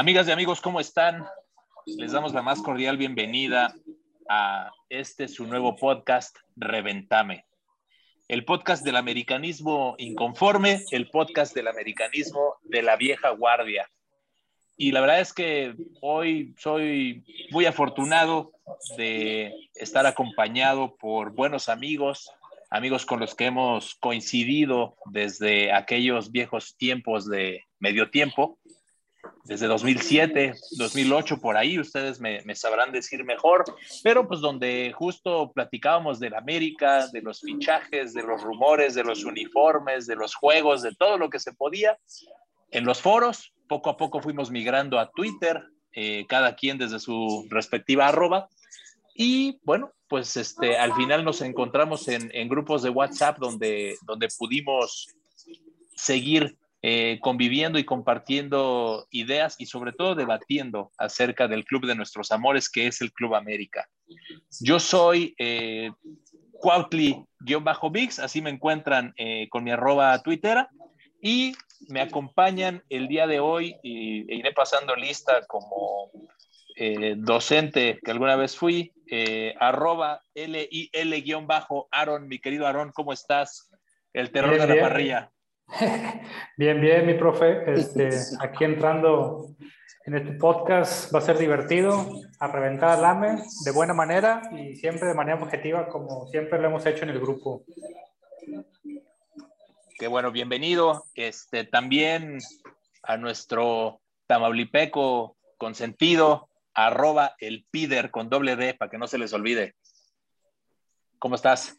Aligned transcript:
Amigas 0.00 0.26
y 0.28 0.30
amigos, 0.30 0.62
¿cómo 0.62 0.80
están? 0.80 1.26
Les 1.84 2.12
damos 2.12 2.32
la 2.32 2.40
más 2.40 2.62
cordial 2.62 2.96
bienvenida 2.96 3.74
a 4.30 4.70
este 4.88 5.28
su 5.28 5.44
nuevo 5.44 5.76
podcast, 5.76 6.38
Reventame. 6.56 7.44
El 8.26 8.46
podcast 8.46 8.82
del 8.82 8.96
americanismo 8.96 9.96
inconforme, 9.98 10.82
el 10.90 11.10
podcast 11.10 11.54
del 11.54 11.68
americanismo 11.68 12.54
de 12.62 12.80
la 12.80 12.96
vieja 12.96 13.28
guardia. 13.28 13.90
Y 14.78 14.92
la 14.92 15.02
verdad 15.02 15.20
es 15.20 15.34
que 15.34 15.74
hoy 16.00 16.54
soy 16.56 17.22
muy 17.50 17.66
afortunado 17.66 18.52
de 18.96 19.52
estar 19.74 20.06
acompañado 20.06 20.96
por 20.96 21.34
buenos 21.34 21.68
amigos, 21.68 22.32
amigos 22.70 23.04
con 23.04 23.20
los 23.20 23.34
que 23.34 23.44
hemos 23.44 23.96
coincidido 23.96 24.96
desde 25.12 25.72
aquellos 25.74 26.32
viejos 26.32 26.74
tiempos 26.78 27.28
de 27.28 27.64
medio 27.78 28.10
tiempo, 28.10 28.59
desde 29.44 29.66
2007, 29.66 30.54
2008, 30.72 31.40
por 31.40 31.56
ahí, 31.56 31.78
ustedes 31.78 32.20
me, 32.20 32.42
sabrán 32.54 32.92
decir 32.92 33.24
mejor, 33.24 33.64
pero 34.02 34.28
pues 34.28 34.40
donde 34.40 34.92
justo 34.94 35.50
platicábamos 35.52 36.20
de 36.20 36.30
la 36.30 36.38
América, 36.38 37.08
de 37.08 37.22
los 37.22 37.40
fichajes, 37.40 38.12
de 38.12 38.22
los 38.22 38.42
rumores, 38.42 38.94
de 38.94 39.04
los 39.04 39.24
uniformes, 39.24 40.06
de 40.06 40.16
los 40.16 40.34
juegos, 40.34 40.82
de 40.82 40.94
todo 40.94 41.18
lo 41.18 41.30
que 41.30 41.38
se 41.38 41.52
podía 41.52 41.98
en 42.70 42.84
los 42.84 43.00
foros. 43.00 43.52
Poco 43.68 43.90
a 43.90 43.96
poco 43.96 44.20
fuimos 44.20 44.50
migrando 44.50 44.98
a 44.98 45.10
Twitter, 45.10 45.62
eh, 45.92 46.26
cada 46.28 46.54
quien 46.54 46.78
desde 46.78 46.98
su 46.98 47.46
respectiva 47.50 48.08
arroba. 48.08 48.48
Y 49.14 49.58
bueno, 49.62 49.92
pues 50.08 50.36
este, 50.36 50.76
al 50.76 50.94
final 50.94 51.24
nos 51.24 51.40
encontramos 51.40 52.08
en, 52.08 52.48
grupos 52.48 52.82
de 52.82 52.90
WhatsApp 52.90 53.38
donde, 53.38 53.96
donde 54.02 54.28
pudimos 54.38 55.08
seguir 55.94 56.56
eh, 56.82 57.18
conviviendo 57.20 57.78
y 57.78 57.84
compartiendo 57.84 59.06
ideas 59.10 59.56
y 59.58 59.66
sobre 59.66 59.92
todo 59.92 60.14
debatiendo 60.14 60.92
acerca 60.96 61.46
del 61.46 61.64
club 61.64 61.86
de 61.86 61.94
nuestros 61.94 62.32
amores 62.32 62.70
que 62.70 62.86
es 62.86 63.00
el 63.00 63.12
Club 63.12 63.34
América. 63.34 63.88
Yo 64.60 64.80
soy 64.80 65.34
eh, 65.38 65.90
Cuautli-Bix, 66.52 68.18
así 68.18 68.42
me 68.42 68.50
encuentran 68.50 69.12
eh, 69.16 69.48
con 69.50 69.64
mi 69.64 69.70
arroba 69.70 70.22
twittera 70.22 70.68
y 71.22 71.54
me 71.88 72.00
acompañan 72.00 72.82
el 72.88 73.08
día 73.08 73.26
de 73.26 73.40
hoy 73.40 73.76
y 73.82 74.30
e 74.30 74.36
iré 74.36 74.52
pasando 74.52 74.94
lista 74.94 75.46
como 75.46 76.10
eh, 76.76 77.14
docente 77.16 77.98
que 78.02 78.10
alguna 78.10 78.36
vez 78.36 78.56
fui, 78.56 78.92
eh, 79.10 79.54
arroba 79.58 80.22
L-I-L-Aaron, 80.34 82.28
mi 82.28 82.38
querido 82.38 82.66
Aaron, 82.66 82.92
¿cómo 82.92 83.12
estás? 83.12 83.70
El 84.12 84.30
terror 84.30 84.58
de 84.58 84.66
la 84.66 84.80
parrilla. 84.80 85.30
Bien, 86.56 86.80
bien, 86.80 87.06
mi 87.06 87.14
profe. 87.14 87.72
Este, 87.72 88.10
aquí 88.40 88.64
entrando 88.64 89.54
en 90.04 90.14
este 90.14 90.32
podcast 90.32 91.14
va 91.14 91.18
a 91.18 91.22
ser 91.22 91.38
divertido, 91.38 92.06
a 92.38 92.48
reventar 92.48 92.90
al 92.90 93.04
AME 93.04 93.42
de 93.64 93.70
buena 93.70 93.94
manera 93.94 94.42
y 94.52 94.74
siempre 94.76 95.08
de 95.08 95.14
manera 95.14 95.40
objetiva, 95.40 95.88
como 95.88 96.26
siempre 96.28 96.58
lo 96.58 96.68
hemos 96.68 96.84
hecho 96.86 97.04
en 97.04 97.10
el 97.10 97.20
grupo. 97.20 97.64
Qué 99.98 100.08
bueno, 100.08 100.32
bienvenido. 100.32 101.04
Este, 101.14 101.64
también 101.64 102.38
a 103.02 103.16
nuestro 103.16 104.00
Tamaulipeco 104.26 105.36
consentido, 105.58 106.48
arroba 106.72 107.34
el 107.38 107.66
pider 107.70 108.10
con 108.10 108.30
doble 108.30 108.56
D 108.56 108.74
para 108.74 108.90
que 108.90 108.98
no 108.98 109.06
se 109.06 109.18
les 109.18 109.32
olvide. 109.32 109.74
¿Cómo 111.18 111.34
estás? 111.34 111.78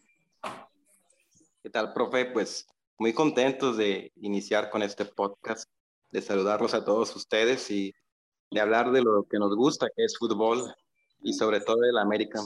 ¿Qué 1.64 1.70
tal, 1.70 1.94
profe? 1.94 2.26
Pues 2.26 2.68
muy 3.02 3.14
contentos 3.14 3.78
de 3.78 4.12
iniciar 4.18 4.70
con 4.70 4.84
este 4.84 5.06
podcast, 5.06 5.68
de 6.12 6.22
saludarlos 6.22 6.76
a 6.76 6.86
todos 6.86 7.16
ustedes 7.16 7.72
y 7.72 7.96
de 8.52 8.62
hablar 8.62 8.92
de 8.92 9.02
lo 9.02 9.24
que 9.28 9.40
nos 9.40 9.56
gusta, 9.56 9.88
que 9.88 10.06
es 10.06 10.16
fútbol 10.20 10.72
y 11.24 11.34
sobre 11.34 11.62
todo 11.62 11.84
el 11.84 11.98
América. 11.98 12.40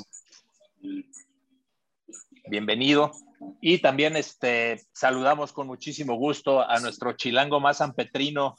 Bienvenido. 2.48 3.12
Y 3.60 3.80
también 3.80 4.16
este, 4.16 4.82
saludamos 4.94 5.52
con 5.52 5.68
muchísimo 5.68 6.16
gusto 6.16 6.62
a 6.62 6.80
nuestro 6.80 7.12
chilango 7.18 7.60
más 7.60 7.82
ampetrino, 7.82 8.56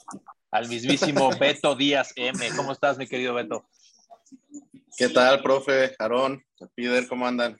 al 0.50 0.68
mismísimo 0.68 1.30
Beto 1.40 1.76
Díaz 1.76 2.12
M. 2.16 2.46
¿Cómo 2.56 2.72
estás, 2.72 2.98
mi 2.98 3.06
querido 3.06 3.32
Beto? 3.32 3.66
¿Qué 4.98 5.08
tal, 5.08 5.40
profe? 5.40 5.94
Aarón, 5.98 6.44
Pider, 6.74 7.08
¿cómo 7.08 7.26
andan? 7.26 7.58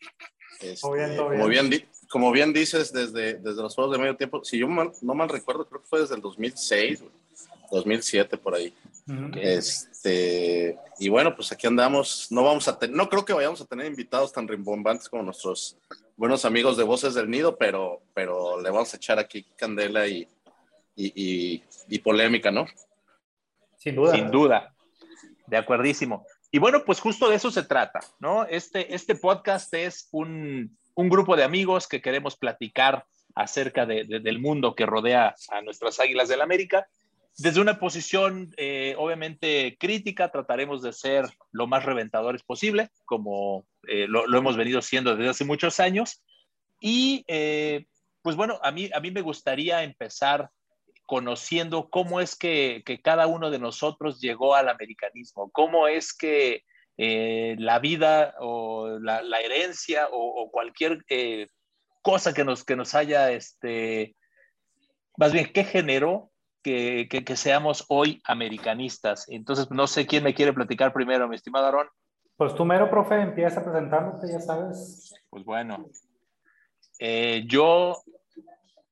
Este, 0.60 0.80
como, 0.80 1.46
bien, 1.48 1.70
como 2.08 2.32
bien 2.32 2.52
dices, 2.52 2.92
desde, 2.92 3.34
desde 3.34 3.62
los 3.62 3.74
juegos 3.74 3.92
de 3.92 3.98
medio 3.98 4.16
tiempo, 4.16 4.44
si 4.44 4.58
yo 4.58 4.66
no 4.66 5.14
mal 5.14 5.28
recuerdo, 5.28 5.66
creo 5.66 5.82
que 5.82 5.88
fue 5.88 6.00
desde 6.00 6.14
el 6.14 6.20
2006, 6.20 7.04
2007 7.70 8.36
por 8.38 8.54
ahí. 8.54 8.74
Este, 9.36 10.76
y 10.98 11.08
bueno, 11.08 11.34
pues 11.34 11.52
aquí 11.52 11.66
andamos. 11.66 12.26
No 12.30 12.42
vamos 12.42 12.66
a 12.66 12.78
tener, 12.78 12.96
no 12.96 13.08
creo 13.08 13.24
que 13.24 13.32
vayamos 13.32 13.60
a 13.60 13.66
tener 13.66 13.86
invitados 13.86 14.32
tan 14.32 14.48
rimbombantes 14.48 15.08
como 15.08 15.22
nuestros 15.22 15.76
buenos 16.16 16.44
amigos 16.44 16.76
de 16.76 16.84
Voces 16.84 17.14
del 17.14 17.30
Nido, 17.30 17.56
pero, 17.56 18.02
pero 18.14 18.60
le 18.60 18.70
vamos 18.70 18.92
a 18.92 18.96
echar 18.96 19.18
aquí 19.18 19.44
candela 19.56 20.08
y, 20.08 20.26
y, 20.96 21.62
y 21.88 21.98
polémica, 22.00 22.50
¿no? 22.50 22.66
Sin 23.76 23.94
duda. 23.94 24.14
Sin 24.14 24.30
duda. 24.30 24.74
De 25.46 25.56
acuerdísimo. 25.56 26.26
Y 26.56 26.58
bueno, 26.58 26.86
pues 26.86 27.00
justo 27.00 27.28
de 27.28 27.36
eso 27.36 27.50
se 27.50 27.64
trata, 27.64 28.00
¿no? 28.18 28.46
Este, 28.46 28.94
este 28.94 29.14
podcast 29.14 29.74
es 29.74 30.08
un, 30.10 30.74
un 30.94 31.08
grupo 31.10 31.36
de 31.36 31.44
amigos 31.44 31.86
que 31.86 32.00
queremos 32.00 32.34
platicar 32.34 33.04
acerca 33.34 33.84
de, 33.84 34.04
del 34.04 34.38
mundo 34.38 34.74
que 34.74 34.86
rodea 34.86 35.34
a 35.50 35.60
nuestras 35.60 36.00
Águilas 36.00 36.30
del 36.30 36.40
América. 36.40 36.88
Desde 37.36 37.60
una 37.60 37.78
posición 37.78 38.54
eh, 38.56 38.94
obviamente 38.96 39.76
crítica, 39.78 40.32
trataremos 40.32 40.80
de 40.80 40.94
ser 40.94 41.26
lo 41.52 41.66
más 41.66 41.84
reventadores 41.84 42.42
posible, 42.42 42.88
como 43.04 43.66
eh, 43.86 44.06
lo, 44.08 44.24
hemos 44.34 44.56
venido 44.56 44.80
siendo 44.80 45.14
desde 45.14 45.28
hace 45.28 45.44
muchos 45.44 45.78
años. 45.78 46.22
Y 46.80 47.22
eh, 47.28 47.84
pues 48.22 48.34
bueno, 48.34 48.58
a 48.62 48.72
mí, 48.72 48.88
a 48.94 49.00
mí 49.00 49.10
me 49.10 49.20
gustaría 49.20 49.82
empezar 49.82 50.48
conociendo 51.06 51.88
cómo 51.88 52.20
es 52.20 52.36
que, 52.36 52.82
cada 53.02 53.26
uno 53.26 53.50
de 53.50 53.58
nosotros 53.58 54.20
llegó 54.20 54.54
al 54.54 54.68
americanismo, 54.68 55.50
cómo 55.52 55.88
es 55.88 56.12
que 56.12 56.64
eh, 56.98 57.54
la 57.58 57.78
vida 57.78 58.34
o 58.40 58.98
la, 58.98 59.40
herencia 59.40 60.08
o, 60.10 60.50
cualquier 60.50 61.04
eh, 61.08 61.48
cosa 62.02 62.34
que 62.34 62.44
nos, 62.44 62.64
que 62.64 62.76
nos 62.76 62.94
haya, 62.94 63.30
este, 63.30 64.16
más 65.16 65.32
bien, 65.32 65.50
¿qué 65.52 65.64
generó 65.64 66.30
que, 66.62 67.08
seamos 67.36 67.84
hoy 67.88 68.20
americanistas? 68.24 69.26
Entonces, 69.28 69.70
no 69.70 69.86
sé 69.86 70.06
quién 70.06 70.24
me 70.24 70.34
quiere 70.34 70.52
platicar 70.52 70.92
primero, 70.92 71.28
mi 71.28 71.36
estimado 71.36 71.66
Aarón. 71.66 71.88
Pues 72.36 72.54
tú 72.54 72.64
mero, 72.64 72.90
profe, 72.90 73.14
empieza 73.20 73.64
presentándote, 73.64 74.30
ya 74.30 74.40
sabes. 74.40 75.14
Pues 75.30 75.44
bueno, 75.44 75.86
eh, 76.98 77.44
yo, 77.46 77.96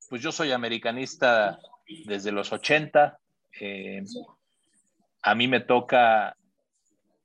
pues 0.08 0.22
yo 0.22 0.32
soy 0.32 0.52
americanista 0.52 1.58
desde 2.06 2.32
los 2.32 2.52
80. 2.52 3.18
Eh, 3.60 4.02
a 5.22 5.34
mí 5.34 5.48
me 5.48 5.60
toca, 5.60 6.36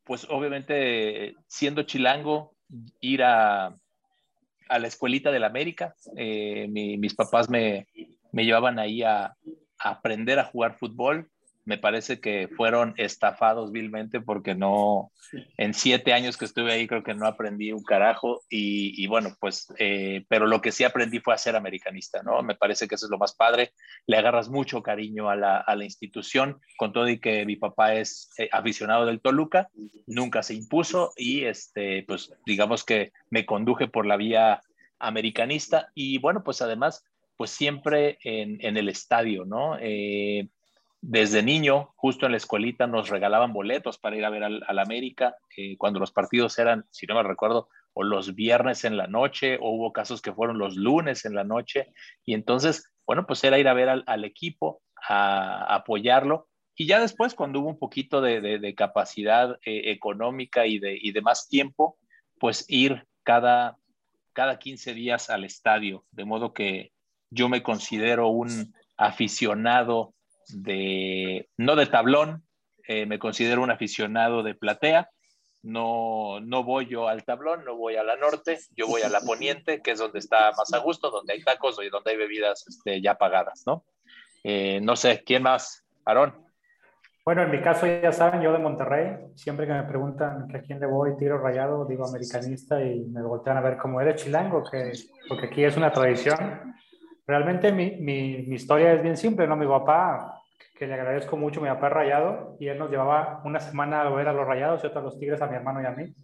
pues 0.03 0.25
obviamente 0.29 1.35
siendo 1.47 1.83
chilango, 1.83 2.53
ir 2.99 3.23
a, 3.23 3.75
la 4.69 4.87
escuelita 4.87 5.31
de 5.31 5.39
la 5.39 5.47
América. 5.47 5.95
Eh, 6.15 6.67
mis 6.69 7.15
papás 7.15 7.49
me, 7.49 7.87
me 8.31 8.45
llevaban 8.45 8.79
ahí 8.79 9.03
a, 9.03 9.35
aprender 9.79 10.39
a 10.39 10.45
jugar 10.45 10.77
fútbol 10.77 11.29
me 11.65 11.77
parece 11.77 12.19
que 12.19 12.47
fueron 12.47 12.93
estafados 12.97 13.71
vilmente 13.71 14.21
porque 14.21 14.55
no, 14.55 15.11
en 15.57 15.73
siete 15.73 16.13
años 16.13 16.37
que 16.37 16.45
estuve 16.45 16.71
ahí 16.71 16.87
creo 16.87 17.03
que 17.03 17.13
no 17.13 17.27
aprendí 17.27 17.71
un 17.71 17.83
carajo 17.83 18.41
y, 18.49 19.05
bueno, 19.07 19.35
pues, 19.39 19.67
eh, 19.77 20.25
pero 20.29 20.47
lo 20.47 20.61
que 20.61 20.71
sí 20.71 20.83
aprendí 20.83 21.19
fue 21.19 21.33
a 21.33 21.37
ser 21.37 21.55
americanista, 21.55 22.23
¿no? 22.23 22.41
Me 22.41 22.55
parece 22.55 22.87
que 22.87 22.95
eso 22.95 23.05
es 23.05 23.11
lo 23.11 23.17
más 23.17 23.35
padre, 23.35 23.71
le 24.07 24.17
agarras 24.17 24.49
mucho 24.49 24.81
cariño 24.81 25.29
a 25.29 25.35
la, 25.35 25.57
a 25.57 25.75
la 25.75 25.83
institución, 25.83 26.59
con 26.77 26.91
todo 26.91 27.07
y 27.07 27.19
que 27.19 27.45
mi 27.45 27.55
papá 27.55 27.93
es 27.93 28.31
eh, 28.37 28.49
aficionado 28.51 29.05
del 29.05 29.21
Toluca, 29.21 29.69
nunca 30.07 30.43
se 30.43 30.55
impuso 30.55 31.11
y 31.15 31.43
este, 31.43 32.03
pues 32.07 32.31
digamos 32.45 32.83
que 32.83 33.11
me 33.29 33.45
conduje 33.45 33.87
por 33.87 34.05
la 34.05 34.17
vía 34.17 34.61
americanista 34.99 35.91
y 35.93 36.17
bueno, 36.17 36.43
pues 36.43 36.61
además, 36.61 37.05
pues 37.37 37.51
siempre 37.51 38.17
en, 38.23 38.57
en 38.65 38.75
el 38.77 38.89
estadio, 38.89 39.45
¿no? 39.45 39.77
Eh, 39.79 40.49
desde 41.01 41.43
niño, 41.43 41.93
justo 41.95 42.25
en 42.25 42.33
la 42.33 42.37
escuelita, 42.37 42.85
nos 42.85 43.09
regalaban 43.09 43.53
boletos 43.53 43.97
para 43.97 44.17
ir 44.17 44.25
a 44.25 44.29
ver 44.29 44.43
al, 44.43 44.79
América, 44.79 45.37
eh, 45.55 45.77
cuando 45.77 45.99
los 45.99 46.11
partidos 46.11 46.59
eran, 46.59 46.85
si 46.89 47.05
no 47.05 47.15
me 47.15 47.23
recuerdo, 47.23 47.69
o 47.93 48.03
los 48.03 48.35
viernes 48.35 48.83
en 48.83 48.97
la 48.97 49.07
noche, 49.07 49.57
o 49.61 49.69
hubo 49.71 49.93
casos 49.93 50.21
que 50.21 50.33
fueron 50.33 50.57
los 50.57 50.75
lunes 50.75 51.25
en 51.25 51.35
la 51.35 51.43
noche, 51.43 51.87
y 52.25 52.33
entonces, 52.33 52.91
bueno, 53.05 53.25
pues 53.25 53.43
era 53.43 53.59
ir 53.59 53.67
a 53.67 53.73
ver 53.73 53.89
al, 53.89 54.25
equipo, 54.25 54.81
a, 55.07 55.73
apoyarlo, 55.73 56.47
y 56.75 56.85
ya 56.85 56.99
después, 56.99 57.33
cuando 57.33 57.59
hubo 57.59 57.69
un 57.69 57.79
poquito 57.79 58.21
de, 58.21 58.73
capacidad 58.75 59.57
eh, 59.65 59.91
económica 59.91 60.65
y 60.65 60.79
de, 60.79 60.97
y 61.01 61.11
de 61.11 61.21
más 61.21 61.47
tiempo, 61.47 61.97
pues 62.39 62.65
ir 62.67 63.05
cada, 63.23 63.77
cada 64.33 64.59
15 64.59 64.93
días 64.93 65.29
al 65.29 65.43
estadio, 65.43 66.05
de 66.11 66.25
modo 66.25 66.53
que 66.53 66.91
yo 67.29 67.49
me 67.49 67.63
considero 67.63 68.29
un 68.29 68.73
aficionado 68.97 70.13
de, 70.53 71.49
no 71.57 71.75
de 71.75 71.85
tablón, 71.85 72.43
eh, 72.87 73.05
me 73.05 73.19
considero 73.19 73.61
un 73.61 73.71
aficionado 73.71 74.43
de 74.43 74.55
platea. 74.55 75.09
No, 75.61 76.39
no 76.39 76.63
voy 76.63 76.87
yo 76.87 77.09
al 77.09 77.25
tablón, 77.25 77.65
no 77.65 77.75
voy 77.75 77.97
a 77.97 78.03
la 78.03 78.15
norte, 78.15 78.59
yo 78.77 78.87
voy 78.87 79.01
a 79.01 79.09
la 79.09 79.19
poniente, 79.19 79.81
que 79.81 79.91
es 79.91 79.99
donde 79.99 80.19
está 80.19 80.51
más 80.57 80.71
a 80.73 80.77
gusto, 80.77 81.11
donde 81.11 81.33
hay 81.33 81.43
tacos 81.43 81.77
y 81.83 81.89
donde 81.89 82.11
hay 82.11 82.17
bebidas 82.17 82.65
este, 82.67 83.01
ya 83.01 83.15
pagadas, 83.15 83.63
¿no? 83.67 83.83
Eh, 84.43 84.79
no 84.81 84.95
sé, 84.95 85.21
¿quién 85.25 85.43
más? 85.43 85.85
Aarón. 86.05 86.33
Bueno, 87.25 87.43
en 87.43 87.51
mi 87.51 87.61
caso 87.61 87.85
ya 87.85 88.11
saben, 88.11 88.41
yo 88.41 88.53
de 88.53 88.59
Monterrey, 88.59 89.17
siempre 89.35 89.67
que 89.67 89.73
me 89.73 89.83
preguntan 89.83 90.47
que 90.47 90.57
a 90.57 90.61
quién 90.61 90.79
le 90.79 90.87
voy, 90.87 91.17
tiro 91.17 91.37
rayado, 91.37 91.85
digo 91.85 92.07
americanista 92.07 92.81
y 92.81 93.01
me 93.01 93.21
voltean 93.21 93.57
a 93.57 93.61
ver 93.61 93.77
cómo 93.77 93.99
eres 93.99 94.23
chilango, 94.23 94.63
que, 94.63 94.93
porque 95.27 95.47
aquí 95.47 95.63
es 95.63 95.75
una 95.77 95.91
tradición. 95.91 96.73
Realmente 97.27 97.71
mi, 97.71 97.97
mi, 97.97 98.43
mi 98.47 98.55
historia 98.55 98.93
es 98.93 99.03
bien 99.03 99.17
simple, 99.17 99.45
¿no? 99.45 99.55
Mi 99.57 99.67
papá, 99.67 100.38
que 100.79 100.87
le 100.87 100.93
agradezco 100.93 101.35
mucho, 101.35 101.59
mi 101.59 101.67
papá 101.67 101.87
es 101.87 101.93
rayado 101.93 102.55
y 102.59 102.69
él 102.69 102.79
nos 102.79 102.89
llevaba 102.89 103.41
una 103.43 103.59
semana 103.59 104.01
a 104.01 104.09
ver 104.09 104.29
a 104.29 104.33
los 104.33 104.47
rayados 104.47 104.81
y 104.83 104.87
otra 104.87 105.01
a 105.01 105.03
los 105.03 105.19
tigres, 105.19 105.41
a 105.41 105.47
mi 105.47 105.57
hermano 105.57 105.81
y 105.81 105.85
a 105.85 105.91
mí. 105.91 106.15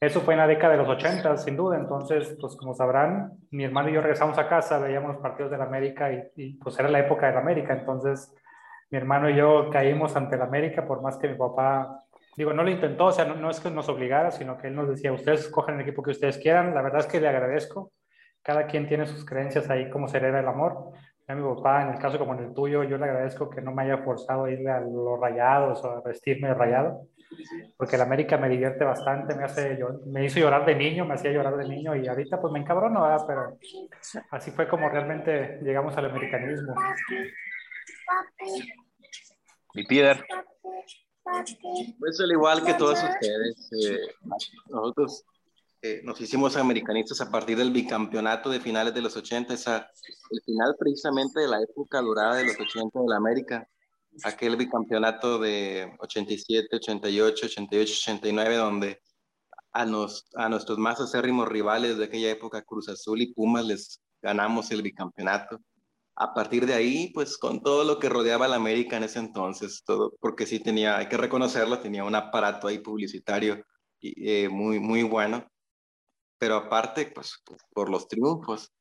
Eso 0.00 0.20
fue 0.20 0.34
en 0.34 0.38
la 0.38 0.46
década 0.46 0.74
de 0.74 0.78
los 0.78 0.88
80, 0.88 1.36
sin 1.38 1.56
duda. 1.56 1.76
Entonces, 1.76 2.36
pues 2.40 2.54
como 2.56 2.72
sabrán, 2.72 3.32
mi 3.50 3.64
hermano 3.64 3.88
y 3.88 3.94
yo 3.94 4.00
regresamos 4.00 4.38
a 4.38 4.48
casa, 4.48 4.78
veíamos 4.78 5.14
los 5.14 5.20
partidos 5.20 5.50
de 5.50 5.58
la 5.58 5.64
América 5.64 6.12
y, 6.12 6.22
y 6.36 6.54
pues 6.54 6.78
era 6.78 6.88
la 6.88 7.00
época 7.00 7.26
de 7.26 7.32
la 7.32 7.40
América. 7.40 7.74
Entonces, 7.74 8.32
mi 8.90 8.98
hermano 8.98 9.28
y 9.28 9.34
yo 9.34 9.68
caímos 9.70 10.14
ante 10.14 10.36
el 10.36 10.42
América 10.42 10.86
por 10.86 11.02
más 11.02 11.18
que 11.18 11.28
mi 11.28 11.34
papá, 11.34 12.04
digo, 12.36 12.52
no 12.52 12.62
lo 12.62 12.70
intentó, 12.70 13.06
o 13.06 13.12
sea, 13.12 13.24
no, 13.24 13.50
es 13.50 13.58
que 13.58 13.68
nos 13.68 13.88
obligara, 13.88 14.30
sino 14.30 14.56
que 14.56 14.68
él 14.68 14.76
nos 14.76 14.88
decía, 14.88 15.12
ustedes 15.12 15.40
escogen 15.40 15.74
el 15.74 15.80
equipo 15.80 16.04
que 16.04 16.12
ustedes 16.12 16.38
quieran. 16.38 16.72
La 16.72 16.82
verdad 16.82 17.00
es 17.00 17.06
que 17.08 17.20
le 17.20 17.28
agradezco. 17.28 17.90
Cada 18.42 18.68
quien 18.68 18.86
tiene 18.86 19.06
sus 19.06 19.24
creencias 19.24 19.68
ahí, 19.68 19.90
cómo 19.90 20.06
se 20.06 20.18
hereda 20.18 20.38
el 20.38 20.46
amor. 20.46 20.92
A 21.28 21.34
mi 21.34 21.42
papá, 21.42 21.82
en 21.82 21.90
el 21.90 21.98
caso 21.98 22.18
como 22.18 22.32
en 22.32 22.44
el 22.44 22.54
tuyo, 22.54 22.84
yo 22.84 22.96
le 22.96 23.04
agradezco 23.04 23.50
que 23.50 23.60
no 23.60 23.70
me 23.70 23.82
haya 23.82 23.98
forzado 23.98 24.44
a 24.44 24.50
irle 24.50 24.70
a 24.70 24.80
los 24.80 25.20
rayados 25.20 25.84
o 25.84 25.90
a 25.90 26.00
vestirme 26.00 26.48
de 26.48 26.54
rayado, 26.54 27.02
porque 27.76 27.96
el 27.96 28.02
América 28.02 28.38
me 28.38 28.48
divierte 28.48 28.82
bastante, 28.82 29.34
me, 29.34 29.44
hace, 29.44 29.78
me 30.06 30.24
hizo 30.24 30.40
llorar 30.40 30.64
de 30.64 30.74
niño, 30.74 31.04
me 31.04 31.14
hacía 31.14 31.30
llorar 31.30 31.58
de 31.58 31.68
niño 31.68 31.94
y 31.94 32.08
ahorita 32.08 32.40
pues 32.40 32.50
me 32.50 32.60
encabrono, 32.60 33.02
¿verdad? 33.02 33.26
pero 33.26 33.58
así 34.30 34.50
fue 34.52 34.66
como 34.68 34.88
realmente 34.88 35.58
llegamos 35.62 35.94
al 35.98 36.06
americanismo. 36.06 36.74
Mi 39.74 39.84
Peter. 39.84 40.24
Pues 41.98 42.20
al 42.20 42.32
igual 42.32 42.64
que 42.64 42.72
todos 42.72 43.02
ustedes, 43.02 43.70
eh, 43.86 44.14
nosotros 44.70 45.26
eh, 45.80 46.00
nos 46.02 46.20
hicimos 46.20 46.56
americanistas 46.56 47.20
a 47.20 47.30
partir 47.30 47.56
del 47.56 47.70
bicampeonato 47.70 48.50
de 48.50 48.60
finales 48.60 48.92
de 48.94 49.02
los 49.02 49.16
80, 49.16 49.54
esa, 49.54 49.88
el 50.30 50.42
final 50.42 50.74
precisamente 50.78 51.40
de 51.40 51.48
la 51.48 51.62
época 51.62 52.00
dorada 52.00 52.34
de 52.34 52.46
los 52.46 52.58
80 52.58 53.00
de 53.00 53.06
la 53.08 53.16
América, 53.16 53.68
aquel 54.24 54.56
bicampeonato 54.56 55.38
de 55.38 55.94
87, 56.00 56.68
88, 56.76 57.46
88, 57.46 57.92
89, 58.02 58.56
donde 58.56 59.00
a, 59.72 59.84
nos, 59.84 60.28
a 60.34 60.48
nuestros 60.48 60.78
más 60.78 61.00
acérrimos 61.00 61.48
rivales 61.48 61.96
de 61.98 62.06
aquella 62.06 62.30
época, 62.30 62.62
Cruz 62.62 62.88
Azul 62.88 63.20
y 63.22 63.32
Pumas, 63.32 63.64
les 63.64 64.00
ganamos 64.20 64.72
el 64.72 64.82
bicampeonato. 64.82 65.60
A 66.16 66.34
partir 66.34 66.66
de 66.66 66.74
ahí, 66.74 67.12
pues 67.14 67.38
con 67.38 67.62
todo 67.62 67.84
lo 67.84 68.00
que 68.00 68.08
rodeaba 68.08 68.46
a 68.46 68.48
la 68.48 68.56
América 68.56 68.96
en 68.96 69.04
ese 69.04 69.20
entonces, 69.20 69.84
todo, 69.86 70.12
porque 70.20 70.46
sí 70.46 70.58
tenía, 70.58 70.98
hay 70.98 71.08
que 71.08 71.16
reconocerlo, 71.16 71.78
tenía 71.78 72.02
un 72.02 72.16
aparato 72.16 72.66
ahí 72.66 72.80
publicitario 72.80 73.64
eh, 74.00 74.48
muy, 74.48 74.80
muy 74.80 75.04
bueno, 75.04 75.48
pero 76.38 76.56
aparte, 76.56 77.06
pues 77.06 77.42
por 77.72 77.90
los 77.90 78.08
triunfos, 78.08 78.72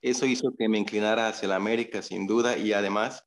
eso 0.00 0.26
hizo 0.26 0.54
que 0.56 0.68
me 0.68 0.78
inclinara 0.78 1.28
hacia 1.28 1.48
la 1.48 1.56
América, 1.56 2.02
sin 2.02 2.26
duda, 2.26 2.56
y 2.56 2.72
además, 2.72 3.24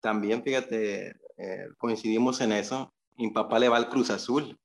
también, 0.00 0.42
fíjate, 0.42 1.16
eh, 1.36 1.68
coincidimos 1.78 2.40
en 2.40 2.52
eso, 2.52 2.92
mi 3.16 3.30
papá 3.30 3.58
le 3.58 3.68
va 3.68 3.76
al 3.76 3.88
Cruz 3.88 4.10
Azul, 4.10 4.58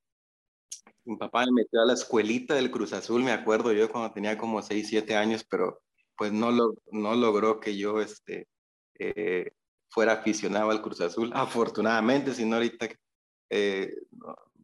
mi 1.05 1.17
papá 1.17 1.45
me 1.45 1.63
metió 1.63 1.81
a 1.81 1.85
la 1.85 1.93
escuelita 1.93 2.53
del 2.53 2.71
Cruz 2.71 2.93
Azul, 2.93 3.23
me 3.23 3.31
acuerdo 3.31 3.73
yo 3.73 3.89
cuando 3.91 4.13
tenía 4.13 4.37
como 4.37 4.61
6, 4.61 4.87
7 4.87 5.15
años, 5.15 5.43
pero 5.49 5.81
pues 6.15 6.31
no, 6.31 6.51
lo, 6.51 6.75
no 6.91 7.15
logró 7.15 7.59
que 7.59 7.77
yo 7.77 8.01
este, 8.01 8.47
eh, 8.99 9.51
fuera 9.89 10.13
aficionado 10.13 10.69
al 10.69 10.81
Cruz 10.81 11.01
Azul, 11.01 11.31
afortunadamente, 11.33 12.33
si 12.33 12.45
no 12.45 12.57
ahorita 12.57 12.89
eh, 13.49 13.91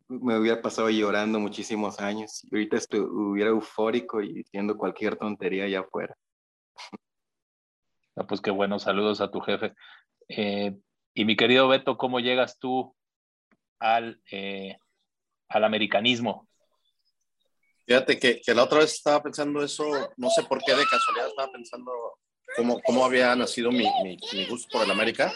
me 0.07 0.37
hubiera 0.37 0.61
pasado 0.61 0.89
llorando 0.89 1.39
muchísimos 1.39 1.99
años, 1.99 2.43
y 2.43 2.55
ahorita 2.55 2.77
estuviera 2.77 3.49
eufórico 3.49 4.21
y 4.21 4.33
diciendo 4.33 4.77
cualquier 4.77 5.17
tontería 5.17 5.65
allá 5.65 5.81
afuera. 5.81 6.15
Ah, 8.15 8.25
pues 8.27 8.41
qué 8.41 8.51
bueno, 8.51 8.79
saludos 8.79 9.21
a 9.21 9.29
tu 9.29 9.41
jefe. 9.41 9.73
Eh, 10.29 10.77
y 11.13 11.25
mi 11.25 11.35
querido 11.35 11.67
Beto, 11.67 11.97
¿cómo 11.97 12.19
llegas 12.19 12.57
tú 12.59 12.95
al, 13.79 14.21
al 15.49 15.63
americanismo? 15.63 16.47
Fíjate 17.85 18.17
que, 18.17 18.41
que, 18.41 18.53
la 18.53 18.63
otra 18.63 18.79
vez 18.79 18.93
estaba 18.93 19.21
pensando 19.21 19.63
eso, 19.63 19.85
no 20.17 20.29
sé 20.31 20.43
por 20.43 20.59
qué 20.63 20.73
de 20.73 20.85
casualidad 20.85 21.27
estaba 21.27 21.51
pensando 21.51 21.91
cómo, 22.55 22.81
cómo 22.81 23.05
había 23.05 23.35
nacido 23.35 23.71
mi, 23.71 23.85
mi, 24.03 24.17
mi, 24.33 24.45
gusto 24.47 24.67
por 24.71 24.83
el 24.83 24.91
América. 24.91 25.31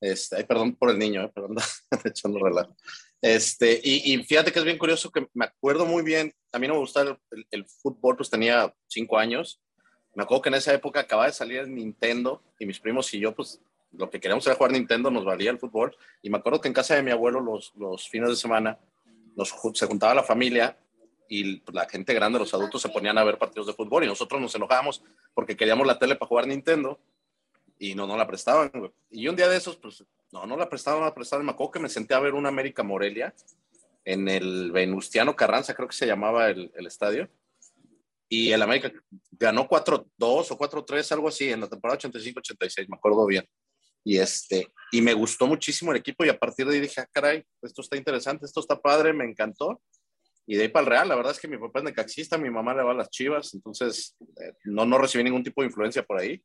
Este, 0.00 0.36
ay, 0.36 0.44
perdón 0.44 0.74
por 0.74 0.90
el 0.90 0.98
niño, 0.98 1.22
eh, 1.22 1.28
perdón, 1.32 1.56
echando 2.04 2.40
relajo. 2.40 2.74
Este, 3.20 3.80
y, 3.82 4.14
y, 4.14 4.22
fíjate 4.22 4.52
que 4.52 4.60
es 4.60 4.64
bien 4.64 4.78
curioso 4.78 5.10
que 5.10 5.26
me 5.34 5.46
acuerdo 5.46 5.84
muy 5.86 6.02
bien, 6.02 6.32
a 6.52 6.58
mí 6.58 6.68
no 6.68 6.74
me 6.74 6.80
gustaba 6.80 7.18
el, 7.50 7.66
fútbol, 7.66 8.16
pues 8.16 8.30
tenía 8.30 8.72
cinco 8.86 9.18
años. 9.18 9.60
Me 10.14 10.22
acuerdo 10.22 10.42
que 10.42 10.48
en 10.48 10.54
esa 10.54 10.72
época 10.72 11.00
acababa 11.00 11.26
de 11.26 11.32
salir 11.32 11.58
el 11.58 11.74
Nintendo 11.74 12.42
y 12.58 12.66
mis 12.66 12.80
primos 12.80 13.12
y 13.14 13.20
yo, 13.20 13.34
pues 13.34 13.60
lo 13.92 14.10
que 14.10 14.20
queríamos 14.20 14.46
era 14.46 14.56
jugar 14.56 14.72
Nintendo, 14.72 15.10
nos 15.10 15.24
valía 15.24 15.50
el 15.50 15.58
fútbol. 15.58 15.96
Y 16.22 16.30
me 16.30 16.38
acuerdo 16.38 16.60
que 16.60 16.68
en 16.68 16.74
casa 16.74 16.94
de 16.94 17.02
mi 17.02 17.10
abuelo 17.10 17.40
los, 17.40 17.72
los 17.76 18.08
fines 18.08 18.28
de 18.28 18.36
semana 18.36 18.78
nos, 19.36 19.54
se 19.74 19.86
juntaba 19.86 20.14
la 20.14 20.22
familia 20.22 20.76
y 21.28 21.62
la 21.72 21.88
gente 21.88 22.14
grande, 22.14 22.38
los 22.38 22.54
adultos, 22.54 22.80
se 22.80 22.88
ponían 22.88 23.18
a 23.18 23.24
ver 23.24 23.38
partidos 23.38 23.66
de 23.66 23.74
fútbol 23.74 24.04
y 24.04 24.06
nosotros 24.06 24.40
nos 24.40 24.54
enojábamos 24.54 25.02
porque 25.34 25.56
queríamos 25.56 25.86
la 25.86 25.98
tele 25.98 26.16
para 26.16 26.28
jugar 26.28 26.46
Nintendo 26.46 26.98
y 27.78 27.94
no, 27.94 28.06
no 28.06 28.16
la 28.16 28.26
prestaban. 28.26 28.70
Y 29.10 29.28
un 29.28 29.36
día 29.36 29.48
de 29.48 29.56
esos, 29.56 29.76
pues, 29.76 30.04
no, 30.32 30.46
no 30.46 30.56
la 30.56 30.68
prestaban, 30.68 31.00
no 31.00 31.06
la 31.06 31.14
prestaban. 31.14 31.44
Me 31.44 31.52
acuerdo 31.52 31.72
que 31.72 31.80
me 31.80 31.88
senté 31.88 32.14
a 32.14 32.20
ver 32.20 32.34
una 32.34 32.48
América 32.48 32.82
Morelia 32.82 33.34
en 34.04 34.28
el 34.28 34.72
Venustiano 34.72 35.36
Carranza, 35.36 35.74
creo 35.74 35.88
que 35.88 35.96
se 35.96 36.06
llamaba 36.06 36.48
el, 36.50 36.72
el 36.74 36.86
estadio. 36.86 37.28
Y 38.28 38.52
el 38.52 38.62
América 38.62 38.92
ganó 39.32 39.68
4-2 39.68 40.06
o 40.18 40.58
4-3, 40.58 41.12
algo 41.12 41.28
así, 41.28 41.50
en 41.50 41.60
la 41.60 41.68
temporada 41.68 41.98
85-86, 41.98 42.88
me 42.88 42.96
acuerdo 42.96 43.26
bien. 43.26 43.44
Y, 44.04 44.18
este, 44.18 44.68
y 44.92 45.00
me 45.00 45.14
gustó 45.14 45.46
muchísimo 45.46 45.92
el 45.92 45.98
equipo 45.98 46.24
y 46.24 46.28
a 46.28 46.38
partir 46.38 46.66
de 46.66 46.74
ahí 46.74 46.80
dije, 46.80 47.00
ah, 47.00 47.08
caray, 47.10 47.42
esto 47.62 47.82
está 47.82 47.96
interesante, 47.96 48.46
esto 48.46 48.60
está 48.60 48.80
padre, 48.80 49.12
me 49.12 49.24
encantó 49.24 49.80
y 50.50 50.56
de 50.56 50.62
ahí 50.62 50.68
para 50.68 50.84
el 50.84 50.90
Real, 50.90 51.08
la 51.08 51.14
verdad 51.14 51.32
es 51.32 51.38
que 51.38 51.46
mi 51.46 51.58
papá 51.58 51.80
es 51.80 51.84
necaxista, 51.84 52.38
mi 52.38 52.48
mamá 52.48 52.72
le 52.72 52.82
va 52.82 52.92
a 52.92 52.94
las 52.94 53.10
chivas, 53.10 53.52
entonces 53.52 54.16
eh, 54.40 54.54
no, 54.64 54.86
no 54.86 54.96
recibí 54.96 55.22
ningún 55.22 55.44
tipo 55.44 55.60
de 55.60 55.66
influencia 55.66 56.02
por 56.02 56.18
ahí. 56.18 56.42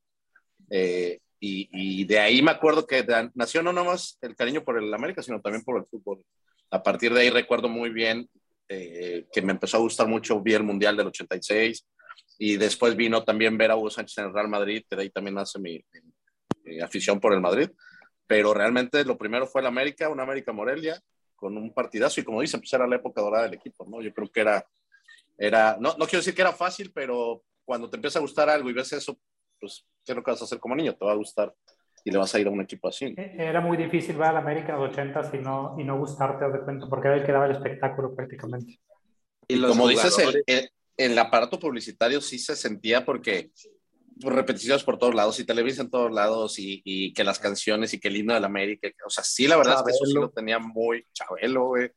Eh, 0.69 1.21
y, 1.45 1.67
y, 1.73 2.05
de 2.05 2.19
ahí 2.19 2.41
me 2.41 2.51
acuerdo 2.51 2.87
que 2.87 3.05
nació 3.33 3.61
no 3.61 3.73
nomás 3.73 4.17
el 4.21 4.33
cariño 4.33 4.63
por 4.63 4.81
el 4.81 4.93
América, 4.93 5.21
sino 5.21 5.41
también 5.41 5.61
por 5.65 5.77
el 5.77 5.85
fútbol. 5.85 6.23
A 6.71 6.81
partir 6.81 7.13
de 7.13 7.19
ahí 7.19 7.29
recuerdo 7.29 7.67
muy 7.67 7.89
bien 7.89 8.29
eh, 8.69 9.27
que 9.29 9.41
me 9.41 9.51
empezó 9.51 9.75
a 9.75 9.81
gustar 9.81 10.07
mucho, 10.07 10.39
vi 10.39 10.53
el 10.53 10.63
Mundial 10.63 10.95
del 10.95 11.07
86 11.07 11.85
y 12.39 12.55
después 12.55 12.95
vino 12.95 13.25
también 13.25 13.57
ver 13.57 13.71
a 13.71 13.75
Hugo 13.75 13.89
Sánchez 13.89 14.19
en 14.19 14.25
el 14.27 14.33
Real 14.33 14.47
Madrid, 14.47 14.85
que 14.89 14.95
de 14.95 15.01
ahí 15.01 15.09
también 15.09 15.35
nace 15.35 15.59
mi, 15.59 15.83
mi 16.63 16.79
afición 16.79 17.19
por 17.19 17.33
el 17.33 17.41
Madrid. 17.41 17.69
Pero 18.25 18.53
realmente 18.53 19.03
lo 19.03 19.17
primero 19.17 19.45
fue 19.45 19.59
el 19.59 19.67
América, 19.67 20.07
una 20.07 20.23
América 20.23 20.53
Morelia, 20.53 20.97
con 21.35 21.57
un 21.57 21.73
partidazo 21.73 22.21
y 22.21 22.23
como 22.23 22.39
dicen, 22.39 22.61
pues 22.61 22.71
era 22.71 22.87
la 22.87 22.95
época 22.95 23.21
dorada 23.21 23.43
del 23.43 23.55
equipo, 23.55 23.85
¿no? 23.85 24.01
Yo 24.01 24.13
creo 24.13 24.31
que 24.31 24.39
era, 24.39 24.65
era 25.37 25.75
no, 25.77 25.89
no 25.97 26.05
quiero 26.05 26.19
decir 26.19 26.33
que 26.33 26.41
era 26.41 26.53
fácil, 26.53 26.93
pero 26.95 27.43
cuando 27.65 27.89
te 27.89 27.97
empieza 27.97 28.19
a 28.19 28.21
gustar 28.21 28.49
algo 28.49 28.69
y 28.69 28.73
ves 28.73 28.93
eso, 28.93 29.19
pues, 29.63 29.85
¿qué 30.03 30.11
es 30.11 30.15
lo 30.15 30.23
que 30.23 30.31
vas 30.31 30.41
a 30.41 30.43
hacer 30.43 30.59
como 30.59 30.75
niño? 30.75 30.93
Te 30.93 31.05
va 31.05 31.13
a 31.13 31.15
gustar 31.15 31.55
y 32.03 32.11
le 32.11 32.17
vas 32.17 32.35
a 32.35 32.39
ir 32.39 32.47
a 32.47 32.49
un 32.49 32.59
equipo 32.59 32.89
así. 32.89 33.15
E, 33.17 33.35
era 33.37 33.61
muy 33.61 33.77
difícil 33.77 34.17
ver 34.17 34.27
a 34.27 34.33
la 34.33 34.39
América 34.39 34.73
en 34.73 34.81
los 34.81 34.91
80 34.91 35.31
y 35.33 35.37
no, 35.37 35.75
y 35.79 35.85
no 35.85 35.97
gustarte, 35.97 36.49
de 36.49 36.59
cuenta, 36.59 36.87
porque 36.87 37.07
era 37.07 37.17
el 37.17 37.25
que 37.25 37.31
daba 37.31 37.45
el 37.45 37.53
espectáculo 37.53 38.13
prácticamente. 38.13 38.81
Y, 39.47 39.61
como 39.61 39.87
dices, 39.87 40.19
el, 40.19 40.43
el, 40.45 40.69
el, 40.97 41.17
aparato 41.17 41.57
publicitario 41.57 42.19
sí 42.19 42.39
se 42.39 42.57
sentía 42.57 43.05
porque 43.05 43.51
repeticiones 44.17 44.83
por 44.83 44.97
todos 44.97 45.15
lados 45.15 45.39
y 45.39 45.45
Televisa 45.45 45.81
en 45.81 45.89
todos 45.89 46.11
lados 46.11 46.59
y, 46.59 46.81
y, 46.83 47.13
que 47.13 47.23
las 47.23 47.39
canciones 47.39 47.93
y 47.93 47.99
que 47.99 48.09
el 48.09 48.17
himno 48.17 48.33
de 48.33 48.41
la 48.41 48.47
América, 48.47 48.89
o 49.05 49.09
sea, 49.09 49.23
sí, 49.23 49.47
la 49.47 49.55
verdad 49.55 49.77
es 49.77 49.83
que 49.83 49.91
eso 49.91 50.05
sí 50.05 50.13
lo 50.13 50.29
tenía 50.29 50.59
muy 50.59 51.05
chabelo, 51.13 51.67
güey. 51.67 51.89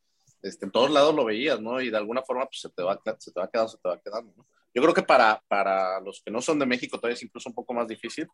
Este, 0.43 0.67
en 0.67 0.71
todos 0.71 0.91
lados 0.91 1.15
lo 1.15 1.25
veías, 1.25 1.61
¿no? 1.61 1.81
Y 1.81 1.91
de 1.91 1.97
alguna 1.97 2.23
forma 2.23 2.47
pues 2.47 2.61
se 2.61 2.71
te 2.71 2.83
va, 2.83 3.01
se 3.19 3.33
te 3.33 3.41
va 3.41 3.51
quedando, 3.51 3.69
se 3.69 3.79
te 3.79 3.89
va 3.89 4.01
quedando, 4.01 4.33
¿no? 4.37 4.47
Yo 4.77 4.83
creo 4.83 4.93
que 4.93 5.03
para, 5.03 5.43
para 5.49 6.01
los 6.01 6.21
que 6.23 6.31
no 6.31 6.43
son 6.43 6.59
de 6.59 6.67
México 6.67 6.99
todavía 6.99 7.15
es 7.15 7.23
incluso 7.23 7.49
un 7.49 7.55
poco 7.55 7.73
más 7.73 7.89
difícil, 7.89 8.29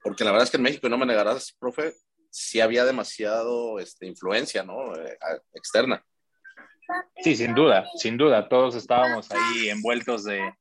porque 0.00 0.22
la 0.22 0.30
verdad 0.30 0.44
es 0.44 0.50
que 0.52 0.56
en 0.56 0.62
México, 0.62 0.88
no 0.88 0.96
me 0.96 1.04
negarás, 1.04 1.56
profe, 1.58 1.94
sí 2.30 2.60
había 2.60 2.84
demasiado 2.84 3.80
este, 3.80 4.06
influencia, 4.06 4.62
¿no? 4.62 4.94
Eh, 4.94 5.18
externa. 5.52 6.04
Sí, 7.16 7.34
sin 7.34 7.56
duda, 7.56 7.88
sin 7.96 8.16
duda. 8.16 8.48
Todos 8.48 8.76
estábamos 8.76 9.32
ahí 9.32 9.68
envueltos 9.68 10.22
de, 10.22 10.54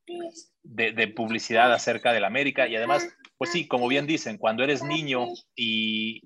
de, 0.63 1.07
publicidad 1.09 1.71
acerca 1.73 2.11
del 2.11 2.25
América 2.25 2.67
y 2.67 2.75
además, 2.75 3.07
pues 3.37 3.51
sí, 3.51 3.67
como 3.67 3.87
bien 3.87 4.07
dicen, 4.07 4.39
cuando 4.39 4.63
eres 4.63 4.81
niño 4.81 5.27
y, 5.55 6.21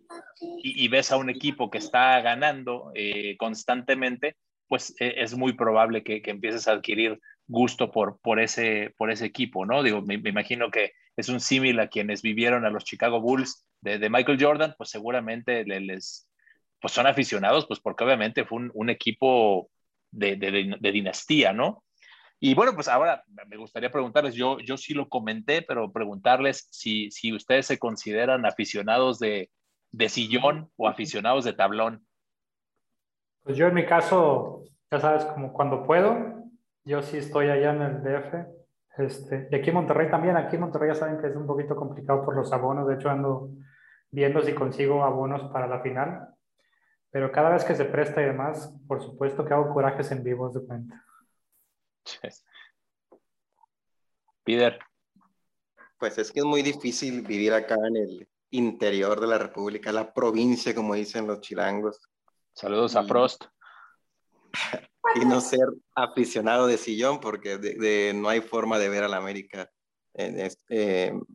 y, 0.63 0.88
ves 0.88 1.12
a 1.12 1.17
un 1.17 1.29
equipo 1.29 1.69
que 1.69 1.79
está 1.79 2.22
ganando 2.22 2.91
eh, 2.95 3.36
constantemente, 3.38 4.38
pues 4.69 4.95
e, 5.00 5.15
es 5.17 5.36
muy 5.36 5.53
probable 5.53 6.03
que, 6.03 6.22
que, 6.22 6.31
empieces 6.31 6.69
a 6.69 6.72
adquirir 6.72 7.19
gusto 7.47 7.91
por, 7.91 8.19
por, 8.19 8.39
ese, 8.39 8.93
por 8.97 9.12
ese 9.12 9.25
equipo, 9.25 9.65
¿no? 9.65 9.83
Digo, 9.83 10.01
me, 10.01 10.15
imagino 10.15 10.71
que 10.71 10.93
es 11.15 11.29
un 11.29 11.39
símil 11.39 11.79
a 11.79 11.88
quienes 11.88 12.21
vivieron 12.21 12.65
a 12.65 12.69
los 12.69 12.85
Chicago 12.85 13.21
Bulls 13.21 13.65
de, 13.81 14.09
Michael 14.09 14.41
Jordan, 14.41 14.75
pues 14.77 14.89
seguramente 14.89 15.65
les, 15.65 16.29
pues 16.79 16.93
son 16.93 17.05
aficionados, 17.05 17.67
pues 17.67 17.79
porque 17.79 18.03
obviamente 18.03 18.45
fue 18.45 18.59
un, 18.59 18.71
un 18.73 18.89
equipo 18.89 19.69
de, 20.12 20.35
de, 20.35 20.77
de, 20.79 20.91
dinastía, 20.91 21.53
¿no? 21.53 21.83
Y 22.39 22.55
bueno, 22.55 22.73
pues 22.75 22.88
ahora 22.88 23.23
me 23.47 23.57
gustaría 23.57 23.91
preguntarles, 23.91 24.35
yo, 24.35 24.59
yo 24.59 24.77
sí 24.77 24.93
lo 24.93 25.07
comenté, 25.07 25.62
pero 25.62 25.91
preguntarles 25.91 26.67
si, 26.71 27.09
si 27.12 27.33
ustedes 27.33 27.67
se 27.67 27.79
consideran 27.79 28.45
aficionados 28.45 29.19
de, 29.19 29.50
de 29.93 30.09
sillón 30.09 30.69
o 30.75 30.89
aficionados 30.89 31.45
de 31.45 31.53
tablón. 31.53 32.05
Pues 33.43 33.57
yo 33.57 33.67
en 33.67 33.75
mi 33.75 33.85
caso, 33.85 34.63
ya 34.91 35.00
sabes, 35.00 35.23
como 35.25 35.53
cuando 35.53 35.85
puedo, 35.85 36.32
yo 36.85 37.01
sí 37.01 37.17
estoy 37.17 37.49
allá 37.49 37.73
en 37.73 37.81
el 37.81 38.03
DF. 38.03 38.63
Este, 38.97 39.47
y 39.51 39.55
aquí 39.55 39.69
en 39.69 39.75
Monterrey 39.75 40.09
también, 40.09 40.37
aquí 40.37 40.55
en 40.55 40.61
Monterrey 40.61 40.89
ya 40.89 40.95
saben 40.95 41.19
que 41.19 41.27
es 41.27 41.35
un 41.35 41.47
poquito 41.47 41.75
complicado 41.75 42.23
por 42.23 42.35
los 42.35 42.53
abonos, 42.53 42.87
de 42.87 42.95
hecho 42.95 43.09
ando 43.09 43.49
viendo 44.11 44.41
si 44.43 44.53
consigo 44.53 45.03
abonos 45.03 45.51
para 45.51 45.67
la 45.67 45.81
final, 45.81 46.27
pero 47.09 47.31
cada 47.31 47.49
vez 47.49 47.63
que 47.63 47.75
se 47.75 47.85
presta 47.85 48.21
y 48.21 48.25
demás, 48.25 48.71
por 48.87 49.01
supuesto 49.01 49.43
que 49.43 49.53
hago 49.53 49.73
corajes 49.73 50.11
en 50.11 50.23
vivos 50.23 50.53
de 50.53 50.65
cuenta. 50.65 51.03
Peter. 54.43 54.77
Pues 55.97 56.17
es 56.19 56.31
que 56.31 56.41
es 56.41 56.45
muy 56.45 56.61
difícil 56.61 57.21
vivir 57.21 57.53
acá 57.53 57.75
en 57.87 57.97
el 57.97 58.29
interior 58.51 59.19
de 59.19 59.27
la 59.27 59.39
República, 59.39 59.91
la 59.91 60.13
provincia, 60.13 60.75
como 60.75 60.93
dicen 60.93 61.25
los 61.25 61.41
chilangos. 61.41 61.99
Saludos 62.53 62.95
a 62.95 63.03
Frost. 63.03 63.45
Y 65.15 65.25
no 65.25 65.41
ser 65.41 65.67
aficionado 65.95 66.67
de 66.67 66.77
sillón, 66.77 67.19
porque 67.19 67.57
de, 67.57 68.13
no 68.15 68.29
hay 68.29 68.41
forma 68.41 68.79
de 68.79 68.89
ver 68.89 69.03
a 69.03 69.07
la 69.07 69.17
América 69.17 69.69
en, 70.13 70.39
este, 70.39 71.07
en 71.07 71.25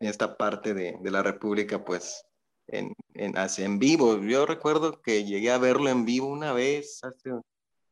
esta 0.00 0.36
parte 0.36 0.74
de, 0.74 0.96
de, 1.00 1.10
la 1.10 1.22
República, 1.22 1.84
pues 1.84 2.24
en, 2.66 2.94
en, 3.14 3.34
en 3.36 3.78
vivo. 3.78 4.18
Yo 4.20 4.44
recuerdo 4.44 5.00
que 5.00 5.24
llegué 5.24 5.50
a 5.50 5.58
verlo 5.58 5.88
en 5.88 6.04
vivo 6.04 6.26
una 6.26 6.52
vez 6.52 7.02
hace 7.04 7.30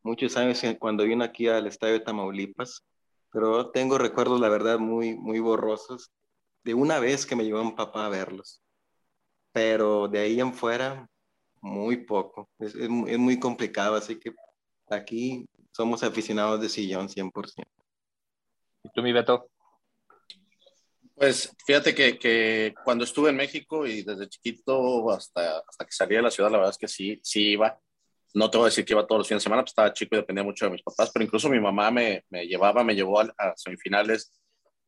muchos 0.02 0.36
años 0.36 0.62
cuando 0.78 1.04
vino 1.04 1.24
aquí 1.24 1.48
al 1.48 1.66
estadio 1.66 1.94
de 1.94 2.00
Tamaulipas, 2.00 2.84
pero 3.30 3.70
tengo 3.70 3.98
recuerdos, 3.98 4.40
la 4.40 4.48
verdad, 4.48 4.78
muy, 4.78 5.16
muy 5.16 5.38
borrosos 5.38 6.10
de 6.64 6.74
una 6.74 6.98
vez 6.98 7.26
que 7.26 7.36
me 7.36 7.44
llevó 7.44 7.60
un 7.62 7.76
papá 7.76 8.06
a 8.06 8.08
verlos. 8.08 8.62
Pero 9.52 10.08
de 10.08 10.20
ahí 10.20 10.40
en 10.40 10.54
fuera, 10.54 11.08
muy 11.60 11.98
poco. 11.98 12.48
Es, 12.58 12.74
es, 12.74 12.88
muy 12.90 13.38
complicado, 13.38 13.96
así 13.96 14.18
que 14.18 14.32
aquí 14.90 15.46
somos 15.72 16.02
aficionados 16.02 16.60
de 16.60 16.68
sillón 16.68 17.08
100%. 17.08 17.64
¿Y 18.84 18.90
tú, 18.90 19.02
mi 19.02 19.12
Beto? 19.12 19.50
Pues 21.14 21.52
fíjate 21.66 21.94
que, 21.94 22.18
que, 22.18 22.74
cuando 22.84 23.04
estuve 23.04 23.30
en 23.30 23.36
México 23.36 23.86
y 23.86 24.02
desde 24.02 24.28
chiquito 24.28 25.10
hasta, 25.10 25.58
hasta 25.58 25.84
que 25.84 25.92
salí 25.92 26.14
de 26.14 26.22
la 26.22 26.30
ciudad, 26.30 26.50
la 26.50 26.58
verdad 26.58 26.72
es 26.72 26.78
que 26.78 26.88
sí, 26.88 27.18
sí 27.22 27.52
iba. 27.52 27.78
No 28.34 28.50
te 28.50 28.58
voy 28.58 28.66
a 28.66 28.70
decir 28.70 28.84
que 28.84 28.92
iba 28.92 29.06
todos 29.06 29.20
los 29.20 29.28
fines 29.28 29.42
de 29.42 29.44
semana, 29.44 29.62
pues 29.62 29.72
estaba 29.72 29.92
chico 29.92 30.14
y 30.14 30.18
dependía 30.18 30.44
mucho 30.44 30.66
de 30.66 30.72
mis 30.72 30.82
papás, 30.82 31.10
pero 31.12 31.24
incluso 31.24 31.48
mi 31.48 31.58
mamá 31.58 31.90
me, 31.90 32.24
me 32.30 32.46
llevaba, 32.46 32.84
me 32.84 32.94
llevó 32.94 33.20
a, 33.20 33.34
a, 33.36 33.56
semifinales. 33.56 34.32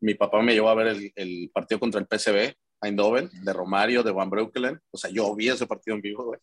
Mi 0.01 0.15
papá 0.15 0.41
me 0.41 0.55
llevó 0.55 0.69
a 0.69 0.75
ver 0.75 0.89
el, 0.89 1.13
el 1.17 1.51
partido 1.53 1.81
contra 1.81 2.01
el 2.01 2.07
PSV 2.07 2.55
Eindhoven, 2.83 3.31
de 3.45 3.53
Romario, 3.53 4.03
de 4.03 4.13
Van 4.13 4.31
Breukelen. 4.31 4.81
O 4.91 4.99
sea, 4.99 5.11
yo 5.11 5.35
vi 5.35 5.49
ese 5.49 5.67
partido 5.67 5.95
en 5.97 6.03
vivo, 6.03 6.25
güey. 6.25 6.41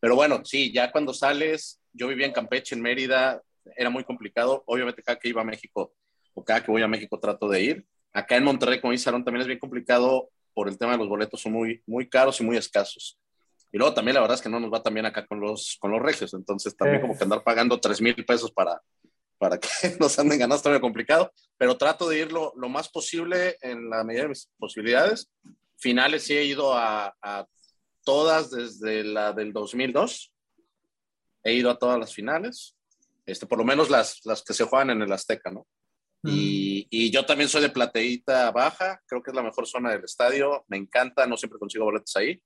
Pero 0.00 0.14
bueno, 0.14 0.42
sí, 0.44 0.72
ya 0.72 0.92
cuando 0.92 1.12
sales, 1.12 1.80
yo 1.92 2.08
vivía 2.08 2.26
en 2.26 2.32
Campeche, 2.32 2.74
en 2.74 2.82
Mérida, 2.82 3.42
era 3.76 3.90
muy 3.90 4.04
complicado. 4.04 4.62
Obviamente, 4.66 5.02
cada 5.02 5.18
que 5.18 5.28
iba 5.28 5.42
a 5.42 5.44
México 5.44 5.94
o 6.34 6.44
cada 6.44 6.62
que 6.62 6.70
voy 6.70 6.82
a 6.82 6.88
México 6.88 7.18
trato 7.18 7.48
de 7.48 7.62
ir. 7.62 7.86
Acá 8.12 8.36
en 8.36 8.44
Monterrey, 8.44 8.80
como 8.80 8.92
dice 8.92 9.08
Aaron, 9.08 9.24
también 9.24 9.42
es 9.42 9.46
bien 9.46 9.58
complicado 9.58 10.30
por 10.54 10.68
el 10.68 10.78
tema 10.78 10.92
de 10.92 10.98
los 10.98 11.08
boletos, 11.08 11.40
son 11.40 11.52
muy, 11.52 11.82
muy 11.86 12.08
caros 12.08 12.40
y 12.40 12.44
muy 12.44 12.56
escasos. 12.56 13.18
Y 13.72 13.78
luego 13.78 13.94
también 13.94 14.14
la 14.14 14.20
verdad 14.20 14.36
es 14.36 14.42
que 14.42 14.48
no 14.48 14.58
nos 14.58 14.72
va 14.72 14.82
también 14.82 15.06
acá 15.06 15.26
con 15.26 15.40
los, 15.40 15.76
con 15.80 15.92
los 15.92 16.02
regios, 16.02 16.34
entonces 16.34 16.76
también 16.76 17.00
como 17.00 17.16
que 17.16 17.22
andar 17.22 17.44
pagando 17.44 17.78
3 17.78 18.00
mil 18.00 18.24
pesos 18.24 18.50
para, 18.50 18.82
para 19.38 19.58
que 19.58 19.68
nos 20.00 20.18
anden 20.18 20.38
ganando 20.38 20.56
está 20.56 20.70
muy 20.70 20.80
complicado, 20.80 21.32
pero 21.56 21.78
trato 21.78 22.08
de 22.08 22.18
ir 22.18 22.32
lo, 22.32 22.52
lo, 22.56 22.68
más 22.68 22.88
posible 22.88 23.56
en 23.60 23.88
la 23.88 24.02
medida 24.02 24.22
de 24.22 24.30
mis 24.30 24.50
posibilidades 24.58 25.30
finales 25.80 26.24
sí 26.24 26.36
he 26.36 26.44
ido 26.44 26.74
a, 26.74 27.14
a, 27.22 27.46
todas 28.04 28.50
desde 28.50 29.04
la 29.04 29.32
del 29.32 29.52
2002. 29.52 30.32
He 31.44 31.54
ido 31.54 31.70
a 31.70 31.78
todas 31.78 31.98
las 31.98 32.14
finales, 32.14 32.76
este, 33.26 33.46
por 33.46 33.58
lo 33.58 33.64
menos 33.64 33.88
las, 33.90 34.20
las 34.24 34.42
que 34.42 34.54
se 34.54 34.64
juegan 34.64 34.90
en 34.90 35.02
el 35.02 35.12
Azteca, 35.12 35.50
¿no? 35.50 35.66
Y, 36.22 36.86
y, 36.90 37.10
yo 37.10 37.24
también 37.24 37.48
soy 37.48 37.62
de 37.62 37.70
plateíta 37.70 38.50
baja, 38.50 39.00
creo 39.06 39.22
que 39.22 39.30
es 39.30 39.34
la 39.34 39.42
mejor 39.42 39.66
zona 39.66 39.90
del 39.90 40.04
estadio, 40.04 40.66
me 40.68 40.76
encanta, 40.76 41.26
no 41.26 41.38
siempre 41.38 41.58
consigo 41.58 41.86
boletos 41.86 42.14
ahí, 42.14 42.38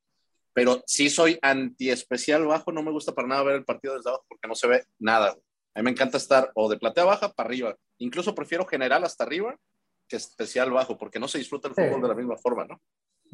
pero 0.52 0.80
sí 0.86 1.10
soy 1.10 1.36
anti 1.42 1.90
especial 1.90 2.46
bajo, 2.46 2.70
no 2.70 2.84
me 2.84 2.92
gusta 2.92 3.12
para 3.12 3.26
nada 3.26 3.42
ver 3.42 3.56
el 3.56 3.64
partido 3.64 3.96
desde 3.96 4.10
abajo 4.10 4.26
porque 4.28 4.46
no 4.46 4.54
se 4.54 4.68
ve 4.68 4.84
nada. 5.00 5.36
A 5.74 5.80
mí 5.80 5.84
me 5.84 5.90
encanta 5.90 6.18
estar 6.18 6.52
o 6.54 6.70
de 6.70 6.78
platea 6.78 7.04
baja 7.04 7.32
para 7.32 7.48
arriba, 7.48 7.76
incluso 7.98 8.32
prefiero 8.32 8.64
general 8.64 9.02
hasta 9.02 9.24
arriba 9.24 9.58
que 10.06 10.16
especial 10.16 10.70
bajo, 10.70 10.96
porque 10.96 11.18
no 11.18 11.26
se 11.26 11.38
disfruta 11.38 11.66
el 11.66 11.74
fútbol 11.74 12.02
de 12.02 12.08
la 12.08 12.14
misma 12.14 12.36
forma, 12.36 12.64
¿no? 12.64 12.80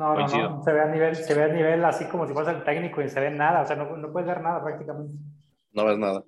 No, 0.01 0.15
no, 0.15 0.27
no, 0.27 0.63
se 0.63 0.73
ve, 0.73 0.81
a 0.81 0.87
nivel, 0.87 1.15
se 1.15 1.35
ve 1.35 1.43
a 1.43 1.49
nivel 1.49 1.85
así 1.85 2.07
como 2.07 2.27
si 2.27 2.33
fuese 2.33 2.53
el 2.53 2.65
técnico 2.65 3.03
y 3.03 3.11
se 3.11 3.21
ve 3.21 3.31
nada, 3.31 3.61
o 3.61 3.67
sea, 3.67 3.77
no, 3.77 3.99
no 3.99 4.11
puedes 4.11 4.27
ver 4.27 4.41
nada 4.41 4.65
prácticamente. 4.65 5.13
No 5.73 5.85
ves 5.85 5.99
nada. 5.99 6.25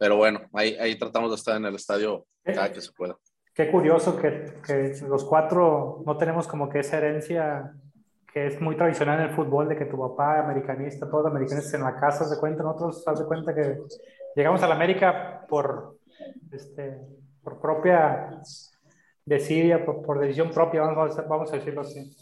Pero 0.00 0.16
bueno, 0.16 0.40
ahí, 0.52 0.74
ahí 0.80 0.98
tratamos 0.98 1.30
de 1.30 1.36
estar 1.36 1.56
en 1.56 1.64
el 1.64 1.76
estadio 1.76 2.26
cada 2.42 2.72
que 2.72 2.80
se 2.80 2.90
pueda. 2.90 3.16
Qué 3.54 3.70
curioso 3.70 4.16
que, 4.16 4.54
que, 4.66 4.96
los 5.06 5.24
cuatro 5.26 6.02
no 6.04 6.16
tenemos 6.16 6.48
como 6.48 6.68
que 6.68 6.80
esa 6.80 6.96
herencia 6.96 7.72
que 8.32 8.48
es 8.48 8.60
muy 8.60 8.76
tradicional 8.76 9.20
en 9.20 9.28
el 9.28 9.32
fútbol, 9.36 9.68
de 9.68 9.76
que 9.76 9.84
tu 9.84 9.96
papá 9.96 10.40
americanista, 10.40 11.08
todos 11.08 11.26
americanistas 11.26 11.72
en 11.74 11.82
la 11.82 11.94
casa, 11.94 12.24
se 12.24 12.40
cuenta, 12.40 12.64
nosotros, 12.64 13.06
haz 13.06 13.20
de 13.20 13.26
cuenta 13.26 13.54
que 13.54 13.78
llegamos 14.34 14.60
a 14.64 14.66
la 14.66 14.74
América 14.74 15.46
por, 15.48 15.98
este, 16.50 16.98
por 17.44 17.60
propia 17.60 18.42
desidia, 19.24 19.84
por, 19.84 20.02
por 20.02 20.18
decisión 20.18 20.50
propia, 20.50 20.80
vamos 20.80 21.16
vamos 21.28 21.52
a 21.52 21.56
decirlo 21.58 21.82
así. 21.82 22.12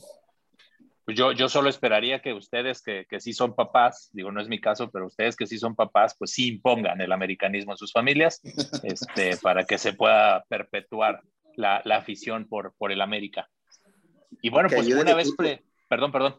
Pues 1.13 1.19
yo, 1.19 1.33
yo 1.33 1.47
solo 1.51 1.69
esperaría 1.69 2.23
que 2.23 2.33
ustedes 2.33 2.81
que, 2.81 3.05
que 3.07 3.21
sí 3.21 3.35
son 3.35 3.55
papás, 3.55 4.09
digo, 4.15 4.33
no 4.33 4.41
es 4.41 4.49
mi 4.49 4.63
caso, 4.63 4.91
pero 4.91 5.09
ustedes 5.09 5.37
que 5.37 5.47
sí 5.47 5.59
son 5.59 5.77
papás, 5.77 6.17
pues 6.19 6.31
sí 6.31 6.55
impongan 6.55 7.03
el 7.03 7.13
americanismo 7.13 7.73
en 7.73 7.77
sus 7.77 7.93
familias 7.93 8.41
este, 8.83 9.37
para 9.37 9.65
que 9.65 9.77
se 9.77 9.93
pueda 9.93 10.43
perpetuar 10.49 11.21
la, 11.55 11.83
la 11.85 11.99
afición 11.99 12.49
por, 12.49 12.73
por 12.79 12.93
el 12.93 13.03
América. 13.03 13.51
Y 14.41 14.49
bueno, 14.49 14.71
pues 14.71 14.87
una 14.87 15.15
vez, 15.15 15.35
pre... 15.37 15.63
perdón, 15.87 16.13
perdón. 16.13 16.37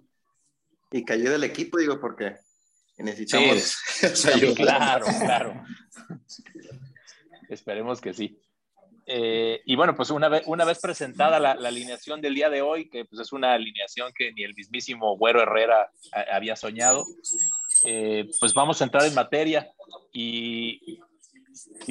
Y 0.92 1.06
cayó 1.06 1.30
del 1.30 1.44
equipo, 1.44 1.78
digo, 1.78 2.00
porque 2.00 2.38
necesitamos... 2.98 3.78
Sí, 3.86 4.54
claro, 4.56 5.06
claro. 5.20 5.64
Esperemos 7.48 8.02
que 8.02 8.16
sí. 8.16 8.42
Eh, 9.06 9.62
y 9.66 9.76
bueno, 9.76 9.96
pues 9.96 10.10
una 10.10 10.30
vez, 10.30 10.44
una 10.46 10.66
vez 10.66 10.80
presentada 10.80 11.40
la, 11.40 11.52
alineación 11.52 12.22
del 12.22 12.36
día 12.36 12.50
de 12.50 12.62
hoy, 12.62 12.90
que 12.90 13.06
pues 13.06 13.22
es 13.22 13.34
una 13.34 13.54
alineación 13.54 14.14
que 14.14 14.32
ni 14.34 14.44
el 14.44 14.56
mismísimo 14.56 15.18
Güero 15.18 15.42
Herrera 15.42 15.92
había 16.32 16.56
soñado, 16.56 17.06
eh, 17.86 18.30
pues 18.40 18.54
vamos 18.54 18.82
a 18.82 18.86
entrar 18.86 19.06
en 19.06 19.14
materia. 19.14 19.72
Y, 20.14 21.00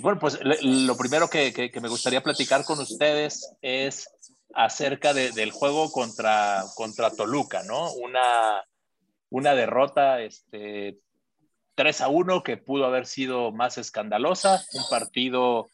bueno, 0.01 0.19
pues 0.19 0.39
lo 0.43 0.97
primero 0.97 1.29
que, 1.29 1.53
que, 1.53 1.71
que, 1.71 1.81
me 1.81 1.89
gustaría 1.89 2.23
platicar 2.23 2.65
con 2.65 2.79
ustedes 2.79 3.55
es 3.61 4.09
acerca 4.55 5.13
de, 5.15 5.33
del 5.33 5.51
juego 5.51 5.91
contra, 5.91 6.65
contra 6.75 7.11
Toluca, 7.11 7.63
¿no? 7.65 7.93
Una, 7.93 8.65
una 9.31 9.55
derrota 9.55 10.21
este, 10.21 10.99
3 11.75 12.01
a 12.03 12.09
1 12.09 12.43
que 12.43 12.57
pudo 12.57 12.85
haber 12.85 13.07
sido 13.07 13.53
más 13.53 13.79
escandalosa, 13.79 14.63
un 14.75 14.85
partido 14.91 15.69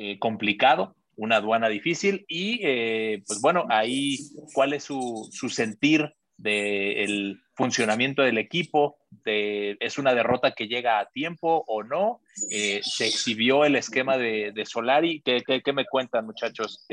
eh, 0.00 0.16
complicado, 0.20 0.94
una 1.16 1.38
aduana 1.38 1.68
difícil 1.68 2.24
y 2.28 2.60
eh, 2.62 3.24
pues 3.26 3.40
bueno, 3.40 3.66
ahí 3.68 4.16
cuál 4.54 4.72
es 4.72 4.84
su, 4.84 5.28
su 5.32 5.48
sentir 5.48 6.14
del 6.36 7.34
de 7.34 7.36
funcionamiento 7.56 8.22
del 8.22 8.38
equipo, 8.38 8.98
es 9.24 9.98
una 9.98 10.14
derrota 10.14 10.52
que 10.52 10.68
llega 10.68 11.00
a 11.00 11.08
tiempo 11.10 11.64
o 11.66 11.82
no, 11.82 12.20
eh, 12.48 12.78
se 12.84 13.08
exhibió 13.08 13.64
el 13.64 13.74
esquema 13.74 14.16
de, 14.16 14.64
Solari, 14.64 15.20
¿Qué, 15.24 15.42
¿Qué, 15.42 15.72
me 15.72 15.84
cuentan 15.84 16.26
muchachos? 16.26 16.86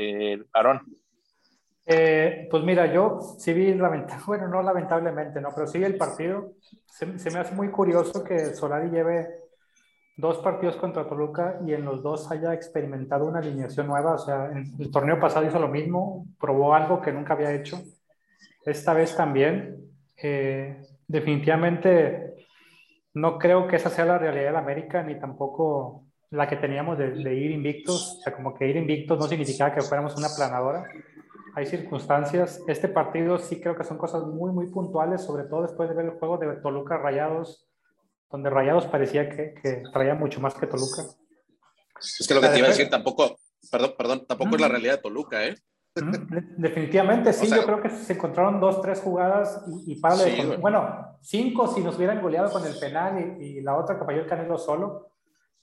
Aarón. 0.52 0.80
Pues 1.86 2.64
mira, 2.64 2.92
yo 2.92 3.20
sí 3.38 3.52
vi, 3.52 3.72
lamentable, 3.72 4.24
bueno, 4.26 4.48
no 4.48 4.64
lamentablemente, 4.64 5.40
no, 5.40 5.50
pero 5.54 5.68
sí 5.68 5.80
el 5.84 5.96
partido. 5.96 6.54
Se, 6.86 7.20
se, 7.20 7.30
me 7.30 7.38
hace 7.38 7.54
muy 7.54 7.70
curioso 7.70 8.24
que 8.24 8.52
Solari 8.56 8.90
lleve 8.90 9.45
dos 10.16 10.38
partidos 10.38 10.76
contra 10.76 11.06
Toluca 11.06 11.60
y 11.66 11.74
en 11.74 11.84
los 11.84 12.02
dos 12.02 12.30
haya 12.30 12.54
experimentado 12.54 13.26
una 13.26 13.40
alineación 13.40 13.86
nueva. 13.86 14.14
O 14.14 14.18
sea, 14.18 14.50
en 14.50 14.74
el 14.78 14.90
torneo 14.90 15.20
pasado 15.20 15.46
hizo 15.46 15.58
lo 15.58 15.68
mismo, 15.68 16.26
probó 16.40 16.74
algo 16.74 17.00
que 17.00 17.12
nunca 17.12 17.34
había 17.34 17.52
hecho. 17.52 17.80
Esta 18.64 18.94
vez 18.94 19.14
también. 19.14 19.82
Eh, 20.16 20.82
definitivamente 21.06 22.34
no 23.12 23.38
creo 23.38 23.68
que 23.68 23.76
esa 23.76 23.90
sea 23.90 24.06
la 24.06 24.18
realidad 24.18 24.52
de 24.52 24.58
América, 24.58 25.02
ni 25.02 25.18
tampoco 25.20 26.04
la 26.30 26.48
que 26.48 26.56
teníamos 26.56 26.98
de, 26.98 27.10
de, 27.10 27.34
ir 27.34 27.50
invictos. 27.50 28.18
O 28.18 28.22
sea, 28.22 28.34
como 28.34 28.54
que 28.54 28.66
ir 28.66 28.76
invictos 28.76 29.18
no 29.18 29.26
significaba 29.26 29.74
que 29.74 29.82
fuéramos 29.82 30.16
una 30.16 30.28
planadora. 30.34 30.86
Hay 31.54 31.66
circunstancias. 31.66 32.62
Este 32.66 32.88
partido 32.88 33.38
sí 33.38 33.60
creo 33.60 33.76
que 33.76 33.84
son 33.84 33.98
cosas 33.98 34.24
muy, 34.24 34.50
muy 34.52 34.68
puntuales, 34.68 35.22
sobre 35.22 35.44
todo 35.44 35.62
después 35.62 35.88
de 35.88 35.94
ver 35.94 36.06
el 36.06 36.18
juego 36.18 36.38
de 36.38 36.56
Toluca 36.56 36.96
Rayados 36.96 37.65
donde 38.30 38.50
Rayados 38.50 38.86
parecía 38.86 39.28
que, 39.28 39.54
que 39.54 39.82
traía 39.92 40.14
mucho 40.14 40.40
más 40.40 40.54
que 40.54 40.66
Toluca. 40.66 41.02
Es 42.00 42.26
que 42.26 42.34
lo 42.34 42.40
que 42.40 42.48
te 42.48 42.58
iba 42.58 42.66
a 42.66 42.70
decir 42.70 42.90
tampoco, 42.90 43.38
perdón, 43.70 43.94
perdón, 43.96 44.26
tampoco 44.26 44.56
es 44.56 44.60
la 44.60 44.68
realidad 44.68 44.96
de 44.96 45.02
Toluca, 45.02 45.44
¿eh? 45.46 45.56
Definitivamente 46.58 47.32
sí, 47.32 47.48
yo 47.48 47.64
creo 47.64 47.80
que 47.80 47.88
se 47.88 48.12
encontraron 48.12 48.60
dos, 48.60 48.82
tres 48.82 49.00
jugadas 49.00 49.64
y, 49.66 49.92
y 49.92 50.00
para 50.00 50.16
bueno, 50.58 51.16
cinco 51.22 51.66
si 51.68 51.80
nos 51.80 51.96
hubieran 51.96 52.20
goleado 52.20 52.52
con 52.52 52.66
el 52.66 52.78
penal 52.78 53.40
y, 53.40 53.62
la 53.62 53.76
otra 53.76 53.98
que 53.98 54.04
falló 54.04 54.20
el 54.20 54.26
Canelo 54.26 54.58
solo, 54.58 55.12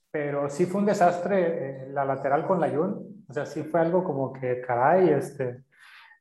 pero 0.09 0.49
sí 0.49 0.65
fue 0.65 0.81
un 0.81 0.87
desastre 0.87 1.37
eh, 1.37 1.87
la 1.91 2.03
lateral 2.03 2.47
con 2.47 2.59
la 2.59 2.69
Jun, 2.69 3.23
o 3.27 3.33
sea, 3.33 3.45
sí 3.45 3.61
fue 3.63 3.81
algo 3.81 4.03
como 4.03 4.33
que, 4.33 4.59
caray, 4.61 5.09
este, 5.09 5.65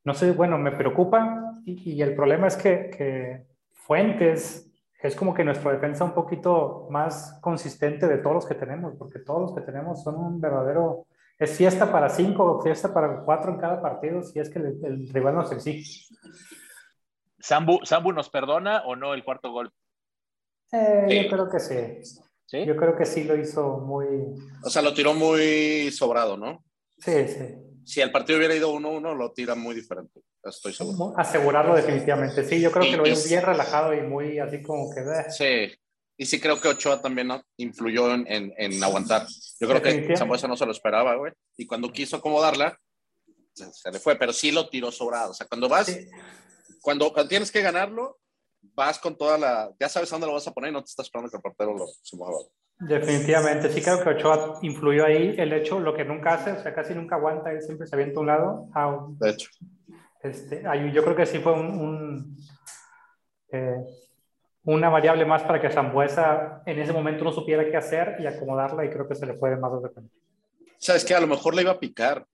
no 0.04 0.12
sé, 0.12 0.32
bueno, 0.32 0.58
me 0.58 0.72
preocupa 0.72 1.54
y, 1.64 1.92
y 1.92 2.02
el 2.02 2.14
problema 2.14 2.48
es 2.48 2.56
que, 2.56 2.90
que 2.90 3.46
Fuentes 3.72 4.71
es 5.02 5.16
como 5.16 5.34
que 5.34 5.44
nuestra 5.44 5.72
defensa 5.72 6.04
un 6.04 6.14
poquito 6.14 6.86
más 6.90 7.38
consistente 7.40 8.06
de 8.06 8.18
todos 8.18 8.34
los 8.34 8.46
que 8.46 8.54
tenemos, 8.54 8.94
porque 8.96 9.18
todos 9.18 9.40
los 9.40 9.54
que 9.54 9.60
tenemos 9.62 10.02
son 10.02 10.16
un 10.16 10.40
verdadero, 10.40 11.06
es 11.38 11.56
fiesta 11.56 11.90
para 11.90 12.08
cinco 12.08 12.60
fiesta 12.62 12.94
para 12.94 13.22
cuatro 13.22 13.52
en 13.52 13.58
cada 13.58 13.82
partido, 13.82 14.22
si 14.22 14.38
es 14.38 14.48
que 14.48 14.60
el, 14.60 15.08
rival 15.12 15.34
nos 15.34 15.50
exige. 15.50 16.14
¿Sambu, 17.38 17.80
¿Sambu, 17.84 18.12
nos 18.12 18.30
perdona 18.30 18.82
o 18.86 18.94
no 18.94 19.14
el 19.14 19.24
cuarto 19.24 19.50
gol? 19.50 19.72
Eh, 20.70 21.24
yo 21.24 21.30
creo 21.30 21.50
que 21.50 21.58
sí. 21.58 22.20
sí. 22.46 22.64
Yo 22.64 22.76
creo 22.76 22.96
que 22.96 23.04
sí 23.04 23.24
lo 23.24 23.36
hizo 23.36 23.78
muy... 23.78 24.06
O 24.64 24.70
sea, 24.70 24.82
lo 24.82 24.94
tiró 24.94 25.14
muy 25.14 25.90
sobrado, 25.90 26.36
¿no? 26.36 26.62
Sí, 26.98 27.26
sí 27.26 27.71
si 27.84 28.00
el 28.00 28.12
partido 28.12 28.38
hubiera 28.38 28.54
ido 28.54 28.72
1-1, 28.74 29.16
lo 29.16 29.32
tira 29.32 29.54
muy 29.54 29.74
diferente. 29.74 30.20
Estoy 30.42 30.72
seguro. 30.72 31.14
Asegurarlo 31.16 31.74
definitivamente. 31.74 32.44
Sí, 32.44 32.60
yo 32.60 32.70
creo 32.70 32.84
que 32.84 32.96
lo 32.96 33.02
veo 33.02 33.16
bien 33.24 33.42
relajado 33.42 33.94
y 33.94 34.02
muy 34.02 34.38
así 34.38 34.62
como 34.62 34.92
que. 34.92 35.00
Eh. 35.00 35.30
Sí. 35.30 35.78
Y 36.16 36.26
sí 36.26 36.40
creo 36.40 36.60
que 36.60 36.68
Ochoa 36.68 37.00
también 37.00 37.30
influyó 37.56 38.12
en, 38.12 38.26
en, 38.28 38.84
aguantar. 38.84 39.26
Yo 39.58 39.68
creo 39.68 39.82
que 39.82 40.16
Zambuesa 40.16 40.46
no 40.46 40.56
se 40.56 40.66
lo 40.66 40.72
esperaba, 40.72 41.16
güey. 41.16 41.32
Y 41.56 41.66
cuando 41.66 41.90
quiso 41.90 42.16
acomodarla, 42.16 42.78
se, 43.54 43.90
le 43.90 43.98
fue, 43.98 44.16
pero 44.16 44.32
sí 44.32 44.50
lo 44.50 44.68
tiró 44.68 44.92
sobrado. 44.92 45.30
O 45.30 45.34
sea, 45.34 45.46
cuando 45.46 45.68
vas, 45.68 45.90
cuando, 46.80 47.12
tienes 47.28 47.50
que 47.50 47.62
ganarlo, 47.62 48.20
vas 48.60 48.98
con 48.98 49.16
toda 49.16 49.38
la. 49.38 49.72
Ya 49.80 49.88
sabes 49.88 50.10
dónde 50.10 50.26
lo 50.26 50.34
vas 50.34 50.46
a 50.46 50.52
poner 50.52 50.70
y 50.70 50.72
no 50.74 50.82
te 50.82 50.90
estás 50.90 51.06
esperando 51.06 51.30
que 51.30 51.36
el 51.36 51.42
portero 51.42 51.76
lo 51.76 51.86
se 51.86 52.16
mueva. 52.16 52.38
Definitivamente, 52.78 53.68
sí 53.70 53.80
creo 53.80 54.02
que 54.02 54.10
Ochoa 54.10 54.58
influyó 54.62 55.04
ahí 55.04 55.36
el 55.38 55.52
hecho, 55.52 55.78
lo 55.78 55.94
que 55.94 56.04
nunca 56.04 56.34
hace, 56.34 56.52
o 56.52 56.60
sea, 56.60 56.74
casi 56.74 56.94
nunca 56.94 57.14
aguanta, 57.14 57.52
él 57.52 57.62
siempre 57.62 57.86
se 57.86 57.94
avienta 57.94 58.18
a 58.18 58.20
un 58.20 58.26
lado. 58.26 58.68
de 59.20 59.30
hecho. 59.30 59.50
Este, 60.22 60.62
yo 60.92 61.02
creo 61.02 61.16
que 61.16 61.26
sí 61.26 61.38
fue 61.38 61.52
un, 61.52 62.36
eh, 63.50 63.84
una 64.64 64.88
variable 64.88 65.24
más 65.24 65.42
para 65.42 65.60
que 65.60 65.70
Zambuesa 65.70 66.62
en 66.66 66.78
ese 66.78 66.92
momento 66.92 67.24
no 67.24 67.32
supiera 67.32 67.68
qué 67.68 67.76
hacer 67.76 68.16
y 68.20 68.26
acomodarla 68.26 68.84
y 68.84 68.90
creo 68.90 69.08
que 69.08 69.16
se 69.16 69.26
le 69.26 69.34
fue 69.34 69.50
de 69.50 69.56
más 69.56 69.72
de 69.72 69.88
repente. 69.88 70.14
Sabes 70.78 71.04
que 71.04 71.14
a 71.14 71.20
lo 71.20 71.26
mejor 71.26 71.54
le 71.54 71.62
iba 71.62 71.72
a 71.72 71.80
picar. 71.80 72.24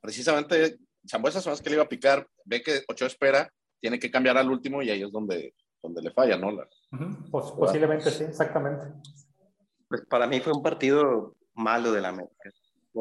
Precisamente 0.00 0.78
Zambuesa 1.08 1.48
más 1.48 1.60
que 1.60 1.70
le 1.70 1.76
iba 1.76 1.84
a 1.84 1.88
picar, 1.88 2.26
ve 2.44 2.62
que 2.62 2.82
Ochoa 2.88 3.08
espera, 3.08 3.50
tiene 3.80 3.98
que 3.98 4.10
cambiar 4.10 4.38
al 4.38 4.50
último 4.50 4.82
y 4.82 4.90
ahí 4.90 5.02
es 5.02 5.12
donde, 5.12 5.54
donde 5.82 6.02
le 6.02 6.10
falla, 6.10 6.36
¿no? 6.36 6.50
pues, 7.30 7.46
posiblemente 7.52 8.10
sí, 8.10 8.24
exactamente. 8.24 8.86
Pues 9.88 10.02
para 10.08 10.26
mí 10.26 10.40
fue 10.40 10.52
un 10.52 10.62
partido 10.62 11.34
malo 11.54 11.92
de 11.92 12.00
la 12.00 12.08
América. 12.08 12.50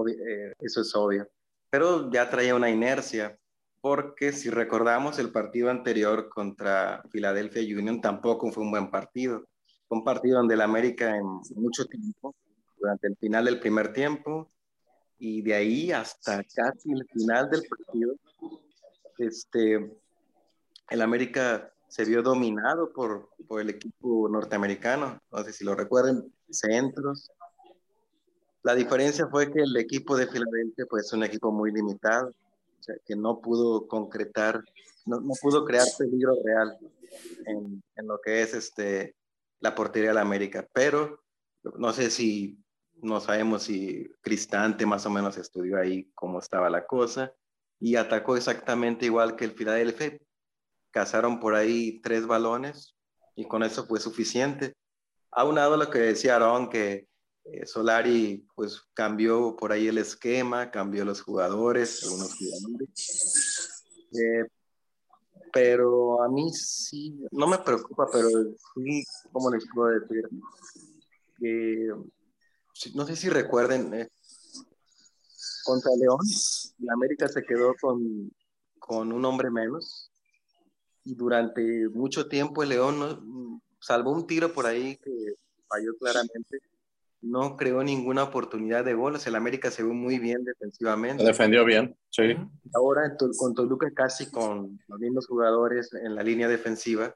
Eh, 0.07 0.53
eso 0.59 0.81
es 0.81 0.95
obvio. 0.95 1.27
Pero 1.69 2.09
ya 2.11 2.29
traía 2.29 2.55
una 2.55 2.69
inercia, 2.69 3.37
porque 3.81 4.31
si 4.31 4.49
recordamos 4.49 5.19
el 5.19 5.31
partido 5.31 5.69
anterior 5.69 6.29
contra 6.29 7.03
Philadelphia 7.11 7.61
Union 7.77 8.01
tampoco 8.01 8.51
fue 8.51 8.63
un 8.63 8.71
buen 8.71 8.89
partido. 8.89 9.45
Fue 9.87 9.97
un 9.97 10.03
partido 10.03 10.37
donde 10.37 10.55
la 10.55 10.63
América 10.63 11.15
en 11.15 11.25
mucho 11.55 11.85
tiempo, 11.85 12.35
durante 12.77 13.07
el 13.07 13.17
final 13.17 13.45
del 13.45 13.59
primer 13.59 13.91
tiempo 13.91 14.49
y 15.19 15.41
de 15.41 15.55
ahí 15.55 15.91
hasta 15.91 16.43
casi 16.43 16.91
el 16.91 17.05
final 17.11 17.49
del 17.49 17.63
partido, 17.67 18.15
este, 19.17 19.97
el 20.89 21.01
América 21.01 21.73
se 21.87 22.05
vio 22.05 22.21
dominado 22.21 22.91
por, 22.93 23.29
por 23.47 23.61
el 23.61 23.69
equipo 23.69 24.29
norteamericano. 24.29 25.19
No 25.31 25.43
sé 25.43 25.53
si 25.53 25.63
lo 25.63 25.73
recuerden, 25.73 26.31
centros. 26.49 27.31
La 28.63 28.75
diferencia 28.75 29.27
fue 29.27 29.51
que 29.51 29.61
el 29.61 29.75
equipo 29.77 30.17
de 30.17 30.27
Filadelfia 30.27 30.85
pues 30.89 31.05
es 31.05 31.13
un 31.13 31.23
equipo 31.23 31.51
muy 31.51 31.71
limitado, 31.71 32.31
que 33.05 33.15
no 33.15 33.39
pudo 33.39 33.87
concretar, 33.87 34.61
no, 35.05 35.21
pudo 35.41 35.65
crear 35.65 35.85
peligro 35.97 36.33
real 36.43 36.77
en, 37.45 37.81
en, 37.95 38.07
lo 38.07 38.19
que 38.21 38.41
es 38.41 38.53
este, 38.53 39.15
la 39.59 39.75
portería 39.75 40.09
de 40.09 40.15
la 40.15 40.21
América. 40.21 40.67
Pero 40.73 41.21
no 41.77 41.93
sé 41.93 42.09
si, 42.09 42.57
no 43.01 43.19
sabemos 43.19 43.63
si 43.63 44.09
Cristante 44.21 44.85
más 44.85 45.05
o 45.05 45.09
menos 45.09 45.37
estudió 45.37 45.77
ahí 45.77 46.09
cómo 46.13 46.39
estaba 46.39 46.69
la 46.69 46.85
cosa 46.85 47.33
y 47.79 47.95
atacó 47.95 48.35
exactamente 48.35 49.05
igual 49.05 49.35
que 49.35 49.45
el 49.45 49.51
Filadelfia. 49.51 50.17
Cazaron 50.91 51.39
por 51.39 51.55
ahí 51.55 52.01
tres 52.01 52.25
balones 52.25 52.95
y 53.35 53.47
con 53.47 53.63
eso 53.63 53.85
fue 53.85 53.99
suficiente 53.99 54.73
aunado 55.37 55.75
a 55.75 55.77
lo 55.77 55.89
que 55.89 55.99
decía 55.99 56.35
Aaron, 56.35 56.67
que 56.67 57.07
eh, 57.45 57.65
Solari 57.65 58.45
pues 58.55 58.81
cambió 58.93 59.55
por 59.55 59.71
ahí 59.71 59.87
el 59.87 59.99
esquema, 59.99 60.71
cambió 60.71 61.05
los 61.05 61.21
jugadores, 61.21 62.03
algunos 62.03 62.35
jugadores. 62.35 63.83
Eh, 64.13 64.45
pero 65.53 66.23
a 66.23 66.29
mí 66.29 66.51
sí, 66.51 67.19
no 67.31 67.47
me 67.47 67.59
preocupa, 67.59 68.07
pero 68.11 68.27
sí, 68.75 69.03
¿cómo 69.31 69.51
les 69.51 69.63
puedo 69.73 69.99
decir? 69.99 70.23
no 72.95 73.05
sé 73.05 73.15
si 73.15 73.29
recuerden, 73.29 73.93
eh, 73.93 74.09
contra 75.63 75.91
León, 75.99 76.19
la 76.79 76.93
América 76.93 77.27
se 77.27 77.43
quedó 77.43 77.75
con, 77.79 78.31
con 78.79 79.13
un 79.13 79.23
hombre 79.23 79.51
menos 79.51 80.11
y 81.03 81.13
durante 81.13 81.89
mucho 81.89 82.27
tiempo 82.27 82.63
el 82.63 82.69
León 82.69 82.99
no, 82.99 83.61
salvo 83.87 84.11
un 84.11 84.27
tiro 84.27 84.51
por 84.51 84.65
ahí 84.65 84.97
que 84.97 85.35
falló 85.69 85.97
claramente, 85.97 86.59
no 87.21 87.55
creó 87.55 87.81
ninguna 87.83 88.23
oportunidad 88.23 88.83
de 88.83 88.93
gol. 88.93 89.17
el 89.25 89.35
América 89.35 89.71
se 89.71 89.81
ve 89.81 89.93
muy 89.93 90.19
bien 90.19 90.43
defensivamente. 90.43 91.23
Se 91.23 91.29
defendió 91.29 91.63
bien, 91.63 91.95
sí. 92.09 92.35
Ahora 92.73 93.15
con 93.37 93.53
Toluca 93.53 93.89
casi 93.93 94.29
con 94.29 94.77
los 94.89 94.99
mismos 94.99 95.25
jugadores 95.27 95.93
en 95.93 96.15
la 96.15 96.23
línea 96.23 96.49
defensiva, 96.49 97.15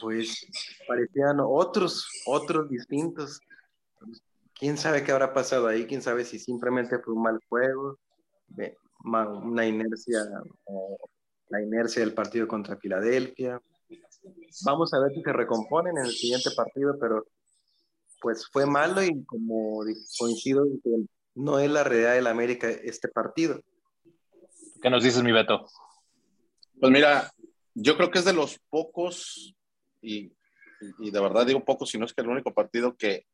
pues 0.00 0.46
parecían 0.88 1.40
otros, 1.40 2.08
otros 2.24 2.70
distintos. 2.70 3.38
¿Quién 4.54 4.78
sabe 4.78 5.04
qué 5.04 5.12
habrá 5.12 5.34
pasado 5.34 5.66
ahí? 5.66 5.86
¿Quién 5.86 6.00
sabe 6.00 6.24
si 6.24 6.38
simplemente 6.38 6.98
fue 7.00 7.12
un 7.12 7.22
mal 7.22 7.38
juego? 7.50 7.98
Una 9.04 9.66
inercia, 9.66 10.20
la 11.50 11.60
inercia 11.60 12.00
del 12.00 12.14
partido 12.14 12.48
contra 12.48 12.78
Filadelfia 12.78 13.60
Vamos 14.64 14.92
a 14.94 15.00
ver 15.00 15.12
si 15.12 15.22
se 15.22 15.32
recomponen 15.32 15.98
en 15.98 16.04
el 16.04 16.12
siguiente 16.12 16.50
partido, 16.56 16.96
pero 17.00 17.26
pues 18.20 18.46
fue 18.52 18.66
malo 18.66 19.02
y 19.02 19.24
como 19.24 19.82
coincido 20.18 20.64
que 20.82 20.90
no 21.34 21.58
es 21.58 21.70
la 21.70 21.82
realidad 21.82 22.14
del 22.14 22.26
América 22.26 22.68
este 22.68 23.08
partido. 23.08 23.60
¿Qué 24.80 24.90
nos 24.90 25.02
dices, 25.02 25.22
mi 25.22 25.32
Beto? 25.32 25.66
Pues 26.80 26.92
mira, 26.92 27.32
yo 27.74 27.96
creo 27.96 28.10
que 28.10 28.18
es 28.18 28.24
de 28.24 28.32
los 28.32 28.58
pocos, 28.68 29.54
y, 30.00 30.32
y 30.98 31.10
de 31.10 31.20
verdad 31.20 31.46
digo 31.46 31.64
pocos, 31.64 31.90
si 31.90 31.98
no 31.98 32.04
es 32.04 32.12
que 32.12 32.22
el 32.22 32.28
único 32.28 32.52
partido 32.52 32.96
que, 32.96 33.26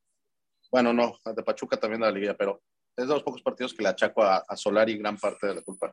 bueno, 0.71 0.93
no, 0.93 1.19
de 1.25 1.43
Pachuca 1.43 1.79
también 1.79 2.01
de 2.01 2.07
la 2.07 2.13
Liga, 2.13 2.37
pero 2.39 2.63
es 2.97 3.07
de 3.07 3.15
los 3.15 3.23
pocos 3.23 3.43
partidos 3.43 3.73
que 3.75 3.83
le 3.83 3.89
achaco 3.89 4.23
a, 4.23 4.39
a 4.39 4.57
Solari 4.57 4.99
gran 4.99 5.17
parte 5.17 5.47
de 5.47 5.55
la 5.55 5.63
culpa. 5.63 5.93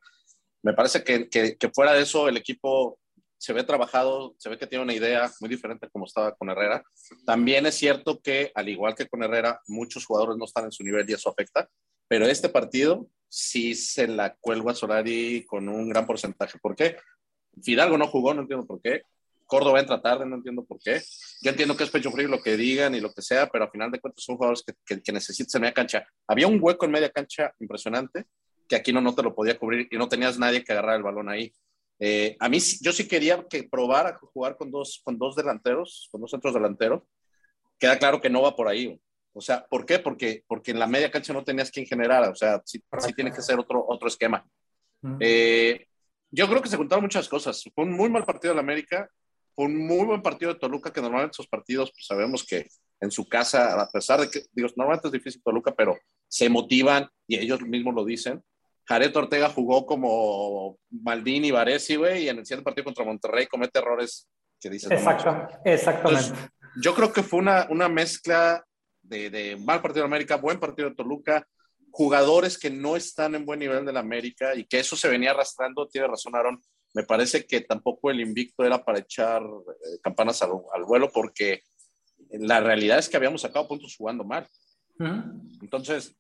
Me 0.63 0.73
parece 0.73 1.03
que, 1.03 1.29
que, 1.29 1.55
que, 1.57 1.69
fuera 1.69 1.93
de 1.93 2.01
eso 2.01 2.27
el 2.27 2.37
equipo 2.37 2.99
se 3.37 3.53
ve 3.53 3.63
trabajado, 3.63 4.35
se 4.37 4.49
ve 4.49 4.57
que 4.57 4.67
tiene 4.67 4.83
una 4.83 4.93
idea 4.93 5.31
muy 5.39 5.49
diferente 5.49 5.89
como 5.89 6.05
estaba 6.05 6.33
con 6.35 6.49
Herrera. 6.49 6.83
También 7.25 7.65
es 7.65 7.75
cierto 7.75 8.19
que, 8.21 8.51
al 8.55 8.69
igual 8.69 8.95
que 8.95 9.07
con 9.07 9.23
Herrera, 9.23 9.61
muchos 9.67 10.05
jugadores 10.05 10.37
no 10.37 10.45
están 10.45 10.65
en 10.65 10.71
su 10.71 10.83
nivel 10.83 11.09
y 11.09 11.13
eso 11.13 11.29
afecta, 11.29 11.69
pero 12.07 12.25
este 12.25 12.49
partido 12.49 13.07
sí 13.27 13.75
se 13.75 14.07
la 14.07 14.35
cuelgo 14.35 14.69
a 14.69 14.75
Solari 14.75 15.45
con 15.45 15.67
un 15.67 15.89
gran 15.89 16.05
porcentaje. 16.05 16.57
¿Por 16.59 16.75
qué? 16.75 16.97
Fidalgo 17.61 17.97
no 17.97 18.07
jugó, 18.07 18.33
no 18.33 18.41
entiendo 18.41 18.65
por 18.65 18.81
qué. 18.81 19.03
Córdoba 19.45 19.79
entra 19.79 20.01
tarde, 20.01 20.25
no 20.25 20.35
entiendo 20.37 20.65
por 20.65 20.79
qué. 20.79 21.01
Yo 21.41 21.51
entiendo 21.51 21.77
que 21.77 21.83
es 21.83 21.89
pecho 21.89 22.11
frío 22.11 22.27
lo 22.27 22.41
que 22.41 22.57
digan 22.57 22.95
y 22.95 22.99
lo 22.99 23.13
que 23.13 23.21
sea, 23.21 23.47
pero 23.47 23.65
al 23.65 23.71
final 23.71 23.91
de 23.91 23.99
cuentas 23.99 24.23
son 24.23 24.37
jugadores 24.37 24.63
que, 24.65 24.73
que, 24.85 25.01
que 25.01 25.11
necesitan 25.11 25.61
media 25.61 25.73
cancha. 25.73 26.07
Había 26.27 26.47
un 26.47 26.59
hueco 26.61 26.85
en 26.85 26.91
media 26.91 27.09
cancha 27.09 27.53
impresionante 27.59 28.25
que 28.67 28.75
aquí 28.75 28.91
no, 28.91 29.01
no 29.01 29.13
te 29.13 29.21
lo 29.21 29.35
podía 29.35 29.57
cubrir 29.57 29.87
y 29.91 29.97
no 29.97 30.07
tenías 30.07 30.39
nadie 30.39 30.63
que 30.63 30.71
agarrar 30.71 30.97
el 30.97 31.03
balón 31.03 31.29
ahí. 31.29 31.53
Eh, 31.99 32.35
a 32.39 32.49
mí, 32.49 32.59
yo 32.81 32.91
sí 32.91 33.07
quería 33.07 33.45
que 33.49 33.63
probara 33.63 34.17
jugar 34.17 34.57
con 34.57 34.71
dos, 34.71 35.01
con 35.03 35.17
dos 35.17 35.35
delanteros, 35.35 36.09
con 36.11 36.21
dos 36.21 36.31
centros 36.31 36.53
delanteros. 36.53 37.03
Queda 37.79 37.97
claro 37.97 38.21
que 38.21 38.29
no 38.29 38.41
va 38.41 38.55
por 38.55 38.67
ahí. 38.67 38.99
O 39.33 39.41
sea, 39.41 39.65
¿por 39.65 39.85
qué? 39.85 39.99
Porque, 39.99 40.43
porque 40.47 40.71
en 40.71 40.79
la 40.79 40.87
media 40.87 41.11
cancha 41.11 41.33
no 41.33 41.43
tenías 41.43 41.71
quien 41.71 41.85
generara. 41.85 42.29
O 42.29 42.35
sea, 42.35 42.61
sí, 42.65 42.81
sí 42.99 43.13
tiene 43.13 43.31
que 43.31 43.41
ser 43.41 43.59
otro, 43.59 43.85
otro 43.87 44.07
esquema. 44.07 44.45
Eh, 45.19 45.87
yo 46.31 46.47
creo 46.47 46.61
que 46.61 46.69
se 46.69 46.77
juntaron 46.77 47.03
muchas 47.03 47.27
cosas. 47.27 47.63
Fue 47.73 47.83
un 47.83 47.91
muy 47.91 48.09
mal 48.09 48.25
partido 48.25 48.53
de 48.53 48.55
la 48.55 48.61
América. 48.61 49.09
Fue 49.53 49.65
un 49.65 49.77
muy 49.77 50.05
buen 50.05 50.21
partido 50.21 50.53
de 50.53 50.59
Toluca, 50.59 50.91
que 50.91 51.01
normalmente 51.01 51.35
esos 51.35 51.47
partidos, 51.47 51.91
pues 51.91 52.05
sabemos 52.05 52.45
que 52.45 52.67
en 52.99 53.11
su 53.11 53.27
casa, 53.27 53.81
a 53.81 53.89
pesar 53.89 54.19
de 54.21 54.29
que, 54.29 54.43
digo, 54.51 54.67
normalmente 54.75 55.07
es 55.07 55.13
difícil 55.13 55.41
Toluca, 55.43 55.73
pero 55.75 55.97
se 56.27 56.49
motivan 56.49 57.07
y 57.27 57.37
ellos 57.37 57.61
mismos 57.61 57.93
lo 57.93 58.03
dicen. 58.03 58.43
Jared 58.87 59.15
Ortega 59.15 59.49
jugó 59.49 59.85
como 59.85 60.77
Maldini 60.89 61.47
y 61.47 61.51
Varesi, 61.51 61.95
güey, 61.95 62.23
y 62.23 62.29
en 62.29 62.37
el 62.39 62.45
siguiente 62.45 62.63
partido 62.65 62.85
contra 62.85 63.05
Monterrey 63.05 63.47
comete 63.47 63.79
errores 63.79 64.29
que 64.59 64.69
dices. 64.69 64.91
Exacto, 64.91 65.59
exactamente. 65.65 66.39
yo 66.81 66.93
creo 66.93 67.11
que 67.11 67.23
fue 67.23 67.39
una, 67.39 67.67
una 67.69 67.89
mezcla 67.89 68.63
de, 69.01 69.29
de, 69.29 69.57
mal 69.57 69.81
partido 69.81 70.03
de 70.03 70.07
América, 70.07 70.37
buen 70.37 70.59
partido 70.59 70.89
de 70.89 70.95
Toluca, 70.95 71.47
jugadores 71.91 72.57
que 72.57 72.69
no 72.69 72.95
están 72.95 73.35
en 73.35 73.45
buen 73.45 73.59
nivel 73.59 73.85
de 73.85 73.93
la 73.93 74.01
América 74.01 74.55
y 74.55 74.65
que 74.65 74.79
eso 74.79 74.95
se 74.95 75.09
venía 75.09 75.31
arrastrando. 75.31 75.87
Tiene 75.87 76.07
razón, 76.07 76.35
Aaron. 76.35 76.61
Me 76.93 77.03
parece 77.03 77.45
que 77.45 77.61
tampoco 77.61 78.11
el 78.11 78.21
invicto 78.21 78.63
era 78.63 78.83
para 78.83 78.99
echar 78.99 79.41
eh, 79.41 79.99
campanas 80.01 80.41
al, 80.41 80.51
al, 80.73 80.85
vuelo 80.85 81.11
porque 81.11 81.61
la 82.31 82.59
realidad 82.59 82.99
es 82.99 83.09
que 83.09 83.17
habíamos 83.17 83.41
sacado 83.41 83.67
puntos 83.67 83.95
jugando 83.97 84.23
mal. 84.23 84.47
Uh 84.99 85.03
-huh. 85.03 85.59
Entonces, 85.61 86.15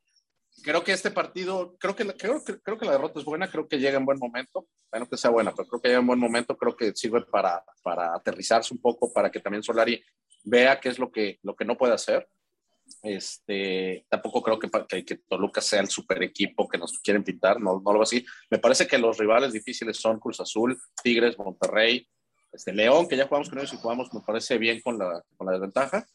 creo 0.63 0.83
que 0.83 0.91
este 0.91 1.11
partido, 1.11 1.75
creo 1.79 1.95
que, 1.95 2.05
creo, 2.15 2.43
creo 2.43 2.77
que 2.77 2.85
la 2.85 2.93
derrota 2.93 3.19
es 3.19 3.25
buena, 3.25 3.49
creo 3.49 3.67
que 3.67 3.79
llega 3.79 3.97
en 3.97 4.05
buen 4.05 4.19
momento, 4.19 4.67
bueno 4.91 5.07
que 5.07 5.17
sea 5.17 5.31
buena, 5.31 5.53
pero 5.53 5.67
creo 5.67 5.81
que 5.81 5.87
llega 5.89 5.99
en 5.99 6.07
buen 6.07 6.19
momento, 6.19 6.57
creo 6.57 6.75
que 6.75 6.95
sirve 6.95 7.21
para, 7.21 7.63
para 7.83 8.15
aterrizarse 8.15 8.73
un 8.73 8.81
poco, 8.81 9.11
para 9.11 9.29
que 9.31 9.39
también 9.39 9.63
Solari 9.63 10.03
vea 10.43 10.79
qué 10.79 10.89
es 10.89 10.99
lo 10.99 11.11
que, 11.11 11.39
lo 11.43 11.55
que 11.55 11.65
no 11.65 11.77
puede 11.77 11.93
hacer. 11.93 12.27
Este, 13.01 14.05
tampoco 14.09 14.43
creo 14.43 14.59
que, 14.59 14.69
que, 14.87 15.05
que 15.05 15.15
Toluca 15.27 15.59
sea 15.59 15.79
el 15.79 15.89
super 15.89 16.21
equipo 16.21 16.67
que 16.67 16.77
nos 16.77 16.99
quieren 16.99 17.23
pintar, 17.23 17.59
no, 17.59 17.81
no 17.83 17.91
lo 17.91 17.93
veo 17.93 18.03
así. 18.03 18.25
Me 18.49 18.59
parece 18.59 18.87
que 18.87 18.97
los 18.97 19.17
rivales 19.17 19.53
difíciles 19.53 19.97
son 19.97 20.19
Cruz 20.19 20.39
Azul, 20.39 20.79
Tigres, 21.03 21.37
Monterrey, 21.37 22.07
este, 22.51 22.73
León, 22.73 23.07
que 23.07 23.17
ya 23.17 23.27
jugamos 23.27 23.49
con 23.49 23.59
ellos 23.59 23.73
y 23.73 23.77
jugamos, 23.77 24.13
me 24.13 24.21
parece 24.21 24.57
bien 24.57 24.81
con 24.81 24.97
la, 24.97 25.21
con 25.35 25.45
la 25.45 25.53
desventaja. 25.53 26.05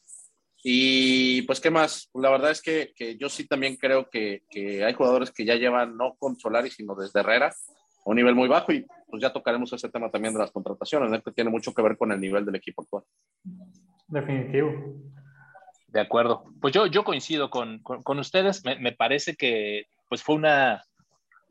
Y 0.63 1.43
pues, 1.43 1.61
¿qué 1.61 1.71
más? 1.71 2.11
La 2.15 2.31
verdad 2.31 2.51
es 2.51 2.61
que, 2.61 2.93
que 2.95 3.17
yo 3.17 3.29
sí 3.29 3.47
también 3.47 3.77
creo 3.77 4.11
que, 4.11 4.43
que, 4.51 4.85
hay 4.85 4.93
jugadores 4.93 5.31
que 5.31 5.45
ya 5.45 5.55
llevan, 5.55 5.97
no 5.97 6.17
con 6.19 6.37
Solari, 6.37 6.71
sino 6.71 6.95
desde 6.95 7.21
Herrera, 7.21 7.49
a 7.49 7.53
un 8.05 8.17
nivel 8.17 8.35
muy 8.35 8.49
bajo 8.49 8.73
y 8.73 8.85
pues 9.09 9.23
ya 9.23 9.33
tocaremos 9.33 9.73
ese 9.73 9.89
tema 9.89 10.11
también 10.11 10.35
de 10.35 10.41
las 10.41 10.51
contrataciones, 10.51 11.11
¿no? 11.11 11.23
que 11.23 11.33
tiene 11.33 11.51
mucho 11.51 11.73
que 11.73 11.83
ver 11.83 11.97
con 11.97 12.13
el 12.13 12.21
nivel 12.21 12.45
del 12.45 12.57
equipo 12.57 12.83
actual. 12.83 13.05
Definitivo. 14.09 14.73
De 15.89 16.01
acuerdo. 16.01 16.45
Pues 16.61 16.75
yo, 16.75 16.87
yo 16.87 17.05
coincido 17.05 17.51
con, 17.51 17.81
con, 17.81 18.03
con 18.03 18.19
ustedes. 18.19 18.65
Me, 18.65 18.79
me, 18.79 18.93
parece 18.93 19.35
que 19.35 19.87
pues 20.09 20.23
fue 20.23 20.37
una, 20.37 20.85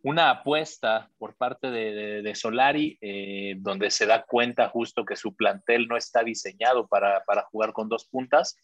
una 0.03 0.29
apuesta 0.29 1.09
por 1.17 1.35
parte 1.35 1.71
de, 1.71 1.91
de, 1.91 2.21
de 2.21 2.35
Solari, 2.35 2.97
eh, 3.01 3.55
donde 3.57 3.89
se 3.89 4.05
da 4.05 4.23
cuenta 4.23 4.69
justo 4.69 5.03
que 5.03 5.15
su 5.15 5.35
plantel 5.35 5.87
no 5.87 5.97
está 5.97 6.23
diseñado 6.23 6.87
para, 6.87 7.23
para 7.25 7.43
jugar 7.51 7.73
con 7.73 7.89
dos 7.89 8.05
puntas 8.05 8.57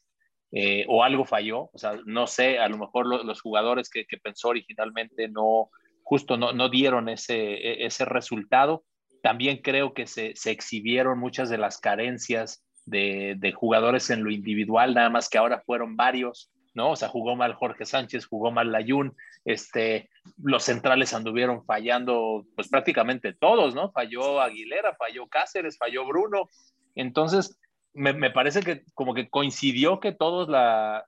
eh, 0.52 0.86
o 0.88 1.04
algo 1.04 1.26
falló, 1.26 1.70
o 1.74 1.78
sea, 1.78 2.00
no 2.06 2.28
sé, 2.28 2.60
a 2.60 2.70
lo 2.70 2.78
mejor 2.78 3.08
lo, 3.08 3.24
los 3.24 3.42
jugadores 3.42 3.90
que, 3.90 4.06
que, 4.06 4.18
pensó 4.18 4.50
originalmente 4.50 5.28
no, 5.28 5.70
justo 6.04 6.38
no, 6.38 6.54
no 6.54 6.70
dieron 6.70 7.10
ese, 7.10 7.36
e, 7.36 7.86
ese 7.86 8.06
resultado. 8.06 8.84
También 9.22 9.62
creo 9.62 9.94
que 9.94 10.08
se, 10.08 10.34
se 10.36 10.52
exhibieron 10.52 11.20
muchas 11.20 11.50
de 11.50 11.58
las 11.58 11.80
carencias 11.80 12.64
de, 12.86 13.36
de, 13.38 13.52
jugadores 13.52 14.10
en 14.12 14.24
lo 14.24 14.32
individual, 14.32 14.94
nada 14.94 15.10
más 15.10 15.28
que 15.28 15.40
ahora 15.40 15.64
fueron 15.66 15.98
varios, 15.98 16.52
¿no? 16.76 16.92
O 16.92 16.96
sea, 16.96 17.10
jugó 17.10 17.36
mal 17.36 17.56
Jorge 17.56 17.86
Sánchez, 17.86 18.28
jugó 18.28 18.52
mal 18.52 18.72
Layún, 18.72 19.16
este, 19.46 20.10
los 20.38 20.64
centrales 20.64 21.14
anduvieron 21.14 21.66
fallando, 21.66 22.46
pues 22.56 22.68
prácticamente 22.68 23.34
todos, 23.34 23.74
¿no? 23.74 23.92
Falló 23.92 24.42
Aguilera, 24.42 24.96
falló 24.96 25.28
Cáceres, 25.28 25.78
falló 25.78 26.06
Bruno. 26.06 26.50
Entonces, 26.96 27.58
me, 27.96 28.14
me, 28.14 28.30
parece 28.30 28.62
que 28.62 28.84
como 28.94 29.14
que 29.14 29.30
coincidió 29.30 30.00
que 30.00 30.12
todos 30.12 30.50
la, 30.50 31.06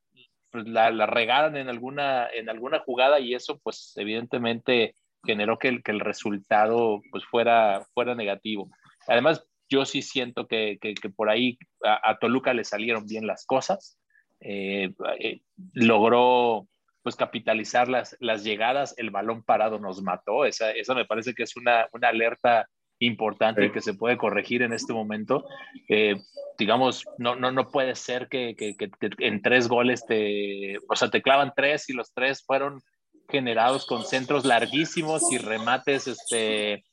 pues 0.51 0.67
la, 0.67 0.89
la, 0.89 1.05
regaran 1.05 1.55
en 1.57 1.69
alguna, 1.69 2.27
en 2.33 2.49
alguna 2.49 2.79
jugada 2.79 3.19
y 3.19 3.35
eso 3.35 3.59
pues 3.59 3.93
evidentemente 3.97 4.95
generó 5.25 5.59
que 5.59 5.67
el, 5.67 5.83
que 5.83 5.91
el 5.91 5.99
resultado 5.99 7.01
pues 7.11 7.25
fuera, 7.25 7.85
fuera 7.93 8.15
negativo. 8.15 8.69
Además, 9.07 9.45
yo 9.69 9.85
sí 9.85 10.01
siento 10.01 10.47
que, 10.47 10.77
que, 10.81 10.95
por 11.09 11.29
ahí 11.29 11.57
a, 11.83 12.11
a, 12.11 12.17
Toluca 12.17 12.53
le 12.53 12.63
salieron 12.63 13.05
bien 13.05 13.27
las 13.27 13.45
cosas. 13.45 13.99
Eh, 14.39 14.93
eh, 15.19 15.41
logró 15.73 16.67
pues 17.03 17.15
capitalizar 17.15 17.87
las, 17.87 18.15
las 18.19 18.43
llegadas, 18.43 18.93
el 18.97 19.11
balón 19.11 19.43
parado 19.43 19.79
nos 19.79 20.01
mató, 20.01 20.45
esa, 20.45 20.71
esa 20.71 20.93
me 20.93 21.05
parece 21.05 21.33
que 21.33 21.43
es 21.43 21.55
una, 21.55 21.87
una 21.93 22.09
alerta 22.09 22.67
importante 22.99 23.67
sí. 23.67 23.71
que 23.71 23.81
se 23.81 23.93
puede 23.93 24.17
corregir 24.17 24.61
en 24.61 24.73
este 24.73 24.93
momento. 24.93 25.45
Eh, 25.87 26.15
digamos, 26.57 27.05
no, 27.17 27.35
no, 27.35 27.51
no 27.51 27.69
puede 27.69 27.95
ser 27.95 28.27
que, 28.27 28.55
que, 28.55 28.75
que, 28.75 28.89
en 29.19 29.41
tres 29.41 29.67
goles 29.67 30.05
te, 30.05 30.77
o 30.89 30.95
sea, 30.95 31.09
te 31.09 31.21
clavan 31.21 31.53
tres 31.55 31.89
y 31.89 31.93
los 31.93 32.13
tres 32.13 32.43
fueron 32.43 32.81
generados 33.29 33.85
con 33.85 34.05
centros 34.05 34.45
larguísimos 34.45 35.31
y 35.31 35.37
remates, 35.37 36.07
este, 36.07 36.85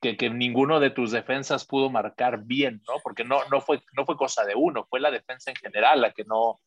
que, 0.00 0.16
que 0.16 0.30
ninguno 0.30 0.80
de 0.80 0.90
tus 0.90 1.10
defensas 1.10 1.66
pudo 1.66 1.90
marcar 1.90 2.44
bien, 2.44 2.82
¿no? 2.88 2.94
Porque 3.02 3.24
no, 3.24 3.40
no, 3.50 3.60
fue, 3.60 3.82
no 3.96 4.06
fue 4.06 4.16
cosa 4.16 4.44
de 4.44 4.54
uno, 4.54 4.86
fue 4.88 5.00
la 5.00 5.10
defensa 5.10 5.50
en 5.50 5.56
general 5.56 6.00
la 6.00 6.12
que 6.12 6.24
no, 6.24 6.60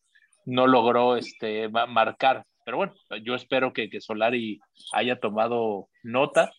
no 0.46 0.68
logró 0.68 1.16
este, 1.16 1.70
marcar. 1.70 2.44
Pero 2.66 2.78
bueno, 2.78 2.94
yo 3.24 3.36
espero 3.36 3.74
que, 3.74 3.90
que 3.90 4.02
Solari 4.02 4.60
haya 4.94 5.20
tomado 5.20 5.88
nota 6.04 6.52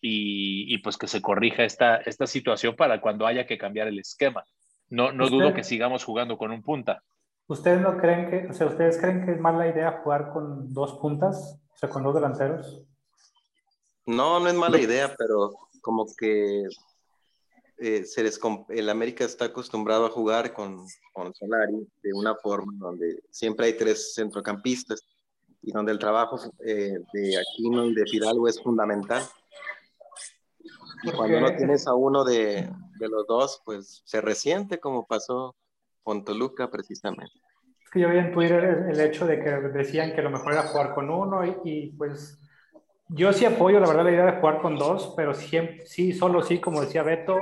y, 0.00 0.72
y, 0.72 0.78
pues 0.78 0.96
que 0.96 1.08
se 1.08 1.20
corrija 1.20 1.64
esta, 1.64 1.96
esta 1.96 2.26
situación 2.26 2.76
para 2.76 3.00
cuando 3.00 3.26
haya 3.26 3.46
que 3.46 3.58
cambiar 3.58 3.88
el 3.88 3.98
esquema. 3.98 4.44
No, 4.90 5.12
no 5.12 5.28
dudo 5.28 5.52
que 5.52 5.64
sigamos 5.64 6.04
jugando 6.04 6.38
con 6.38 6.50
un 6.50 6.62
punta. 6.62 7.02
¿Ustedes 7.46 7.80
no 7.80 7.96
creen 7.98 8.30
que, 8.30 8.46
o 8.48 8.52
sea, 8.52 8.66
ustedes 8.66 8.98
creen 8.98 9.24
que 9.24 9.32
es 9.32 9.40
mala 9.40 9.66
idea 9.68 10.00
jugar 10.02 10.30
con 10.32 10.72
dos 10.72 10.98
puntas, 10.98 11.60
o 11.74 11.76
sea, 11.76 11.88
con 11.88 12.02
dos 12.02 12.14
delanteros? 12.14 12.82
No, 14.06 14.40
no 14.40 14.48
es 14.48 14.54
mala 14.54 14.78
idea, 14.78 15.14
pero 15.18 15.50
como 15.80 16.06
que 16.16 16.64
eh, 17.78 18.04
se 18.04 18.22
les, 18.22 18.40
el 18.70 18.88
América 18.88 19.24
está 19.24 19.46
acostumbrado 19.46 20.06
a 20.06 20.10
jugar 20.10 20.52
con, 20.52 20.84
con 21.12 21.34
Solari 21.34 21.86
de 22.02 22.12
una 22.12 22.34
forma 22.34 22.72
donde 22.76 23.22
siempre 23.30 23.66
hay 23.66 23.74
tres 23.74 24.14
centrocampistas 24.14 25.02
y 25.62 25.72
donde 25.72 25.92
el 25.92 25.98
trabajo 25.98 26.38
eh, 26.64 26.98
de 27.12 27.38
Aquino 27.38 27.86
y 27.86 27.94
de 27.94 28.06
Fidalgo 28.06 28.48
es 28.48 28.60
fundamental. 28.60 29.22
Y 31.02 31.12
cuando 31.12 31.40
no 31.40 31.56
tienes 31.56 31.86
a 31.86 31.94
uno 31.94 32.24
de, 32.24 32.70
de, 32.98 33.08
los 33.08 33.26
dos, 33.26 33.62
pues 33.64 34.02
se 34.04 34.20
resiente 34.20 34.78
como 34.80 35.06
pasó 35.06 35.54
con 36.02 36.24
Toluca 36.24 36.70
precisamente. 36.70 37.32
Es 37.84 37.90
que 37.90 38.00
yo 38.00 38.08
vi 38.08 38.18
en 38.18 38.32
Twitter 38.32 38.64
el, 38.64 38.90
el 38.90 39.00
hecho 39.00 39.26
de 39.26 39.38
que 39.38 39.50
decían 39.50 40.14
que 40.14 40.22
lo 40.22 40.30
mejor 40.30 40.52
era 40.52 40.62
jugar 40.64 40.94
con 40.94 41.10
uno 41.10 41.44
y, 41.44 41.56
y 41.64 41.92
pues 41.92 42.38
yo 43.10 43.32
sí 43.32 43.44
apoyo, 43.44 43.80
la 43.80 43.88
verdad, 43.88 44.04
la 44.04 44.10
idea 44.10 44.26
de 44.26 44.40
jugar 44.40 44.60
con 44.60 44.76
dos, 44.76 45.14
pero 45.16 45.32
siempre, 45.32 45.86
sí, 45.86 46.12
solo 46.12 46.42
sí, 46.42 46.58
como 46.58 46.82
decía 46.82 47.02
Beto, 47.02 47.38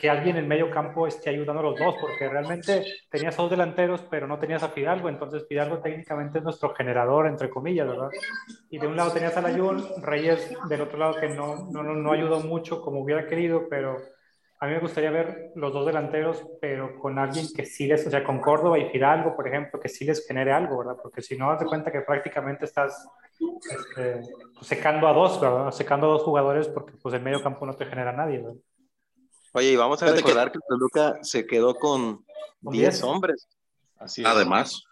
que 0.00 0.10
alguien 0.10 0.36
en 0.36 0.48
medio 0.48 0.70
campo 0.70 1.06
esté 1.06 1.30
ayudando 1.30 1.60
a 1.60 1.62
los 1.64 1.78
dos, 1.78 1.94
porque 2.00 2.28
realmente 2.28 2.84
tenías 3.08 3.36
dos 3.36 3.48
delanteros, 3.50 4.02
pero 4.10 4.26
no 4.26 4.38
tenías 4.38 4.62
a 4.64 4.70
Fidalgo, 4.70 5.08
entonces 5.08 5.46
Fidalgo 5.48 5.78
técnicamente 5.78 6.38
es 6.38 6.44
nuestro 6.44 6.74
generador, 6.74 7.28
entre 7.28 7.50
comillas, 7.50 7.86
¿verdad? 7.86 8.10
Y 8.68 8.78
de 8.78 8.86
un 8.86 8.96
lado 8.96 9.12
tenías 9.12 9.36
a 9.36 9.42
Layún, 9.42 9.84
Reyes 10.02 10.52
del 10.68 10.80
otro 10.80 10.98
lado 10.98 11.14
que 11.20 11.28
no, 11.28 11.68
no, 11.70 11.82
no 11.82 12.12
ayudó 12.12 12.40
mucho 12.40 12.80
como 12.80 13.00
hubiera 13.00 13.26
querido, 13.26 13.68
pero 13.70 13.98
a 14.58 14.66
mí 14.66 14.72
me 14.72 14.80
gustaría 14.80 15.10
ver 15.10 15.52
los 15.54 15.72
dos 15.72 15.84
delanteros, 15.84 16.42
pero 16.60 16.98
con 16.98 17.18
alguien 17.18 17.46
que 17.54 17.66
sí 17.66 17.86
les, 17.86 18.06
o 18.06 18.10
sea, 18.10 18.24
con 18.24 18.40
Córdoba 18.40 18.78
y 18.78 18.88
Fidalgo, 18.88 19.36
por 19.36 19.46
ejemplo, 19.46 19.78
que 19.78 19.88
sí 19.88 20.04
les 20.04 20.26
genere 20.26 20.52
algo, 20.52 20.78
¿verdad? 20.78 20.96
Porque 21.02 21.20
si 21.20 21.36
no, 21.36 21.50
das 21.50 21.60
de 21.60 21.66
cuenta 21.66 21.92
que 21.92 22.00
prácticamente 22.00 22.64
estás 22.64 23.06
este, 23.38 24.22
pues, 24.54 24.66
secando 24.66 25.08
a 25.08 25.12
dos, 25.12 25.40
¿verdad? 25.40 25.70
Secando 25.72 26.06
a 26.06 26.10
dos 26.10 26.22
jugadores 26.22 26.68
porque 26.68 26.94
pues 27.02 27.14
el 27.14 27.22
medio 27.22 27.42
campo 27.42 27.66
no 27.66 27.74
te 27.74 27.84
genera 27.84 28.12
nadie, 28.12 28.38
¿verdad? 28.38 28.60
Oye, 29.52 29.72
y 29.72 29.76
vamos 29.76 30.02
a 30.02 30.12
recordar 30.12 30.50
que, 30.50 30.58
que 30.58 30.64
Toluca 30.68 31.18
se 31.22 31.46
quedó 31.46 31.74
con 31.74 32.24
10 32.60 33.02
hombres. 33.04 33.48
Así 33.98 34.22
es. 34.22 34.28
Además. 34.28 34.84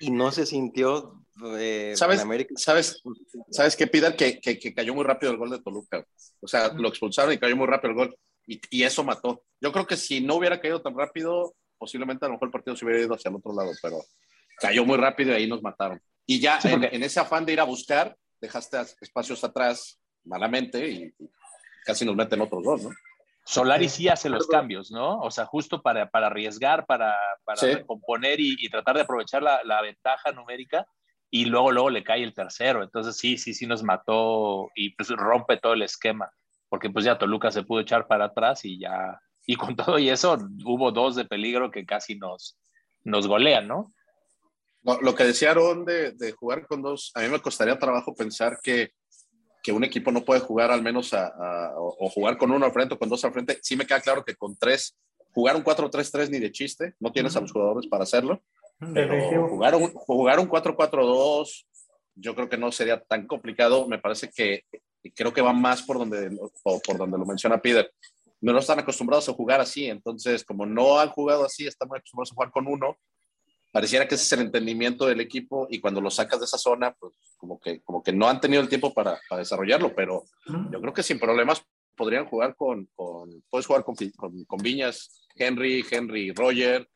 Y 0.00 0.10
no 0.10 0.30
se 0.32 0.46
sintió 0.46 1.20
eh, 1.58 1.94
¿Sabes, 1.96 2.24
¿sabes, 2.56 3.02
¿Sabes 3.50 3.76
qué, 3.76 3.86
Pidal? 3.86 4.16
Que, 4.16 4.40
que, 4.40 4.58
que, 4.58 4.74
cayó 4.74 4.94
muy 4.94 5.04
rápido 5.04 5.32
el 5.32 5.38
gol 5.38 5.50
de 5.50 5.60
Toluca. 5.60 6.04
O 6.40 6.46
sea, 6.46 6.72
lo 6.72 6.88
expulsaron 6.88 7.32
y 7.32 7.38
cayó 7.38 7.56
muy 7.56 7.66
rápido 7.66 7.90
el 7.90 7.96
gol. 7.96 8.16
Y, 8.46 8.60
y, 8.70 8.82
eso 8.82 9.04
mató. 9.04 9.44
Yo 9.60 9.72
creo 9.72 9.86
que 9.86 9.96
si 9.96 10.20
no 10.20 10.36
hubiera 10.36 10.60
caído 10.60 10.82
tan 10.82 10.96
rápido, 10.96 11.54
posiblemente 11.78 12.24
a 12.24 12.28
lo 12.28 12.34
mejor 12.34 12.48
el 12.48 12.52
partido 12.52 12.76
se 12.76 12.84
hubiera 12.84 13.02
ido 13.02 13.14
hacia 13.14 13.30
el 13.30 13.36
otro 13.36 13.54
lado, 13.54 13.70
pero 13.82 13.98
cayó 14.58 14.84
muy 14.84 14.98
rápido 14.98 15.32
y 15.32 15.34
ahí 15.34 15.48
nos 15.48 15.62
mataron. 15.62 16.00
Y 16.26 16.38
ya 16.38 16.60
en, 16.62 17.02
ese 17.02 17.18
afán 17.18 17.44
de 17.44 17.54
ir 17.54 17.60
a 17.60 17.64
buscar, 17.64 18.16
dejaste 18.40 18.78
espacios 19.00 19.42
atrás 19.42 19.98
malamente 20.24 20.88
y, 20.88 21.14
casi 21.84 22.04
nos 22.04 22.14
meten 22.14 22.40
otros 22.40 22.62
dos, 22.62 22.82
¿no? 22.82 22.90
Solari 23.44 23.88
sí 23.88 24.06
hace 24.06 24.28
los 24.28 24.46
cambios, 24.46 24.92
¿no? 24.92 25.18
O 25.20 25.30
sea, 25.30 25.46
justo 25.46 25.82
para, 25.82 26.08
para 26.08 26.26
arriesgar, 26.26 26.86
para, 26.86 27.16
para 27.42 27.84
componer 27.84 28.38
y, 28.38 28.68
tratar 28.68 28.94
de 28.94 29.02
aprovechar 29.02 29.42
la, 29.42 29.60
la, 29.64 29.80
ventaja 29.82 30.30
numérica 30.30 30.86
y 31.30 31.46
luego, 31.46 31.72
luego 31.72 31.90
le 31.90 32.04
cae 32.04 32.22
el 32.22 32.34
tercero. 32.34 32.84
Entonces 32.84 33.16
sí, 33.16 33.38
sí, 33.38 33.54
sí 33.54 33.66
nos 33.66 33.82
mató 33.82 34.70
y 34.76 34.94
pues 34.94 35.08
rompe 35.08 35.56
todo 35.56 35.72
el 35.72 35.82
esquema, 35.82 36.30
porque 36.70 36.88
pues 36.88 37.04
ya 37.04 37.18
Toluca 37.18 37.50
se 37.50 37.64
pudo 37.64 37.80
echar 37.80 38.06
para 38.06 38.26
atrás 38.26 38.64
y 38.64 38.78
ya, 38.78 39.20
y 39.44 39.56
con 39.56 39.76
todo 39.76 39.98
y 39.98 40.08
eso 40.08 40.38
hubo 40.64 40.90
dos 40.90 41.16
de 41.16 41.26
peligro 41.26 41.70
que 41.70 41.84
casi 41.84 42.16
nos, 42.16 42.58
nos 43.04 43.26
golean, 43.26 43.68
¿no? 43.68 43.92
lo 44.82 45.14
que 45.14 45.24
decía 45.24 45.50
Aaron 45.50 45.84
de, 45.84 46.12
de, 46.12 46.32
jugar 46.32 46.66
con 46.66 46.80
dos, 46.80 47.12
a 47.14 47.20
mí 47.20 47.28
me 47.28 47.40
costaría 47.40 47.78
trabajo 47.78 48.14
pensar 48.14 48.58
que, 48.62 48.92
que 49.62 49.72
un 49.72 49.84
equipo 49.84 50.10
no 50.10 50.24
puede 50.24 50.40
jugar 50.40 50.70
al 50.70 50.82
menos 50.82 51.12
a, 51.12 51.74
o 51.76 52.08
jugar 52.08 52.38
con 52.38 52.50
uno 52.50 52.64
al 52.64 52.72
frente 52.72 52.94
o 52.94 52.98
con 52.98 53.10
dos 53.10 53.22
al 53.24 53.32
frente. 53.32 53.58
Sí 53.62 53.76
me 53.76 53.86
queda 53.86 54.00
claro 54.00 54.24
que 54.24 54.34
con 54.36 54.56
tres, 54.56 54.96
jugar 55.32 55.56
un 55.56 55.64
4-3-3 55.64 56.30
ni 56.30 56.38
de 56.38 56.50
chiste, 56.50 56.94
no 56.98 57.12
tienes 57.12 57.36
a 57.36 57.40
los 57.40 57.52
jugadores 57.52 57.88
para 57.88 58.04
hacerlo. 58.04 58.42
Pero 58.94 59.48
jugar 59.48 59.74
un, 59.74 59.92
jugar 59.92 60.40
un 60.40 60.48
4-4-2, 60.48 61.66
yo 62.14 62.34
creo 62.34 62.48
que 62.48 62.56
no 62.56 62.72
sería 62.72 63.00
tan 63.00 63.26
complicado. 63.26 63.86
Me 63.86 63.98
parece 63.98 64.30
que 64.30 64.64
creo 65.14 65.32
que 65.32 65.42
va 65.42 65.52
más 65.52 65.82
por 65.82 65.98
donde, 65.98 66.36
por 66.62 66.98
donde 66.98 67.18
lo 67.18 67.26
menciona 67.26 67.60
Peter. 67.60 67.90
No 68.40 68.58
están 68.58 68.78
acostumbrados 68.78 69.28
a 69.28 69.34
jugar 69.34 69.60
así, 69.60 69.86
entonces 69.86 70.44
como 70.44 70.64
no 70.64 70.98
han 70.98 71.10
jugado 71.10 71.44
así, 71.44 71.66
están 71.66 71.88
muy 71.88 71.98
acostumbrados 71.98 72.32
a 72.32 72.34
jugar 72.34 72.50
con 72.50 72.66
uno 72.66 72.96
pareciera 73.72 74.06
que 74.06 74.14
ese 74.14 74.24
es 74.24 74.32
el 74.32 74.46
entendimiento 74.46 75.06
del 75.06 75.20
equipo 75.20 75.66
y 75.70 75.80
cuando 75.80 76.00
lo 76.00 76.10
sacas 76.10 76.40
de 76.40 76.44
esa 76.44 76.58
zona, 76.58 76.92
pues 76.98 77.14
como 77.36 77.60
que, 77.60 77.80
como 77.82 78.02
que 78.02 78.12
no 78.12 78.28
han 78.28 78.40
tenido 78.40 78.62
el 78.62 78.68
tiempo 78.68 78.92
para, 78.92 79.20
para 79.28 79.40
desarrollarlo, 79.40 79.94
pero 79.94 80.24
yo 80.70 80.80
creo 80.80 80.92
que 80.92 81.02
sin 81.02 81.18
problemas 81.18 81.62
podrían 81.96 82.26
jugar 82.26 82.56
con, 82.56 82.88
con 82.94 83.42
puedes 83.48 83.66
jugar 83.66 83.84
con, 83.84 83.94
con, 84.46 84.58
Viñas, 84.62 85.26
Henry, 85.34 85.84
Henry, 85.88 86.32
Roger. 86.32 86.88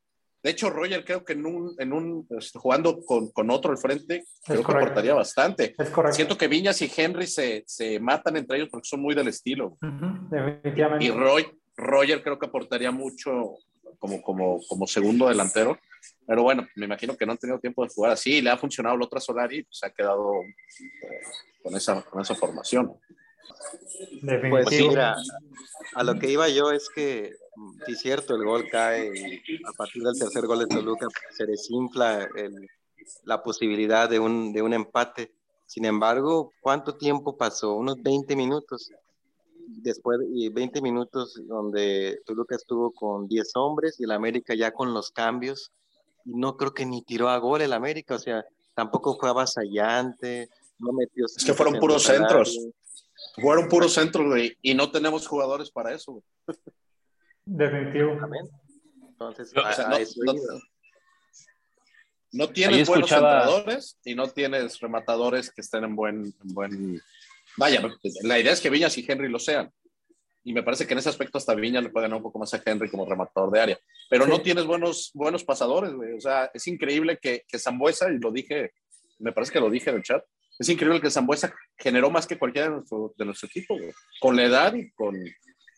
De 0.45 0.51
hecho, 0.51 0.69
Roger 0.69 1.03
creo 1.07 1.25
que 1.25 1.33
en 1.33 1.47
un, 1.47 1.75
en 1.79 1.95
un 1.95 2.27
este, 2.39 2.59
jugando 2.59 3.01
con, 3.01 3.31
con, 3.33 3.51
otro 3.51 3.71
al 3.71 3.79
frente, 3.79 4.25
creo 4.45 4.63
que 4.63 4.73
aportaría 4.73 5.15
bastante. 5.15 5.75
Es 5.79 6.15
Siento 6.15 6.37
que 6.37 6.49
Viñas 6.49 6.83
y 6.83 6.93
Henry 6.95 7.27
se, 7.27 7.65
se, 7.67 7.99
matan 7.99 8.37
entre 8.37 8.59
ellos 8.59 8.69
porque 8.71 8.87
son 8.87 9.01
muy 9.01 9.15
del 9.15 9.29
estilo. 9.29 9.79
Y 11.01 11.11
Roy, 11.11 11.47
Roger 11.79 12.23
creo 12.23 12.39
que 12.39 12.45
aportaría 12.45 12.91
mucho 12.91 13.55
como, 13.99 14.21
como, 14.21 14.61
como 14.69 14.87
segundo 14.87 15.31
delantero. 15.31 15.79
Pero 16.27 16.43
bueno, 16.43 16.69
me 16.77 16.85
imagino 16.85 17.17
que 17.17 17.25
no 17.25 17.33
han 17.33 17.39
tenido 17.39 17.59
tiempo 17.59 17.83
de 17.83 17.95
jugar 17.95 18.13
así. 18.13 18.43
Le 18.43 18.51
ha 18.51 18.59
funcionado 18.59 18.99
la 18.99 19.07
otra 19.07 19.21
Solari 19.21 19.61
y 19.61 19.63
pues, 19.63 19.79
se 19.79 19.87
ha 19.87 19.91
quedado 19.91 20.43
eh, 20.43 21.23
con, 21.63 21.75
esa, 21.75 22.03
con 22.03 22.21
esa 22.21 22.35
formación. 22.35 22.93
Pues 24.51 24.69
sí, 24.69 24.89
mira, 24.89 25.17
a 25.95 26.05
lo 26.05 26.19
que 26.19 26.31
iba 26.31 26.51
yo 26.51 26.71
es 26.71 26.91
que, 26.95 27.33
sí 27.87 27.95
cierto, 27.95 28.35
el 28.35 28.45
gol 28.45 28.69
cae 28.71 29.13
y 29.15 29.57
a 29.65 29.73
partir 29.73 30.03
del 30.03 30.19
tercer 30.19 30.47
gol 30.47 30.61
de 30.61 30.67
Toluca 30.67 31.07
se 31.31 31.47
desinfla 31.47 32.29
el, 32.37 32.69
la 33.25 33.43
posibilidad 33.43 34.09
de 34.09 34.19
un, 34.19 34.53
de 34.53 34.63
un 34.63 34.73
empate. 34.73 35.33
Sin 35.67 35.85
embargo, 35.85 36.53
¿cuánto 36.61 36.97
tiempo 36.97 37.37
pasó? 37.37 37.75
Unos 37.75 38.03
20 38.03 38.37
minutos. 38.37 38.91
Después, 39.67 40.19
y 40.33 40.51
20 40.51 40.83
minutos 40.83 41.41
donde 41.47 42.21
Toluca 42.27 42.55
estuvo 42.55 42.93
con 42.93 43.27
10 43.27 43.53
hombres 43.57 43.99
y 43.99 44.05
el 44.05 44.11
América 44.11 44.55
ya 44.55 44.73
con 44.73 44.93
los 44.93 45.11
cambios 45.11 45.73
no 46.25 46.57
creo 46.57 46.73
que 46.73 46.87
ni 46.87 47.03
tiró 47.03 47.29
a 47.29 47.39
gol 47.39 47.63
el 47.63 47.73
América, 47.73 48.15
o 48.15 48.19
sea, 48.19 48.45
tampoco 48.75 49.17
fue 49.19 49.29
avasallante, 49.29 50.49
no 50.79 50.93
metió... 50.93 51.27
Es 51.27 51.45
que 51.45 51.55
fueron 51.55 51.79
puros 51.79 52.03
centros, 52.03 52.59
fueron 53.41 53.69
puros 53.69 53.93
centros, 53.93 54.27
güey, 54.27 54.57
y 54.63 54.75
no 54.75 54.91
tenemos 54.91 55.27
jugadores 55.27 55.71
para 55.71 55.93
eso, 55.93 56.23
Definitivo. 57.47 58.19
Entonces, 59.09 59.53
no, 62.33 62.49
tienes 62.49 62.89
buenos 62.89 63.13
entrenadores 63.13 63.99
y 64.05 64.15
no 64.15 64.29
tienes 64.29 64.81
rematadores 64.81 65.53
que 65.53 65.61
estén 65.61 65.85
en 65.85 65.95
buen, 65.95 66.25
en 66.25 66.55
buen... 66.55 67.03
Vaya, 67.57 67.81
la 68.23 68.39
idea 68.39 68.53
es 68.53 68.61
que 68.61 68.71
Viñas 68.71 68.99
y 68.99 69.05
Henry 69.07 69.29
lo 69.29 69.39
sean 69.39 69.73
y 70.45 70.53
me 70.53 70.63
parece 70.63 70.87
que 70.87 70.93
en 70.93 70.99
ese 70.99 71.09
aspecto 71.09 71.39
hasta 71.39 71.55
Viña 71.55 71.81
le 71.81 71.89
puede 71.89 72.05
ganar 72.05 72.19
un 72.19 72.23
poco 72.23 72.39
más 72.39 72.53
a 72.53 72.63
Henry 72.65 72.91
como 72.91 73.07
rematador 73.07 73.51
de 73.51 73.61
área. 73.61 73.79
Pero 74.11 74.27
no 74.27 74.43
tienes 74.43 74.67
buenos, 74.67 75.11
buenos 75.15 75.43
pasadores, 75.43 75.95
güey. 75.95 76.13
O 76.13 76.21
sea, 76.21 76.51
es 76.53 76.67
increíble 76.69 77.19
que, 77.21 77.45
que 77.49 77.59
Zambuesa, 77.59 78.13
y 78.13 78.19
lo 78.19 78.31
dije, 78.31 78.73
me 79.19 79.33
parece 79.33 79.53
que 79.53 79.61
lo 79.61 79.71
dije 79.71 79.89
en 79.89 79.97
el 79.97 80.03
chat, 80.03 80.23
es 80.59 80.69
increíble 80.69 81.01
que 81.01 81.11
Zambuesa 81.11 81.53
generó 81.79 82.11
más 82.11 82.27
que 82.27 82.39
cualquiera 82.39 82.69
de 82.69 82.75
nuestro, 82.75 83.15
de 83.17 83.25
nuestro 83.25 83.49
equipo, 83.49 83.75
güey. 83.75 83.93
Con 84.21 84.37
la 84.37 84.45
edad 84.45 84.75
y 84.75 84.91
con, 84.93 85.17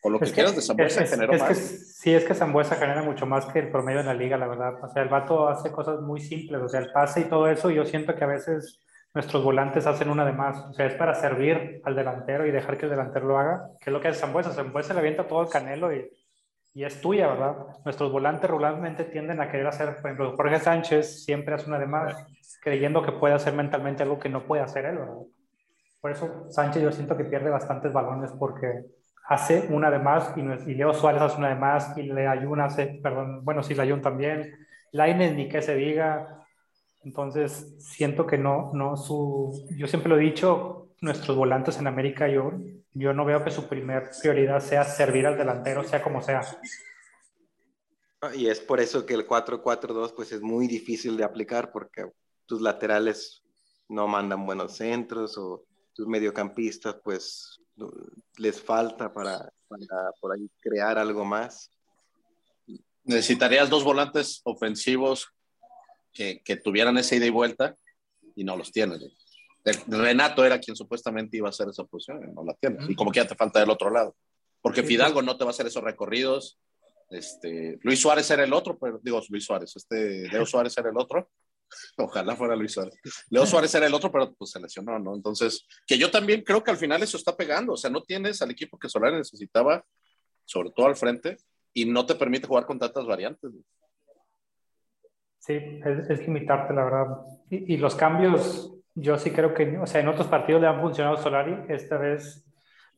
con 0.06 0.12
lo 0.12 0.20
que, 0.20 0.30
quieras 0.30 0.54
de 0.54 0.62
Zambuesa 0.62 1.04
generó 1.04 1.32
es 1.32 1.40
más. 1.40 1.48
Que, 1.48 1.54
sí, 1.56 2.14
es 2.14 2.24
que 2.24 2.32
Zambuesa 2.32 2.76
genera 2.76 3.02
mucho 3.02 3.26
más 3.26 3.44
que 3.46 3.58
el 3.58 3.72
promedio 3.72 3.98
de 3.98 4.04
la 4.04 4.14
liga, 4.14 4.36
la 4.36 4.46
verdad. 4.46 4.74
O 4.80 4.88
sea, 4.88 5.02
el 5.02 5.08
vato 5.08 5.48
hace 5.48 5.72
cosas 5.72 6.00
muy 6.00 6.20
simples, 6.20 6.62
o 6.62 6.68
sea, 6.68 6.78
el 6.78 6.92
pase 6.92 7.22
y 7.22 7.24
todo 7.24 7.48
eso, 7.48 7.70
yo 7.70 7.84
siento 7.84 8.14
que 8.14 8.22
a 8.22 8.28
veces 8.28 8.78
nuestros 9.14 9.42
volantes 9.42 9.84
hacen 9.84 10.08
una 10.08 10.24
de 10.24 10.30
más. 10.30 10.58
O 10.58 10.72
sea, 10.74 10.86
es 10.86 10.94
para 10.94 11.12
servir 11.16 11.80
al 11.82 11.96
delantero 11.96 12.46
y 12.46 12.52
dejar 12.52 12.78
que 12.78 12.84
el 12.84 12.90
delantero 12.90 13.26
lo 13.26 13.36
haga. 13.36 13.68
¿Qué 13.80 13.90
es 13.90 13.92
lo 13.92 14.00
que 14.00 14.06
hace 14.06 14.20
Sambuesa? 14.20 14.52
Sambuesa 14.52 14.94
le 14.94 15.00
avienta 15.00 15.26
todo 15.26 15.42
el 15.42 15.48
canelo 15.48 15.92
y, 15.92 16.08
y, 16.72 16.84
es 16.84 17.00
tuya, 17.00 17.26
¿verdad? 17.26 17.56
Nuestros 17.84 18.12
volantes 18.12 18.48
regularmente 18.48 19.02
tienden 19.06 19.40
a 19.40 19.50
querer 19.50 19.66
hacer, 19.66 19.96
por 19.96 20.06
ejemplo, 20.06 20.36
Jorge 20.36 20.60
Sánchez 20.60 21.24
siempre 21.24 21.56
hace 21.56 21.66
una 21.66 21.80
de 21.80 21.86
más, 21.86 22.14
creyendo 22.62 23.02
que 23.02 23.10
puede 23.10 23.34
hacer 23.34 23.54
mentalmente 23.54 24.04
algo 24.04 24.20
que 24.20 24.28
no 24.28 24.44
puede 24.44 24.62
hacer 24.62 24.84
él, 24.84 24.98
¿verdad? 24.98 25.16
Por 26.00 26.12
eso 26.12 26.46
Sánchez 26.48 26.80
yo 26.80 26.92
siento 26.92 27.16
que 27.16 27.24
pierde 27.24 27.50
bastantes 27.50 27.92
balones 27.92 28.30
porque 28.38 28.84
hace 29.28 29.66
una 29.70 29.90
de 29.90 29.98
más 29.98 30.32
y, 30.36 30.74
Leo 30.74 30.94
Suárez 30.94 31.20
hace 31.20 31.38
una 31.38 31.48
de 31.48 31.56
más 31.56 31.96
y 31.96 32.02
le 32.02 32.26
Ayun 32.26 32.60
hace, 32.60 33.00
perdón, 33.02 33.44
bueno, 33.44 33.62
sí, 33.62 33.74
le 33.74 33.82
Ayun 33.82 34.00
también. 34.00 34.66
Lainez 34.92 35.34
ni 35.34 35.48
que 35.48 35.62
se 35.62 35.74
diga, 35.74 36.46
entonces, 37.04 37.76
siento 37.78 38.26
que 38.26 38.38
no, 38.38 38.72
no 38.72 38.96
su, 38.96 39.68
yo 39.76 39.86
siempre 39.86 40.08
lo 40.08 40.16
he 40.16 40.22
dicho, 40.22 40.88
nuestros 41.00 41.36
volantes 41.36 41.78
en 41.78 41.86
América, 41.86 42.28
yo, 42.28 42.52
yo 42.94 43.12
no 43.12 43.24
veo 43.24 43.44
que 43.44 43.50
su 43.50 43.68
primer 43.68 44.10
prioridad 44.20 44.60
sea 44.60 44.84
servir 44.84 45.26
al 45.26 45.36
delantero, 45.36 45.84
sea 45.84 46.02
como 46.02 46.22
sea. 46.22 46.40
Ah, 48.22 48.34
y 48.34 48.48
es 48.48 48.60
por 48.60 48.80
eso 48.80 49.04
que 49.04 49.14
el 49.14 49.26
4-4-2 49.26 50.14
pues 50.14 50.32
es 50.32 50.40
muy 50.40 50.66
difícil 50.66 51.16
de 51.16 51.24
aplicar 51.24 51.70
porque 51.70 52.10
tus 52.46 52.60
laterales 52.60 53.42
no 53.88 54.08
mandan 54.08 54.46
buenos 54.46 54.76
centros 54.76 55.36
o 55.36 55.64
tus 55.94 56.06
mediocampistas 56.06 56.96
pues 57.04 57.60
les 58.36 58.60
falta 58.60 59.12
para, 59.12 59.50
para 59.68 60.12
por 60.20 60.32
ahí 60.32 60.48
crear 60.60 60.98
algo 60.98 61.24
más. 61.24 61.70
Necesitarías 63.04 63.70
dos 63.70 63.84
volantes 63.84 64.40
ofensivos 64.44 65.28
que, 66.12 66.60
tuvieran 66.62 66.96
esa 66.98 67.16
ida 67.16 67.26
y 67.26 67.30
vuelta 67.30 67.76
y 68.34 68.44
no 68.44 68.56
los 68.56 68.72
tienes. 68.72 69.00
Renato 69.86 70.44
era 70.44 70.58
quien 70.58 70.76
supuestamente 70.76 71.36
iba 71.36 71.48
a 71.48 71.50
hacer 71.50 71.68
esa 71.68 71.84
posición, 71.84 72.34
no 72.34 72.44
la 72.44 72.54
tienes. 72.54 72.88
Y 72.88 72.94
como 72.94 73.10
que 73.10 73.20
ya 73.20 73.26
te 73.26 73.34
falta 73.34 73.60
del 73.60 73.70
otro 73.70 73.90
lado. 73.90 74.16
Porque 74.62 74.82
Fidalgo 74.82 75.22
no 75.22 75.36
te 75.36 75.44
va 75.44 75.50
a 75.50 75.52
hacer 75.52 75.66
esos 75.66 75.82
recorridos. 75.82 76.58
Este, 77.10 77.78
Luis 77.82 78.00
Suárez 78.00 78.30
era 78.30 78.44
el 78.44 78.52
otro, 78.52 78.78
pero 78.78 78.98
digo 79.02 79.20
Luis 79.28 79.44
Suárez, 79.44 79.72
este 79.76 80.28
Leo 80.28 80.46
Suárez 80.46 80.76
era 80.78 80.90
el 80.90 80.96
otro. 80.96 81.30
Ojalá 81.96 82.36
fuera 82.36 82.56
Luis 82.56 82.72
Suárez. 82.72 82.94
Leo 83.30 83.46
Suárez 83.46 83.74
era 83.74 83.86
el 83.86 83.94
otro, 83.94 84.10
pero 84.10 84.34
pues 84.34 84.50
se 84.50 84.60
lesionó, 84.60 84.98
¿no? 84.98 85.14
Entonces, 85.14 85.66
que 85.86 85.98
yo 85.98 86.10
también 86.10 86.42
creo 86.42 86.62
que 86.62 86.70
al 86.70 86.76
final 86.76 87.02
eso 87.02 87.16
está 87.16 87.36
pegando. 87.36 87.72
O 87.74 87.76
sea, 87.76 87.90
no 87.90 88.02
tienes 88.02 88.40
al 88.42 88.50
equipo 88.50 88.78
que 88.78 88.88
Solari 88.88 89.16
necesitaba, 89.16 89.84
sobre 90.44 90.70
todo 90.70 90.86
al 90.86 90.96
frente, 90.96 91.36
y 91.72 91.84
no 91.84 92.06
te 92.06 92.14
permite 92.14 92.46
jugar 92.46 92.66
con 92.66 92.78
tantas 92.78 93.06
variantes. 93.06 93.50
Sí, 95.38 95.54
es, 95.54 96.10
es 96.10 96.20
limitarte, 96.20 96.74
la 96.74 96.84
verdad. 96.84 97.06
Y, 97.50 97.76
los 97.76 97.94
cambios, 97.94 98.74
yo 98.94 99.18
sí 99.18 99.30
creo 99.30 99.54
que, 99.54 99.78
o 99.78 99.86
sea, 99.86 100.00
en 100.00 100.08
otros 100.08 100.26
partidos 100.26 100.60
le 100.60 100.66
han 100.66 100.80
funcionado 100.80 101.16
Solari, 101.16 101.56
esta 101.68 101.98
vez 101.98 102.44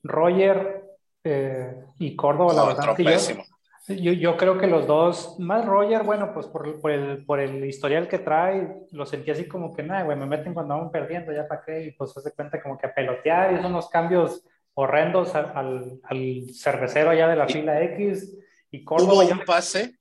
Roger 0.03 0.85
eh, 1.25 1.75
y 1.99 2.17
Córdoba, 2.17 2.55
la 2.55 2.65
verdad. 2.67 2.97
Yo, 2.97 3.43
yo, 3.89 4.37
creo 4.37 4.59
que 4.59 4.67
los 4.67 4.87
dos, 4.87 5.39
más 5.39 5.65
Roger, 5.65 6.03
bueno, 6.03 6.33
pues 6.35 6.47
por, 6.47 6.81
por, 6.81 6.91
el, 6.91 7.25
por 7.25 7.41
el 7.41 7.65
historial 7.65 8.09
que 8.09 8.19
trae, 8.19 8.87
lo 8.93 9.07
sentí 9.07 9.31
así 9.31 9.47
como 9.47 9.75
que, 9.75 9.83
nada, 9.83 10.03
güey, 10.03 10.17
me 10.17 10.27
meten 10.27 10.55
cuando 10.55 10.75
vamos 10.75 10.93
perdiendo, 10.93 11.33
ya 11.33 11.49
para 11.49 11.63
qué, 11.65 11.87
y 11.87 11.91
pues 11.93 12.13
se 12.13 12.33
cuenta 12.33 12.63
como 12.63 12.79
que 12.79 12.87
a 12.87 12.95
pelotear, 12.95 13.53
y 13.53 13.57
son 13.57 13.67
unos 13.67 13.89
cambios 13.89 14.45
horrendos 14.75 15.35
al, 15.35 16.01
al, 16.05 16.55
cervecero 16.55 17.11
allá 17.11 17.29
de 17.29 17.37
la 17.37 17.49
fila 17.49 17.83
X. 17.83 18.37
Y 18.71 18.85
Córdoba. 18.85 19.25
Tuvo 19.25 19.33
un 19.33 19.45
pase, 19.45 19.99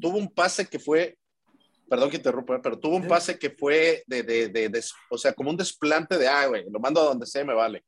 tuvo 0.00 0.18
un 0.18 0.28
pase 0.28 0.66
que 0.66 0.78
fue 0.78 1.18
perdón 1.88 2.10
que 2.10 2.16
interrumpa, 2.16 2.60
pero 2.60 2.78
tuvo 2.78 2.96
un 2.96 3.08
pase 3.08 3.38
que 3.38 3.50
fue 3.50 4.02
de, 4.06 4.22
de, 4.22 4.48
de, 4.48 4.84
o 5.10 5.18
sea, 5.18 5.32
como 5.32 5.50
un 5.50 5.56
desplante 5.56 6.18
de, 6.18 6.28
ah, 6.28 6.46
güey, 6.46 6.64
lo 6.70 6.78
mando 6.78 7.00
a 7.00 7.04
donde 7.04 7.26
sea 7.26 7.44
me 7.44 7.54
vale. 7.54 7.82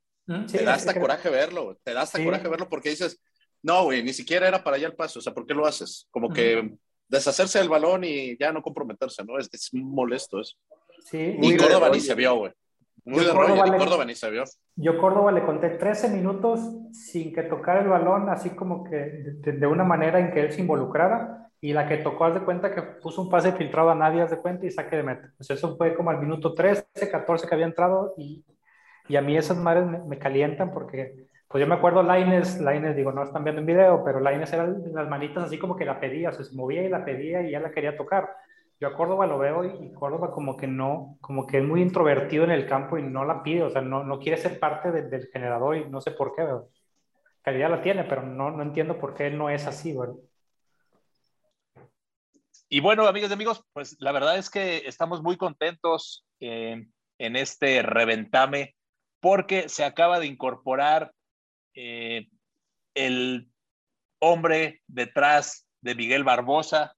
te 0.51 0.65
da 0.65 0.75
hasta 0.75 0.99
coraje 0.99 1.29
verlo, 1.29 1.79
te 1.83 1.93
da 1.93 2.03
hasta 2.03 2.23
coraje 2.23 2.49
verlo 2.49 2.69
porque 2.69 2.91
dices, 2.91 3.21
No, 3.63 3.85
güey, 3.85 4.03
ni 4.03 4.13
siquiera 4.13 4.49
era 4.49 4.63
para 4.63 4.77
allá 4.77 4.87
el 4.87 4.95
paso. 4.95 5.19
O 5.19 5.23
sea, 5.23 5.35
¿por 5.35 5.47
qué 5.47 5.55
lo 5.55 5.67
haces? 5.67 6.07
Como 6.11 6.31
que 6.31 6.77
deshacerse 7.09 7.59
del 7.59 7.69
balón 7.69 8.05
y 8.05 8.37
ya 8.39 8.53
no 8.53 8.63
comprometerse, 8.63 9.25
¿no? 9.25 9.39
Es, 9.39 9.49
es 9.53 9.71
molesto 9.75 10.41
eso. 10.41 10.57
Sí. 11.05 11.37
Y 11.41 11.57
Córdoba 11.57 11.91
ni 11.91 12.01
se 12.01 12.15
vio, 12.15 12.37
güey. 12.37 12.53
Muy 13.05 13.25
de 13.25 13.33
Córdoba, 13.33 13.67
y 13.67 13.71
Córdoba 13.71 14.05
ni 14.05 14.15
se 14.15 14.31
vio. 14.31 14.45
Yo 14.77 14.99
Córdoba 14.99 15.33
le 15.33 15.45
conté 15.45 15.71
13 15.71 16.11
minutos 16.11 16.61
sin 16.93 17.33
que 17.33 17.43
tocara 17.43 17.81
el 17.81 17.89
balón, 17.89 18.29
así 18.29 18.51
como 18.51 18.85
que 18.85 18.97
de, 18.97 19.67
una 19.67 19.85
manera 19.85 20.21
en 20.21 20.31
que 20.33 20.41
él 20.41 20.53
se 20.53 20.61
involucrara. 20.61 21.49
Y 21.63 21.75
la 21.75 21.87
que 21.87 21.99
tocó, 21.99 22.25
haz 22.25 22.35
de 22.35 22.41
cuenta 22.41 22.75
que 22.75 22.81
puso 22.81 23.21
un 23.21 23.29
pase 23.29 23.53
filtrado 23.53 23.91
a 23.91 23.95
nadie, 23.95 24.23
haz 24.23 24.31
de 24.31 24.39
cuenta, 24.39 24.65
y 24.65 24.71
saque 24.71 24.97
de 24.97 25.03
meta. 25.03 25.33
Pues 25.37 25.51
eso 25.51 25.77
fue 25.77 25.95
como 25.95 26.11
al 26.11 26.21
minuto 26.21 26.55
13, 26.55 26.87
14 27.11 27.47
que 27.47 27.55
había 27.55 27.67
entrado. 27.67 28.15
Y, 28.17 28.45
y 29.09 29.17
a 29.17 29.23
mí 29.23 29.37
esas 29.37 29.59
madres 29.59 29.87
me, 29.87 29.99
me 29.99 30.19
calientan 30.19 30.73
porque 30.73 31.29
pues 31.51 31.63
yo 31.63 31.67
me 31.67 31.75
acuerdo 31.75 32.05
Laines, 32.05 32.61
Laines, 32.61 32.95
digo, 32.95 33.11
no 33.11 33.25
están 33.25 33.43
viendo 33.43 33.61
en 33.61 33.67
video, 33.67 34.05
pero 34.05 34.21
Laines 34.21 34.53
era 34.53 34.69
las 34.69 35.09
manitas 35.09 35.43
así 35.43 35.59
como 35.59 35.75
que 35.75 35.85
la 35.85 35.99
pedía, 35.99 36.29
o 36.29 36.33
sea, 36.33 36.45
se 36.45 36.55
movía 36.55 36.85
y 36.85 36.89
la 36.89 37.05
pedía 37.05 37.43
y 37.43 37.51
ya 37.51 37.59
la 37.59 37.73
quería 37.73 37.97
tocar. 37.97 38.37
Yo 38.79 38.87
a 38.87 38.95
Córdoba 38.95 39.27
lo 39.27 39.37
veo 39.37 39.65
y, 39.65 39.93
Córdoba 39.93 40.31
como 40.31 40.57
que 40.57 40.69
no, 40.69 41.19
como 41.21 41.49
que 41.49 41.59
es 41.59 41.65
muy 41.65 41.83
introvertido 41.83 42.45
en 42.45 42.53
el 42.53 42.69
campo 42.69 42.99
y 42.99 43.03
no 43.03 43.25
la 43.25 43.43
pide, 43.43 43.65
o 43.65 43.71
sea, 43.71 43.83
no, 43.83 44.05
no 44.05 44.21
quiere 44.21 44.39
ser 44.39 44.61
parte 44.61 44.93
del 44.93 45.27
generador 45.33 45.77
y 45.77 45.91
no 45.91 46.01
sé 46.01 46.13
por 46.13 46.37
qué, 46.37 46.47
calidad 47.43 47.69
la 47.69 47.83
tiene, 47.83 48.05
pero 48.05 48.23
no, 48.23 48.53
no 48.53 48.63
entiendo 48.63 48.97
por 48.97 49.15
qué 49.15 49.29
no 49.31 49.51
es 49.51 49.67
así, 49.67 49.93
¿verdad? 49.93 50.15
Y 52.69 52.79
bueno, 52.79 53.09
amigos 53.09 53.29
y 53.29 53.33
amigos, 53.33 53.65
pues 53.73 53.97
la 53.99 54.13
verdad 54.13 54.39
es 54.39 54.51
que 54.51 54.87
estamos 54.87 55.21
muy 55.21 55.37
contentos 55.37 56.25
eh, 56.39 56.87
en 57.19 57.35
este 57.35 57.83
reventame 57.83 58.77
porque 59.19 59.69
se 59.69 59.85
acaba 59.85 60.21
de 60.21 60.27
incorporar 60.27 61.11
eh, 61.75 62.29
el 62.95 63.51
hombre 64.21 64.83
detrás 64.87 65.67
de 65.81 65.95
Miguel 65.95 66.25
Barbosa, 66.25 66.97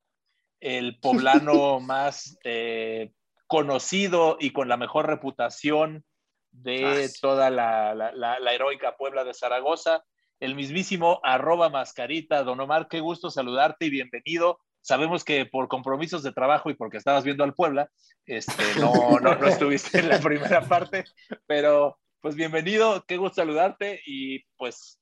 el 0.60 0.98
poblano 1.00 1.80
más 1.80 2.38
eh, 2.44 3.12
conocido 3.46 4.36
y 4.40 4.50
con 4.50 4.68
la 4.68 4.76
mejor 4.76 5.06
reputación 5.06 6.04
de 6.50 7.10
toda 7.20 7.50
la, 7.50 7.94
la, 7.94 8.52
heroica 8.52 8.96
Puebla 8.96 9.24
de 9.24 9.34
Zaragoza, 9.34 10.04
el 10.38 10.54
mismísimo 10.54 11.20
arroba 11.22 11.70
mascarita. 11.70 12.42
Don 12.44 12.60
Omar, 12.60 12.88
qué 12.88 13.00
gusto 13.00 13.30
saludarte 13.30 13.86
y 13.86 13.90
bienvenido. 13.90 14.58
Sabemos 14.82 15.24
que 15.24 15.46
por 15.46 15.68
compromisos 15.68 16.22
de 16.22 16.32
trabajo 16.32 16.68
y 16.68 16.74
porque 16.74 16.98
estabas 16.98 17.24
viendo 17.24 17.44
al 17.44 17.54
Puebla, 17.54 17.88
este, 18.26 18.80
no, 18.80 19.18
no, 19.20 19.34
no 19.34 19.46
estuviste 19.48 20.00
en 20.00 20.08
la 20.08 20.20
primera 20.20 20.60
parte, 20.62 21.04
pero 21.46 21.98
pues 22.22 22.36
bienvenido, 22.36 23.04
qué 23.08 23.16
gusto 23.16 23.42
saludarte 23.42 24.00
y 24.06 24.44
pues 24.56 25.00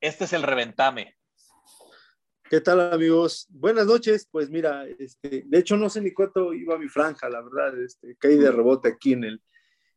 este 0.00 0.24
es 0.24 0.32
el 0.32 0.42
reventame. 0.42 1.14
¿Qué 2.50 2.60
tal 2.60 2.92
amigos? 2.92 3.46
Buenas 3.48 3.86
noches. 3.86 4.28
Pues 4.28 4.50
mira, 4.50 4.84
este, 4.98 5.44
de 5.46 5.58
hecho 5.58 5.76
no 5.76 5.88
sé 5.88 6.00
ni 6.00 6.12
cuánto 6.12 6.52
iba 6.52 6.76
mi 6.78 6.88
franja, 6.88 7.30
la 7.30 7.40
verdad, 7.40 7.80
este, 7.80 8.16
caí 8.16 8.36
de 8.36 8.50
rebote 8.50 8.88
aquí 8.88 9.12
en 9.12 9.22
el, 9.22 9.42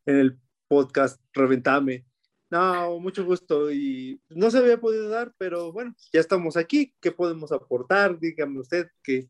en 0.05 0.17
el 0.17 0.39
podcast 0.67 1.19
Reventame. 1.33 2.05
No, 2.51 2.99
mucho 2.99 3.25
gusto 3.25 3.71
y 3.71 4.21
no 4.29 4.51
se 4.51 4.59
había 4.59 4.79
podido 4.79 5.09
dar, 5.09 5.33
pero 5.39 5.73
bueno, 5.73 5.95
ya 6.13 6.19
estamos 6.19 6.57
aquí. 6.57 6.93
¿Qué 7.01 7.11
podemos 7.11 7.51
aportar? 7.51 8.19
Dígame 8.19 8.59
usted 8.59 8.87
qué, 9.01 9.27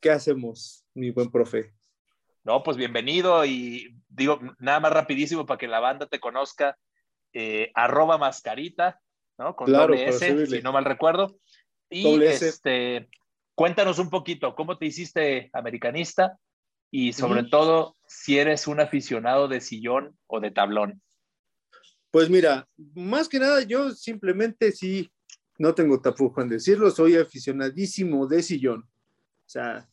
qué 0.00 0.10
hacemos, 0.10 0.86
mi 0.94 1.10
buen 1.10 1.30
profe. 1.30 1.74
No, 2.44 2.62
pues 2.62 2.76
bienvenido 2.76 3.46
y 3.46 3.96
digo, 4.10 4.38
nada 4.58 4.78
más 4.78 4.92
rapidísimo 4.92 5.46
para 5.46 5.56
que 5.56 5.66
la 5.66 5.80
banda 5.80 6.06
te 6.06 6.20
conozca, 6.20 6.76
eh, 7.32 7.72
arroba 7.74 8.18
mascarita, 8.18 9.00
¿no? 9.38 9.56
Con 9.56 9.72
doble 9.72 10.06
S, 10.06 10.46
si 10.46 10.60
no 10.60 10.70
mal 10.70 10.84
recuerdo. 10.84 11.38
Y 11.88 12.22
este, 12.22 13.08
cuéntanos 13.54 13.98
un 13.98 14.10
poquito, 14.10 14.54
¿cómo 14.54 14.76
te 14.76 14.84
hiciste 14.84 15.48
americanista? 15.54 16.38
Y 16.90 17.14
sobre 17.14 17.44
todo, 17.44 17.96
si 18.06 18.38
eres 18.38 18.66
un 18.66 18.78
aficionado 18.78 19.48
de 19.48 19.62
sillón 19.62 20.14
o 20.26 20.38
de 20.38 20.50
tablón. 20.50 21.00
Pues 22.10 22.28
mira, 22.28 22.68
más 22.94 23.26
que 23.26 23.38
nada, 23.38 23.62
yo 23.62 23.90
simplemente 23.90 24.70
sí, 24.70 25.10
no 25.58 25.74
tengo 25.74 25.98
tapujo 26.00 26.42
en 26.42 26.50
decirlo, 26.50 26.90
soy 26.90 27.16
aficionadísimo 27.16 28.26
de 28.26 28.42
sillón. 28.42 28.80
O 28.82 29.48
sea, 29.48 29.88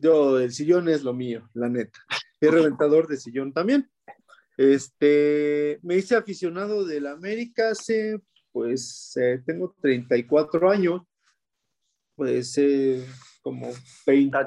yo, 0.00 0.38
el 0.38 0.52
sillón 0.52 0.88
es 0.88 1.02
lo 1.02 1.14
mío, 1.14 1.48
la 1.54 1.68
neta. 1.68 1.98
Es 2.40 2.50
reventador 2.50 3.06
de 3.06 3.16
sillón 3.16 3.52
también. 3.52 3.88
Este, 4.56 5.78
me 5.82 5.96
hice 5.96 6.16
aficionado 6.16 6.84
del 6.84 7.06
América 7.06 7.70
hace, 7.70 8.20
pues, 8.52 9.16
eh, 9.16 9.42
tengo 9.46 9.74
34 9.80 10.70
años, 10.70 11.02
pues, 12.14 12.56
eh, 12.58 13.06
como 13.42 13.70
20. 14.06 14.38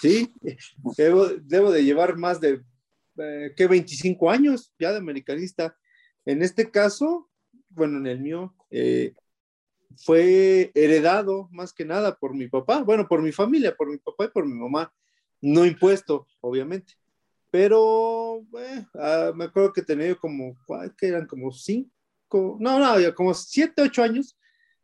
Sí, 0.00 0.32
debo, 0.96 1.28
debo, 1.42 1.70
de 1.70 1.84
llevar 1.84 2.16
más 2.16 2.40
de, 2.40 2.62
eh, 3.18 3.52
que 3.56 3.66
25 3.66 4.30
años 4.30 4.72
ya 4.78 4.92
de 4.92 4.98
americanista. 4.98 5.76
En 6.24 6.42
este 6.42 6.70
caso, 6.70 7.30
bueno, 7.68 7.98
en 7.98 8.06
el 8.06 8.20
mío, 8.20 8.54
eh, 8.70 9.14
fue 10.06 10.70
heredado 10.72 11.48
más 11.50 11.72
que 11.72 11.84
nada 11.84 12.14
por 12.14 12.32
mi 12.32 12.46
papá, 12.46 12.84
bueno, 12.84 13.08
por 13.08 13.20
mi 13.22 13.32
familia, 13.32 13.74
por 13.74 13.90
mi 13.90 13.98
papá 13.98 14.26
y 14.26 14.28
por 14.28 14.46
mi 14.46 14.54
mamá, 14.54 14.92
no 15.40 15.66
impuesto, 15.66 16.28
obviamente. 16.40 16.94
Pero 17.50 18.44
ah, 18.94 19.32
me 19.34 19.46
acuerdo 19.46 19.72
que 19.72 19.82
tenía 19.82 20.14
como, 20.14 20.56
que 20.96 21.08
eran 21.08 21.26
como 21.26 21.50
cinco, 21.50 22.56
no, 22.60 22.78
no, 22.78 23.14
como 23.16 23.34
siete, 23.34 23.82
ocho 23.82 24.04
años. 24.04 24.38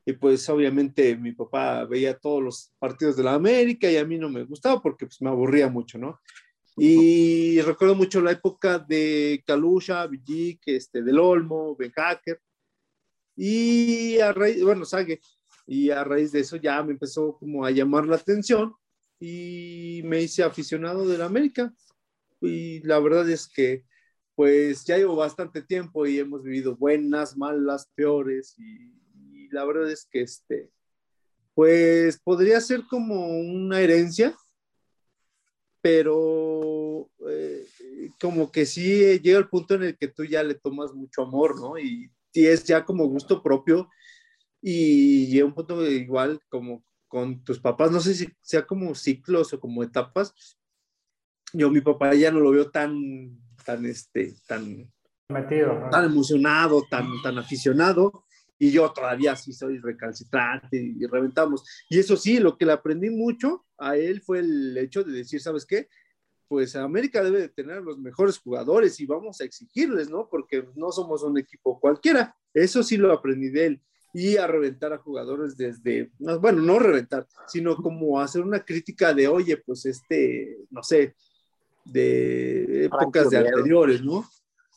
Y 0.05 0.15
pues 0.15 0.49
obviamente 0.49 1.17
mi 1.17 1.31
papá 1.31 1.85
veía 1.85 2.19
todos 2.19 2.43
los 2.43 2.73
partidos 2.81 3.17
de 3.17 3.23
la 3.23 3.35
América 3.35 3.89
y 3.89 3.97
a 3.99 4.05
mí 4.05 4.19
no 4.19 4.29
me 4.29 4.43
gustaba 4.43 4.83
porque 4.83 5.07
pues 5.07 5.23
me 5.23 5.31
aburría 5.31 5.69
mucho, 5.69 5.99
¿no? 5.99 6.21
Y 6.77 7.61
recuerdo 7.61 7.95
mucho 7.95 8.21
la 8.21 8.33
época 8.33 8.81
de 8.81 9.41
Kalusha, 9.47 10.05
Villic, 10.09 10.63
este, 10.67 11.01
del 11.03 11.21
Olmo, 11.21 11.77
Ben 11.77 11.93
Hacker, 11.93 12.41
y 13.37 14.19
a 14.21 14.33
raíz, 14.33 14.63
bueno, 14.63 14.85
Sague, 14.85 15.21
y 15.67 15.91
a 15.91 16.05
raíz 16.05 16.33
de 16.33 16.41
eso 16.41 16.57
ya 16.57 16.83
me 16.83 16.93
empezó 16.93 17.37
como 17.39 17.65
a 17.65 17.71
llamar 17.71 18.07
la 18.07 18.17
atención 18.17 18.75
y 19.21 20.03
me 20.05 20.21
hice 20.21 20.43
aficionado 20.43 21.07
de 21.07 21.19
la 21.19 21.27
América. 21.27 21.73
Y 22.41 22.81
la 22.81 22.99
verdad 22.99 23.29
es 23.31 23.49
que 23.49 23.85
pues 24.35 24.85
ya 24.85 24.97
llevo 24.97 25.17
bastante 25.17 25.63
tiempo 25.63 26.07
y 26.07 26.19
hemos 26.19 26.43
vivido 26.43 26.77
buenas, 26.77 27.37
malas, 27.37 27.89
peores 27.95 28.57
y, 28.59 28.93
la 29.51 29.67
verdad 29.67 29.91
es 29.91 30.09
que 30.11 30.23
este, 30.23 30.71
pues 31.53 32.19
podría 32.19 32.59
ser 32.63 32.85
como 32.89 33.29
una 33.39 33.83
herencia, 33.83 34.35
pero 35.83 37.11
eh, 37.29 37.67
como 38.19 38.51
que 38.51 38.65
sí 38.65 39.21
llega 39.21 39.39
el 39.39 39.51
punto 39.51 39.75
en 39.75 39.83
el 39.83 39.99
que 39.99 40.09
tú 40.09 40.25
ya 40.25 40.43
le 40.43 40.55
tomas 40.55 40.95
mucho 40.95 41.21
amor, 41.21 41.61
¿no? 41.61 41.79
Y 41.79 42.11
sí 42.33 42.47
es 42.47 42.65
ya 42.65 42.85
como 42.85 43.07
gusto 43.07 43.43
propio 43.43 43.89
y 44.61 45.27
llega 45.27 45.47
un 45.47 45.55
punto 45.55 45.87
igual 45.89 46.41
como 46.49 46.85
con 47.09 47.45
tus 47.45 47.61
papás, 47.61 47.91
no 47.91 48.01
sé 48.01 48.15
si 48.15 48.29
sea 48.41 48.67
como 48.67 48.95
ciclos 48.95 49.53
o 49.53 49.61
como 49.61 49.83
etapas. 49.83 50.35
Yo 51.53 51.71
mi 51.71 51.83
papá 51.83 52.15
ya 52.15 52.31
no 52.31 52.41
lo 52.41 52.53
veo 52.53 52.71
tan, 52.71 53.39
tan, 53.67 53.85
este, 53.85 54.35
tan, 54.47 54.91
Metido, 55.29 55.89
tan 55.91 56.05
emocionado, 56.05 56.87
tan, 56.89 57.07
tan 57.23 57.39
aficionado, 57.39 58.25
y 58.59 58.71
yo 58.71 58.91
todavía 58.93 59.35
sí 59.37 59.53
soy 59.53 59.79
recalcitrante 59.79 60.77
y 60.77 61.05
reventamos. 61.07 61.65
Y 61.91 61.99
eso 61.99 62.17
sí, 62.17 62.39
lo 62.39 62.57
que 62.57 62.65
le 62.65 62.73
aprendí 62.73 63.11
mucho 63.11 63.67
a 63.77 63.97
él 63.97 64.23
fue 64.23 64.39
el 64.39 64.79
hecho 64.79 65.03
de 65.03 65.13
decir, 65.13 65.41
¿sabes 65.41 65.67
qué? 65.67 65.89
Pues 66.53 66.77
América 66.77 67.25
debe 67.25 67.41
de 67.41 67.49
tener 67.49 67.81
los 67.81 67.99
mejores 67.99 68.39
jugadores 68.39 69.01
y 69.01 69.07
vamos 69.07 69.41
a 69.41 69.45
exigirles, 69.45 70.11
¿no? 70.11 70.29
Porque 70.29 70.69
no 70.77 70.93
somos 70.93 71.23
un 71.23 71.39
equipo 71.39 71.81
cualquiera. 71.81 72.37
Eso 72.53 72.83
sí 72.83 72.99
lo 72.99 73.11
aprendí 73.11 73.49
de 73.49 73.67
él. 73.69 73.81
Y 74.13 74.37
a 74.37 74.47
reventar 74.47 74.93
a 74.93 74.99
jugadores 74.99 75.57
desde, 75.57 76.11
bueno, 76.19 76.61
no 76.61 76.79
reventar, 76.79 77.27
sino 77.47 77.75
como 77.75 78.21
hacer 78.21 78.43
una 78.43 78.63
crítica 78.63 79.15
de, 79.15 79.29
oye, 79.29 79.57
pues 79.57 79.87
este, 79.87 80.59
no 80.69 80.83
sé, 80.83 81.15
de 81.87 82.85
épocas 82.85 83.31
de 83.31 83.39
anteriores, 83.39 84.05
¿no? 84.05 84.23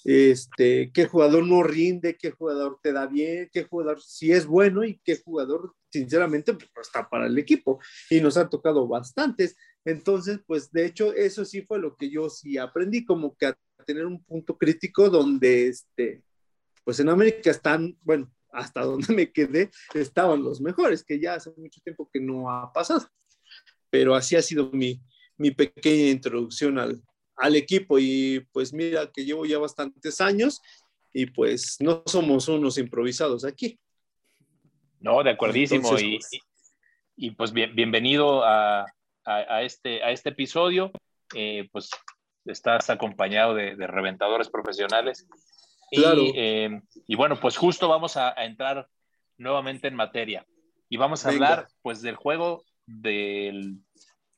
Este, 0.06 0.92
qué 0.94 1.08
jugador 1.08 1.48
no 1.48 1.64
rinde, 1.64 2.16
qué 2.16 2.30
jugador 2.30 2.80
te 2.84 2.94
da 2.94 3.08
bien, 3.08 3.50
qué 3.52 3.64
jugador 3.64 4.00
sí 4.00 4.32
es 4.32 4.46
bueno 4.46 4.84
y 4.84 5.02
qué 5.04 5.18
jugador, 5.18 5.74
sinceramente, 5.92 6.54
pues 6.54 6.70
está 6.88 7.10
para 7.10 7.26
el 7.26 7.36
equipo. 7.40 7.80
Y 8.12 8.22
nos 8.22 8.38
han 8.38 8.52
tocado 8.52 8.88
bastantes. 8.88 9.58
Entonces, 9.84 10.40
pues 10.46 10.72
de 10.72 10.86
hecho, 10.86 11.12
eso 11.12 11.44
sí 11.44 11.64
fue 11.64 11.80
lo 11.80 11.96
que 11.96 12.12
yo 12.12 12.30
sí 12.30 12.56
aprendí, 12.60 13.04
como 13.04 13.36
que 13.36 13.48
a 13.48 13.58
tener 13.84 14.06
un 14.06 14.24
punto 14.24 14.56
crítico 14.56 15.10
donde, 15.10 15.70
este, 15.70 16.24
pues 16.84 17.00
en 17.00 17.10
América 17.10 17.50
están, 17.50 17.98
bueno, 18.02 18.32
hasta 18.52 18.84
donde 18.84 19.12
me 19.12 19.32
quedé, 19.32 19.72
estaban 19.96 20.44
los 20.44 20.62
mejores, 20.62 21.04
que 21.04 21.20
ya 21.20 21.34
hace 21.34 21.52
mucho 21.58 21.82
tiempo 21.84 22.08
que 22.14 22.20
no 22.20 22.52
ha 22.52 22.72
pasado. 22.72 23.10
Pero 23.90 24.14
así 24.14 24.36
ha 24.36 24.42
sido 24.44 24.70
mi, 24.72 25.02
mi 25.36 25.50
pequeña 25.50 26.12
introducción 26.12 26.78
al, 26.78 27.02
al 27.38 27.56
equipo 27.56 28.00
y 28.00 28.46
pues 28.52 28.74
mira 28.74 29.12
que 29.12 29.26
llevo 29.26 29.46
ya 29.46 29.58
bastantes 29.58 30.22
años 30.22 30.62
y 31.14 31.28
pues 31.28 31.78
no 31.80 32.04
somos 32.06 32.48
unos 32.48 32.78
improvisados 32.78 33.46
aquí. 33.46 33.80
No, 35.00 35.24
de 35.24 35.32
acuerdísimo. 35.32 35.88
y, 35.98 36.18
pues, 36.18 36.30
y, 37.16 37.32
pues 37.32 37.54
bienvenido 37.54 38.44
a, 38.44 38.86
a, 39.24 39.62
este, 39.64 40.04
a 40.04 40.12
este 40.12 40.30
episodio. 40.30 40.92
Eh, 41.34 41.68
pues 41.72 41.90
estás 42.46 42.90
acompañado 42.90 43.54
de, 43.54 43.76
reventadores 43.88 44.50
profesionales. 44.50 45.28
Y, 45.92 46.04
eh, 46.36 46.82
y, 47.08 47.16
bueno, 47.16 47.40
pues 47.40 47.58
justo 47.58 47.88
vamos 47.88 48.18
a, 48.18 48.32
entrar 48.44 48.88
nuevamente 49.38 49.88
en 49.88 49.96
materia. 49.96 50.46
Y 50.90 50.98
vamos 50.98 51.26
a 51.26 51.30
hablar 51.30 51.68
pues 51.82 52.02
del 52.02 52.16
juego 52.16 52.64
del, 52.86 53.80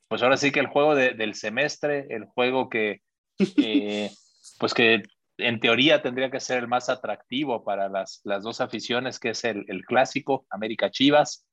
pues 0.08 0.22
ahora 0.22 0.36
sí 0.36 0.50
que 0.50 0.60
el 0.60 0.66
juego 0.66 0.94
del 0.94 1.34
semestre, 1.34 2.06
el 2.10 2.24
juego 2.24 2.68
que, 2.68 3.02
eh, 3.38 4.10
pues 4.58 4.74
que 4.74 5.02
en 5.36 5.60
teoría 5.60 6.02
tendría 6.02 6.30
que 6.30 6.40
ser 6.40 6.58
el 6.58 6.68
más 6.68 6.88
atractivo 6.88 7.62
para 7.62 7.88
las, 7.88 8.20
las 8.24 8.42
dos 8.42 8.60
aficiones, 8.60 9.20
que 9.20 9.30
es 9.30 9.44
el, 9.44 9.64
el 9.68 9.84
clásico 9.84 10.46
América 10.50 10.90
Chivas. 10.90 11.46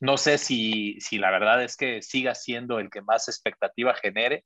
No 0.00 0.16
sé 0.16 0.36
si, 0.38 1.00
si, 1.00 1.18
la 1.18 1.30
verdad 1.30 1.62
es 1.62 1.76
que 1.76 2.02
siga 2.02 2.34
siendo 2.34 2.78
el 2.78 2.90
que 2.90 3.00
más 3.00 3.28
expectativa 3.28 3.94
genere. 3.94 4.44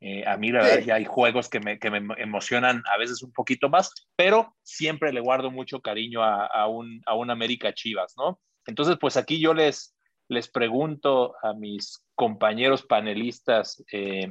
Eh, 0.00 0.24
a 0.26 0.36
mí, 0.36 0.52
la 0.52 0.62
verdad, 0.62 0.84
ya 0.84 0.94
hay 0.96 1.06
juegos 1.06 1.48
que 1.48 1.60
me, 1.60 1.78
que 1.78 1.90
me, 1.90 2.06
emocionan 2.18 2.82
a 2.92 2.98
veces 2.98 3.22
un 3.22 3.32
poquito 3.32 3.68
más, 3.68 3.90
pero 4.14 4.54
siempre 4.62 5.12
le 5.12 5.20
guardo 5.20 5.50
mucho 5.50 5.80
cariño 5.80 6.22
a, 6.22 6.46
a, 6.46 6.68
un, 6.68 7.00
a 7.06 7.14
un 7.14 7.30
América 7.30 7.72
Chivas, 7.72 8.14
¿no? 8.16 8.38
Entonces, 8.66 8.96
pues 9.00 9.16
aquí 9.16 9.40
yo 9.40 9.54
les, 9.54 9.93
les 10.28 10.48
pregunto 10.48 11.34
a 11.42 11.52
mis 11.52 12.04
compañeros 12.14 12.82
panelistas, 12.82 13.84
eh, 13.92 14.28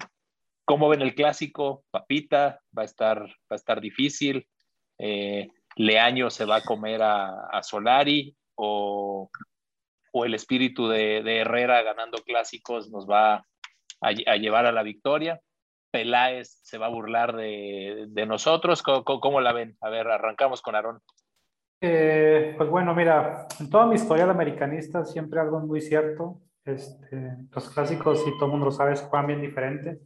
¿cómo 0.66 0.90
ven 0.90 1.02
el 1.02 1.16
clásico? 1.16 1.84
Papita, 1.92 2.62
va 2.78 2.84
a 2.84 2.86
estar, 2.86 3.22
va 3.22 3.52
a 3.52 3.56
estar 3.56 3.80
difícil. 3.82 4.48
Eh, 4.98 5.48
Leaño 5.76 6.30
se 6.30 6.46
va 6.46 6.58
a 6.58 6.64
comer 6.64 7.02
a, 7.04 7.62
Solari 7.64 8.36
o, 8.56 9.30
el 10.14 10.34
espíritu 10.36 10.88
de, 10.88 11.20
Herrera 11.40 11.82
ganando 11.82 12.20
clásicos 12.20 12.92
nos 12.92 13.10
va 13.10 13.46
a, 14.02 14.12
llevar 14.12 14.66
a 14.66 14.72
la 14.72 14.84
victoria. 14.84 15.42
Peláez 15.92 16.60
se 16.64 16.78
va 16.78 16.88
a 16.88 16.90
burlar 16.90 17.36
de, 17.36 18.26
nosotros. 18.28 18.84
¿Cómo, 18.84 19.42
la 19.42 19.54
ven? 19.54 19.78
A 19.82 19.90
ver, 19.90 20.08
arrancamos 20.08 20.62
con 20.62 20.76
Aarón. 20.76 21.02
Eh, 21.86 22.54
pues 22.56 22.70
bueno, 22.70 22.96
mira, 22.96 23.46
en 23.60 23.70
toda 23.70 23.86
mi 23.88 23.96
historia 23.96 24.24
de 24.24 24.32
americanista 24.32 25.04
siempre 25.04 25.42
algo 25.42 25.60
muy 25.60 25.82
cierto. 25.82 26.40
Este, 26.64 27.36
los 27.52 27.70
clásicos, 27.70 28.24
y 28.26 28.32
todo 28.38 28.46
el 28.46 28.52
mundo 28.52 28.68
lo 28.68 28.72
sabe, 28.72 28.96
juegan 28.96 29.28
bien 29.28 29.42
diferente. 29.42 30.00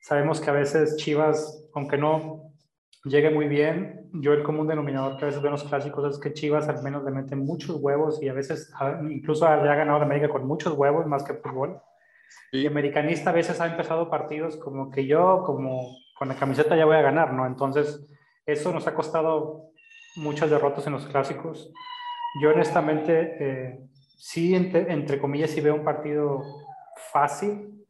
Sabemos 0.00 0.40
que 0.40 0.50
a 0.50 0.54
veces 0.54 0.96
Chivas, 0.96 1.68
aunque 1.72 1.98
no 1.98 2.50
llegue 3.04 3.30
muy 3.30 3.46
bien, 3.46 4.10
yo 4.14 4.32
el 4.32 4.42
común 4.42 4.66
denominador 4.66 5.16
que 5.16 5.22
a 5.22 5.26
veces 5.26 5.40
veo 5.40 5.50
en 5.50 5.60
los 5.60 5.62
clásicos 5.62 6.16
es 6.16 6.20
que 6.20 6.32
Chivas 6.32 6.68
al 6.68 6.82
menos 6.82 7.04
le 7.04 7.12
meten 7.12 7.46
muchos 7.46 7.76
huevos 7.76 8.20
y 8.20 8.28
a 8.28 8.32
veces 8.32 8.72
incluso 9.08 9.44
le 9.44 9.70
ha 9.70 9.74
ganado 9.76 10.00
a 10.00 10.02
América 10.02 10.28
con 10.28 10.44
muchos 10.48 10.72
huevos 10.72 11.06
más 11.06 11.22
que 11.22 11.34
fútbol. 11.34 11.80
Y 12.50 12.66
americanista 12.66 13.30
a 13.30 13.34
veces 13.34 13.60
ha 13.60 13.68
empezado 13.68 14.10
partidos 14.10 14.56
como 14.56 14.90
que 14.90 15.06
yo, 15.06 15.44
como 15.46 15.96
con 16.18 16.26
la 16.26 16.34
camiseta 16.34 16.74
ya 16.74 16.86
voy 16.86 16.96
a 16.96 17.02
ganar, 17.02 17.32
¿no? 17.32 17.46
Entonces, 17.46 18.04
eso 18.46 18.72
nos 18.72 18.88
ha 18.88 18.94
costado 18.94 19.73
muchas 20.16 20.50
derrotas 20.50 20.86
en 20.86 20.94
los 20.94 21.06
clásicos. 21.06 21.72
Yo 22.40 22.50
honestamente, 22.50 23.36
eh, 23.38 23.78
sí, 24.16 24.54
entre, 24.54 25.20
comillas, 25.20 25.50
sí 25.50 25.60
veo 25.60 25.74
un 25.74 25.84
partido 25.84 26.42
fácil, 27.12 27.86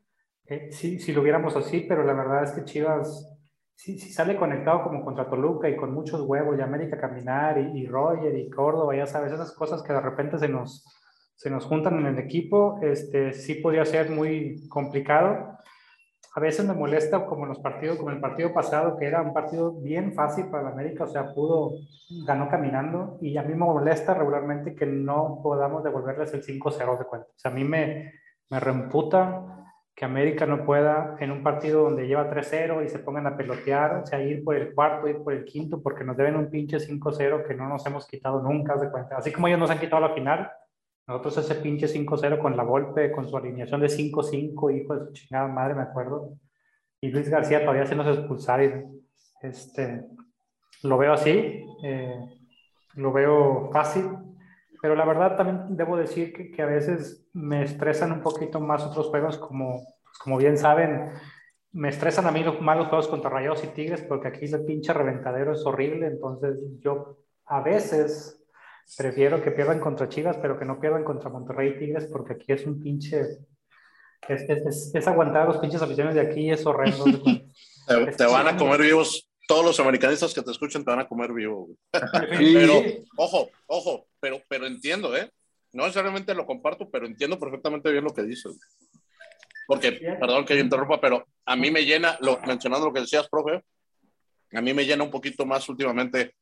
eh, 0.46 0.70
si 0.70 1.12
lo 1.12 1.22
viéramos 1.22 1.56
así, 1.56 1.86
pero 1.88 2.04
la 2.04 2.12
verdad 2.12 2.44
es 2.44 2.52
que 2.52 2.64
Chivas 2.64 3.34
sí, 3.74 3.98
sí, 3.98 4.12
sale 4.12 4.36
conectado 4.36 4.82
como 4.82 5.04
contra 5.04 5.28
Toluca 5.28 5.68
y 5.68 5.76
con 5.76 5.92
muchos 5.92 6.20
huevos, 6.22 6.58
y 6.58 6.62
América 6.62 6.98
Caminar, 6.98 7.58
y, 7.58 7.80
y, 7.80 7.86
Roger, 7.86 8.36
y 8.36 8.50
Córdoba, 8.50 8.96
ya 8.96 9.06
sabes, 9.06 9.32
esas 9.32 9.52
cosas 9.52 9.82
que 9.82 9.92
de 9.92 10.00
repente 10.00 10.38
se 10.38 10.48
nos, 10.48 10.84
se 11.34 11.50
nos 11.50 11.64
juntan 11.64 11.98
en 11.98 12.06
el 12.06 12.18
equipo, 12.18 12.78
este, 12.82 13.32
sí 13.32 13.56
podría 13.56 13.84
ser 13.84 14.10
muy 14.10 14.68
complicado 14.68 15.58
a 16.36 16.40
veces 16.40 16.66
me 16.66 16.74
molesta 16.74 17.26
como 17.26 17.44
en 17.44 17.50
los 17.50 17.60
partidos, 17.60 17.96
como 17.96 18.10
el 18.10 18.18
partido 18.18 18.52
pasado, 18.52 18.96
que 18.96 19.06
era 19.06 19.22
un 19.22 19.32
partido 19.32 19.72
bien 19.72 20.14
fácil 20.14 20.46
para 20.46 20.64
la 20.64 20.70
América, 20.70 21.04
o 21.04 21.06
sea, 21.06 21.32
pudo, 21.32 21.74
ganó 22.26 22.48
caminando, 22.48 23.18
y 23.20 23.36
a 23.36 23.42
mí 23.42 23.50
me 23.50 23.64
molesta 23.64 24.14
regularmente 24.14 24.74
que 24.74 24.84
no 24.84 25.38
podamos 25.44 25.84
devolverles 25.84 26.34
el 26.34 26.42
5-0 26.42 26.98
de 26.98 27.04
cuenta. 27.04 27.28
O 27.28 27.38
sea, 27.38 27.52
a 27.52 27.54
mí 27.54 27.62
me, 27.62 28.14
me 28.50 28.58
reemputa 28.58 29.54
que 29.94 30.04
América 30.04 30.44
no 30.44 30.64
pueda 30.64 31.16
en 31.20 31.30
un 31.30 31.44
partido 31.44 31.84
donde 31.84 32.08
lleva 32.08 32.28
3-0 32.28 32.84
y 32.84 32.88
se 32.88 32.98
pongan 32.98 33.28
a 33.28 33.36
pelotear, 33.36 33.98
o 34.02 34.06
sea, 34.06 34.20
ir 34.20 34.42
por 34.42 34.56
el 34.56 34.74
cuarto, 34.74 35.06
ir 35.06 35.22
por 35.22 35.34
el 35.34 35.44
quinto, 35.44 35.80
porque 35.80 36.02
nos 36.02 36.16
deben 36.16 36.34
un 36.34 36.50
pinche 36.50 36.78
5-0 36.78 37.46
que 37.46 37.54
no 37.54 37.68
nos 37.68 37.86
hemos 37.86 38.08
quitado 38.08 38.42
nunca 38.42 38.74
de 38.74 38.90
cuenta. 38.90 39.18
Así 39.18 39.30
como 39.30 39.46
ellos 39.46 39.60
nos 39.60 39.70
han 39.70 39.78
quitado 39.78 40.02
la 40.02 40.14
final, 40.14 40.50
nosotros 41.06 41.38
ese 41.38 41.56
pinche 41.56 41.86
5-0 41.86 42.38
con 42.38 42.56
la 42.56 42.64
golpe, 42.64 43.12
con 43.12 43.28
su 43.28 43.36
alineación 43.36 43.80
de 43.80 43.88
5-5, 43.88 44.74
hijo 44.74 44.96
de 44.96 45.06
su 45.06 45.12
chingada 45.12 45.48
madre, 45.48 45.74
me 45.74 45.82
acuerdo. 45.82 46.38
Y 47.00 47.08
Luis 47.08 47.28
García 47.28 47.60
todavía 47.60 47.86
se 47.86 47.94
nos 47.94 48.18
expulsar. 48.18 48.86
este, 49.42 50.04
lo 50.82 50.96
veo 50.96 51.12
así, 51.12 51.64
eh, 51.82 52.20
lo 52.94 53.12
veo 53.12 53.70
fácil, 53.72 54.04
pero 54.80 54.94
la 54.94 55.04
verdad 55.04 55.36
también 55.36 55.76
debo 55.76 55.96
decir 55.96 56.32
que, 56.32 56.50
que, 56.50 56.62
a 56.62 56.66
veces 56.66 57.26
me 57.32 57.62
estresan 57.62 58.12
un 58.12 58.22
poquito 58.22 58.60
más 58.60 58.84
otros 58.84 59.08
juegos, 59.08 59.38
como, 59.38 59.82
como 60.22 60.38
bien 60.38 60.56
saben, 60.56 61.10
me 61.72 61.88
estresan 61.88 62.26
a 62.26 62.30
mí 62.30 62.42
los 62.42 62.60
malos 62.60 62.88
juegos 62.88 63.08
contra 63.08 63.30
Rayados 63.30 63.64
y 63.64 63.68
Tigres, 63.68 64.02
porque 64.02 64.28
aquí 64.28 64.44
el 64.46 64.64
pinche 64.64 64.92
reventadero 64.92 65.52
es 65.52 65.66
horrible, 65.66 66.06
entonces 66.06 66.58
yo 66.78 67.18
a 67.46 67.60
veces 67.60 68.43
Prefiero 68.96 69.42
que 69.42 69.50
pierdan 69.50 69.80
contra 69.80 70.08
Chivas, 70.08 70.36
pero 70.36 70.58
que 70.58 70.64
no 70.64 70.78
pierdan 70.78 71.04
contra 71.04 71.30
Monterrey 71.30 71.70
y 71.70 71.78
Tigres, 71.78 72.06
porque 72.10 72.34
aquí 72.34 72.52
es 72.52 72.66
un 72.66 72.82
pinche. 72.82 73.38
Es, 74.28 75.06
aguantar 75.06 75.42
a 75.42 75.46
los 75.46 75.58
pinches 75.58 75.82
aficiones 75.82 76.14
de 76.14 76.20
aquí, 76.20 76.50
es 76.50 76.64
horrendo. 76.64 77.04
te, 78.16 78.24
van 78.26 78.48
a 78.48 78.56
comer 78.56 78.80
vivos. 78.82 79.28
Todos 79.46 79.64
los 79.64 79.80
americanistas 79.80 80.32
que 80.32 80.42
te 80.42 80.50
escuchan 80.50 80.84
te 80.84 80.90
van 80.90 81.00
a 81.00 81.08
comer 81.08 81.32
vivo. 81.32 81.68
pero, 81.92 82.82
ojo, 83.16 83.50
ojo, 83.66 84.06
pero, 84.20 84.40
pero 84.48 84.66
entiendo, 84.66 85.14
¿eh? 85.16 85.30
No 85.72 85.82
necesariamente 85.82 86.34
lo 86.34 86.46
comparto, 86.46 86.88
pero 86.88 87.04
entiendo 87.04 87.38
perfectamente 87.38 87.90
bien 87.90 88.04
lo 88.04 88.14
que 88.14 88.22
dices. 88.22 88.58
Porque, 89.66 89.92
perdón 89.92 90.44
que 90.44 90.56
yo 90.56 90.62
interrumpa, 90.62 91.00
pero 91.00 91.26
a 91.44 91.56
mí 91.56 91.70
me 91.70 91.84
llena, 91.84 92.16
lo, 92.20 92.40
mencionando 92.46 92.86
lo 92.86 92.92
que 92.92 93.00
decías, 93.00 93.28
profe, 93.28 93.62
a 94.52 94.60
mí 94.60 94.72
me 94.72 94.84
llena 94.84 95.04
un 95.04 95.10
poquito 95.10 95.44
más 95.44 95.68
últimamente 95.68 96.34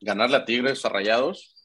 ganarle 0.00 0.36
a 0.36 0.44
Tigres, 0.44 0.84
a 0.84 0.88
Rayados, 0.88 1.55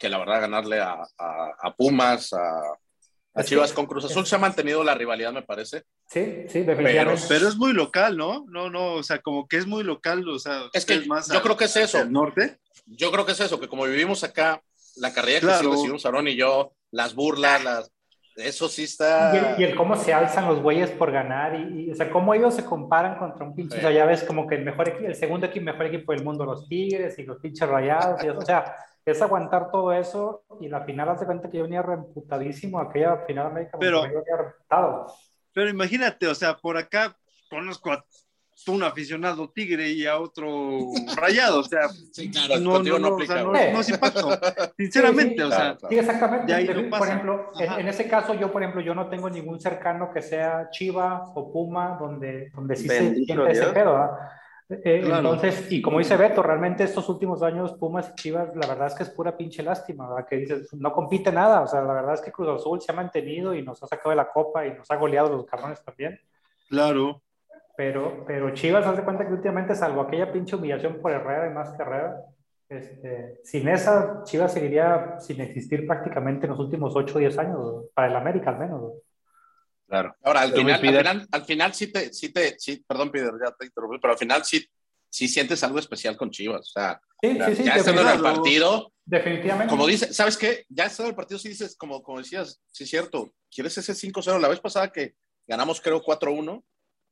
que 0.00 0.08
la 0.08 0.18
verdad 0.18 0.40
ganarle 0.40 0.80
a, 0.80 0.96
a, 1.18 1.74
Pumas, 1.76 2.32
a, 2.32 3.44
Chivas 3.44 3.72
con 3.72 3.86
Cruz 3.86 4.06
Azul 4.06 4.26
se 4.26 4.34
ha 4.34 4.38
mantenido 4.38 4.82
la 4.82 4.94
rivalidad, 4.94 5.32
me 5.32 5.42
parece. 5.42 5.84
Sí, 6.06 6.44
sí, 6.48 6.62
definitivamente. 6.62 7.22
Pero, 7.28 7.48
es 7.48 7.56
muy 7.56 7.72
local, 7.72 8.16
¿no? 8.16 8.44
No, 8.48 8.70
no, 8.70 8.94
o 8.94 9.02
sea, 9.02 9.20
como 9.20 9.46
que 9.46 9.58
es 9.58 9.66
muy 9.66 9.84
local, 9.84 10.26
o 10.28 10.38
sea, 10.38 10.64
es 10.72 10.84
que 10.84 11.02
más 11.02 11.30
yo 11.30 11.40
creo 11.42 11.56
que 11.56 11.66
es 11.66 11.76
eso. 11.76 12.00
El 12.00 12.12
norte. 12.12 12.58
Yo 12.86 13.12
creo 13.12 13.24
que 13.24 13.32
es 13.32 13.40
eso, 13.40 13.60
que 13.60 13.68
como 13.68 13.84
vivimos 13.84 14.24
acá, 14.24 14.60
la 14.96 15.12
carrera 15.12 15.58
que 15.58 15.64
sí 15.64 15.70
recibimos 15.70 16.04
Aaron 16.06 16.26
y 16.26 16.34
yo, 16.34 16.72
las 16.90 17.14
burlas, 17.14 17.62
las, 17.62 17.92
eso 18.36 18.68
sí 18.68 18.84
está. 18.84 19.56
Y 19.58 19.64
el, 19.64 19.74
cómo 19.74 19.96
se 19.96 20.12
alzan 20.12 20.48
los 20.48 20.60
güeyes 20.60 20.90
por 20.90 21.12
ganar, 21.12 21.54
y, 21.54 21.90
o 21.90 21.94
sea, 21.94 22.10
cómo 22.10 22.34
ellos 22.34 22.54
se 22.54 22.64
comparan 22.64 23.18
contra 23.18 23.44
un 23.44 23.54
pinche. 23.54 23.78
O 23.78 23.80
sea, 23.80 23.90
ya 23.90 24.06
ves 24.06 24.24
como 24.24 24.46
que 24.46 24.54
el 24.56 24.64
mejor 24.64 24.88
equipo, 24.88 25.06
el 25.06 25.14
segundo 25.14 25.46
equipo, 25.46 25.66
mejor 25.66 25.86
equipo 25.86 26.12
del 26.12 26.24
mundo, 26.24 26.44
los 26.44 26.68
Tigres 26.68 27.18
y 27.18 27.24
los 27.24 27.38
pinches 27.38 27.68
rayados. 27.68 28.22
o 28.36 28.42
sea, 28.42 28.74
es 29.04 29.22
aguantar 29.22 29.70
todo 29.70 29.92
eso 29.92 30.44
y 30.60 30.68
la 30.68 30.82
final 30.84 31.08
hace 31.08 31.26
cuenta 31.26 31.48
que 31.50 31.58
yo 31.58 31.64
venía 31.64 31.82
reemputadísimo, 31.82 32.78
aquella 32.78 33.18
final 33.26 33.46
América 33.46 33.78
pero, 33.78 34.02
venía 34.02 34.20
Pero 35.52 35.70
imagínate, 35.70 36.26
o 36.26 36.34
sea, 36.34 36.56
por 36.56 36.76
acá 36.76 37.16
conozco 37.48 37.92
a 37.92 38.04
un 38.68 38.82
aficionado 38.82 39.50
tigre 39.50 39.88
y 39.88 40.06
a 40.06 40.18
otro 40.18 40.92
rayado, 41.16 41.60
o 41.60 41.64
sea, 41.64 41.88
no, 42.60 42.82
no, 42.82 42.98
no, 42.98 43.14
o 43.16 43.26
sea, 43.26 43.42
no, 43.42 43.52
no, 43.52 43.80
impacto, 43.80 44.38
sinceramente, 44.76 45.42
o 45.42 45.50
sea, 45.50 45.76
sí, 45.88 45.98
exactamente, 45.98 46.84
por 46.90 47.08
ejemplo, 47.08 47.52
en, 47.58 47.88
ese 47.88 48.06
caso 48.06 48.34
yo, 48.34 48.52
por 48.52 48.62
ejemplo, 48.62 48.82
yo 48.82 48.94
no 48.94 49.08
tengo 49.08 49.30
ningún 49.30 49.60
cercano 49.60 50.12
que 50.12 50.20
sea 50.20 50.68
Chiva 50.70 51.32
o 51.34 51.50
Puma, 51.50 51.96
donde, 51.98 52.50
donde 52.50 52.76
sí 52.76 52.86
se 52.86 53.14
siente 53.14 53.50
ese 53.50 53.66
pedo, 53.66 54.10
eh, 54.70 55.02
entonces, 55.04 55.70
y 55.72 55.82
como 55.82 55.98
dice 55.98 56.16
Beto, 56.16 56.42
realmente 56.42 56.84
estos 56.84 57.08
últimos 57.08 57.42
años 57.42 57.72
Pumas 57.72 58.10
y 58.10 58.14
Chivas, 58.14 58.54
la 58.54 58.68
verdad 58.68 58.86
es 58.86 58.94
que 58.94 59.02
es 59.02 59.10
pura 59.10 59.36
pinche 59.36 59.62
lástima, 59.62 60.08
¿verdad? 60.08 60.28
Que 60.28 60.36
dices, 60.36 60.72
no 60.74 60.92
compite 60.92 61.32
nada, 61.32 61.62
o 61.62 61.66
sea, 61.66 61.82
la 61.82 61.92
verdad 61.92 62.14
es 62.14 62.20
que 62.20 62.30
Cruz 62.30 62.48
Azul 62.48 62.80
se 62.80 62.92
ha 62.92 62.94
mantenido 62.94 63.54
y 63.54 63.62
nos 63.62 63.82
ha 63.82 63.88
sacado 63.88 64.10
de 64.10 64.16
la 64.16 64.30
copa 64.30 64.64
y 64.66 64.72
nos 64.72 64.90
ha 64.90 64.96
goleado 64.96 65.36
los 65.36 65.46
cabrones 65.46 65.82
también. 65.82 66.20
Claro. 66.68 67.20
Pero, 67.76 68.24
pero 68.26 68.54
Chivas, 68.54 68.86
hace 68.86 69.02
cuenta 69.02 69.26
que 69.26 69.32
últimamente, 69.32 69.74
salvo 69.74 70.02
aquella 70.02 70.30
pinche 70.30 70.54
humillación 70.54 70.98
por 71.00 71.10
Herrera 71.10 71.50
y 71.50 71.54
más 71.54 71.72
que 71.72 71.82
Herrera, 71.82 72.20
este, 72.68 73.40
sin 73.42 73.68
esa, 73.68 74.22
Chivas 74.22 74.52
seguiría 74.52 75.18
sin 75.18 75.40
existir 75.40 75.84
prácticamente 75.86 76.46
en 76.46 76.50
los 76.50 76.60
últimos 76.60 76.94
8 76.94 77.16
o 77.16 77.18
10 77.18 77.38
años, 77.38 77.84
para 77.92 78.08
el 78.08 78.16
América 78.16 78.50
al 78.50 78.58
menos. 78.58 78.92
Claro. 79.90 80.16
Ahora, 80.22 80.42
al 80.42 80.52
final, 80.52 81.28
al 81.30 81.44
final, 81.44 81.74
sí 81.74 81.88
te, 81.88 82.12
sí 82.12 82.28
te, 82.28 82.56
sí, 82.58 82.82
perdón, 82.86 83.10
Peter, 83.10 83.32
ya 83.44 83.52
te 83.58 83.66
interrumpí, 83.66 83.98
pero 84.00 84.12
al 84.12 84.18
final 84.18 84.44
sí, 84.44 84.64
sí 85.08 85.26
sientes 85.26 85.64
algo 85.64 85.80
especial 85.80 86.16
con 86.16 86.30
Chivas. 86.30 86.60
O 86.60 86.72
sea, 86.72 87.00
ya 87.20 87.74
estando 87.74 88.02
en 88.02 88.08
el 88.08 88.22
partido, 88.22 88.92
Definitivamente. 89.10 89.68
Como 89.68 89.88
dice, 89.88 90.12
¿sabes 90.14 90.36
qué? 90.36 90.64
Ya 90.68 90.84
estado 90.84 91.08
el 91.08 91.16
partido, 91.16 91.40
sí 91.40 91.48
dices, 91.48 91.74
como, 91.76 92.00
como 92.00 92.18
decías, 92.18 92.60
sí 92.70 92.84
es 92.84 92.90
cierto, 92.90 93.34
¿quieres 93.52 93.76
ese 93.76 93.92
5-0? 93.92 94.38
La 94.38 94.46
vez 94.46 94.60
pasada 94.60 94.92
que 94.92 95.14
ganamos, 95.48 95.80
creo, 95.80 96.00
4-1, 96.00 96.62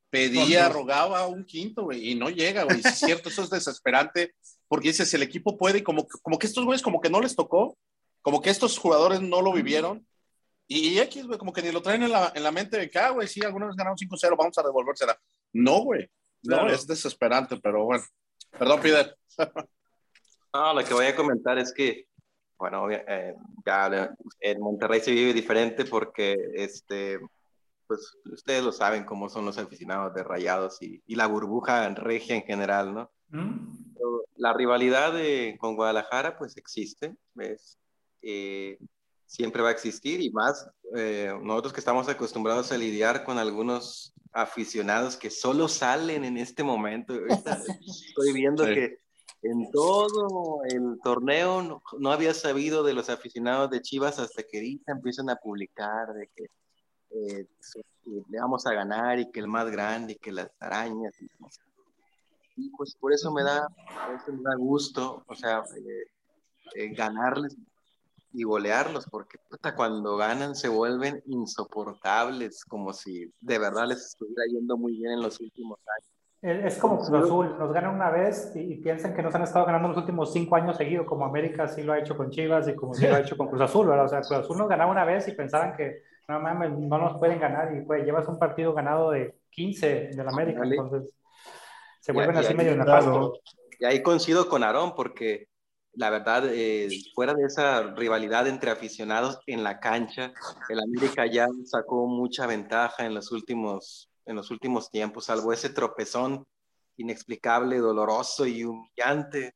pedía, 0.09 0.69
rogaba 0.69 1.27
un 1.27 1.43
quinto, 1.43 1.83
güey, 1.83 2.11
y 2.11 2.15
no 2.15 2.29
llega, 2.29 2.63
güey. 2.63 2.81
Sí 2.81 2.87
es 2.87 2.99
cierto, 2.99 3.27
eso 3.27 3.43
es 3.43 3.49
desesperante, 3.49 4.33
porque 4.69 4.87
dices, 4.87 5.13
el 5.13 5.23
equipo 5.23 5.57
puede, 5.57 5.79
y 5.79 5.81
como, 5.81 6.07
como 6.07 6.39
que 6.39 6.47
estos 6.47 6.63
güeyes 6.63 6.81
como 6.81 7.01
que 7.01 7.09
no 7.09 7.19
les 7.19 7.35
tocó, 7.35 7.77
como 8.21 8.41
que 8.41 8.49
estos 8.49 8.77
jugadores 8.77 9.19
no 9.19 9.41
lo 9.41 9.51
vivieron, 9.51 10.07
y 10.71 10.99
X, 10.99 11.25
güey, 11.25 11.39
como 11.39 11.51
que 11.51 11.63
ni 11.63 11.71
lo 11.71 11.81
traen 11.81 12.03
en 12.03 12.11
la, 12.11 12.31
en 12.35 12.43
la 12.43 12.51
mente 12.51 12.77
de 12.77 12.89
que, 12.89 12.99
ah, 12.99 13.09
güey, 13.09 13.27
sí, 13.27 13.43
alguna 13.43 13.65
vez 13.65 13.75
ganamos 13.75 13.99
5-0, 13.99 14.37
vamos 14.37 14.57
a 14.57 14.61
devolvérsela. 14.61 15.17
No, 15.51 15.79
güey, 15.79 16.07
no, 16.43 16.67
es 16.69 16.85
desesperante, 16.85 17.57
pero 17.57 17.85
bueno. 17.85 18.03
Perdón, 18.51 18.81
Pider. 18.81 19.15
No, 20.51 20.73
lo 20.73 20.83
que 20.83 20.95
voy 20.95 21.05
a 21.05 21.15
comentar 21.15 21.59
es 21.59 21.71
que, 21.71 22.07
bueno, 22.57 22.89
eh, 22.89 23.35
ya 23.63 24.11
en 24.39 24.59
Monterrey 24.59 24.99
se 24.99 25.11
vive 25.11 25.31
diferente 25.31 25.85
porque, 25.85 26.35
este, 26.55 27.19
pues 27.85 28.17
ustedes 28.25 28.63
lo 28.63 28.71
saben 28.71 29.03
cómo 29.03 29.29
son 29.29 29.45
los 29.45 29.59
aficionados 29.59 30.11
de 30.15 30.23
Rayados 30.23 30.81
y, 30.81 31.03
y 31.05 31.13
la 31.13 31.27
burbuja 31.27 31.85
en 31.85 31.95
regia 31.95 32.35
en 32.35 32.41
general, 32.41 32.95
¿no? 32.95 33.11
¿Mm? 33.27 33.77
La 34.37 34.53
rivalidad 34.53 35.13
de, 35.13 35.55
con 35.59 35.75
Guadalajara, 35.75 36.35
pues 36.35 36.57
existe, 36.57 37.15
¿ves? 37.35 37.77
Eh, 38.23 38.79
siempre 39.29 39.61
va 39.61 39.69
a 39.69 39.73
existir 39.73 40.21
y 40.21 40.31
más 40.31 40.67
eh, 40.95 41.31
nosotros 41.43 41.71
que 41.71 41.81
estamos 41.81 42.09
acostumbrados 42.09 42.71
a 42.71 42.77
lidiar 42.79 43.23
con 43.23 43.37
algunos 43.37 44.11
aficionados 44.33 45.15
que 45.15 45.29
solo 45.29 45.67
salen 45.67 46.25
en 46.25 46.35
este 46.37 46.63
momento. 46.63 47.13
estoy 47.87 48.33
viendo 48.33 48.65
que 48.65 48.97
en 49.43 49.69
todo 49.71 50.63
el 50.67 50.99
torneo 51.03 51.79
no, 51.99 52.11
había 52.11 52.33
sabido 52.33 52.81
de 52.83 52.93
los 52.93 53.09
aficionados 53.11 53.69
de 53.69 53.81
Chivas 53.81 54.17
hasta 54.17 54.41
que 54.41 54.57
ahorita 54.57 54.93
empiezan 54.93 55.29
a 55.29 55.35
publicar 55.35 56.11
de 56.11 56.27
que 56.35 56.45
eh, 57.11 57.47
le 58.29 58.39
vamos 58.39 58.65
a 58.65 58.73
ganar 58.73 59.19
y 59.19 59.29
que 59.29 59.41
el 59.41 59.47
más 59.47 59.69
grande 59.69 60.13
y 60.13 60.15
que 60.15 60.31
las 60.31 60.49
arañas. 60.59 61.13
Y, 62.55 62.69
pues 62.71 62.95
por 62.95 63.13
eso 63.13 63.31
me 63.31 63.43
da, 63.43 63.67
me 64.27 64.41
da 64.41 64.55
gusto, 64.57 65.23
o 65.27 65.35
sea, 65.35 65.59
eh, 65.77 66.11
eh, 66.73 66.89
ganarles 66.95 67.55
y 68.31 68.43
golearlos, 68.43 69.07
porque 69.09 69.37
cuando 69.75 70.17
ganan 70.17 70.55
se 70.55 70.69
vuelven 70.69 71.21
insoportables, 71.25 72.63
como 72.65 72.93
si 72.93 73.31
de 73.39 73.59
verdad 73.59 73.87
les 73.87 74.05
estuviera 74.05 74.43
yendo 74.51 74.77
muy 74.77 74.93
bien 74.97 75.13
en 75.13 75.21
los 75.21 75.39
últimos 75.39 75.79
años. 75.79 76.19
Es 76.41 76.77
como 76.77 76.97
Cruz 76.97 77.11
Azul, 77.11 77.57
nos 77.59 77.73
ganan 77.73 77.95
una 77.95 78.09
vez 78.09 78.53
y, 78.55 78.75
piensan 78.75 79.13
que 79.13 79.21
nos 79.21 79.35
han 79.35 79.41
estado 79.41 79.65
ganando 79.65 79.89
los 79.89 79.97
últimos 79.97 80.31
cinco 80.31 80.55
años 80.55 80.77
seguidos, 80.77 81.05
como 81.05 81.25
América 81.25 81.67
sí 81.67 81.83
lo 81.83 81.91
ha 81.91 81.99
hecho 81.99 82.15
con 82.15 82.29
Chivas 82.29 82.67
y 82.69 82.75
como 82.75 82.93
sí 82.93 83.07
lo 83.07 83.15
ha 83.15 83.19
hecho 83.19 83.35
con 83.35 83.47
Cruz 83.47 83.61
Azul, 83.61 83.87
¿verdad? 83.87 84.05
O 84.05 84.07
sea, 84.07 84.21
Cruz 84.21 84.45
Azul 84.45 84.57
nos 84.57 84.69
ganaba 84.69 84.89
una 84.89 85.03
vez 85.03 85.27
y 85.27 85.33
pensaban 85.33 85.75
que 85.75 86.03
no 86.29 86.39
mames, 86.39 86.71
no 86.71 86.97
nos 86.97 87.17
pueden 87.17 87.39
ganar 87.39 87.75
y 87.75 87.81
pues 87.81 88.05
llevas 88.05 88.27
un 88.29 88.39
partido 88.39 88.73
ganado 88.73 89.11
de 89.11 89.35
15 89.49 90.11
del 90.15 90.29
América, 90.29 90.61
entonces 90.63 91.13
se 91.99 92.13
vuelven 92.13 92.37
así 92.37 92.53
medio 92.53 92.77
nefastos. 92.77 93.41
Y 93.77 93.85
ahí 93.85 94.01
coincido 94.01 94.47
con 94.47 94.63
Aarón 94.63 94.93
porque 94.95 95.48
la 95.93 96.09
verdad, 96.09 96.43
eh, 96.47 96.89
fuera 97.13 97.33
de 97.33 97.45
esa 97.45 97.81
rivalidad 97.95 98.47
entre 98.47 98.71
aficionados 98.71 99.39
en 99.47 99.63
la 99.63 99.79
cancha, 99.79 100.33
el 100.69 100.79
América 100.79 101.25
ya 101.25 101.47
sacó 101.65 102.07
mucha 102.07 102.45
ventaja 102.47 103.05
en 103.05 103.13
los 103.13 103.31
últimos 103.31 104.09
en 104.29 104.35
los 104.35 104.51
últimos 104.51 104.91
tiempos, 104.91 105.25
salvo 105.25 105.51
ese 105.51 105.69
tropezón 105.69 106.45
inexplicable, 106.97 107.77
doloroso 107.77 108.45
y 108.45 108.63
humillante 108.63 109.55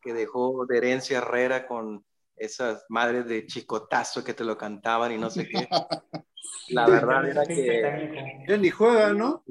que 0.00 0.14
dejó 0.14 0.64
de 0.66 0.78
herencia 0.78 1.18
Herrera 1.18 1.66
con 1.66 2.04
esas 2.36 2.86
madres 2.88 3.26
de 3.26 3.46
chicotazo 3.46 4.24
que 4.24 4.32
te 4.32 4.44
lo 4.44 4.56
cantaban 4.56 5.12
y 5.12 5.18
no 5.18 5.28
sé 5.28 5.46
qué. 5.46 5.68
La 6.68 6.86
verdad 6.88 7.28
era 7.28 7.44
que... 7.44 8.44
Ya 8.48 8.56
ni 8.56 8.70
juega, 8.70 9.12
¿no? 9.12 9.44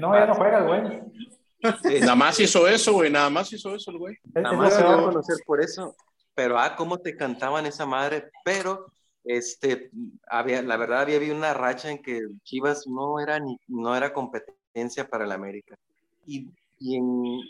No, 0.00 0.14
ya 0.14 0.26
no 0.26 0.34
juega, 0.34 0.62
güey. 0.62 1.02
Nada 1.62 2.14
más 2.14 2.40
hizo 2.40 2.66
eso, 2.66 2.92
güey, 2.92 3.10
nada 3.10 3.30
más 3.30 3.52
hizo 3.52 3.74
eso 3.74 3.90
el 3.90 3.98
güey. 3.98 4.16
Nada 4.34 4.56
más 4.56 4.74
se 4.74 4.82
va 4.82 4.94
a 4.94 5.04
conocer 5.04 5.36
por 5.46 5.60
eso. 5.60 5.94
Pero, 6.34 6.58
ah, 6.58 6.74
cómo 6.76 6.98
te 6.98 7.16
cantaban 7.16 7.66
esa 7.66 7.86
madre, 7.86 8.30
pero 8.44 8.86
este, 9.24 9.90
había, 10.26 10.62
la 10.62 10.76
verdad 10.76 11.02
había 11.02 11.16
habido 11.16 11.36
una 11.36 11.52
racha 11.52 11.90
en 11.90 12.02
que 12.02 12.20
Chivas 12.44 12.86
no 12.86 13.20
era, 13.20 13.38
ni, 13.38 13.58
no 13.68 13.94
era 13.94 14.12
competencia 14.12 15.08
para 15.08 15.24
el 15.24 15.32
América. 15.32 15.76
Y, 16.26 16.48
y 16.78 16.96
en, 16.96 17.40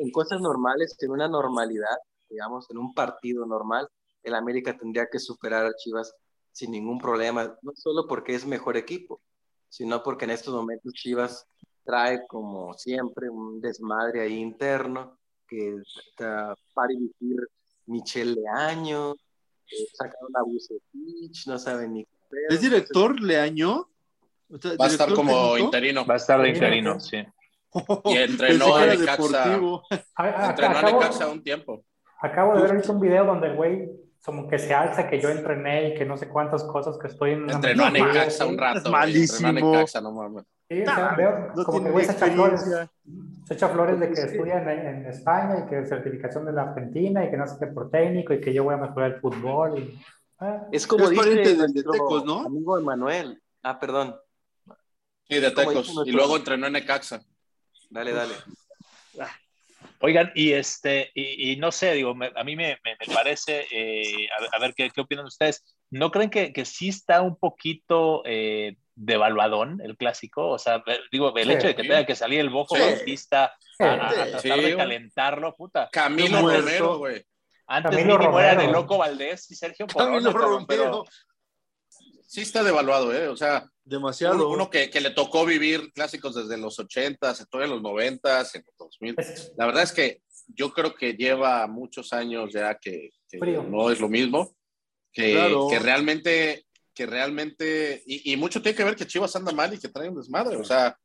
en, 0.00 0.10
cosas 0.12 0.40
normales, 0.40 0.96
en 1.00 1.10
una 1.10 1.28
normalidad, 1.28 1.96
digamos, 2.30 2.70
en 2.70 2.78
un 2.78 2.94
partido 2.94 3.44
normal, 3.44 3.88
el 4.22 4.34
América 4.34 4.76
tendría 4.76 5.06
que 5.10 5.18
superar 5.18 5.66
a 5.66 5.74
Chivas 5.76 6.14
sin 6.52 6.70
ningún 6.70 6.98
problema, 6.98 7.56
no 7.62 7.72
solo 7.74 8.06
porque 8.08 8.34
es 8.34 8.46
mejor 8.46 8.76
equipo, 8.76 9.20
sino 9.68 10.02
porque 10.02 10.24
en 10.24 10.32
estos 10.32 10.54
momentos 10.54 10.92
Chivas 10.94 11.46
trae, 11.88 12.26
como 12.26 12.74
siempre, 12.74 13.30
un 13.30 13.62
desmadre 13.62 14.20
ahí 14.20 14.38
interno, 14.38 15.18
que 15.46 15.76
está 15.76 16.54
para 16.74 16.88
vivir 16.88 17.48
Michelle 17.86 18.34
Leaño, 18.34 19.14
sacaron 19.94 20.36
a 20.36 20.42
Bucetich, 20.42 21.46
no 21.46 21.58
saben 21.58 21.94
ni 21.94 22.04
qué. 22.04 22.10
¿Es 22.50 22.60
director 22.60 23.18
Leaño? 23.18 23.88
Va 24.78 24.84
a 24.84 24.88
estar 24.88 25.14
como 25.14 25.56
interino. 25.56 26.04
Va 26.04 26.14
a 26.14 26.16
estar 26.18 26.42
de 26.42 26.50
interino, 26.50 27.00
sí. 27.00 27.24
Y 28.04 28.16
entrenó 28.18 28.76
a 28.76 28.84
Necaxa. 28.84 29.54
Entrenó 29.54 29.82
a 30.76 30.82
Necaxa 30.82 31.28
un 31.28 31.42
tiempo. 31.42 31.84
Acabo 32.20 32.54
de 32.54 32.70
ver 32.70 32.90
un 32.90 33.00
video 33.00 33.24
donde 33.24 33.46
el 33.46 33.56
güey 33.56 33.88
como 34.22 34.46
que 34.46 34.58
se 34.58 34.74
alza 34.74 35.08
que 35.08 35.20
yo 35.20 35.30
entrené 35.30 35.88
y 35.88 35.94
que 35.94 36.04
no 36.04 36.18
sé 36.18 36.28
cuántas 36.28 36.64
cosas 36.64 36.98
que 36.98 37.06
estoy 37.06 37.30
en 37.30 37.48
Entrenó 37.48 37.86
a 37.86 37.90
Necaxa 37.90 38.44
un 38.44 38.58
rato. 38.58 38.80
Es 38.80 38.90
malísimo. 38.90 39.48
Entrenó 39.48 39.68
a 39.68 39.72
Necaxa, 39.72 40.00
no 40.02 40.12
mames. 40.12 40.44
Sí, 40.68 40.82
o 40.82 40.84
sea, 40.84 41.14
veo 41.16 41.52
como 41.64 41.82
que 41.82 41.90
güey 41.90 42.04
se 42.04 42.12
echa 42.12 42.30
flores, 42.30 42.62
se 43.46 43.54
echa 43.54 43.68
flores 43.70 43.98
de 43.98 44.12
que 44.12 44.20
estudia 44.20 44.62
en, 44.62 44.68
en, 44.68 45.06
España 45.06 45.64
y 45.64 45.68
que 45.68 45.86
certificación 45.86 46.44
de 46.44 46.52
la 46.52 46.62
Argentina 46.62 47.24
y 47.24 47.30
que 47.30 47.38
no 47.38 47.46
sé 47.46 47.56
qué 47.58 47.68
por 47.68 47.90
técnico 47.90 48.34
y 48.34 48.40
que 48.40 48.52
yo 48.52 48.64
voy 48.64 48.74
a 48.74 48.78
mejorar 48.78 49.12
el 49.12 49.20
fútbol. 49.20 49.78
Y, 49.78 49.98
ah. 50.40 50.66
Es 50.70 50.86
como 50.86 51.08
dice 51.08 51.56
de 51.56 51.82
Tecos, 51.82 52.24
¿no? 52.26 52.40
amigo 52.40 52.78
Emanuel. 52.78 53.40
Ah, 53.62 53.78
perdón. 53.80 54.14
Sí, 55.26 55.40
de 55.40 55.50
Tecos. 55.50 56.02
Y 56.04 56.12
luego 56.12 56.36
entrenó 56.36 56.66
en 56.66 56.74
Necaxa. 56.74 57.22
Dale, 57.88 58.12
dale. 58.12 58.34
Oigan, 60.00 60.30
y 60.34 60.52
este, 60.52 61.10
y, 61.14 61.56
no 61.56 61.72
sé, 61.72 61.92
digo, 61.94 62.10
a 62.10 62.44
mí 62.44 62.54
me, 62.54 62.78
me, 62.84 63.14
parece, 63.14 63.66
eh, 63.70 64.28
a, 64.52 64.60
ver 64.60 64.74
¿qué, 64.74 64.90
qué, 64.90 65.00
opinan 65.00 65.24
ustedes. 65.24 65.64
¿No 65.90 66.10
creen 66.10 66.30
que, 66.30 66.52
que 66.52 66.64
sí 66.64 66.90
está 66.90 67.20
un 67.22 67.34
poquito 67.36 68.22
eh, 68.24 68.76
devaluadón 68.98 69.80
el 69.82 69.96
clásico? 69.96 70.48
O 70.48 70.58
sea, 70.58 70.82
digo, 71.10 71.34
el 71.36 71.50
hecho 71.50 71.68
de 71.68 71.74
que 71.74 71.82
tenga 71.82 72.04
que 72.04 72.16
salir 72.16 72.40
el 72.40 72.50
Bojo 72.50 72.76
Bautista 72.78 73.54
a, 73.78 74.08
tratar 74.08 74.60
de 74.60 74.76
calentarlo, 74.76 75.54
puta. 75.54 75.88
Camilo 75.90 76.40
Romero, 76.40 76.98
güey. 76.98 77.24
Antes 77.66 77.90
Camilo 77.90 78.18
mínimo 78.18 78.40
era 78.40 78.54
de 78.54 78.68
Loco 78.68 78.98
Valdés 78.98 79.50
y 79.50 79.54
Sergio 79.54 79.86
Camilo 79.86 80.32
Romero. 80.32 81.04
Sí 82.26 82.42
está 82.42 82.62
devaluado, 82.62 83.14
¿eh? 83.14 83.28
O 83.28 83.36
sea, 83.36 83.66
demasiado. 83.84 84.50
Uno, 84.50 84.68
que, 84.68 84.90
que, 84.90 85.00
le 85.00 85.10
tocó 85.10 85.46
vivir 85.46 85.92
clásicos 85.92 86.34
desde 86.34 86.58
los 86.58 86.78
80, 86.78 87.34
todavía 87.46 87.74
en 87.74 87.82
los 87.82 87.82
90, 87.82 88.40
en 88.40 88.64
los 88.66 88.76
2000. 88.78 89.16
La 89.56 89.66
verdad 89.66 89.82
es 89.82 89.92
que 89.92 90.20
yo 90.48 90.72
creo 90.72 90.94
que 90.94 91.14
lleva 91.14 91.66
muchos 91.66 92.12
años 92.12 92.52
ya 92.52 92.74
que, 92.74 93.10
no 93.40 93.90
es 93.90 94.00
lo 94.00 94.08
mismo, 94.08 94.54
que, 95.12 95.56
que 95.70 95.78
realmente 95.78 96.66
que 96.98 97.06
realmente, 97.06 98.02
y, 98.06 98.36
mucho 98.36 98.60
tiene 98.60 98.74
que 98.74 98.82
ver 98.82 98.96
que 98.96 99.06
Chivas 99.06 99.36
anda 99.36 99.52
mal 99.52 99.72
y 99.72 99.78
que 99.78 99.86
trae 99.86 100.08
un 100.08 100.16
desmadre, 100.16 100.56
o 100.56 100.64
sea, 100.64 100.98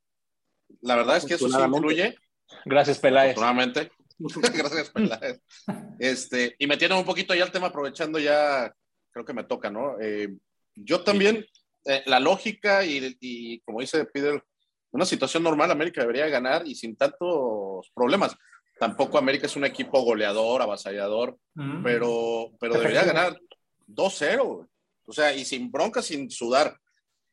la 0.82 0.96
verdad 0.96 1.18
es 1.18 1.26
que 1.26 1.36
eso 1.36 1.48
sí 1.48 1.56
influye. 1.56 2.16
Gracias, 2.66 2.98
Peláez. 2.98 3.34
Afortunadamente. 3.34 3.92
Gracias, 4.58 4.90
Peláez. 4.90 5.40
Este, 6.00 6.56
y 6.58 6.66
metiendo 6.66 6.98
un 6.98 7.06
poquito 7.06 7.36
ya 7.36 7.44
el 7.44 7.52
tema, 7.52 7.68
aprovechando 7.68 8.18
ya, 8.18 8.74
creo 9.12 9.24
que 9.24 9.36
me 9.36 9.44
toca, 9.44 9.70
¿no? 9.70 10.02
Eh, 10.02 10.36
yo 10.74 11.04
también, 11.04 11.46
eh, 11.86 12.02
la 12.08 12.20
lógica 12.20 12.84
y, 12.84 13.16
y, 13.20 13.60
como 13.60 13.82
dice 13.82 14.04
Peter, 14.06 14.44
una 14.90 15.06
situación 15.06 15.44
normal, 15.44 15.70
América 15.70 16.02
debería 16.02 16.28
ganar 16.28 16.68
y 16.68 16.74
sin 16.74 16.96
tantos 16.96 17.92
problemas. 17.94 18.36
Tampoco 18.80 19.20
América 19.20 19.46
es 19.46 19.56
un 19.56 19.66
equipo 19.66 20.02
goleador, 20.02 20.64
avasallador, 20.64 21.38
pero, 21.84 22.50
pero 22.60 22.74
debería 22.74 23.04
ganar 23.04 23.40
2-0. 23.88 24.68
O 25.06 25.14
sea, 25.14 25.34
y 25.34 25.46
sin 25.46 25.72
bronca, 25.72 26.02
sin 26.02 26.30
sudar. 26.30 26.78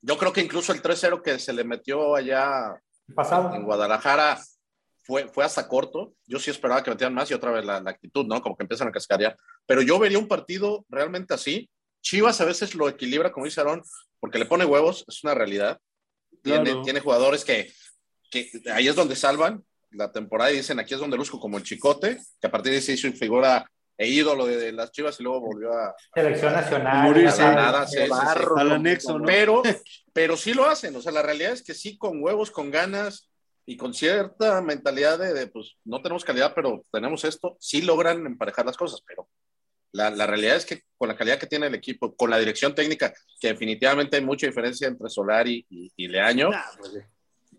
Yo 0.02 0.16
creo 0.16 0.32
que 0.32 0.40
incluso 0.40 0.72
el 0.72 0.82
3-0 0.82 1.22
que 1.22 1.38
se 1.38 1.52
le 1.52 1.64
metió 1.64 2.14
allá 2.14 2.80
en 3.52 3.64
Guadalajara 3.64 4.40
fue, 5.02 5.28
fue 5.28 5.44
hasta 5.44 5.68
corto. 5.68 6.14
Yo 6.26 6.38
sí 6.38 6.50
esperaba 6.50 6.82
que 6.82 6.90
metieran 6.90 7.14
más 7.14 7.30
y 7.30 7.34
otra 7.34 7.50
vez 7.50 7.64
la, 7.64 7.76
actitud, 7.76 8.26
¿no? 8.26 8.40
Como 8.40 8.56
que 8.56 8.64
empiezan 8.64 8.88
a 8.88 8.92
cascarear. 8.92 9.36
Pero 9.66 9.82
yo 9.82 9.98
vería 9.98 10.18
un 10.18 10.28
partido 10.28 10.84
realmente 10.88 11.34
así. 11.34 11.70
Chivas 12.02 12.40
a 12.40 12.46
veces 12.46 12.74
lo 12.74 12.88
equilibra, 12.88 13.30
como 13.30 13.46
dice 13.46 13.60
Aaron, 13.60 13.82
porque 14.20 14.38
le 14.38 14.46
pone 14.46 14.64
huevos, 14.64 15.04
es 15.06 15.22
una 15.22 15.34
realidad. 15.34 15.78
Tiene, 16.42 16.82
tiene 16.82 17.00
jugadores 17.00 17.44
que, 17.44 17.70
que 18.30 18.50
ahí 18.72 18.88
es 18.88 18.96
donde 18.96 19.16
salvan 19.16 19.62
la 19.90 20.12
temporada 20.12 20.52
y 20.52 20.58
dicen 20.58 20.78
aquí 20.78 20.94
es 20.94 21.00
donde 21.00 21.16
luzco 21.16 21.40
como 21.40 21.58
el 21.58 21.64
chicote, 21.64 22.18
que 22.40 22.46
a 22.46 22.50
partir 22.50 22.72
de 22.72 22.78
ahí 22.78 22.82
se 22.82 22.92
hizo 22.92 23.12
figura 23.12 23.70
e 24.00 24.08
ídolo 24.08 24.46
de, 24.46 24.72
las 24.72 24.90
Chivas 24.92 25.20
y 25.20 25.22
luego 25.22 25.42
volvió 25.42 25.74
a 25.74 25.94
selección 26.14 26.54
nacional, 26.54 27.06
morirse 27.06 27.42
a 27.42 27.52
nada, 27.52 27.86
al 28.56 28.72
anexo, 28.72 29.18
¿no? 29.18 29.26
Pero, 29.26 29.62
pero 30.14 30.38
sí 30.38 30.54
lo 30.54 30.64
hacen, 30.64 30.96
o 30.96 31.02
sea, 31.02 31.12
la 31.12 31.20
realidad 31.20 31.52
es 31.52 31.62
que 31.62 31.74
sí, 31.74 31.98
con 31.98 32.22
huevos, 32.22 32.50
con 32.50 32.70
ganas 32.70 33.30
y 33.66 33.76
con 33.76 33.92
cierta 33.92 34.62
mentalidad 34.62 35.18
de, 35.18 35.46
pues 35.48 35.76
no 35.84 36.00
tenemos 36.00 36.24
calidad, 36.24 36.54
pero 36.54 36.82
tenemos 36.90 37.26
esto, 37.26 37.58
sí 37.60 37.82
logran 37.82 38.24
emparejar 38.24 38.64
las 38.64 38.78
cosas, 38.78 39.02
pero 39.06 39.28
la, 39.92 40.08
la, 40.08 40.26
realidad 40.26 40.56
es 40.56 40.64
que 40.64 40.80
con 40.96 41.08
la 41.08 41.16
calidad 41.16 41.38
que 41.38 41.46
tiene 41.46 41.66
el 41.66 41.74
equipo, 41.74 42.16
con 42.16 42.30
la 42.30 42.38
dirección 42.38 42.74
técnica, 42.74 43.12
que 43.38 43.48
definitivamente 43.48 44.16
hay 44.16 44.24
mucha 44.24 44.46
diferencia 44.46 44.88
entre 44.88 45.10
Solari 45.10 45.66
y, 45.68 45.92
y 45.94 46.08
Leaño, 46.08 46.48
pues 46.78 47.04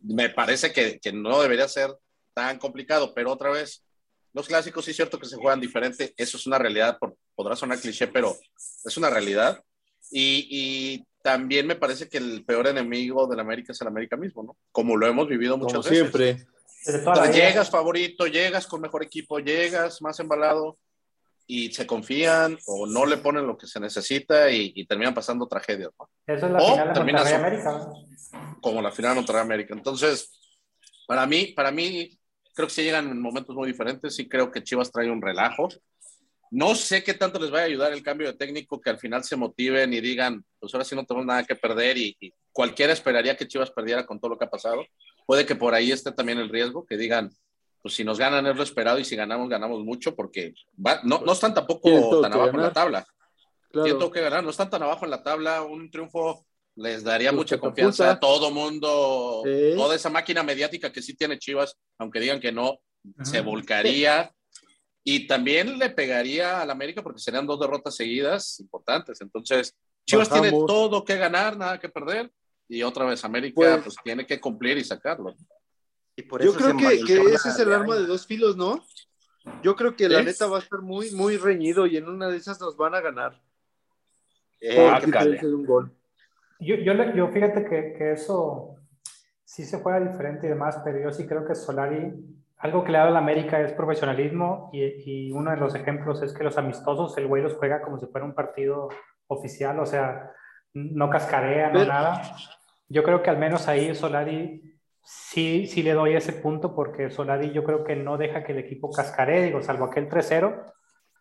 me 0.02 0.30
parece 0.30 0.74
que, 0.74 1.00
que, 1.00 1.14
no 1.14 1.40
debería 1.40 1.68
ser 1.68 1.92
tan 2.34 2.58
complicado, 2.58 3.14
pero 3.14 3.32
otra 3.32 3.52
vez, 3.52 3.86
los 4.34 4.48
clásicos 4.48 4.86
sí 4.86 4.92
es 4.92 4.98
cierto 4.98 5.20
que 5.20 5.26
se 5.26 5.38
juegan 5.38 5.60
diferente, 5.60 6.14
eso 6.18 6.38
es 6.38 6.48
una 6.48 6.58
realidad, 6.58 6.98
por, 6.98 7.16
podrá 7.36 7.56
sonar 7.56 7.80
cliché, 7.80 8.08
pero 8.08 8.36
es 8.84 8.98
una 8.98 9.10
realidad. 9.10 9.64
Y, 10.10 10.48
y, 10.50 11.06
también 11.24 11.68
me 11.68 11.76
parece 11.76 12.10
que 12.10 12.18
el 12.18 12.44
peor 12.44 12.66
enemigo 12.66 13.28
del 13.28 13.40
América 13.40 13.74
es 13.74 13.82
el 13.82 13.88
América 13.88 14.18
mismo, 14.18 14.42
¿no? 14.42 14.58
Como 14.72 14.98
lo 14.98 15.06
hemos 15.06 15.28
vivido 15.28 15.56
muchas 15.56 15.74
Como 15.74 15.84
veces. 15.84 16.46
siempre. 16.84 17.32
llegas 17.32 17.70
favorito, 17.70 18.26
llegas 18.26 18.66
con 18.66 18.82
mejor 18.82 19.04
equipo, 19.04 19.38
llegas 19.38 20.02
más 20.02 20.20
embalado 20.20 20.80
y 21.46 21.72
se 21.74 21.86
confían 21.86 22.58
o 22.66 22.88
no 22.88 23.06
le 23.06 23.18
ponen 23.18 23.46
lo 23.46 23.56
que 23.56 23.68
se 23.68 23.80
necesita 23.80 24.50
y, 24.50 24.72
y 24.76 24.86
terminan 24.88 25.14
pasando 25.14 25.48
tragedias. 25.48 25.92
¿no? 26.00 26.10
Eso 26.26 26.48
es 26.48 26.52
la 26.52 26.60
o 26.60 27.06
final 27.06 27.24
de 27.24 27.36
América. 27.36 27.88
Como 28.60 28.82
la 28.82 28.92
final 28.92 29.24
de 29.24 29.40
América. 29.40 29.76
Entonces, 29.76 30.32
para 31.06 31.28
mí, 31.28 31.48
para 31.48 31.72
mí, 31.72 32.18
creo 32.62 32.68
que 32.68 32.74
sí 32.74 32.84
llegan 32.84 33.10
en 33.10 33.20
momentos 33.20 33.56
muy 33.56 33.68
diferentes. 33.68 34.16
Sí 34.16 34.30
creo 34.30 34.52
que 34.52 34.64
Chivas 34.64 34.92
trae 34.92 35.10
un 35.10 35.22
relajo. 35.22 35.68
No 36.52 36.76
sé 36.76 37.04
qué 37.04 37.14
tanto 37.14 37.40
les 37.40 37.52
va 37.52 37.60
a 37.60 37.64
ayudar 37.64 37.92
el 37.92 38.04
cambio 38.04 38.28
de 38.28 38.38
técnico 38.38 38.80
que 38.80 38.90
al 38.90 39.00
final 39.00 39.24
se 39.24 39.36
motiven 39.36 39.94
y 39.94 40.02
digan, 40.02 40.46
pues 40.60 40.74
ahora 40.74 40.86
sí 40.86 40.96
no 40.96 41.06
tenemos 41.06 41.26
nada 41.26 41.44
que 41.44 41.56
perder 41.56 41.98
y, 41.98 42.16
y 42.20 42.34
cualquiera 42.52 42.94
esperaría 42.94 43.36
que 43.36 43.48
Chivas 43.48 43.72
perdiera 43.72 44.06
con 44.06 44.20
todo 44.20 44.32
lo 44.32 44.38
que 44.38 44.46
ha 44.46 44.50
pasado. 44.50 44.86
Puede 45.26 45.46
que 45.46 45.56
por 45.56 45.74
ahí 45.74 45.92
esté 45.92 46.12
también 46.12 46.38
el 46.40 46.50
riesgo, 46.50 46.86
que 46.86 46.98
digan, 46.98 47.32
pues 47.82 47.96
si 47.96 48.04
nos 48.04 48.20
ganan 48.20 48.46
es 48.46 48.56
lo 48.56 48.64
esperado 48.64 49.00
y 49.00 49.06
si 49.06 49.16
ganamos, 49.16 49.50
ganamos 49.50 49.84
mucho 49.84 50.16
porque 50.16 50.54
va, 50.86 51.00
no, 51.04 51.22
no 51.26 51.32
están 51.32 51.54
tampoco 51.54 52.22
tan 52.22 52.34
abajo 52.34 52.52
ganar. 52.52 52.56
en 52.56 52.62
la 52.62 52.74
tabla. 52.74 53.08
Claro. 53.72 53.86
Tienen 53.86 54.12
que 54.12 54.22
ganar, 54.22 54.44
no 54.44 54.50
están 54.50 54.70
tan 54.70 54.84
abajo 54.84 55.06
en 55.06 55.12
la 55.12 55.24
tabla. 55.24 55.62
Un 55.64 55.90
triunfo 55.90 56.46
les 56.76 57.04
daría 57.04 57.30
pues 57.32 57.38
mucha 57.38 57.60
confianza 57.60 58.12
a 58.12 58.20
todo 58.20 58.52
mundo, 58.52 59.42
¿Sí? 59.46 59.74
toda 59.76 59.96
esa 59.96 60.10
máquina 60.10 60.44
mediática 60.44 60.92
que 60.92 61.02
sí 61.02 61.16
tiene 61.16 61.38
Chivas, 61.40 61.76
aunque 61.98 62.20
digan 62.20 62.40
que 62.40 62.52
no, 62.52 62.80
Ajá. 63.16 63.26
se 63.26 63.42
volcaría. 63.42 64.34
Y 65.04 65.26
también 65.26 65.80
le 65.80 65.90
pegaría 65.90 66.62
al 66.62 66.70
América 66.70 67.02
porque 67.02 67.20
serían 67.20 67.48
dos 67.48 67.60
derrotas 67.60 67.96
seguidas 67.96 68.60
importantes. 68.60 69.20
Entonces, 69.22 69.76
Chivas 70.06 70.30
Bajamos. 70.30 70.50
tiene 70.50 70.66
todo 70.68 71.04
que 71.04 71.18
ganar, 71.18 71.58
nada 71.58 71.80
que 71.80 71.90
perder. 71.90 72.32
Y 72.68 72.84
otra 72.84 73.06
vez, 73.06 73.26
América 73.26 73.56
pues, 73.56 73.84
pues 73.84 73.96
tiene 74.04 74.26
que 74.26 74.40
cumplir 74.40 74.78
y 74.78 74.84
sacarlo. 74.84 75.36
Y 76.16 76.22
por 76.22 76.42
eso 76.42 76.52
Yo 76.52 76.58
creo 76.58 76.78
que, 76.78 77.04
que 77.04 77.22
ese 77.34 77.50
es 77.50 77.60
el 77.60 77.74
arma 77.74 77.96
de 77.96 78.06
dos 78.06 78.28
filos, 78.28 78.56
¿no? 78.56 78.86
Yo 79.64 79.76
creo 79.76 79.96
que 79.96 80.08
la 80.08 80.22
neta 80.22 80.46
va 80.46 80.58
a 80.58 80.62
estar 80.62 80.82
muy, 80.82 81.12
muy 81.12 81.38
reñido 81.38 81.88
y 81.88 81.98
en 81.98 82.08
una 82.08 82.28
de 82.28 82.38
esas 82.38 82.60
nos 82.62 82.78
van 82.78 82.94
a 82.94 83.02
ganar. 83.02 83.42
Eh, 84.60 84.78
un 85.44 85.66
gol. 85.66 85.92
Yo, 86.62 86.76
yo, 86.76 86.94
yo 87.16 87.28
fíjate 87.30 87.66
que, 87.66 87.94
que, 87.94 88.12
eso 88.12 88.76
sí 89.44 89.66
se 89.66 89.82
juega 89.82 90.00
diferente 90.00 90.46
y 90.46 90.50
demás, 90.50 90.80
pero 90.86 91.00
yo 91.00 91.12
sí 91.12 91.26
creo 91.26 91.44
que 91.44 91.56
Solari, 91.56 92.14
algo 92.58 92.84
que 92.84 92.92
le 92.92 92.98
ha 93.00 93.02
dado 93.02 93.12
a 93.12 93.14
la 93.14 93.20
América 93.20 93.60
es 93.60 93.74
profesionalismo 93.74 94.70
y, 94.72 94.84
y, 94.84 95.32
uno 95.32 95.50
de 95.50 95.58
los 95.58 95.74
ejemplos 95.74 96.22
es 96.22 96.34
que 96.34 96.44
los 96.44 96.60
amistosos, 96.60 97.18
el 97.18 97.28
güey 97.28 97.42
los 97.42 97.56
juega 97.56 97.82
como 97.82 97.98
si 97.98 98.06
fuera 98.06 98.26
un 98.26 98.36
partido 98.36 98.90
oficial, 99.28 99.80
o 99.80 99.88
sea, 99.88 100.32
no 100.74 101.10
cascarea, 101.10 101.72
no 101.72 101.84
nada. 101.84 102.22
Yo 102.88 103.04
creo 103.04 103.24
que 103.24 103.32
al 103.32 103.38
menos 103.38 103.68
ahí 103.68 103.96
Solari 103.96 104.78
sí, 105.02 105.66
sí 105.66 105.82
le 105.82 105.94
doy 105.94 106.16
ese 106.16 106.34
punto 106.34 106.76
porque 106.76 107.10
Solari 107.10 107.52
yo 107.52 107.64
creo 107.64 107.84
que 107.84 107.96
no 107.96 108.18
deja 108.18 108.44
que 108.44 108.52
el 108.52 108.60
equipo 108.60 108.92
cascaree, 108.92 109.46
digo, 109.46 109.64
salvo 109.64 109.86
aquel 109.86 110.10
3-0, 110.10 110.72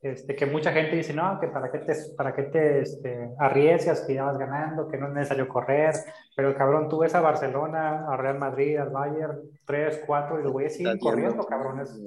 este, 0.03 0.35
que 0.35 0.47
mucha 0.47 0.73
gente 0.73 0.97
dice, 0.97 1.13
no, 1.13 1.39
que 1.39 1.49
para 1.49 1.71
qué 1.71 1.79
te, 1.79 1.95
para 2.17 2.35
qué 2.35 2.45
te 2.45 2.81
este, 2.81 3.31
arriesgas, 3.39 4.01
que 4.03 4.15
ya 4.15 4.25
vas 4.25 4.39
ganando, 4.39 4.89
que 4.89 4.97
no 4.97 5.09
es 5.09 5.13
necesario 5.13 5.47
correr, 5.47 5.95
pero 6.35 6.55
cabrón, 6.57 6.89
tú 6.89 7.01
ves 7.01 7.15
a 7.15 7.21
Barcelona, 7.21 8.07
a 8.09 8.17
Real 8.17 8.39
Madrid, 8.39 8.79
al 8.79 8.91
Bayern, 8.91 9.41
3, 9.67 10.03
4, 10.07 10.41
y 10.41 10.43
los 10.43 10.53
güeyes 10.53 10.77
siguen 10.77 10.99
corriendo, 10.99 11.45
cabrones, 11.45 12.01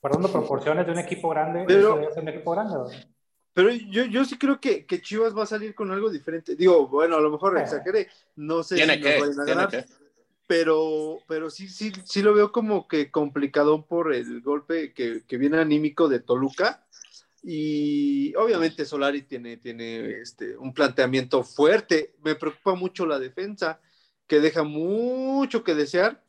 guardando 0.00 0.32
proporciones 0.32 0.86
de 0.86 0.92
un 0.92 0.98
equipo 0.98 1.28
grande, 1.28 1.64
pero, 1.66 2.00
es 2.00 2.16
un 2.16 2.28
equipo 2.28 2.52
grande. 2.52 2.78
¿verdad? 2.78 3.08
Pero 3.52 3.70
yo, 3.70 4.04
yo 4.04 4.24
sí 4.24 4.38
creo 4.38 4.58
que, 4.60 4.86
que, 4.86 5.02
Chivas 5.02 5.36
va 5.36 5.42
a 5.42 5.46
salir 5.46 5.74
con 5.74 5.90
algo 5.90 6.08
diferente. 6.10 6.54
Digo, 6.54 6.86
bueno, 6.86 7.16
a 7.16 7.20
lo 7.20 7.28
mejor 7.28 7.58
exageré, 7.58 8.06
no 8.36 8.62
sé 8.62 8.76
¿Tiene 8.76 8.94
si 8.94 9.02
que, 9.02 9.18
nos 9.18 9.36
vayan 9.36 9.40
a 9.40 9.44
ganar. 9.44 9.68
Que 9.68 9.84
pero, 10.48 11.18
pero 11.28 11.50
sí, 11.50 11.68
sí, 11.68 11.92
sí 12.06 12.22
lo 12.22 12.32
veo 12.32 12.50
como 12.52 12.88
que 12.88 13.10
complicado 13.10 13.84
por 13.84 14.14
el 14.14 14.40
golpe 14.40 14.94
que, 14.94 15.22
que, 15.28 15.36
viene 15.36 15.58
anímico 15.58 16.08
de 16.08 16.20
Toluca. 16.20 16.86
Y 17.50 18.34
obviamente 18.34 18.84
Solari 18.84 19.22
tiene, 19.22 19.56
tiene 19.56 20.20
este, 20.20 20.54
un 20.58 20.74
planteamiento 20.74 21.42
fuerte. 21.42 22.14
Me 22.22 22.34
preocupa 22.34 22.74
mucho 22.74 23.06
la 23.06 23.18
defensa, 23.18 23.80
que 24.26 24.38
deja 24.38 24.64
mucho 24.64 25.64
que 25.64 25.74
desear. 25.74 26.22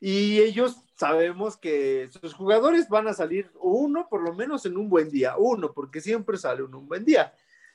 Y 0.00 0.38
ellos 0.38 0.76
sabemos 0.94 1.56
que 1.56 2.10
sus 2.20 2.34
jugadores 2.34 2.90
van 2.90 3.08
a 3.08 3.14
salir 3.14 3.50
uno, 3.58 4.06
por 4.10 4.20
lo 4.20 4.34
menos 4.34 4.66
en 4.66 4.76
un 4.76 4.90
buen 4.90 5.08
día. 5.08 5.38
Uno, 5.38 5.72
porque 5.72 6.02
siempre 6.02 6.36
sale 6.36 6.62
uno 6.62 6.78
un 6.80 6.88
buen 6.88 7.06
día. 7.06 7.32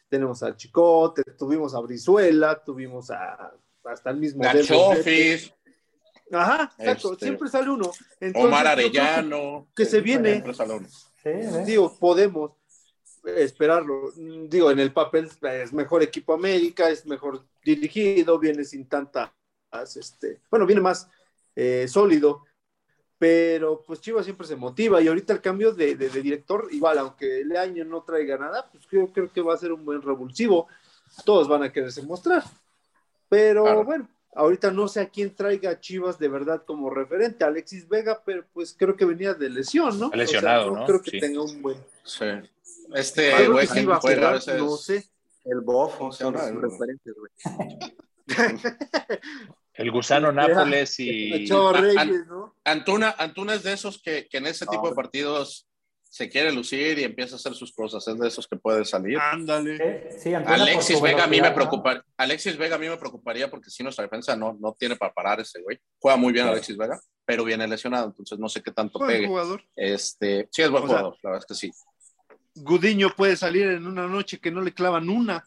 Tenemos 0.07 0.43
a 0.43 0.55
Chicote, 0.55 1.23
tuvimos 1.39 1.73
a 1.73 1.79
Brizuela, 1.79 2.63
tuvimos 2.63 3.09
a 3.09 3.51
hasta 3.83 4.11
el 4.11 4.17
mismo. 4.17 4.43
Chofis. 4.61 5.51
Ajá, 6.31 6.71
exacto, 6.77 7.13
este, 7.13 7.25
siempre 7.25 7.49
sale 7.49 7.71
uno. 7.71 7.91
Entonces, 8.19 8.47
Omar 8.47 8.67
Arellano. 8.67 9.69
Que 9.75 9.85
se 9.85 10.01
viene. 10.01 10.43
Sí, 11.23 11.29
digo, 11.65 11.97
podemos 11.99 12.60
esperarlo. 13.23 14.11
Digo, 14.15 14.71
en 14.71 14.79
el 14.79 14.93
papel 14.93 15.29
es 15.41 15.73
mejor 15.73 16.03
equipo 16.03 16.33
América, 16.33 16.89
es 16.89 17.05
mejor 17.05 17.45
dirigido, 17.63 18.39
viene 18.39 18.63
sin 18.63 18.87
tanta, 18.87 19.33
este, 19.95 20.41
bueno, 20.49 20.65
viene 20.65 20.81
más 20.81 21.09
eh, 21.55 21.87
sólido, 21.87 22.45
pero 23.17 23.83
pues 23.85 24.01
Chivas 24.01 24.25
siempre 24.25 24.47
se 24.47 24.55
motiva 24.55 25.01
y 25.01 25.07
ahorita 25.07 25.33
el 25.33 25.41
cambio 25.41 25.71
de, 25.73 25.95
de, 25.95 26.09
de, 26.09 26.21
director, 26.21 26.67
igual, 26.71 26.97
aunque 26.97 27.41
el 27.41 27.55
año 27.55 27.85
no 27.85 28.03
traiga 28.03 28.37
nada, 28.37 28.69
pues 28.71 28.87
creo, 28.87 29.07
creo 29.11 29.31
que 29.31 29.41
va 29.41 29.53
a 29.53 29.57
ser 29.57 29.71
un 29.71 29.85
buen 29.85 30.01
revulsivo. 30.01 30.67
Todos 31.25 31.47
van 31.47 31.63
a 31.63 31.71
quererse 31.71 32.01
mostrar. 32.01 32.43
Pero 33.29 33.63
claro. 33.63 33.83
bueno, 33.83 34.09
Ahorita 34.33 34.71
no 34.71 34.87
sé 34.87 35.01
a 35.01 35.09
quién 35.09 35.35
traiga 35.35 35.71
a 35.71 35.79
Chivas 35.79 36.17
de 36.17 36.29
verdad 36.29 36.63
como 36.65 36.89
referente, 36.89 37.43
Alexis 37.43 37.89
Vega, 37.89 38.21
pero 38.25 38.45
pues 38.53 38.73
creo 38.77 38.95
que 38.95 39.03
venía 39.03 39.33
de 39.33 39.49
lesión, 39.49 39.99
¿no? 39.99 40.09
Lesionado, 40.09 40.61
o 40.61 40.63
sea, 40.63 40.73
no, 40.73 40.79
¿no? 40.79 40.85
Creo 40.85 41.01
que 41.01 41.11
sí. 41.11 41.19
tenga 41.19 41.41
un 41.41 41.61
buen. 41.61 41.77
Sí. 42.03 42.25
Este 42.93 43.47
güey 43.47 43.67
que 43.67 43.73
sí 43.73 43.85
va 43.85 43.97
a 43.97 43.99
jugar, 43.99 44.33
veces... 44.33 44.57
no 44.57 44.77
sé. 44.77 45.09
El 45.43 45.61
bofo, 45.61 46.11
son 46.11 46.33
referentes, 46.33 47.15
güey. 47.15 47.31
El 49.73 49.91
gusano 49.91 50.31
Nápoles 50.33 50.99
y. 50.99 51.47
Reyes, 51.47 52.27
¿no? 52.27 52.55
Antuna, 52.63 53.15
Antuna 53.17 53.55
es 53.55 53.63
de 53.63 53.73
esos 53.73 54.01
que, 54.01 54.27
que 54.29 54.37
en 54.37 54.47
ese 54.47 54.65
tipo 54.65 54.87
de 54.89 54.95
partidos 54.95 55.67
se 56.11 56.27
quiere 56.27 56.51
lucir 56.51 56.99
y 56.99 57.05
empieza 57.05 57.35
a 57.35 57.37
hacer 57.37 57.53
sus 57.53 57.73
cosas, 57.73 58.05
es 58.05 58.19
de 58.19 58.27
esos 58.27 58.45
que 58.45 58.57
puede 58.57 58.83
salir. 58.83 59.17
Ándale. 59.17 60.11
Sí, 60.19 60.33
Alexis 60.33 60.99
Vega 61.01 61.23
a 61.23 61.27
mí 61.27 61.39
me 61.39 61.51
preocupa, 61.51 62.03
Alexis 62.17 62.57
Vega 62.57 62.75
a 62.75 62.79
mí 62.79 62.89
me 62.89 62.97
preocuparía 62.97 63.49
porque 63.49 63.69
si 63.69 63.81
nuestra 63.81 64.03
defensa 64.03 64.35
no, 64.35 64.57
no 64.59 64.75
tiene 64.77 64.97
para 64.97 65.13
parar 65.13 65.39
ese 65.39 65.61
güey. 65.61 65.79
Juega 65.99 66.17
muy 66.17 66.33
bien 66.33 66.47
Alexis 66.47 66.75
Vega, 66.75 66.99
pero 67.23 67.45
viene 67.45 67.65
lesionado, 67.65 68.07
entonces 68.07 68.37
no 68.37 68.49
sé 68.49 68.61
qué 68.61 68.71
tanto 68.71 68.99
buen 68.99 69.09
pegue. 69.09 69.27
jugador. 69.27 69.63
Este, 69.73 70.49
sí 70.51 70.61
es 70.61 70.69
buen 70.69 70.83
o 70.83 70.87
jugador, 70.87 71.13
sea, 71.13 71.19
la 71.23 71.29
verdad 71.29 71.45
es 71.45 71.47
que 71.47 71.67
sí. 71.67 71.71
Gudiño 72.63 73.09
puede 73.15 73.35
salir 73.35 73.67
en 73.67 73.87
una 73.87 74.07
noche 74.07 74.39
que 74.39 74.51
no 74.51 74.61
le 74.61 74.73
clavan 74.73 75.09
una. 75.09 75.43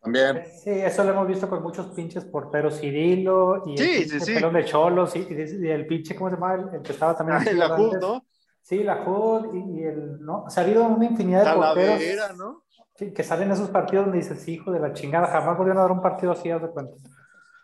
También. 0.00 0.44
Sí, 0.62 0.70
eso 0.70 1.02
lo 1.04 1.10
hemos 1.10 1.26
visto 1.26 1.48
con 1.48 1.62
muchos 1.62 1.86
pinches 1.88 2.24
porteros, 2.24 2.78
Cirilo 2.80 3.64
y 3.66 3.76
sí, 3.76 4.02
el 4.02 4.08
sí, 4.08 4.20
sí. 4.20 4.34
pelón 4.34 4.54
de 4.54 4.64
Cholos 4.64 5.16
y, 5.16 5.26
y, 5.28 5.68
el 5.68 5.86
pinche, 5.86 6.14
¿cómo 6.14 6.30
se 6.30 6.36
llama? 6.36 6.54
El, 6.54 6.76
el 6.76 6.82
que 6.82 6.92
estaba 6.92 7.16
también. 7.16 7.38
Ah, 7.38 7.52
la 7.52 7.76
Hood, 7.76 7.98
¿no? 8.00 8.26
Sí, 8.62 8.84
la 8.84 9.04
Hood 9.04 9.54
y, 9.54 9.80
y, 9.80 9.84
el, 9.84 10.20
¿no? 10.20 10.44
O 10.44 10.50
sea, 10.50 10.62
ha 10.62 10.66
habido 10.66 10.84
una 10.84 11.04
infinidad 11.04 11.40
de 11.40 11.44
Talavera, 11.46 11.92
porteros. 11.92 12.36
¿no? 12.36 12.64
Sí, 12.94 13.12
que 13.12 13.24
salen 13.24 13.50
esos 13.50 13.70
partidos 13.70 14.06
donde 14.06 14.18
dices, 14.18 14.46
hijo 14.48 14.70
de 14.70 14.80
la 14.80 14.92
chingada, 14.92 15.26
jamás 15.26 15.56
volvieron 15.56 15.78
a 15.78 15.82
dar 15.82 15.92
un 15.92 16.02
partido 16.02 16.32
así, 16.32 16.50
haz 16.50 16.62
de 16.62 16.68
cuenta. 16.68 16.94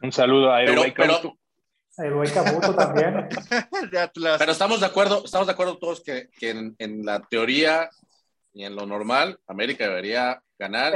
Un 0.03 0.12
saludo 0.12 0.53
a 0.53 0.64
güey 1.97 2.31
Cabuto 2.31 2.75
también. 2.75 3.29
de 3.91 3.99
Atlas. 4.01 4.37
Pero 4.39 4.53
estamos 4.53 4.81
de 4.81 4.87
acuerdo, 4.87 5.25
estamos 5.25 5.47
de 5.47 5.53
acuerdo 5.53 5.79
todos 5.79 6.03
que, 6.03 6.29
que 6.39 6.51
en, 6.51 6.75
en, 6.79 7.05
la 7.05 7.20
teoría 7.20 7.89
y 8.55 8.65
en 8.65 8.75
lo 8.75 8.87
normal, 8.87 9.39
América 9.47 9.87
debería 9.89 10.43
ganar 10.59 10.95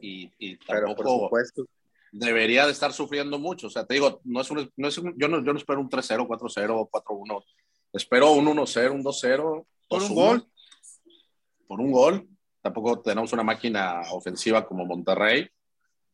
y, 0.00 0.30
y 0.38 0.56
Pero 0.56 0.86
tampoco 0.86 1.02
por 1.02 1.22
supuesto. 1.24 1.64
debería 2.12 2.66
de 2.66 2.72
estar 2.72 2.92
sufriendo 2.92 3.38
mucho. 3.38 3.66
O 3.66 3.70
sea, 3.70 3.84
te 3.86 3.94
digo, 3.94 4.20
no 4.24 4.40
es 4.42 4.50
un, 4.50 4.70
no 4.76 4.88
es 4.88 4.98
un- 4.98 5.14
yo, 5.18 5.26
no, 5.26 5.42
yo 5.44 5.52
no 5.52 5.58
espero 5.58 5.80
un 5.80 5.88
3-0, 5.88 6.26
4-0, 6.28 6.88
4-1. 6.90 7.42
Espero 7.92 8.32
un 8.32 8.46
1-0, 8.46 8.92
un 8.92 9.02
2-0. 9.02 9.66
Por 9.88 10.02
un 10.02 10.08
2-1. 10.10 10.14
gol. 10.14 10.46
Por 11.66 11.80
un 11.80 11.90
gol. 11.92 12.28
tampoco 12.60 13.00
tenemos 13.00 13.32
una 13.32 13.42
máquina 13.42 14.02
ofensiva 14.12 14.66
como 14.66 14.84
Monterrey, 14.84 15.48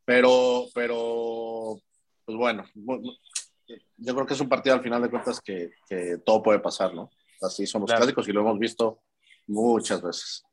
pero, 0.04 0.66
pero, 0.74 1.76
pues 2.24 2.38
bueno, 2.38 2.64
yo 3.96 4.14
creo 4.14 4.26
que 4.26 4.34
es 4.34 4.40
un 4.40 4.48
partido 4.48 4.76
al 4.76 4.82
final 4.82 5.02
de 5.02 5.10
cuentas 5.10 5.40
que, 5.40 5.72
que 5.88 6.18
todo 6.24 6.42
puede 6.42 6.60
pasar, 6.60 6.94
¿no? 6.94 7.10
Así 7.40 7.66
somos 7.66 7.90
clásicos 7.92 8.28
y 8.28 8.32
lo 8.32 8.42
hemos 8.42 8.58
visto 8.58 9.00
muchas 9.48 10.00
veces. 10.02 10.44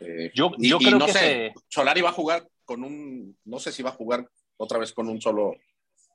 Eh, 0.00 0.30
yo, 0.34 0.50
yo 0.58 0.78
creo 0.78 0.98
no 0.98 1.06
que 1.06 1.12
sé, 1.12 1.54
Solari 1.68 2.00
va 2.00 2.08
a 2.10 2.12
jugar 2.12 2.48
con 2.64 2.82
un, 2.82 3.36
no 3.44 3.58
sé 3.58 3.70
si 3.70 3.82
va 3.82 3.90
a 3.90 3.94
jugar 3.94 4.26
otra 4.56 4.78
vez 4.78 4.92
con 4.92 5.08
un 5.08 5.20
solo 5.20 5.54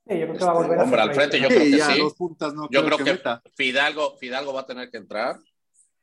Sí, 0.07 0.19
yo 0.19 0.27
creo 0.27 0.37
que 0.37 0.45
va 0.45 0.51
a 0.51 0.53
volver 0.53 0.79
hombre 0.79 1.01
al 1.01 1.13
frente, 1.15 1.39
yo 1.39 1.47
creo 1.47 1.61
que 1.61 1.79
sí. 1.79 2.01
no 2.53 2.69
yo 2.69 2.85
creo, 2.85 2.97
que, 2.99 3.19
Fidalgo, 3.55 4.17
Fidalgo 4.17 4.53
va 4.53 4.61
a 4.61 4.65
tener 4.67 4.91
que 4.91 4.97
entrar. 4.97 5.39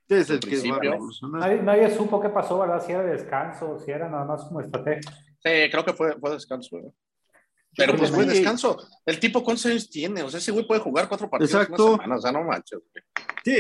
Es 0.09 0.29
el 0.29 0.41
que 0.41 0.57
a 0.57 1.29
nadie, 1.39 1.63
nadie, 1.63 1.91
supo 1.91 2.21
qué 2.21 2.29
pasó, 2.29 2.59
¿verdad? 2.59 2.85
Si 2.85 2.93
era 2.93 3.05
descanso, 3.05 3.79
si 3.79 3.93
era 3.93 4.09
nada 4.09 4.25
más 4.25 4.45
como 4.45 4.61
estrategia. 4.61 5.11
Sí, 5.43 5.71
creo 5.71 5.85
que 5.85 5.93
fue, 5.95 6.19
fue 6.19 6.33
descanso. 6.33 6.77
¿verdad? 6.77 6.93
Pero 7.77 7.97
pues 7.97 8.11
fue 8.11 8.27
descanso. 8.27 8.77
El 9.07 9.19
tipo, 9.19 9.43
¿cuántos 9.43 9.67
años 9.67 9.89
tiene? 9.89 10.23
O 10.23 10.29
sea, 10.29 10.39
ese 10.39 10.53
güey 10.53 10.67
puede 10.67 10.81
jugar 10.81 11.09
cuatro 11.09 11.31
partidos 11.31 11.55
Exacto. 11.55 11.87
en 11.87 11.89
una 11.93 11.97
semana. 12.03 12.17
O 12.17 12.21
sea, 12.21 12.33
no 12.33 12.45
manches. 12.45 12.81
Sí, 13.45 13.57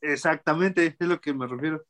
exactamente, 0.00 0.96
es 0.98 1.06
lo 1.06 1.20
que 1.20 1.34
me 1.34 1.46
refiero. 1.46 1.84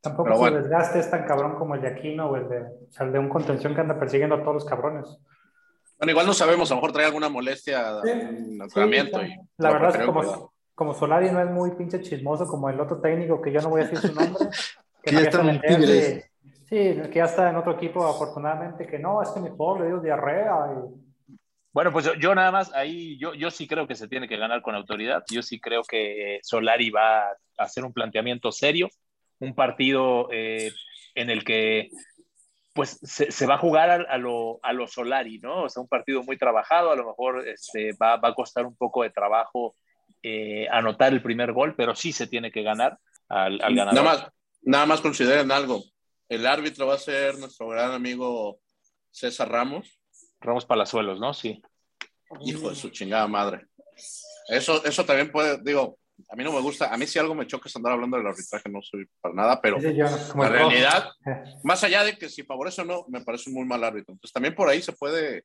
Tampoco 0.00 0.36
su 0.36 0.54
desgaste 0.54 1.00
es 1.00 1.10
tan 1.10 1.26
cabrón 1.26 1.56
como 1.56 1.74
el 1.74 1.80
de 1.82 1.88
Aquino 1.88 2.30
o 2.30 2.36
el 2.36 2.48
de, 2.48 2.60
o 2.60 2.90
sea, 2.90 3.06
el 3.06 3.12
de 3.12 3.18
un 3.18 3.28
contención 3.28 3.74
que 3.74 3.80
anda 3.80 3.98
persiguiendo 3.98 4.36
a 4.36 4.42
todos 4.42 4.54
los 4.54 4.64
cabrones. 4.64 5.18
Bueno, 5.98 6.12
igual 6.12 6.26
no 6.26 6.34
sabemos, 6.34 6.70
a 6.70 6.74
lo 6.74 6.80
mejor 6.80 6.92
trae 6.92 7.06
alguna 7.06 7.28
molestia 7.28 8.00
en 8.04 8.60
entrenamiento. 8.62 9.20
y 9.22 9.36
la 9.56 9.72
verdad 9.72 9.90
es 9.90 9.96
que 9.96 10.06
como, 10.06 10.52
como, 10.74 10.94
Solari 10.94 11.30
no 11.32 11.40
es 11.40 11.50
muy 11.50 11.72
pinche 11.72 12.00
chismoso 12.00 12.46
como 12.46 12.70
el 12.70 12.78
otro 12.78 13.00
técnico, 13.00 13.42
que 13.42 13.50
yo 13.50 13.60
no 13.60 13.70
voy 13.70 13.82
a 13.82 13.84
decir 13.84 14.10
su 14.10 14.14
nombre. 14.14 14.46
Que 15.00 15.12
no 15.12 15.20
está 15.20 15.40
en 15.40 15.60
Tigres. 15.60 16.30
Sí, 16.68 16.76
que 17.10 17.12
ya 17.14 17.24
está 17.24 17.48
en 17.48 17.56
otro 17.56 17.72
equipo, 17.72 18.06
afortunadamente, 18.06 18.86
que 18.86 18.98
no, 18.98 19.22
es 19.22 19.30
que 19.30 19.40
mi 19.40 19.48
pobre 19.50 19.84
le 19.84 19.88
dio 19.88 20.00
diarrea. 20.00 20.54
Bueno, 21.72 21.92
pues 21.92 22.10
yo, 22.18 22.34
nada 22.34 22.50
más, 22.50 22.74
ahí 22.74 23.16
yo, 23.16 23.32
yo 23.32 23.50
sí 23.50 23.66
creo 23.66 23.86
que 23.86 23.94
se 23.94 24.08
tiene 24.08 24.28
que 24.28 24.36
ganar 24.36 24.60
con 24.60 24.74
autoridad. 24.74 25.24
Yo 25.30 25.40
sí 25.40 25.60
creo 25.60 25.82
que 25.82 26.40
Solari 26.42 26.90
va 26.90 27.28
a 27.28 27.36
hacer 27.56 27.84
un 27.84 27.92
planteamiento 27.92 28.52
serio, 28.52 28.88
un 29.40 29.54
partido 29.54 30.28
eh, 30.32 30.72
en 31.14 31.30
el 31.30 31.44
que 31.44 31.90
pues 32.74 33.00
se, 33.02 33.46
va 33.46 33.56
a 33.56 33.58
jugar 33.58 34.06
a, 34.08 34.18
lo, 34.18 34.60
a 34.62 34.72
lo 34.72 34.86
Solari, 34.86 35.40
¿no? 35.40 35.64
O 35.64 35.68
sea, 35.68 35.82
un 35.82 35.88
partido 35.88 36.22
muy 36.22 36.38
trabajado, 36.38 36.92
a 36.92 36.96
lo 36.96 37.06
mejor 37.08 37.46
este, 37.48 37.92
va, 38.00 38.16
va 38.18 38.28
a 38.28 38.34
costar 38.34 38.66
un 38.66 38.76
poco 38.76 39.02
de 39.02 39.10
trabajo 39.10 39.74
eh, 40.22 40.68
anotar 40.70 41.12
el 41.12 41.20
primer 41.20 41.52
gol, 41.52 41.74
pero 41.76 41.96
sí 41.96 42.12
se 42.12 42.28
tiene 42.28 42.52
que 42.52 42.62
ganar 42.62 42.98
al, 43.28 43.60
al 43.62 43.74
ganador. 43.74 43.94
Nada 43.94 44.02
más, 44.04 44.32
nada 44.62 44.86
más 44.86 45.00
consideren 45.00 45.50
algo. 45.50 45.82
El 46.28 46.46
árbitro 46.46 46.86
va 46.86 46.94
a 46.94 46.98
ser 46.98 47.36
nuestro 47.38 47.68
gran 47.68 47.90
amigo 47.92 48.60
César 49.10 49.50
Ramos. 49.50 49.98
Ramos 50.40 50.64
Palazuelos, 50.64 51.18
¿no? 51.18 51.34
Sí. 51.34 51.60
Hijo 52.42 52.70
de 52.70 52.76
su 52.76 52.90
chingada 52.90 53.26
madre. 53.26 53.66
Eso, 54.48 54.84
eso 54.84 55.04
también 55.04 55.32
puede, 55.32 55.58
digo, 55.62 55.98
a 56.28 56.36
mí 56.36 56.44
no 56.44 56.52
me 56.52 56.60
gusta, 56.60 56.92
a 56.92 56.96
mí 56.96 57.06
si 57.06 57.18
algo 57.18 57.34
me 57.34 57.46
choca 57.46 57.68
es 57.68 57.76
andar 57.76 57.92
hablando 57.92 58.16
del 58.16 58.26
arbitraje, 58.26 58.68
no 58.68 58.82
soy 58.82 59.08
para 59.20 59.34
nada, 59.34 59.60
pero 59.60 59.78
la 59.78 60.48
realidad, 60.48 61.10
más 61.64 61.82
allá 61.84 62.04
de 62.04 62.16
que 62.16 62.28
si 62.28 62.42
favorece 62.42 62.82
o 62.82 62.84
no, 62.84 63.04
me 63.08 63.22
parece 63.22 63.50
un 63.50 63.56
muy 63.56 63.64
mal 63.64 63.82
árbitro. 63.84 64.12
Entonces 64.12 64.32
también 64.32 64.54
por 64.54 64.68
ahí 64.68 64.82
se 64.82 64.92
puede, 64.92 65.44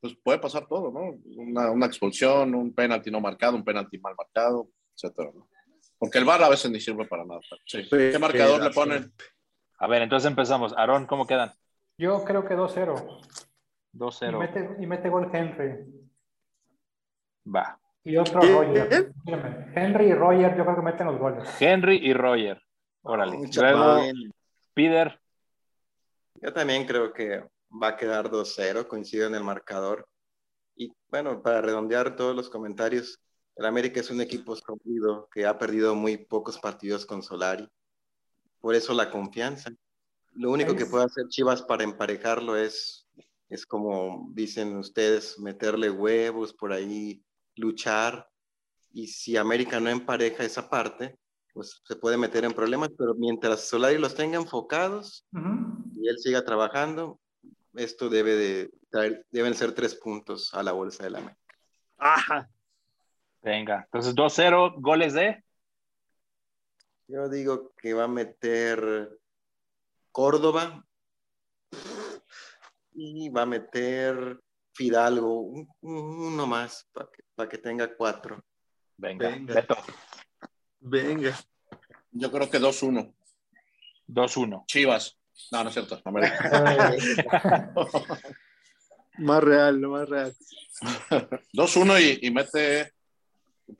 pues 0.00 0.16
puede 0.22 0.38
pasar 0.38 0.66
todo, 0.66 0.90
¿no? 0.90 1.18
Una, 1.36 1.70
una 1.70 1.86
expulsión, 1.86 2.54
un 2.54 2.74
penalti 2.74 3.10
no 3.10 3.20
marcado, 3.20 3.56
un 3.56 3.64
penalti 3.64 3.98
mal 3.98 4.14
marcado, 4.16 4.70
etcétera, 4.94 5.30
¿no? 5.34 5.48
Porque 5.98 6.18
el 6.18 6.24
VAR 6.24 6.42
a 6.42 6.48
veces 6.48 6.70
ni 6.70 6.80
sirve 6.80 7.06
para 7.06 7.24
nada. 7.24 7.40
Sí. 7.66 7.86
¿Qué 7.90 8.18
marcador 8.18 8.62
le 8.62 8.70
ponen? 8.70 9.12
A 9.78 9.86
ver, 9.88 10.02
entonces 10.02 10.30
empezamos. 10.30 10.72
Aarón, 10.76 11.06
¿cómo 11.06 11.26
quedan? 11.26 11.52
Yo 11.98 12.24
creo 12.24 12.44
que 12.44 12.56
2-0. 12.56 13.20
2-0. 13.94 14.32
Y 14.32 14.38
mete, 14.38 14.76
y 14.82 14.86
mete 14.86 15.08
gol 15.08 15.28
Henry. 15.32 15.84
Va. 17.44 17.80
Y 18.08 18.16
otro 18.16 18.40
Roger. 18.40 19.12
Henry 19.74 20.06
y 20.06 20.14
Roger, 20.14 20.56
yo 20.56 20.64
creo 20.64 20.76
que 20.76 20.82
meten 20.82 21.08
los 21.08 21.18
goles. 21.18 21.46
Henry 21.60 21.96
y 21.96 22.14
Roger. 22.14 22.58
Órale. 23.02 23.38
Luego, 23.54 24.00
Peter. 24.72 25.20
Yo 26.40 26.52
también 26.54 26.86
creo 26.86 27.12
que 27.12 27.44
va 27.70 27.88
a 27.88 27.96
quedar 27.98 28.30
2-0, 28.30 28.86
coincido 28.86 29.26
en 29.26 29.34
el 29.34 29.44
marcador. 29.44 30.08
Y 30.74 30.90
bueno, 31.10 31.42
para 31.42 31.60
redondear 31.60 32.16
todos 32.16 32.34
los 32.34 32.48
comentarios, 32.48 33.20
el 33.56 33.66
América 33.66 34.00
es 34.00 34.10
un 34.10 34.22
equipo 34.22 34.56
sólido 34.56 35.28
que 35.30 35.44
ha 35.44 35.58
perdido 35.58 35.94
muy 35.94 36.16
pocos 36.16 36.58
partidos 36.58 37.04
con 37.04 37.22
Solari. 37.22 37.68
Por 38.58 38.74
eso 38.74 38.94
la 38.94 39.10
confianza. 39.10 39.70
Lo 40.32 40.50
único 40.50 40.74
que 40.74 40.86
puede 40.86 41.04
hacer 41.04 41.28
Chivas 41.28 41.60
para 41.60 41.84
emparejarlo 41.84 42.56
es, 42.56 43.06
es 43.50 43.66
como 43.66 44.30
dicen 44.32 44.78
ustedes, 44.78 45.38
meterle 45.38 45.90
huevos 45.90 46.54
por 46.54 46.72
ahí, 46.72 47.22
luchar 47.58 48.28
y 48.92 49.08
si 49.08 49.36
América 49.36 49.80
no 49.80 49.90
empareja 49.90 50.44
esa 50.44 50.68
parte, 50.68 51.18
pues 51.52 51.80
se 51.84 51.96
puede 51.96 52.16
meter 52.16 52.44
en 52.44 52.52
problemas, 52.52 52.90
pero 52.96 53.14
mientras 53.14 53.68
Solari 53.68 53.98
los 53.98 54.14
tenga 54.14 54.38
enfocados 54.38 55.26
y 55.94 56.08
él 56.08 56.18
siga 56.18 56.44
trabajando, 56.44 57.20
esto 57.74 58.08
debe 58.08 58.36
de 58.36 58.70
traer, 58.90 59.26
deben 59.30 59.54
ser 59.54 59.72
tres 59.72 59.94
puntos 59.94 60.54
a 60.54 60.62
la 60.62 60.72
bolsa 60.72 61.04
de 61.04 61.10
la 61.10 61.18
América. 61.18 61.54
Ajá. 61.98 62.48
Venga, 63.42 63.82
entonces 63.84 64.14
2-0, 64.14 64.74
goles 64.80 65.14
de. 65.14 65.42
Yo 67.06 67.28
digo 67.28 67.72
que 67.76 67.94
va 67.94 68.04
a 68.04 68.08
meter 68.08 69.18
Córdoba 70.12 70.84
y 72.92 73.28
va 73.30 73.42
a 73.42 73.46
meter 73.46 74.40
Fidalgo, 74.78 75.66
uno 75.80 76.46
más 76.46 76.88
para 77.34 77.48
que, 77.48 77.58
tenga 77.58 77.92
cuatro. 77.96 78.44
Venga, 78.96 79.30
Venga. 79.30 79.66
Venga. 80.78 81.36
Yo 82.12 82.30
creo 82.30 82.48
que 82.48 82.60
2-1. 82.60 83.12
2-1. 84.06 84.64
Chivas. 84.66 85.18
No, 85.50 85.64
no 85.64 85.70
es 85.70 85.74
cierto. 85.74 86.00
más 89.18 89.42
real, 89.42 89.80
más 89.80 90.08
real. 90.08 90.32
2-1 91.52 92.00
y, 92.00 92.28
y, 92.28 92.30
mete. 92.30 92.92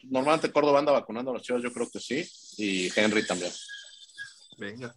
Normalmente 0.02 0.50
Córdoba 0.50 0.80
anda 0.80 0.90
vacunando 0.90 1.30
a 1.30 1.34
las 1.34 1.44
Chivas, 1.44 1.62
yo 1.62 1.72
creo 1.72 1.88
que 1.88 2.00
sí. 2.00 2.28
Y 2.56 2.90
Henry 2.98 3.24
también. 3.24 3.52
Venga. 4.58 4.92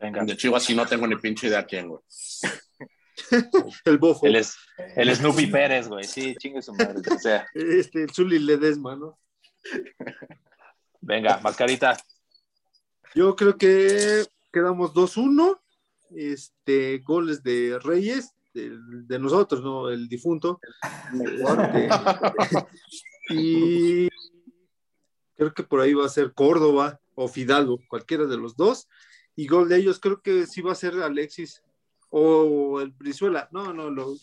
Venga. 0.00 0.24
De 0.24 0.34
Chivas 0.34 0.64
sí 0.64 0.74
no 0.74 0.86
tengo 0.86 1.06
ni 1.06 1.16
pinche 1.16 1.48
idea 1.48 1.66
quién, 1.66 1.88
güey. 1.88 2.00
el 3.84 3.98
bofo. 3.98 4.26
El, 4.26 4.36
es, 4.36 4.56
el 4.94 5.14
Snoopy 5.16 5.46
Pérez, 5.46 5.88
güey. 5.88 6.04
Sí, 6.04 6.34
chingue 6.36 6.62
su 6.62 6.74
madre. 6.74 7.00
O 7.14 7.18
sea. 7.18 7.46
Este, 7.54 8.02
el 8.02 8.10
Zuli 8.10 8.38
Ledesma, 8.38 8.96
¿no? 8.96 9.18
Venga, 11.00 11.40
mascarita. 11.42 11.96
Yo 13.14 13.34
creo 13.36 13.56
que 13.56 14.24
quedamos 14.52 14.92
2-1. 14.92 15.60
Este, 16.14 16.98
goles 16.98 17.42
de 17.42 17.80
Reyes, 17.82 18.32
de, 18.54 18.78
de, 18.78 19.18
nosotros, 19.18 19.62
¿no? 19.62 19.88
El 19.88 20.08
difunto. 20.08 20.60
Este, 21.12 21.88
y 23.30 24.08
creo 25.36 25.52
que 25.52 25.64
por 25.64 25.80
ahí 25.80 25.94
va 25.94 26.06
a 26.06 26.10
ser 26.10 26.32
Córdoba 26.32 27.00
o 27.16 27.26
Fidalgo, 27.26 27.80
cualquiera 27.88 28.26
de 28.26 28.36
los 28.36 28.56
dos. 28.56 28.88
Y 29.34 29.48
gol 29.48 29.68
de 29.68 29.78
ellos, 29.78 29.98
creo 29.98 30.22
que 30.22 30.46
sí 30.46 30.62
va 30.62 30.72
a 30.72 30.76
ser 30.76 30.94
Alexis 31.02 31.62
o 32.18 32.80
el 32.80 32.92
Brizuela. 32.92 33.46
No, 33.52 33.74
no, 33.74 33.90
lo, 33.90 34.16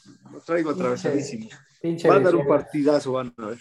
traigo 0.46 0.72
atravesadísimo. 0.72 1.50
Va 2.10 2.16
a 2.16 2.20
dar 2.20 2.36
un 2.36 2.48
partidazo, 2.48 3.12
van 3.12 3.34
a 3.38 3.46
ver. 3.46 3.60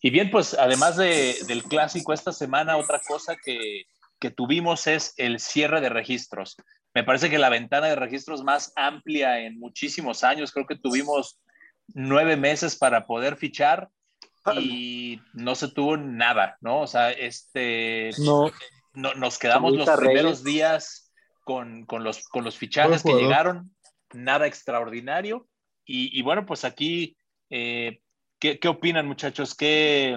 Y 0.00 0.10
bien, 0.10 0.30
pues 0.30 0.54
además 0.54 0.96
de, 0.96 1.36
del 1.48 1.64
clásico 1.64 2.12
esta 2.12 2.32
semana, 2.32 2.76
otra 2.76 3.00
cosa 3.06 3.36
que, 3.36 3.86
que, 4.20 4.30
tuvimos 4.30 4.86
es 4.86 5.14
el 5.16 5.40
cierre 5.40 5.80
de 5.80 5.88
registros. 5.88 6.56
Me 6.94 7.02
parece 7.02 7.28
que 7.28 7.38
la 7.38 7.48
ventana 7.48 7.88
de 7.88 7.96
registros 7.96 8.44
más 8.44 8.72
amplia 8.76 9.40
en 9.40 9.58
muchísimos 9.58 10.22
años, 10.22 10.52
creo 10.52 10.66
que 10.66 10.78
tuvimos 10.78 11.40
nueve 11.88 12.36
meses 12.36 12.76
para 12.76 13.06
poder 13.06 13.36
fichar 13.36 13.90
y 14.54 15.20
no 15.34 15.56
se 15.56 15.68
tuvo 15.68 15.96
nada, 15.96 16.56
¿no? 16.60 16.80
O 16.80 16.86
sea, 16.86 17.10
este, 17.10 18.10
no. 18.18 18.50
no 18.94 19.14
nos 19.14 19.38
quedamos 19.38 19.76
los 19.76 19.90
primeros 19.90 20.44
días 20.44 21.09
con, 21.50 21.84
con, 21.84 22.04
los, 22.04 22.28
con 22.28 22.44
los 22.44 22.56
fichajes 22.56 23.02
que 23.02 23.12
llegaron, 23.12 23.74
nada 24.14 24.46
extraordinario. 24.46 25.48
Y, 25.84 26.16
y 26.16 26.22
bueno, 26.22 26.46
pues 26.46 26.64
aquí, 26.64 27.16
eh, 27.50 28.02
¿qué, 28.38 28.60
¿qué, 28.60 28.68
opinan 28.68 29.08
muchachos? 29.08 29.56
¿Qué, 29.56 30.16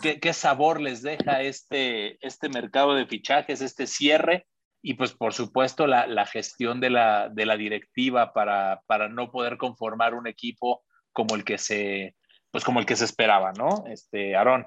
¿Qué, 0.00 0.18
¿Qué, 0.18 0.32
sabor 0.32 0.80
les 0.80 1.02
deja 1.02 1.42
este, 1.42 2.16
este 2.26 2.48
mercado 2.48 2.94
de 2.94 3.04
fichajes, 3.04 3.60
este 3.60 3.86
cierre? 3.86 4.46
Y 4.80 4.94
pues 4.94 5.12
por 5.12 5.34
supuesto 5.34 5.86
la, 5.86 6.06
la 6.06 6.24
gestión 6.24 6.80
de 6.80 6.88
la, 6.88 7.28
de 7.28 7.44
la 7.44 7.58
directiva 7.58 8.32
para, 8.32 8.80
para, 8.86 9.10
no 9.10 9.30
poder 9.30 9.58
conformar 9.58 10.14
un 10.14 10.26
equipo 10.26 10.84
como 11.12 11.34
el 11.34 11.44
que 11.44 11.58
se, 11.58 12.16
pues 12.50 12.64
como 12.64 12.80
el 12.80 12.86
que 12.86 12.96
se 12.96 13.04
esperaba, 13.04 13.52
¿no? 13.52 13.84
Este, 13.88 14.34
Aarón. 14.34 14.66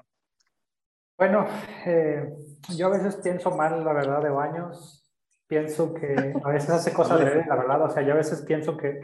Bueno, 1.18 1.48
eh, 1.84 2.28
yo 2.76 2.86
a 2.86 2.90
veces 2.90 3.16
pienso 3.16 3.50
mal, 3.56 3.84
la 3.84 3.92
verdad, 3.92 4.22
de 4.22 4.30
Baños 4.30 5.02
pienso 5.46 5.94
que 5.94 6.34
a 6.44 6.50
veces 6.50 6.70
hace 6.70 6.92
cosas 6.92 7.20
de 7.20 7.44
la 7.46 7.56
verdad. 7.56 7.82
O 7.82 7.90
sea, 7.90 8.02
yo 8.02 8.12
a 8.12 8.16
veces 8.16 8.42
pienso 8.42 8.76
que, 8.76 9.00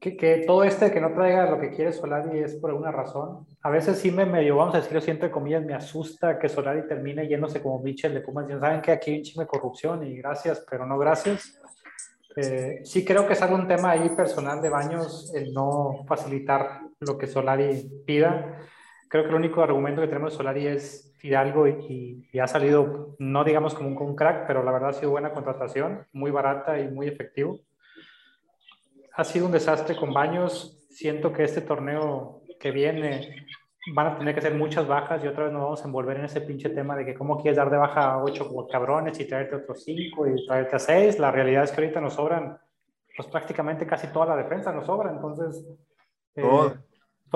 que, 0.00 0.16
que, 0.16 0.44
todo 0.46 0.64
este 0.64 0.90
que 0.90 1.00
no 1.00 1.12
traiga 1.12 1.50
lo 1.50 1.58
que 1.58 1.70
quiere 1.70 1.92
Solari 1.92 2.38
es 2.38 2.54
por 2.56 2.70
alguna 2.70 2.90
razón. 2.90 3.46
A 3.62 3.70
veces 3.70 3.98
sí 3.98 4.10
me 4.10 4.26
medio, 4.26 4.56
vamos 4.56 4.74
a 4.74 4.78
decirlo, 4.78 5.00
siento 5.00 5.30
comillas, 5.30 5.64
me 5.64 5.74
asusta 5.74 6.38
que 6.38 6.48
Solari 6.48 6.86
termine 6.86 7.26
yéndose 7.26 7.62
como 7.62 7.80
Mitchell 7.80 8.14
de 8.14 8.20
Pumas. 8.20 8.48
Saben 8.48 8.82
que 8.82 8.92
aquí 8.92 9.10
hay 9.10 9.18
un 9.18 9.22
chisme 9.22 9.44
de 9.44 9.48
corrupción 9.48 10.06
y 10.06 10.16
gracias, 10.16 10.64
pero 10.68 10.86
no 10.86 10.98
gracias. 10.98 11.58
Eh, 12.36 12.80
sí 12.82 13.04
creo 13.04 13.26
que 13.26 13.34
es 13.34 13.42
algún 13.42 13.68
tema 13.68 13.92
ahí 13.92 14.08
personal 14.10 14.60
de 14.60 14.68
Baños 14.68 15.32
el 15.34 15.54
no 15.54 16.04
facilitar 16.06 16.80
lo 17.00 17.16
que 17.16 17.26
Solari 17.26 17.88
pida. 18.04 18.58
Creo 19.14 19.22
que 19.22 19.30
el 19.30 19.36
único 19.36 19.62
argumento 19.62 20.00
que 20.00 20.08
tenemos 20.08 20.32
de 20.32 20.38
Solari 20.38 20.66
es 20.66 21.14
Fidalgo 21.18 21.68
y, 21.68 22.26
y, 22.32 22.38
ha 22.40 22.48
salido, 22.48 23.14
no 23.20 23.44
digamos 23.44 23.72
como 23.72 23.90
un, 23.90 24.16
crack, 24.16 24.44
pero 24.48 24.64
la 24.64 24.72
verdad 24.72 24.88
ha 24.88 24.92
sido 24.94 25.12
buena 25.12 25.30
contratación, 25.30 26.04
muy 26.12 26.32
barata 26.32 26.80
y 26.80 26.88
muy 26.88 27.06
efectivo. 27.06 27.60
Ha 29.12 29.22
sido 29.22 29.46
un 29.46 29.52
desastre 29.52 29.94
con 29.94 30.12
Baños. 30.12 30.84
Siento 30.90 31.32
que 31.32 31.44
este 31.44 31.60
torneo 31.60 32.42
que 32.58 32.72
viene 32.72 33.46
van 33.94 34.08
a 34.08 34.18
tener 34.18 34.34
que 34.34 34.40
hacer 34.40 34.54
muchas 34.54 34.88
bajas 34.88 35.22
y 35.22 35.28
otra 35.28 35.44
vez 35.44 35.52
nos 35.52 35.62
vamos 35.62 35.82
a 35.84 35.86
envolver 35.86 36.16
en 36.16 36.24
ese 36.24 36.40
pinche 36.40 36.70
tema 36.70 36.96
de 36.96 37.04
que 37.04 37.14
cómo 37.14 37.40
quieres 37.40 37.56
dar 37.56 37.70
de 37.70 37.76
baja 37.76 38.14
a 38.14 38.20
ocho 38.20 38.50
cabrones 38.68 39.20
y 39.20 39.28
traerte 39.28 39.54
otros 39.54 39.84
cinco 39.84 40.26
y 40.26 40.44
traerte 40.44 40.74
a 40.74 40.80
seis. 40.80 41.20
La 41.20 41.30
realidad 41.30 41.62
es 41.62 41.70
que 41.70 41.80
ahorita 41.80 42.00
nos 42.00 42.14
sobran, 42.14 42.58
pues 43.16 43.28
prácticamente 43.28 43.86
casi 43.86 44.08
toda 44.08 44.26
la 44.26 44.42
defensa 44.42 44.72
nos 44.72 44.86
sobra, 44.86 45.12
entonces... 45.12 45.64
Eh, 46.34 46.42
todo. 46.42 46.74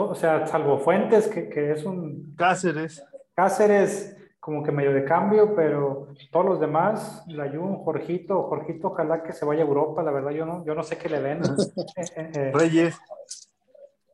O 0.04 0.14
sea, 0.14 0.46
salvo 0.46 0.78
Fuentes, 0.78 1.28
que, 1.28 1.48
que, 1.48 1.72
es 1.72 1.84
un... 1.84 2.34
Cáceres. 2.36 3.04
Cáceres 3.34 4.16
como 4.48 4.62
que 4.62 4.72
medio 4.72 4.92
de 4.94 5.04
cambio, 5.04 5.54
pero 5.54 6.08
todos 6.30 6.46
los 6.46 6.60
demás, 6.60 7.22
la 7.28 7.50
Jun, 7.50 7.76
Jorgito, 7.84 8.44
Jorgito, 8.44 8.88
ojalá 8.88 9.22
que 9.22 9.32
se 9.32 9.44
vaya 9.44 9.62
a 9.62 9.66
Europa, 9.66 10.02
la 10.02 10.10
verdad 10.10 10.30
yo 10.30 10.46
no, 10.46 10.64
yo 10.64 10.74
no 10.74 10.82
sé 10.82 10.96
qué 10.96 11.08
le 11.08 11.20
ven. 11.20 11.42
Eh, 12.16 12.30
eh, 12.34 12.52
Reyes. 12.54 12.98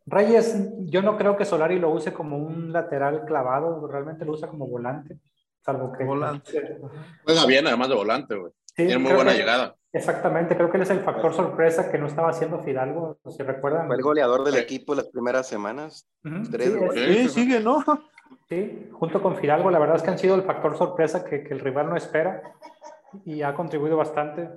Reyes, 0.07 0.70
yo 0.80 1.03
no 1.03 1.16
creo 1.16 1.37
que 1.37 1.45
Solari 1.45 1.78
lo 1.78 1.91
use 1.91 2.12
como 2.12 2.37
un 2.37 2.72
lateral 2.72 3.24
clavado, 3.24 3.87
realmente 3.87 4.24
lo 4.24 4.32
usa 4.32 4.49
como 4.49 4.66
volante, 4.66 5.18
salvo 5.61 5.93
que... 5.93 6.05
Volante. 6.05 6.78
Juega 7.24 7.47
bien 7.47 7.66
además 7.66 7.89
de 7.89 7.95
volante, 7.95 8.35
güey. 8.35 8.53
Tiene 8.74 8.99
muy 8.99 9.12
buena 9.12 9.32
llegada. 9.32 9.76
Exactamente, 9.95 10.57
creo 10.57 10.70
que 10.70 10.76
él 10.76 10.82
es 10.82 10.90
el 10.90 11.01
factor 11.01 11.32
sorpresa 11.32 11.90
que 11.90 11.99
no 11.99 12.09
estaba 12.09 12.30
haciendo 12.30 12.59
Fidalgo, 12.59 13.18
si 13.28 13.42
recuerdan. 13.45 13.86
Fue 13.86 13.95
el 13.95 14.03
goleador 14.03 14.42
del 14.42 14.57
equipo 14.57 14.95
las 14.95 15.07
primeras 15.07 15.47
semanas. 15.47 16.09
sí, 16.92 17.28
sigue, 17.28 17.61
¿no? 17.61 17.82
Sí, 18.49 18.90
junto 18.92 19.22
con 19.22 19.36
Fidalgo, 19.36 19.70
la 19.70 19.78
verdad 19.78 19.97
es 19.97 20.03
que 20.03 20.11
han 20.11 20.18
sido 20.18 20.34
el 20.34 20.42
factor 20.42 20.76
sorpresa 20.76 21.24
que, 21.24 21.42
que 21.42 21.55
el 21.55 21.61
rival 21.61 21.88
no 21.88 21.97
espera 21.97 22.42
y 23.24 23.40
ha 23.42 23.55
contribuido 23.55 23.97
bastante. 23.97 24.51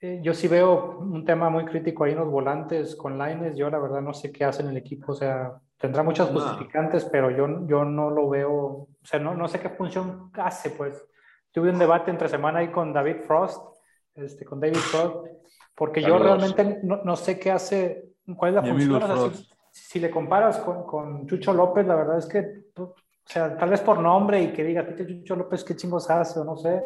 Eh, 0.00 0.20
yo 0.22 0.32
sí 0.34 0.46
veo 0.46 0.98
un 1.00 1.24
tema 1.24 1.50
muy 1.50 1.64
crítico 1.64 2.04
ahí 2.04 2.12
en 2.12 2.18
los 2.18 2.30
volantes 2.30 2.94
con 2.94 3.18
Lines. 3.18 3.56
Yo 3.56 3.68
la 3.70 3.78
verdad 3.78 4.00
no 4.00 4.14
sé 4.14 4.30
qué 4.30 4.44
hace 4.44 4.62
en 4.62 4.68
el 4.68 4.76
equipo. 4.76 5.12
O 5.12 5.14
sea, 5.14 5.54
tendrá 5.76 6.02
muchas 6.02 6.28
justificantes, 6.28 7.04
pero 7.06 7.30
yo, 7.30 7.66
yo 7.66 7.84
no 7.84 8.10
lo 8.10 8.28
veo. 8.28 8.54
O 8.54 8.88
sea, 9.02 9.18
no, 9.18 9.34
no 9.34 9.48
sé 9.48 9.58
qué 9.58 9.70
función 9.70 10.30
hace, 10.34 10.70
pues. 10.70 11.04
Tuve 11.50 11.70
un 11.70 11.78
debate 11.78 12.10
entre 12.10 12.28
semana 12.28 12.60
ahí 12.60 12.68
con 12.68 12.92
David 12.92 13.22
Frost, 13.26 13.77
este, 14.18 14.44
con 14.44 14.60
David 14.60 14.76
Frost, 14.76 15.26
porque 15.74 16.02
yo 16.02 16.18
realmente 16.18 16.80
no, 16.82 17.02
no, 17.04 17.16
sé 17.16 17.38
qué 17.38 17.50
hace, 17.50 18.10
cuál 18.36 18.50
es 18.50 18.54
la 18.56 18.70
función. 18.70 19.32
si, 19.70 20.00
le 20.00 20.10
comparas 20.10 20.58
con, 20.58 20.84
con, 20.84 21.26
Chucho 21.26 21.52
López, 21.52 21.86
la 21.86 21.94
verdad 21.94 22.18
es 22.18 22.26
que, 22.26 22.64
o 22.76 22.94
sea, 23.24 23.56
tal 23.56 23.70
vez 23.70 23.80
por 23.80 23.98
nombre 24.00 24.42
y 24.42 24.52
que 24.52 24.64
diga, 24.64 24.86
Chucho 24.96 25.36
López, 25.36 25.64
qué 25.64 25.76
chingos 25.76 26.10
hace 26.10 26.40
o 26.40 26.44
no 26.44 26.56
sé 26.56 26.82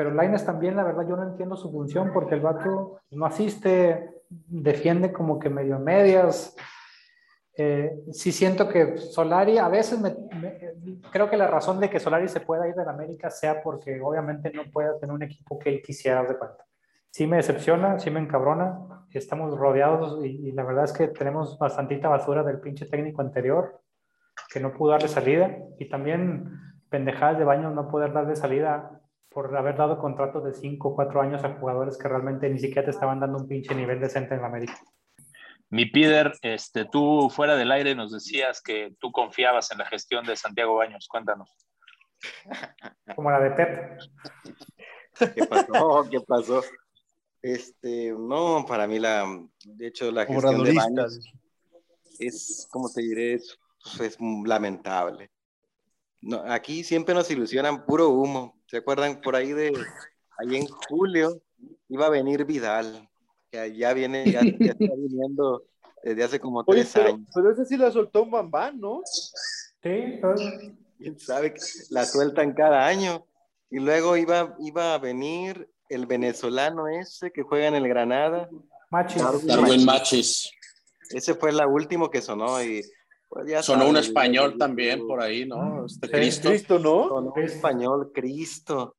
pero 0.00 0.14
Laines 0.14 0.46
también, 0.46 0.76
la 0.76 0.82
verdad, 0.82 1.06
yo 1.06 1.14
no 1.14 1.24
entiendo 1.24 1.56
su 1.56 1.70
función 1.70 2.10
porque 2.14 2.34
el 2.34 2.40
vato 2.40 3.00
no 3.10 3.26
asiste, 3.26 4.22
defiende 4.30 5.12
como 5.12 5.38
que 5.38 5.50
medio 5.50 5.78
medias. 5.78 6.56
Eh, 7.62 8.04
sí 8.10 8.32
siento 8.32 8.70
que 8.70 8.96
Solari, 8.96 9.58
a 9.58 9.68
veces 9.68 10.00
me, 10.00 10.16
creo 11.12 11.28
que 11.28 11.36
la 11.36 11.46
razón 11.46 11.78
de 11.78 11.90
que 11.90 12.00
Solari 12.00 12.26
se 12.26 12.40
pueda 12.40 12.66
ir 12.66 12.74
de 12.74 12.88
América 12.88 13.28
sea 13.28 13.62
porque 13.62 14.00
obviamente 14.00 14.50
no 14.50 14.62
pueda 14.72 14.98
tener 14.98 15.14
un 15.14 15.22
equipo 15.22 15.58
que 15.58 15.68
él 15.68 15.82
quisiera 15.82 16.22
de 16.22 16.38
cuenta. 16.38 16.64
Sí 17.10 17.26
me 17.26 17.36
decepciona, 17.36 17.98
sí 17.98 18.10
me 18.10 18.18
encabrona, 18.18 19.04
estamos 19.12 19.58
rodeados 19.58 20.24
y, 20.24 20.48
y, 20.48 20.52
la 20.52 20.64
verdad 20.64 20.84
es 20.84 20.94
que 20.94 21.08
tenemos 21.08 21.58
bastantita 21.58 22.08
basura 22.08 22.42
del 22.42 22.60
pinche 22.60 22.86
técnico 22.86 23.20
anterior 23.20 23.82
que 24.50 24.58
no 24.58 24.72
pudo 24.72 24.92
darle 24.92 25.08
salida 25.08 25.54
y 25.78 25.86
también 25.90 26.48
pendejadas 26.88 27.36
de 27.36 27.44
baño 27.44 27.68
no 27.72 27.90
poder 27.90 28.14
darle 28.14 28.36
salida 28.36 29.02
por 29.28 29.54
haber 29.54 29.76
dado 29.76 29.98
contratos 29.98 30.44
de 30.44 30.54
5 30.54 30.88
o 30.88 30.94
4 30.94 31.20
años 31.20 31.44
a 31.44 31.58
jugadores 31.58 31.98
que 31.98 32.08
realmente 32.08 32.48
ni 32.48 32.58
siquiera 32.58 32.86
te 32.86 32.92
estaban 32.92 33.20
dando 33.20 33.36
un 33.36 33.46
pinche 33.46 33.74
nivel 33.74 34.00
decente 34.00 34.34
en 34.34 34.40
la 34.40 34.46
América. 34.46 34.78
Mi 35.70 35.86
Pider, 35.86 36.32
este, 36.42 36.84
tú 36.84 37.30
fuera 37.30 37.54
del 37.54 37.70
aire 37.70 37.94
nos 37.94 38.12
decías 38.12 38.60
que 38.60 38.94
tú 38.98 39.12
confiabas 39.12 39.70
en 39.70 39.78
la 39.78 39.86
gestión 39.86 40.26
de 40.26 40.34
Santiago 40.36 40.74
Baños. 40.74 41.06
Cuéntanos. 41.08 41.48
Como 43.14 43.30
la 43.30 43.40
de 43.40 43.50
Pep. 43.52 43.98
¿Qué 45.34 45.46
pasó? 45.46 46.08
¿Qué 46.10 46.20
pasó? 46.20 46.62
Este, 47.40 48.12
no, 48.18 48.66
para 48.66 48.86
mí 48.86 48.98
la, 48.98 49.24
de 49.64 49.86
hecho, 49.86 50.10
la 50.10 50.26
gestión 50.26 50.64
de 50.64 50.74
Baños 50.74 51.20
es, 52.18 52.68
como 52.70 52.90
te 52.90 53.02
diré, 53.02 53.34
es, 53.34 53.56
es 54.00 54.18
lamentable. 54.44 55.30
No, 56.20 56.42
aquí 56.48 56.84
siempre 56.84 57.14
nos 57.14 57.30
ilusionan 57.30 57.86
puro 57.86 58.08
humo. 58.10 58.60
¿Se 58.66 58.78
acuerdan 58.78 59.20
por 59.20 59.36
ahí 59.36 59.52
de, 59.52 59.72
ahí 60.38 60.56
en 60.56 60.66
julio, 60.66 61.42
iba 61.88 62.06
a 62.06 62.10
venir 62.10 62.44
Vidal, 62.44 63.09
que 63.50 63.76
ya 63.76 63.92
viene, 63.92 64.30
ya, 64.30 64.40
está 64.60 64.94
viniendo 64.96 65.64
desde 66.02 66.24
hace 66.24 66.40
como 66.40 66.64
tres 66.64 66.94
años. 66.96 67.28
Pero 67.34 67.50
ese 67.50 67.64
sí 67.64 67.76
la 67.76 67.90
soltó 67.90 68.22
un 68.22 68.30
bambán, 68.30 68.80
¿no? 68.80 69.02
Sí, 69.04 70.20
quién 70.98 71.18
sabe, 71.18 71.54
la 71.90 72.04
sueltan 72.04 72.54
cada 72.54 72.86
año. 72.86 73.26
Y 73.70 73.78
luego 73.78 74.16
iba, 74.16 74.56
iba 74.58 74.94
a 74.94 74.98
venir 74.98 75.70
el 75.88 76.06
venezolano 76.06 76.88
ese 76.88 77.30
que 77.30 77.42
juega 77.42 77.68
en 77.68 77.74
el 77.74 77.88
Granada. 77.88 78.48
Machis. 78.90 79.46
Darwin 79.46 79.84
Machis. 79.84 80.50
Ese 81.10 81.34
fue 81.34 81.52
la 81.52 81.66
última 81.66 82.10
que 82.10 82.20
sonó 82.20 82.62
y 82.62 82.82
pues 83.28 83.64
Sonó 83.64 83.88
un 83.88 83.96
español 83.96 84.58
también 84.58 85.06
por 85.06 85.22
ahí, 85.22 85.46
¿no? 85.46 85.86
Este 85.86 86.10
Cristo. 86.10 86.48
Cristo, 86.48 86.80
¿no? 86.80 87.08
Sonó 87.08 87.32
un 87.32 87.42
español, 87.42 88.10
Cristo. 88.12 88.96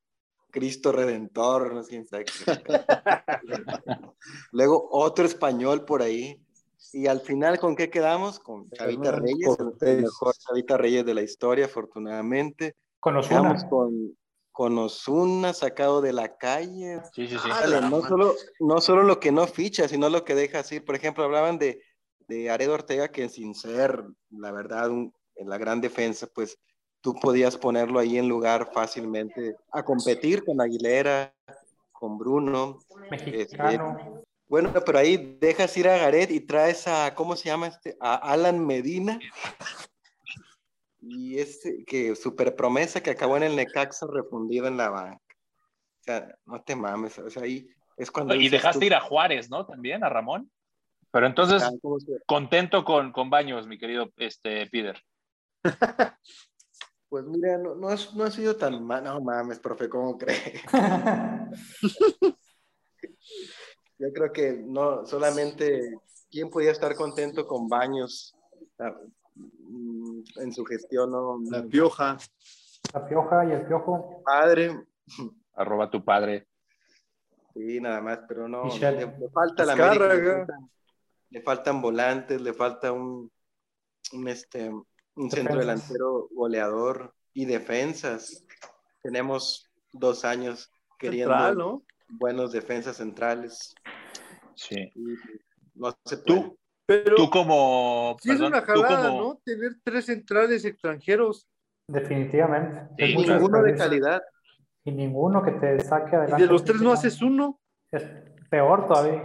Cristo 0.51 0.91
Redentor, 0.91 1.73
no 1.73 1.83
sé 1.83 1.89
quién 1.89 2.07
Luego 4.51 4.89
otro 4.91 5.25
español 5.25 5.85
por 5.85 6.01
ahí. 6.01 6.41
Y 6.93 7.07
al 7.07 7.21
final, 7.21 7.59
¿con 7.59 7.75
qué 7.75 7.89
quedamos? 7.89 8.39
Con 8.39 8.69
Chavita 8.71 9.13
Reyes, 9.13 9.57
el 9.81 10.01
mejor 10.01 10.35
Chavita 10.37 10.77
Reyes 10.77 11.05
de 11.05 11.13
la 11.13 11.21
historia, 11.21 11.65
afortunadamente. 11.65 12.75
Con 12.99 13.15
Osuna. 13.15 13.69
Con, 13.69 14.17
con 14.51 14.77
Osuna 14.77 15.53
sacado 15.53 16.01
de 16.01 16.11
la 16.11 16.37
calle. 16.37 17.01
Sí, 17.13 17.27
sí, 17.27 17.37
sí. 17.37 17.49
no, 17.89 18.01
solo, 18.01 18.35
no 18.59 18.81
solo 18.81 19.03
lo 19.03 19.19
que 19.19 19.31
no 19.31 19.47
ficha, 19.47 19.87
sino 19.87 20.09
lo 20.09 20.25
que 20.25 20.35
deja 20.35 20.59
así. 20.59 20.81
Por 20.81 20.95
ejemplo, 20.95 21.23
hablaban 21.23 21.57
de 21.57 21.81
de 22.31 22.49
Aredo 22.49 22.73
Ortega, 22.73 23.09
que 23.09 23.27
sin 23.27 23.53
ser, 23.53 24.05
la 24.29 24.51
verdad, 24.51 24.89
en 24.89 25.49
la 25.49 25.57
gran 25.57 25.81
defensa, 25.81 26.27
pues 26.33 26.57
tú 27.01 27.15
podías 27.15 27.57
ponerlo 27.57 27.99
ahí 27.99 28.17
en 28.17 28.29
lugar 28.29 28.69
fácilmente 28.73 29.55
a 29.71 29.83
competir 29.83 30.43
con 30.45 30.61
Aguilera, 30.61 31.33
con 31.91 32.17
Bruno. 32.17 32.79
Mexicano. 33.09 33.97
Este, 33.99 34.21
bueno, 34.47 34.73
pero 34.85 34.99
ahí 34.99 35.37
dejas 35.39 35.75
ir 35.77 35.87
a 35.87 35.97
Garet 35.97 36.29
y 36.29 36.41
traes 36.41 36.87
a, 36.87 37.15
¿cómo 37.15 37.35
se 37.35 37.49
llama 37.49 37.67
este? 37.67 37.97
A 37.99 38.15
Alan 38.15 38.65
Medina. 38.65 39.19
Y 40.99 41.39
este, 41.39 41.83
que 41.85 42.15
super 42.15 42.55
promesa 42.55 43.01
que 43.01 43.11
acabó 43.11 43.37
en 43.37 43.43
el 43.43 43.55
Necaxa 43.55 44.05
refundido 44.11 44.67
en 44.67 44.77
la 44.77 44.89
banca. 44.89 45.35
O 46.01 46.03
sea, 46.03 46.35
no 46.45 46.61
te 46.61 46.75
mames, 46.75 47.17
o 47.19 47.29
sea, 47.29 47.43
ahí 47.43 47.67
es 47.97 48.11
cuando... 48.11 48.35
Y 48.35 48.49
dejaste 48.49 48.85
ir 48.85 48.93
a 48.93 49.01
Juárez, 49.01 49.49
¿no? 49.49 49.65
También, 49.65 50.03
a 50.03 50.09
Ramón. 50.09 50.51
Pero 51.11 51.27
entonces, 51.27 51.63
contento 52.25 52.85
con, 52.85 53.11
con, 53.11 53.29
Baños, 53.29 53.67
mi 53.67 53.77
querido 53.77 54.09
este, 54.17 54.67
Peter. 54.67 55.01
Pues 57.11 57.25
mira, 57.25 57.57
no, 57.57 57.75
no, 57.75 57.89
ha 57.89 58.31
sido 58.31 58.55
tan 58.55 58.85
mal. 58.85 59.03
No 59.03 59.19
mames, 59.19 59.59
profe, 59.59 59.89
¿cómo 59.89 60.17
cree? 60.17 60.61
Yo 63.99 64.13
creo 64.13 64.31
que 64.31 64.53
no, 64.53 65.05
solamente, 65.05 65.99
¿quién 66.31 66.49
podía 66.49 66.71
estar 66.71 66.95
contento 66.95 67.45
con 67.45 67.67
Baños 67.67 68.33
ah, 68.79 68.95
mm, 69.35 70.21
en 70.37 70.53
su 70.53 70.63
gestión? 70.63 71.11
No, 71.11 71.37
la 71.49 71.63
pioja. 71.63 72.17
La 72.93 73.05
pioja 73.05 73.45
y 73.45 73.51
el 73.51 73.65
piojo. 73.65 74.23
Padre. 74.23 74.85
Arroba 75.55 75.91
tu 75.91 76.05
padre. 76.05 76.47
Sí, 77.53 77.81
nada 77.81 77.99
más, 77.99 78.19
pero 78.25 78.47
no. 78.47 78.63
Le, 78.67 79.29
falta 79.33 79.65
la 79.65 79.73
América, 79.73 80.47
le 81.29 81.41
faltan 81.41 81.81
volantes, 81.81 82.39
le 82.39 82.53
falta 82.53 82.93
un, 82.93 83.29
un, 84.13 84.27
este, 84.29 84.71
un 85.21 85.31
centro 85.31 85.59
delantero 85.59 86.27
goleador 86.31 87.13
y 87.33 87.45
defensas. 87.45 88.45
Tenemos 89.03 89.69
dos 89.93 90.25
años 90.25 90.71
queriendo 90.97 91.83
buenos 92.09 92.51
defensas 92.51 92.97
centrales. 92.97 93.73
Sí. 94.55 94.91
no 95.75 95.95
se 96.05 96.17
Tú, 96.17 96.57
pero 96.85 97.15
tú 97.15 97.29
como. 97.29 98.17
Sí, 98.21 98.31
es 98.31 98.39
una 98.39 98.61
jalada, 98.61 99.09
¿no? 99.09 99.39
Tener 99.43 99.73
tres 99.83 100.05
centrales 100.05 100.65
extranjeros. 100.65 101.47
Definitivamente. 101.87 102.87
Y 102.97 103.15
ninguno 103.15 103.61
de 103.63 103.75
calidad. 103.75 104.21
Y 104.83 104.91
ninguno 104.91 105.43
que 105.43 105.51
te 105.51 105.79
saque 105.81 106.15
adelante. 106.15 106.43
Y 106.43 106.47
de 106.47 106.51
los 106.51 106.63
tres 106.63 106.81
no 106.81 106.91
haces 106.91 107.21
uno. 107.21 107.59
Es 107.91 108.03
peor 108.49 108.87
todavía. 108.87 109.23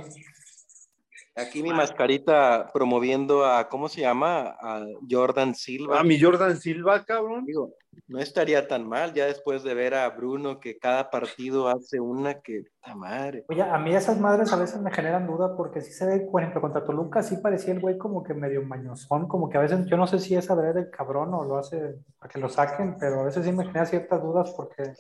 Aquí 1.37 1.63
mi 1.63 1.71
mascarita 1.71 2.71
promoviendo 2.73 3.45
a, 3.45 3.69
¿cómo 3.69 3.91
se 3.91 4.01
llama? 4.01 4.57
A 4.59 4.87
Jordan 5.09 5.55
Silva. 5.55 6.01
A 6.01 6.03
mi 6.03 6.19
Jordan 6.19 6.57
Silva, 6.57 7.05
cabrón. 7.05 7.45
Digo, 7.45 7.75
no 8.09 8.21
estaría 8.21 8.67
tan 8.67 8.89
mal 8.89 9.13
ya 9.13 9.27
después 9.27 9.63
de 9.63 9.75
ver 9.75 9.95
a 9.95 10.09
Bruno 10.09 10.61
que 10.61 10.79
cada 10.79 11.11
partido 11.11 11.69
hace 11.69 12.01
una 12.01 12.41
que, 12.41 12.65
¡ta 12.81 12.95
madre! 12.95 13.45
Oye, 13.49 13.63
a 13.63 13.79
mí 13.79 13.95
esas 13.95 14.19
madres 14.19 14.51
a 14.53 14.57
veces 14.57 14.81
me 14.81 14.91
generan 14.91 15.27
duda 15.27 15.55
porque 15.57 15.83
sí 15.83 15.93
se 15.93 16.07
ve, 16.07 16.21
por 16.21 16.41
ejemplo, 16.41 16.63
contra 16.63 16.85
Toluca 16.85 17.23
sí 17.23 17.37
parecía 17.37 17.75
el 17.75 17.81
güey 17.81 17.99
como 17.99 18.23
que 18.23 18.33
medio 18.33 18.63
mañosón, 18.63 19.29
como 19.29 19.51
que 19.51 19.59
a 19.59 19.61
veces 19.61 19.87
yo 19.87 19.99
no 19.99 20.07
sé 20.07 20.19
si 20.19 20.35
es 20.35 20.49
ver 20.57 20.79
el 20.79 20.91
cabrón 20.91 21.35
o 21.35 21.45
lo 21.45 21.59
hace 21.59 21.97
para 22.19 22.33
que 22.33 22.41
lo 22.41 22.49
saquen, 22.49 22.97
pero 22.99 23.21
a 23.21 23.25
veces 23.25 23.45
sí 23.45 23.53
me 23.53 23.67
genera 23.67 23.85
ciertas 23.85 24.23
dudas 24.23 24.55
porque 24.57 24.95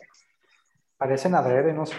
parecen 0.98 1.34
adrede, 1.34 1.72
no 1.72 1.86
sé. 1.86 1.96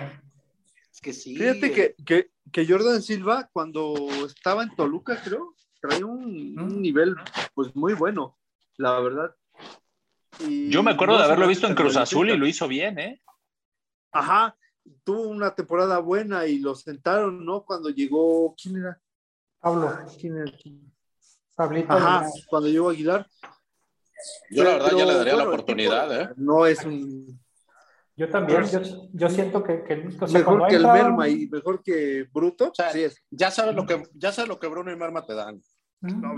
Es 0.92 1.02
que 1.02 1.14
sí. 1.14 1.36
Fíjate 1.36 1.72
que, 1.72 1.96
que, 2.06 2.30
que, 2.52 2.68
Jordan 2.68 3.02
Silva, 3.02 3.50
cuando 3.52 3.96
estaba 4.26 4.64
en 4.64 4.76
Toluca, 4.76 5.20
creo, 5.24 5.56
traía 5.80 6.06
un, 6.06 6.58
un 6.60 6.82
nivel 6.82 7.16
pues 7.54 7.76
muy 7.76 7.94
bueno, 7.94 8.38
la 8.78 9.00
verdad. 9.00 9.36
Y 10.40 10.70
Yo 10.70 10.84
me 10.84 10.92
acuerdo 10.92 11.18
de 11.18 11.24
haberlo 11.24 11.48
visto 11.48 11.68
en 11.68 11.76
Cruz 11.76 11.96
Azul 11.98 12.30
y 12.30 12.38
lo 12.38 12.46
hizo 12.46 12.68
bien, 12.68 13.00
¿eh? 13.00 13.22
Ajá, 14.12 14.56
tuvo 15.04 15.28
una 15.28 15.54
temporada 15.54 16.00
buena 16.00 16.46
y 16.46 16.60
lo 16.60 16.76
sentaron, 16.76 17.46
¿no? 17.46 17.64
Cuando 17.64 17.90
llegó, 17.90 18.56
¿quién 18.62 18.78
era? 18.78 19.00
Pablo, 19.60 19.98
¿quién 20.20 20.38
era? 20.38 20.52
Pablito. 21.56 21.92
Ajá, 21.92 22.30
cuando 22.48 22.70
llegó 22.70 22.90
Aguilar. 22.90 23.28
Yo 24.50 24.64
la 24.64 24.74
verdad 24.74 24.92
ya 24.98 25.06
le 25.06 25.14
daría 25.16 25.36
la 25.36 25.48
oportunidad, 25.48 26.22
¿eh? 26.22 26.30
No 26.38 26.66
es 26.66 26.84
un 26.86 27.40
yo 28.18 28.30
también, 28.30 28.64
yo, 28.64 28.82
yo, 29.14 29.30
siento 29.30 29.64
que, 29.64 29.84
que 29.84 29.96
mejor 29.96 30.68
que 30.68 30.76
el 30.76 30.88
Merma 30.88 31.30
y 31.30 31.48
mejor 31.48 31.84
que 31.84 32.26
Bruto. 32.34 32.72
Ya 33.30 33.52
sabes 33.52 33.76
lo 33.76 33.86
que 33.86 34.02
ya 34.16 34.32
sabes 34.32 34.50
lo 34.50 34.60
que 34.60 34.66
Bruno 34.66 34.92
y 34.92 34.96
Merma 34.96 35.24
te 35.24 35.36
dan. 35.36 35.62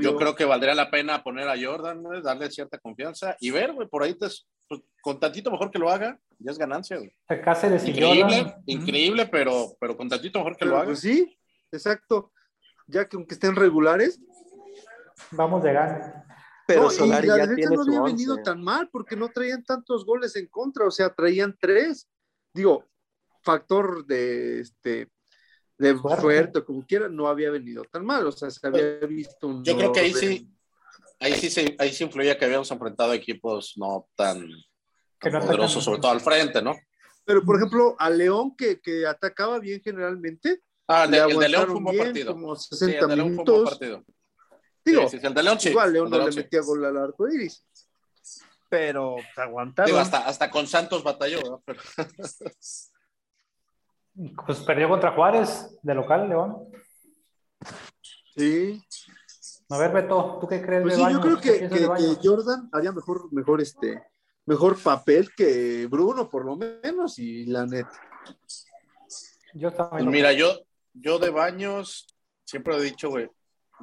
yo 0.01 0.17
creo 0.17 0.35
que 0.35 0.43
valdría 0.43 0.75
la 0.75 0.91
pena 0.91 1.23
poner 1.23 1.47
a 1.47 1.55
Jordan, 1.57 2.03
darle 2.21 2.51
cierta 2.51 2.77
confianza 2.79 3.37
y 3.39 3.51
ver, 3.51 3.71
güey, 3.71 3.87
por 3.87 4.03
ahí 4.03 4.13
te, 4.13 4.27
pues, 4.67 4.81
con 5.01 5.21
tantito 5.21 5.49
mejor 5.49 5.71
que 5.71 5.79
lo 5.79 5.89
haga, 5.89 6.19
ya 6.37 6.51
es 6.51 6.57
ganancia, 6.57 6.97
güey. 6.97 7.15
Cáceres 7.41 7.87
increíble, 7.87 8.55
increíble, 8.65 9.25
pero, 9.27 9.67
pero 9.79 9.95
con 9.95 10.09
tantito 10.09 10.39
mejor 10.39 10.57
que 10.57 10.65
lo 10.65 10.75
haga. 10.75 10.87
Pues 10.87 10.99
sí, 10.99 11.33
exacto. 11.71 12.33
Ya 12.87 13.07
que 13.07 13.15
aunque 13.15 13.35
estén 13.35 13.55
regulares, 13.55 14.19
vamos 15.31 15.63
de 15.63 15.71
gana. 15.71 16.25
Pero 16.69 16.83
no, 16.83 16.89
Solari 16.91 17.27
ya 17.27 17.55
tiene 17.55 17.75
no 17.75 17.81
había 17.81 18.01
venido 18.01 18.37
tan 18.43 18.61
mal 18.61 18.89
porque 18.91 19.15
no 19.15 19.29
traían 19.29 19.63
tantos 19.63 20.05
goles 20.05 20.35
en 20.35 20.47
contra, 20.47 20.85
o 20.85 20.91
sea, 20.91 21.13
traían 21.13 21.57
tres. 21.59 22.07
Digo, 22.53 22.85
factor 23.41 24.05
de 24.05 24.59
este 24.61 25.09
de 25.77 25.97
suerte, 25.97 26.63
como 26.63 26.85
quiera, 26.85 27.09
no 27.09 27.27
había 27.27 27.49
venido 27.49 27.83
tan 27.85 28.05
mal, 28.05 28.27
o 28.27 28.31
sea, 28.31 28.51
se 28.51 28.67
había 28.67 28.99
visto 29.07 29.47
un 29.47 29.63
Yo 29.63 29.77
creo 29.77 29.91
que 29.91 30.01
ahí 30.01 30.13
sí 30.13 30.47
ahí 31.19 31.33
sí 31.33 31.75
ahí 31.79 31.91
sí 31.91 32.03
influía 32.03 32.37
que 32.37 32.45
habíamos 32.45 32.69
enfrentado 32.69 33.13
equipos 33.13 33.73
no 33.77 34.07
tan, 34.15 34.47
poderosos, 35.19 35.83
sobre 35.83 36.01
todo 36.01 36.11
al 36.11 36.21
frente, 36.21 36.61
¿no? 36.61 36.75
Pero 37.25 37.43
por 37.43 37.55
ejemplo, 37.55 37.95
a 37.97 38.09
León 38.09 38.55
que, 38.55 38.79
que 38.79 39.07
atacaba 39.07 39.59
bien 39.59 39.81
generalmente, 39.83 40.61
Ah, 40.91 41.03
el 41.03 41.11
de, 41.11 41.17
el 41.19 41.37
de 41.37 41.49
León 41.49 41.65
fue 41.67 41.75
un 41.75 41.83
buen 41.83 41.97
partido. 41.99 42.33
Como 42.33 42.55
60 42.55 42.85
sí, 42.85 42.97
el 42.99 43.07
de 43.07 43.15
León 43.15 43.29
minutos. 43.29 43.45
Fue 43.45 43.53
un 43.53 43.63
buen 43.63 43.69
partido. 43.69 44.05
Digo, 44.85 45.07
sí, 45.09 45.19
el 45.21 45.33
de 45.33 45.43
León, 45.43 45.59
sí. 45.59 45.69
igual 45.69 45.93
León 45.93 46.09
no 46.09 46.17
le 46.17 46.35
metía 46.35 46.61
gol 46.61 46.85
al 46.85 46.97
arco 46.97 47.27
iris. 47.27 47.65
Pero 48.69 49.15
pues, 49.15 49.37
aguantaron. 49.37 49.87
Digo, 49.87 49.99
hasta, 49.99 50.19
hasta 50.19 50.49
con 50.49 50.67
Santos 50.67 51.03
batalló, 51.03 51.41
¿no? 51.41 51.63
Pero... 51.65 51.79
Pues 54.45 54.59
perdió 54.59 54.89
contra 54.89 55.13
Juárez, 55.13 55.77
de 55.81 55.95
local, 55.95 56.27
León. 56.27 56.67
Sí. 58.35 58.83
A 59.69 59.77
ver, 59.77 59.93
Beto, 59.93 60.39
¿tú 60.41 60.47
qué 60.47 60.61
crees 60.61 60.81
pues 60.81 60.97
de 60.97 61.05
sí, 61.05 61.13
Yo 61.13 61.21
creo 61.21 61.39
que, 61.39 61.69
que, 61.69 61.69
que, 61.69 62.17
Jordan 62.21 62.69
haría 62.73 62.91
mejor, 62.91 63.31
mejor, 63.31 63.61
este, 63.61 64.03
mejor 64.45 64.77
papel 64.81 65.29
que 65.35 65.87
Bruno, 65.87 66.29
por 66.29 66.43
lo 66.43 66.57
menos, 66.57 67.17
y 67.19 67.45
la 67.45 67.65
neta. 67.65 67.91
Yo 69.53 69.71
también. 69.71 70.05
Pues 70.05 70.13
mira, 70.13 70.33
yo, 70.33 70.53
yo 70.93 71.19
de 71.19 71.29
Baños 71.29 72.07
siempre 72.43 72.75
he 72.75 72.81
dicho, 72.81 73.09
güey, 73.09 73.29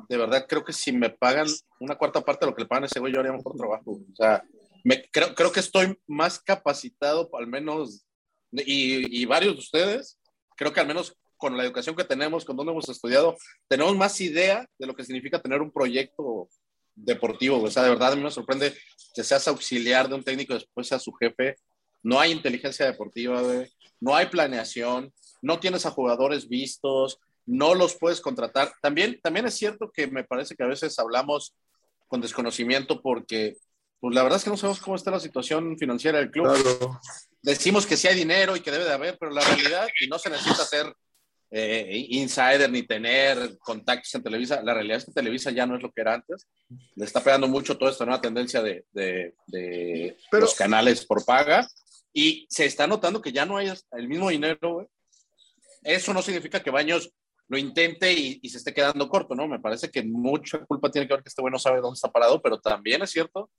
de 0.08 0.16
verdad 0.16 0.46
creo 0.48 0.64
que 0.64 0.72
si 0.72 0.92
me 0.92 1.10
pagan 1.10 1.46
una 1.80 1.96
cuarta 1.96 2.20
parte 2.20 2.44
de 2.44 2.50
lo 2.50 2.56
que 2.56 2.62
le 2.62 2.68
pagan 2.68 2.84
a 2.84 2.86
ese 2.86 3.00
güey, 3.00 3.12
yo 3.12 3.20
haría 3.20 3.32
mejor 3.32 3.56
trabajo. 3.56 3.92
O 3.92 4.16
sea, 4.16 4.42
me, 4.84 5.02
creo, 5.10 5.34
creo 5.34 5.52
que 5.52 5.60
estoy 5.60 5.98
más 6.06 6.38
capacitado, 6.38 7.28
al 7.34 7.46
menos, 7.46 8.06
y, 8.52 9.22
y, 9.22 9.24
varios 9.24 9.54
de 9.54 9.60
ustedes, 9.60 10.18
creo 10.56 10.72
que 10.72 10.80
al 10.80 10.86
menos 10.86 11.16
con 11.36 11.56
la 11.56 11.64
educación 11.64 11.96
que 11.96 12.04
tenemos, 12.04 12.44
con 12.44 12.56
donde 12.56 12.72
hemos 12.72 12.88
estudiado, 12.88 13.36
tenemos 13.68 13.96
más 13.96 14.20
idea 14.20 14.66
de 14.78 14.86
lo 14.86 14.94
que 14.94 15.04
significa 15.04 15.40
tener 15.40 15.60
un 15.60 15.70
proyecto 15.70 16.48
deportivo. 16.94 17.62
O 17.62 17.70
sea, 17.70 17.82
de 17.82 17.90
verdad 17.90 18.12
a 18.12 18.16
mí 18.16 18.22
me 18.22 18.30
sorprende 18.30 18.74
que 19.14 19.22
seas 19.22 19.46
auxiliar 19.48 20.08
de 20.08 20.14
un 20.14 20.24
técnico 20.24 20.54
después 20.54 20.88
seas 20.88 21.02
su 21.02 21.12
jefe. 21.12 21.56
No 22.02 22.18
hay 22.18 22.32
inteligencia 22.32 22.86
deportiva, 22.86 23.42
güey. 23.42 23.70
No 24.00 24.14
hay 24.14 24.26
planeación. 24.26 25.12
No 25.42 25.60
tienes 25.60 25.86
a 25.86 25.90
jugadores 25.90 26.48
vistos 26.48 27.20
no 27.46 27.74
los 27.74 27.94
puedes 27.94 28.20
contratar. 28.20 28.72
También, 28.82 29.20
también 29.22 29.46
es 29.46 29.54
cierto 29.54 29.90
que 29.90 30.06
me 30.08 30.24
parece 30.24 30.54
que 30.54 30.64
a 30.64 30.68
veces 30.68 30.98
hablamos 30.98 31.54
con 32.08 32.20
desconocimiento 32.20 33.00
porque, 33.00 33.56
pues 34.00 34.14
la 34.14 34.22
verdad 34.22 34.38
es 34.38 34.44
que 34.44 34.50
no 34.50 34.56
sabemos 34.56 34.80
cómo 34.80 34.96
está 34.96 35.10
la 35.10 35.20
situación 35.20 35.78
financiera 35.78 36.18
del 36.18 36.30
club. 36.30 36.48
Decimos 37.42 37.86
que 37.86 37.96
sí 37.96 38.08
hay 38.08 38.16
dinero 38.16 38.56
y 38.56 38.60
que 38.60 38.70
debe 38.70 38.84
de 38.84 38.92
haber, 38.92 39.16
pero 39.18 39.32
la 39.32 39.42
realidad, 39.42 39.86
y 40.00 40.08
no 40.08 40.18
se 40.18 40.30
necesita 40.30 40.64
ser 40.64 40.92
eh, 41.50 42.06
insider 42.10 42.68
ni 42.70 42.82
tener 42.82 43.56
contactos 43.58 44.12
en 44.16 44.22
Televisa, 44.22 44.62
la 44.62 44.74
realidad 44.74 44.98
es 44.98 45.04
que 45.04 45.12
Televisa 45.12 45.52
ya 45.52 45.64
no 45.64 45.76
es 45.76 45.82
lo 45.82 45.92
que 45.92 46.00
era 46.00 46.14
antes. 46.14 46.48
Le 46.96 47.04
está 47.04 47.22
pegando 47.22 47.46
mucho 47.46 47.78
toda 47.78 47.92
esta 47.92 48.04
nueva 48.04 48.20
tendencia 48.20 48.62
de, 48.62 48.84
de, 48.92 50.16
los 50.32 50.54
canales 50.54 51.06
por 51.06 51.24
paga 51.24 51.66
y 52.12 52.46
se 52.50 52.64
está 52.64 52.86
notando 52.86 53.22
que 53.22 53.32
ya 53.32 53.46
no 53.46 53.56
hay 53.56 53.72
el 53.92 54.08
mismo 54.08 54.30
dinero, 54.30 54.88
Eso 55.82 56.12
no 56.12 56.20
significa 56.20 56.62
que 56.62 56.70
Baños 56.70 57.12
lo 57.48 57.58
intente 57.58 58.12
y, 58.12 58.48
se 58.48 58.58
esté 58.58 58.74
quedando 58.74 59.08
corto, 59.08 59.34
¿no? 59.34 59.46
Me 59.46 59.60
parece 59.60 59.90
que 59.90 60.02
mucha 60.02 60.64
culpa 60.64 60.90
tiene 60.90 61.06
que 61.06 61.14
ver 61.14 61.22
que 61.22 61.28
este 61.28 61.42
güey 61.42 61.52
no 61.52 61.58
sabe 61.58 61.80
dónde 61.80 61.94
está 61.94 62.10
parado, 62.10 62.40
pero 62.42 62.60
también 62.60 63.02
es 63.02 63.10
cierto 63.10 63.50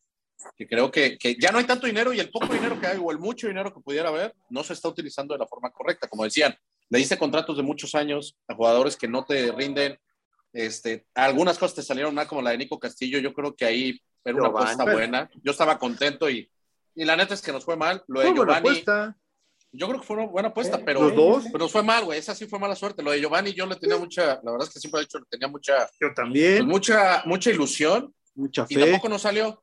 que 0.55 0.67
creo 0.67 0.91
que, 0.91 1.17
que, 1.17 1.35
ya 1.39 1.51
no 1.51 1.57
hay 1.57 1.65
tanto 1.65 1.87
dinero 1.87 2.13
y 2.13 2.19
el 2.19 2.29
poco 2.29 2.53
dinero 2.53 2.79
que 2.79 2.87
hay 2.87 2.99
o 3.01 3.11
el 3.11 3.17
mucho 3.17 3.47
dinero 3.47 3.73
que 3.73 3.79
pudiera 3.79 4.09
haber 4.09 4.35
no 4.49 4.63
se 4.63 4.73
está 4.73 4.87
utilizando 4.87 5.33
de 5.33 5.39
la 5.39 5.47
forma 5.47 5.71
correcta. 5.71 6.07
Como 6.07 6.23
decían, 6.23 6.55
le 6.89 6.99
diste 6.99 7.17
contratos 7.17 7.57
de 7.57 7.63
muchos 7.63 7.95
años 7.95 8.37
a 8.47 8.55
jugadores 8.55 8.95
que 8.95 9.07
no 9.07 9.25
te 9.25 9.51
rinden. 9.51 9.97
Este, 10.53 11.07
algunas 11.15 11.57
cosas 11.57 11.75
te 11.75 11.83
salieron 11.83 12.13
mal, 12.13 12.27
como 12.27 12.41
la 12.41 12.51
de 12.51 12.59
Nico 12.59 12.79
Castillo. 12.79 13.19
Yo 13.19 13.33
creo 13.33 13.55
que 13.55 13.65
ahí 13.65 13.99
era 14.23 14.37
una 14.37 14.49
apuesta 14.49 14.83
buena. 14.83 15.29
Yo 15.43 15.51
estaba 15.51 15.79
contento 15.79 16.29
y, 16.29 16.49
y 16.93 17.05
la 17.05 17.15
neta 17.15 17.33
es 17.33 17.41
que 17.41 17.51
nos 17.51 17.65
fue 17.65 17.75
mal. 17.75 18.03
Lo 18.07 18.21
de 18.21 18.33
Giovanni. 18.33 18.83
Yo 19.77 19.87
creo 19.87 19.99
que 19.99 20.07
fue 20.07 20.17
una 20.17 20.25
buena 20.25 20.49
apuesta, 20.49 20.81
pero, 20.83 21.03
¿Los 21.03 21.15
dos? 21.15 21.45
pero 21.51 21.69
fue 21.69 21.83
mal, 21.83 22.05
güey. 22.05 22.17
Esa 22.17 22.33
sí 22.33 22.47
fue 22.47 22.57
mala 22.57 22.75
suerte. 22.75 23.03
Lo 23.03 23.11
de 23.11 23.19
Giovanni 23.19 23.53
yo 23.53 23.67
le 23.67 23.75
tenía 23.75 23.97
mucha, 23.97 24.39
la 24.43 24.51
verdad 24.51 24.67
es 24.67 24.73
que 24.73 24.79
siempre 24.79 25.01
he 25.01 25.03
dicho, 25.03 25.19
le 25.19 25.25
tenía 25.29 25.47
mucha. 25.47 25.87
Yo 25.99 26.13
también. 26.15 26.57
Pues, 26.57 26.67
mucha, 26.67 27.21
mucha 27.25 27.51
ilusión. 27.51 28.13
Mucha 28.33 28.65
fe. 28.65 28.73
Y 28.73 28.77
tampoco 28.77 29.07
nos 29.09 29.21
salió. 29.21 29.61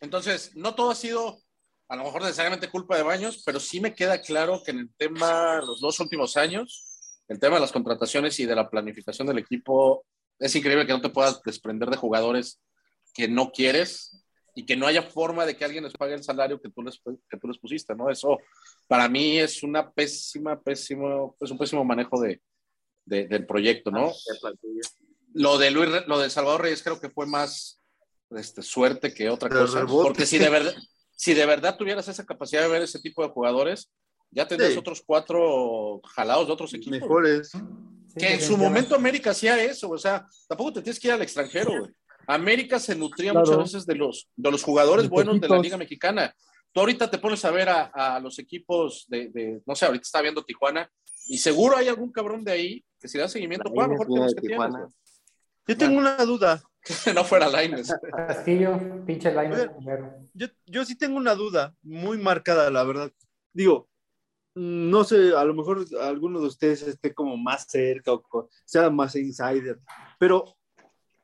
Entonces, 0.00 0.54
no 0.54 0.74
todo 0.74 0.90
ha 0.90 0.94
sido 0.94 1.40
a 1.88 1.96
lo 1.96 2.04
mejor 2.04 2.22
necesariamente 2.22 2.68
culpa 2.68 2.96
de 2.96 3.02
Baños, 3.02 3.42
pero 3.46 3.60
sí 3.60 3.80
me 3.80 3.94
queda 3.94 4.20
claro 4.20 4.62
que 4.64 4.72
en 4.72 4.80
el 4.80 4.94
tema, 4.96 5.60
los 5.60 5.80
dos 5.80 6.00
últimos 6.00 6.36
años, 6.36 6.98
el 7.28 7.38
tema 7.38 7.56
de 7.56 7.60
las 7.60 7.72
contrataciones 7.72 8.38
y 8.40 8.46
de 8.46 8.56
la 8.56 8.68
planificación 8.68 9.26
del 9.28 9.38
equipo, 9.38 10.04
es 10.38 10.54
increíble 10.54 10.86
que 10.86 10.92
no 10.92 11.00
te 11.00 11.10
puedas 11.10 11.40
desprender 11.42 11.88
de 11.88 11.96
jugadores 11.96 12.60
que 13.14 13.28
no 13.28 13.50
quieres 13.52 14.25
y 14.56 14.64
que 14.64 14.74
no 14.74 14.86
haya 14.86 15.02
forma 15.02 15.44
de 15.44 15.54
que 15.54 15.66
alguien 15.66 15.84
les 15.84 15.92
pague 15.92 16.14
el 16.14 16.24
salario 16.24 16.60
que 16.60 16.70
tú 16.70 16.82
les, 16.82 16.98
que 17.28 17.36
tú 17.36 17.46
les 17.46 17.58
pusiste, 17.58 17.94
¿no? 17.94 18.08
Eso 18.08 18.38
para 18.88 19.06
mí 19.06 19.38
es 19.38 19.62
una 19.62 19.92
pésima, 19.92 20.58
pésimo, 20.58 21.36
es 21.38 21.50
un 21.50 21.58
pésimo 21.58 21.84
manejo 21.84 22.18
de, 22.18 22.40
de, 23.04 23.28
del 23.28 23.46
proyecto, 23.46 23.90
¿no? 23.90 24.12
Lo 25.34 25.58
de 25.58 25.70
Luis, 25.70 25.90
lo 26.06 26.18
de 26.18 26.30
Salvador 26.30 26.62
Reyes 26.62 26.82
creo 26.82 26.98
que 26.98 27.10
fue 27.10 27.26
más 27.26 27.82
este, 28.30 28.62
suerte 28.62 29.12
que 29.12 29.28
otra 29.28 29.50
cosa, 29.50 29.84
porque 29.86 30.24
si 30.24 30.38
de 30.38 30.48
verdad, 30.48 30.74
si 31.14 31.34
de 31.34 31.44
verdad 31.44 31.76
tuvieras 31.76 32.08
esa 32.08 32.24
capacidad 32.24 32.62
de 32.62 32.68
ver 32.68 32.80
ese 32.80 32.98
tipo 32.98 33.22
de 33.22 33.28
jugadores, 33.28 33.92
ya 34.30 34.48
tendrías 34.48 34.78
otros 34.78 35.02
cuatro 35.04 36.00
jalados 36.14 36.46
de 36.46 36.52
otros 36.54 36.72
equipos. 36.72 36.98
Mejores. 36.98 37.52
que 38.16 38.32
en 38.32 38.40
su 38.40 38.56
momento 38.56 38.94
América 38.94 39.32
hacía 39.32 39.62
eso, 39.62 39.90
o 39.90 39.98
sea, 39.98 40.26
tampoco 40.48 40.72
te 40.72 40.82
tienes 40.82 40.98
que 40.98 41.08
ir 41.08 41.12
al 41.12 41.20
extranjero, 41.20 41.78
güey. 41.78 41.92
América 42.26 42.78
se 42.78 42.94
nutría 42.94 43.32
muchas 43.32 43.58
veces 43.58 43.86
de 43.86 43.94
los, 43.94 44.28
de 44.36 44.50
los 44.50 44.62
jugadores 44.62 45.08
buenos 45.08 45.40
de 45.40 45.48
la 45.48 45.58
Liga 45.58 45.76
Mexicana. 45.76 46.34
tú 46.72 46.80
ahorita 46.80 47.10
te 47.10 47.18
pones 47.18 47.44
a 47.44 47.50
ver 47.50 47.68
a, 47.68 48.20
los 48.20 48.38
equipos 48.38 49.06
de, 49.08 49.60
no 49.66 49.74
sé, 49.74 49.86
ahorita 49.86 50.02
está 50.02 50.20
viendo 50.22 50.44
Tijuana, 50.44 50.90
y 51.28 51.38
seguro 51.38 51.76
hay 51.76 51.88
algún 51.88 52.12
cabrón 52.12 52.44
de 52.44 52.52
ahí 52.52 52.84
que 53.00 53.08
si 53.08 53.18
da 53.18 53.28
seguimiento, 53.28 53.72
pues, 53.72 53.88
mejor 53.88 54.06
que 54.06 54.14
los 54.14 54.34
que 54.34 54.40
tienes, 54.40 54.74
Yo 55.66 55.76
tengo 55.76 55.98
una 55.98 56.16
duda. 56.24 56.62
no 57.14 57.24
fuera 57.24 57.48
Laines. 57.48 57.92
Castillo, 58.16 59.04
pinche 59.04 59.32
Laines 59.32 59.68
yo, 60.34 60.46
yo 60.66 60.84
sí 60.84 60.96
tengo 60.96 61.16
una 61.16 61.34
duda 61.34 61.74
muy 61.82 62.18
marcada, 62.18 62.70
la 62.70 62.84
verdad. 62.84 63.10
Digo, 63.52 63.88
no 64.56 65.04
sé, 65.04 65.32
a 65.36 65.44
lo 65.44 65.54
mejor 65.54 65.84
alguno 66.00 66.40
de 66.40 66.46
ustedes 66.46 66.82
esté 66.82 67.12
como 67.12 67.36
más 67.36 67.66
cerca 67.68 68.12
o 68.12 68.48
sea 68.64 68.88
más 68.88 69.14
insider, 69.14 69.78
pero 70.18 70.55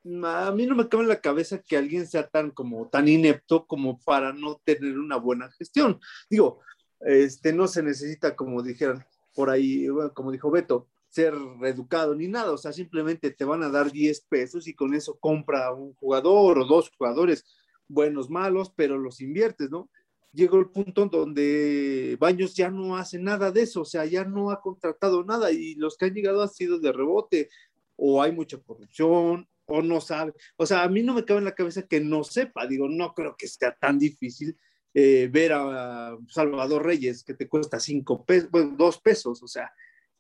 a 0.05 0.53
mí 0.53 0.67
no 0.67 0.75
me 0.75 0.89
cabe 0.89 1.05
en 1.05 1.09
la 1.09 1.21
cabeza 1.21 1.63
que 1.63 1.77
alguien 1.77 2.07
sea 2.07 2.29
tan 2.29 2.51
como 2.51 2.89
tan 2.89 3.09
inepto 3.09 3.67
como 3.67 4.01
para 4.01 4.33
no 4.33 4.61
tener 4.65 4.99
una 4.99 5.17
buena 5.17 5.51
gestión. 5.53 6.01
Digo, 6.29 6.61
este 7.01 7.53
no 7.53 7.69
se 7.69 7.83
necesita 7.83 8.37
como 8.37 8.63
dijeron 8.63 9.05
por 9.35 9.51
ahí, 9.51 9.87
como 10.15 10.33
dijo 10.33 10.51
Beto, 10.51 10.89
ser 11.09 11.35
reeducado 11.61 12.15
ni 12.15 12.27
nada, 12.29 12.53
o 12.53 12.59
sea, 12.59 12.73
simplemente 12.73 13.31
te 13.31 13.45
van 13.45 13.63
a 13.63 13.69
dar 13.69 13.93
10 13.93 14.23
pesos 14.23 14.67
y 14.67 14.75
con 14.75 14.95
eso 14.95 15.19
compra 15.19 15.73
un 15.73 15.95
jugador 15.95 16.59
o 16.59 16.65
dos 16.65 16.91
jugadores 16.97 17.45
buenos, 17.87 18.31
malos, 18.31 18.73
pero 18.75 18.99
los 18.99 19.21
inviertes, 19.21 19.71
¿no? 19.71 19.91
Llegó 20.33 20.59
el 20.59 20.71
punto 20.71 21.07
donde 21.07 22.17
Baños 22.19 22.55
ya 22.55 22.71
no 22.71 22.97
hace 22.97 23.19
nada 23.19 23.51
de 23.53 23.63
eso, 23.63 23.83
o 23.83 23.85
sea, 23.85 24.07
ya 24.07 24.25
no 24.25 24.51
ha 24.51 24.63
contratado 24.63 25.23
nada 25.25 25.53
y 25.53 25.75
los 25.75 25.99
que 25.99 26.07
han 26.07 26.15
llegado 26.15 26.43
han 26.43 26.49
sido 26.49 26.79
de 26.79 26.93
rebote, 26.93 27.51
o 27.97 28.23
hay 28.23 28.33
mucha 28.33 28.59
corrupción, 28.59 29.47
o 29.73 29.81
no 29.81 30.01
sabe. 30.01 30.35
O 30.57 30.67
sea, 30.67 30.83
a 30.83 30.89
mí 30.89 31.03
no 31.03 31.15
me 31.15 31.25
cabe 31.25 31.39
en 31.39 31.47
la 31.47 31.55
cabeza 31.55 31.83
que 31.83 32.01
no 32.01 32.25
sepa, 32.25 32.67
digo, 32.67 32.89
no 32.89 33.15
creo 33.15 33.35
que 33.37 33.49
sea 33.49 33.75
tan 33.75 33.99
difícil 33.99 34.57
eh, 34.93 35.29
ver 35.33 35.53
a 35.55 36.15
Salvador 36.29 36.85
Reyes 36.85 37.25
que 37.25 37.33
te 37.33 37.49
cuesta 37.49 37.81
cinco 37.81 38.25
pesos, 38.25 38.51
bueno, 38.51 38.75
dos 38.77 39.01
pesos, 39.01 39.43
o 39.43 39.49
sea, 39.49 39.73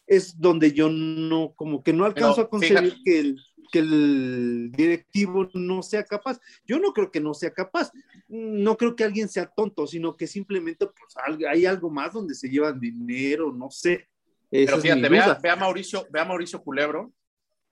es 0.06 0.40
donde 0.40 0.72
yo 0.72 0.88
no, 0.88 1.52
como 1.54 1.82
que 1.82 1.92
no 1.92 2.06
alcanzo 2.06 2.40
a 2.40 2.48
concebir 2.48 2.96
que 3.04 3.20
el, 3.20 3.40
que 3.70 3.80
el 3.80 4.72
directivo 4.72 5.48
no 5.52 5.82
sea 5.82 6.04
capaz. 6.04 6.40
Yo 6.66 6.78
no 6.78 6.92
creo 6.92 7.10
que 7.10 7.20
no 7.20 7.34
sea 7.34 7.52
capaz, 7.52 7.92
no 8.28 8.76
creo 8.78 8.96
que 8.96 9.04
alguien 9.04 9.28
sea 9.28 9.46
tonto, 9.46 9.86
sino 9.86 10.16
que 10.16 10.26
simplemente 10.26 10.86
pues, 10.86 11.14
hay 11.48 11.66
algo 11.66 11.90
más 11.90 12.14
donde 12.14 12.34
se 12.34 12.48
llevan 12.48 12.80
dinero, 12.80 13.52
no 13.52 13.70
sé. 13.70 14.08
Pero 14.50 14.78
fíjate, 14.78 15.08
ve 15.08 15.50
a, 15.50 15.56
Mauricio, 15.56 16.06
ve 16.10 16.20
a 16.20 16.24
Mauricio 16.24 16.62
Culebro 16.62 17.12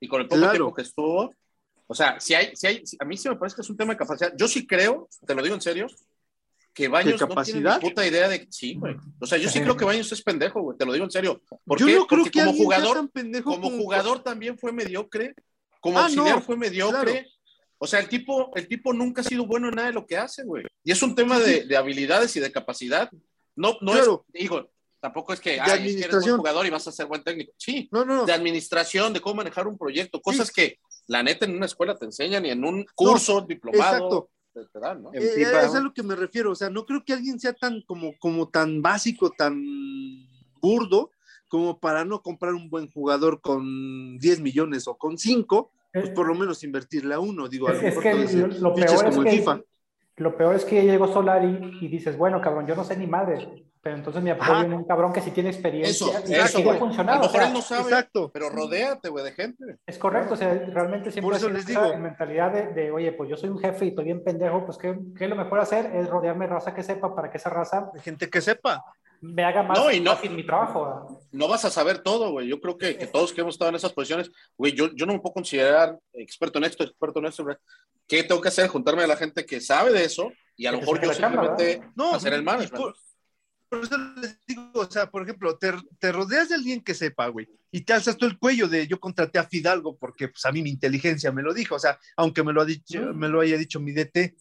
y 0.00 0.08
con 0.08 0.22
el 0.22 0.28
poco 0.28 0.50
tiempo 0.50 0.74
que 0.74 0.82
estuvo, 0.82 1.34
o 1.90 1.94
sea, 1.94 2.20
si 2.20 2.34
hay, 2.34 2.54
si 2.54 2.68
hay, 2.68 2.84
a 3.00 3.04
mí 3.04 3.16
sí 3.16 3.28
me 3.28 3.34
parece 3.34 3.56
que 3.56 3.62
es 3.62 3.68
un 3.68 3.76
tema 3.76 3.94
de 3.94 3.98
capacidad. 3.98 4.32
Yo 4.36 4.46
sí 4.46 4.64
creo, 4.64 5.08
te 5.26 5.34
lo 5.34 5.42
digo 5.42 5.56
en 5.56 5.60
serio, 5.60 5.88
que 6.72 6.86
Baños 6.86 7.20
no 7.20 7.42
tiene 7.42 7.68
ni 7.68 7.80
puta 7.80 8.06
idea 8.06 8.28
de. 8.28 8.46
Sí, 8.48 8.74
güey. 8.74 8.94
O 9.18 9.26
sea, 9.26 9.38
yo 9.38 9.48
sí 9.48 9.60
creo 9.60 9.76
que 9.76 9.84
Baños 9.84 10.12
es 10.12 10.22
pendejo, 10.22 10.60
güey. 10.62 10.78
Te 10.78 10.86
lo 10.86 10.92
digo 10.92 11.04
en 11.04 11.10
serio. 11.10 11.42
¿Por 11.64 11.80
yo 11.80 11.86
no 11.86 12.06
creo 12.06 12.22
Porque 12.22 12.30
que 12.30 12.44
como 12.44 12.52
jugador, 12.52 13.10
como, 13.42 13.70
jugador 13.70 14.22
también 14.22 14.56
fue 14.56 14.70
mediocre. 14.70 15.34
Como 15.80 15.98
ah, 15.98 16.04
auxiliar 16.04 16.40
fue 16.42 16.56
mediocre. 16.56 17.26
O 17.78 17.88
sea, 17.88 17.98
el 17.98 18.08
tipo, 18.08 18.54
el 18.54 18.68
tipo 18.68 18.92
nunca 18.92 19.22
ha 19.22 19.24
sido 19.24 19.44
bueno 19.44 19.68
en 19.68 19.74
nada 19.74 19.88
de 19.88 19.94
lo 19.94 20.06
que 20.06 20.16
hace, 20.16 20.44
güey. 20.44 20.66
Y 20.84 20.92
es 20.92 21.02
un 21.02 21.16
tema 21.16 21.40
de, 21.40 21.64
de, 21.64 21.76
habilidades 21.76 22.36
y 22.36 22.40
de 22.40 22.52
capacidad. 22.52 23.10
No, 23.56 23.78
no 23.80 23.96
es, 23.96 24.06
digo, 24.28 24.70
tampoco 25.00 25.32
es 25.32 25.40
que 25.40 25.58
ay, 25.58 26.00
eres 26.00 26.22
buen 26.22 26.36
jugador 26.36 26.66
y 26.66 26.70
vas 26.70 26.86
a 26.86 26.92
ser 26.92 27.06
buen 27.06 27.24
técnico. 27.24 27.52
Sí, 27.56 27.88
no, 27.90 28.04
no. 28.04 28.26
de 28.26 28.32
administración, 28.32 29.12
de 29.12 29.20
cómo 29.20 29.36
manejar 29.36 29.66
un 29.66 29.76
proyecto, 29.76 30.22
cosas 30.22 30.52
que 30.52 30.78
la 31.06 31.22
neta 31.22 31.46
en 31.46 31.56
una 31.56 31.66
escuela 31.66 31.96
te 31.96 32.04
enseñan 32.04 32.46
y 32.46 32.50
en 32.50 32.64
un 32.64 32.86
curso 32.94 33.40
diplomado. 33.40 33.94
Exacto 33.94 34.30
¿no? 34.54 35.12
Eh, 35.14 35.42
es 35.42 35.74
a 35.74 35.80
lo 35.80 35.92
que 35.92 36.02
me 36.02 36.16
refiero, 36.16 36.50
o 36.50 36.54
sea, 36.54 36.70
no 36.70 36.84
creo 36.84 37.04
que 37.04 37.12
alguien 37.12 37.38
sea 37.38 37.52
tan 37.52 37.82
como, 37.82 38.12
como 38.18 38.48
tan 38.48 38.82
básico, 38.82 39.30
tan 39.30 39.62
burdo, 40.60 41.10
como 41.48 41.78
para 41.78 42.04
no 42.04 42.22
comprar 42.22 42.54
un 42.54 42.68
buen 42.68 42.90
jugador 42.90 43.40
con 43.40 44.18
10 44.18 44.40
millones 44.40 44.86
o 44.88 44.96
con 44.96 45.18
5, 45.18 45.72
pues 45.92 46.08
eh, 46.08 46.12
por 46.12 46.26
lo 46.26 46.34
menos 46.34 46.62
invertirle 46.64 47.14
a 47.14 47.20
uno, 47.20 47.48
digo, 47.48 47.68
es, 47.70 47.80
que 47.80 48.14
lo, 48.60 48.74
peor 48.74 49.08
es 49.08 49.18
que, 49.18 49.30
FIFA. 49.30 49.60
lo 50.16 50.36
peor 50.36 50.54
es 50.54 50.64
que 50.64 50.82
llegó 50.84 51.12
Solari 51.12 51.78
y 51.80 51.88
dices, 51.88 52.16
bueno, 52.16 52.40
cabrón, 52.40 52.66
yo 52.66 52.76
no 52.76 52.84
sé 52.84 52.96
ni 52.96 53.06
madre, 53.06 53.64
pero 53.82 53.96
entonces 53.96 54.22
me 54.22 54.32
apoyo 54.32 54.60
en 54.60 54.74
un 54.74 54.84
cabrón 54.84 55.12
que 55.12 55.22
sí 55.22 55.30
tiene 55.30 55.48
experiencia 55.48 56.18
eso, 56.18 56.30
y 56.30 56.34
eso, 56.34 56.62
que 56.62 56.78
funcionado. 56.78 57.20
A 57.20 57.22
lo 57.22 57.32
mejor 57.32 57.42
él 57.48 57.52
no 57.54 57.62
sabe, 57.62 57.82
Exacto. 57.82 58.30
pero 58.32 58.50
rodéate, 58.50 59.08
güey, 59.08 59.24
de 59.24 59.32
gente. 59.32 59.78
Es 59.86 59.98
correcto, 59.98 60.34
o 60.34 60.36
sea, 60.36 60.52
realmente 60.52 61.10
siempre 61.10 61.30
Por 61.30 61.34
eso 61.34 61.48
les 61.48 61.64
digo. 61.64 61.96
mentalidad 61.96 62.52
de, 62.52 62.74
de, 62.74 62.90
oye, 62.90 63.12
pues 63.12 63.30
yo 63.30 63.36
soy 63.36 63.48
un 63.48 63.58
jefe 63.58 63.86
y 63.86 63.88
estoy 63.88 64.04
bien 64.04 64.22
pendejo, 64.22 64.66
pues 64.66 64.76
¿qué, 64.76 64.98
¿qué, 65.16 65.24
es 65.24 65.30
lo 65.30 65.36
mejor 65.36 65.60
hacer? 65.60 65.86
Es 65.96 66.08
rodearme 66.10 66.46
de 66.46 66.52
raza 66.52 66.74
que 66.74 66.82
sepa 66.82 67.14
para 67.14 67.30
que 67.30 67.38
esa 67.38 67.48
raza... 67.48 67.90
De 67.94 68.00
gente 68.00 68.28
que 68.28 68.40
sepa. 68.40 68.84
Me 69.22 69.44
haga 69.44 69.62
más 69.62 69.78
no, 69.78 69.90
y 69.90 70.00
no, 70.00 70.18
mi 70.30 70.44
trabajo. 70.46 71.20
No 71.30 71.48
vas 71.48 71.64
a 71.64 71.70
saber 71.70 71.98
todo, 71.98 72.30
güey. 72.32 72.48
Yo 72.48 72.60
creo 72.60 72.78
que, 72.78 72.96
que, 72.96 73.06
todos 73.06 73.32
que 73.32 73.42
hemos 73.42 73.54
estado 73.54 73.68
en 73.68 73.76
esas 73.76 73.92
posiciones, 73.92 74.30
güey, 74.56 74.72
yo, 74.72 74.90
yo 74.94 75.04
no 75.04 75.12
me 75.12 75.20
puedo 75.20 75.34
considerar 75.34 75.98
experto 76.14 76.58
en 76.58 76.64
esto, 76.64 76.84
experto 76.84 77.18
en 77.18 77.26
esto, 77.26 77.44
güey. 77.44 77.56
¿Qué 78.06 78.24
tengo 78.24 78.40
que 78.40 78.48
hacer? 78.48 78.68
Juntarme 78.68 79.04
a 79.04 79.06
la 79.06 79.16
gente 79.16 79.44
que 79.44 79.60
sabe 79.60 79.92
de 79.92 80.04
eso 80.04 80.32
y 80.56 80.66
a 80.66 80.72
lo 80.72 80.78
mejor 80.78 81.00
yo 81.02 81.12
simplemente 81.12 81.82
no, 81.94 82.14
hacer 82.14 82.32
el 82.32 82.42
mal 82.42 82.66
por 82.68 82.94
eso 83.70 83.96
les 84.20 84.38
digo, 84.46 84.70
o 84.74 84.90
sea, 84.90 85.10
por 85.10 85.22
ejemplo, 85.22 85.56
te, 85.58 86.12
rodeas 86.12 86.48
de 86.48 86.56
alguien 86.56 86.82
que 86.82 86.94
sepa, 86.94 87.28
güey, 87.28 87.48
y 87.70 87.82
te 87.82 87.92
alzas 87.92 88.16
tú 88.16 88.26
el 88.26 88.38
cuello 88.38 88.68
de 88.68 88.86
yo 88.86 88.98
contraté 88.98 89.38
a 89.38 89.44
Fidalgo 89.44 89.96
porque 89.96 90.28
pues 90.28 90.44
a 90.44 90.52
mí 90.52 90.62
mi 90.62 90.70
inteligencia 90.70 91.30
me 91.32 91.42
lo 91.42 91.54
dijo, 91.54 91.76
o 91.76 91.78
sea, 91.78 91.98
aunque 92.16 92.42
me 92.42 92.52
lo, 92.52 92.62
ha 92.62 92.64
dicho, 92.64 93.14
me 93.14 93.28
lo 93.28 93.40
haya 93.40 93.56
dicho 93.56 93.80
mi 93.80 93.92
DT, 93.92 94.34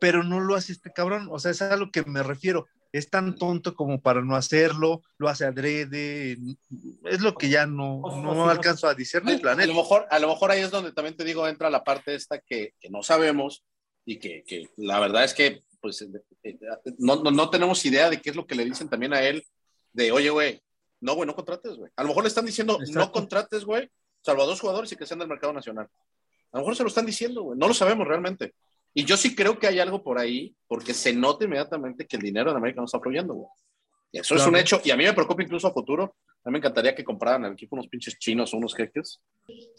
pero 0.00 0.22
no 0.22 0.40
lo 0.40 0.54
hace 0.54 0.72
este 0.72 0.92
cabrón, 0.92 1.28
o 1.30 1.38
sea, 1.38 1.50
es 1.50 1.62
a 1.62 1.76
lo 1.76 1.90
que 1.90 2.04
me 2.04 2.22
refiero, 2.22 2.66
es 2.92 3.10
tan 3.10 3.34
tonto 3.34 3.74
como 3.74 4.00
para 4.00 4.22
no 4.22 4.36
hacerlo, 4.36 5.02
lo 5.18 5.28
hace 5.28 5.44
adrede, 5.44 6.38
es 7.04 7.20
lo 7.20 7.34
que 7.34 7.48
ya 7.48 7.66
no, 7.66 8.02
no 8.22 8.48
alcanzo 8.48 8.88
a 8.88 8.94
discernir, 8.94 9.46
a, 9.46 9.52
a, 9.52 9.66
lo 9.66 9.74
mejor, 9.74 10.06
a 10.10 10.18
lo 10.18 10.28
mejor 10.28 10.50
ahí 10.50 10.60
es 10.60 10.70
donde 10.70 10.92
también 10.92 11.16
te 11.16 11.24
digo, 11.24 11.48
entra 11.48 11.70
la 11.70 11.82
parte 11.82 12.14
esta 12.14 12.38
que, 12.38 12.74
que 12.78 12.88
no 12.88 13.02
sabemos 13.02 13.64
y 14.04 14.18
que, 14.18 14.44
que 14.46 14.70
la 14.76 15.00
verdad 15.00 15.24
es 15.24 15.34
que 15.34 15.60
pues 15.86 16.02
eh, 16.02 16.08
eh, 16.42 16.58
no, 16.98 17.22
no, 17.22 17.30
no, 17.30 17.48
tenemos 17.48 17.84
idea 17.86 18.10
de 18.10 18.20
qué 18.20 18.30
es 18.30 18.36
lo 18.36 18.44
que 18.44 18.56
le 18.56 18.64
dicen 18.64 18.88
también 18.88 19.14
a 19.14 19.22
él, 19.22 19.44
de, 19.92 20.10
oye, 20.10 20.30
güey, 20.30 20.60
no, 21.00 21.14
güey, 21.14 21.28
no 21.28 21.34
contrates, 21.36 21.76
güey. 21.76 21.92
A 21.94 22.02
lo 22.02 22.08
mejor 22.08 22.24
le 22.24 22.28
están 22.28 22.44
diciendo, 22.44 22.78
no 22.92 23.12
contrates, 23.12 23.64
güey, 23.64 23.88
salvo 24.20 24.42
a 24.42 24.46
dos 24.46 24.60
jugadores 24.60 24.90
y 24.90 24.96
que 24.96 25.06
sean 25.06 25.20
del 25.20 25.28
mercado 25.28 25.52
nacional. 25.52 25.88
A 26.50 26.56
lo 26.56 26.62
mejor 26.62 26.74
se 26.74 26.82
lo 26.82 26.88
están 26.88 27.06
diciendo, 27.06 27.42
güey, 27.42 27.56
no 27.56 27.68
lo 27.68 27.74
sabemos 27.74 28.06
realmente. 28.08 28.54
Y 28.92 29.04
yo 29.04 29.16
sí 29.16 29.36
creo 29.36 29.60
que 29.60 29.68
hay 29.68 29.78
algo 29.78 30.02
por 30.02 30.18
ahí, 30.18 30.56
porque 30.66 30.92
se 30.92 31.12
nota 31.12 31.44
inmediatamente 31.44 32.04
que 32.04 32.16
el 32.16 32.22
dinero 32.22 32.50
en 32.50 32.56
América 32.56 32.80
no 32.80 32.86
está 32.86 32.98
fluyendo, 32.98 33.34
güey. 33.34 33.48
Eso 34.10 34.34
es 34.34 34.44
un 34.44 34.56
hecho, 34.56 34.80
y 34.82 34.90
a 34.90 34.96
mí 34.96 35.04
me 35.04 35.12
preocupa 35.12 35.44
incluso 35.44 35.68
a 35.68 35.72
futuro. 35.72 36.16
A 36.46 36.48
mí 36.48 36.52
me 36.52 36.58
encantaría 36.58 36.94
que 36.94 37.02
compraran 37.02 37.44
el 37.44 37.54
equipo 37.54 37.74
unos 37.74 37.88
pinches 37.88 38.16
chinos 38.20 38.54
o 38.54 38.58
unos 38.58 38.72
jeques. 38.72 39.20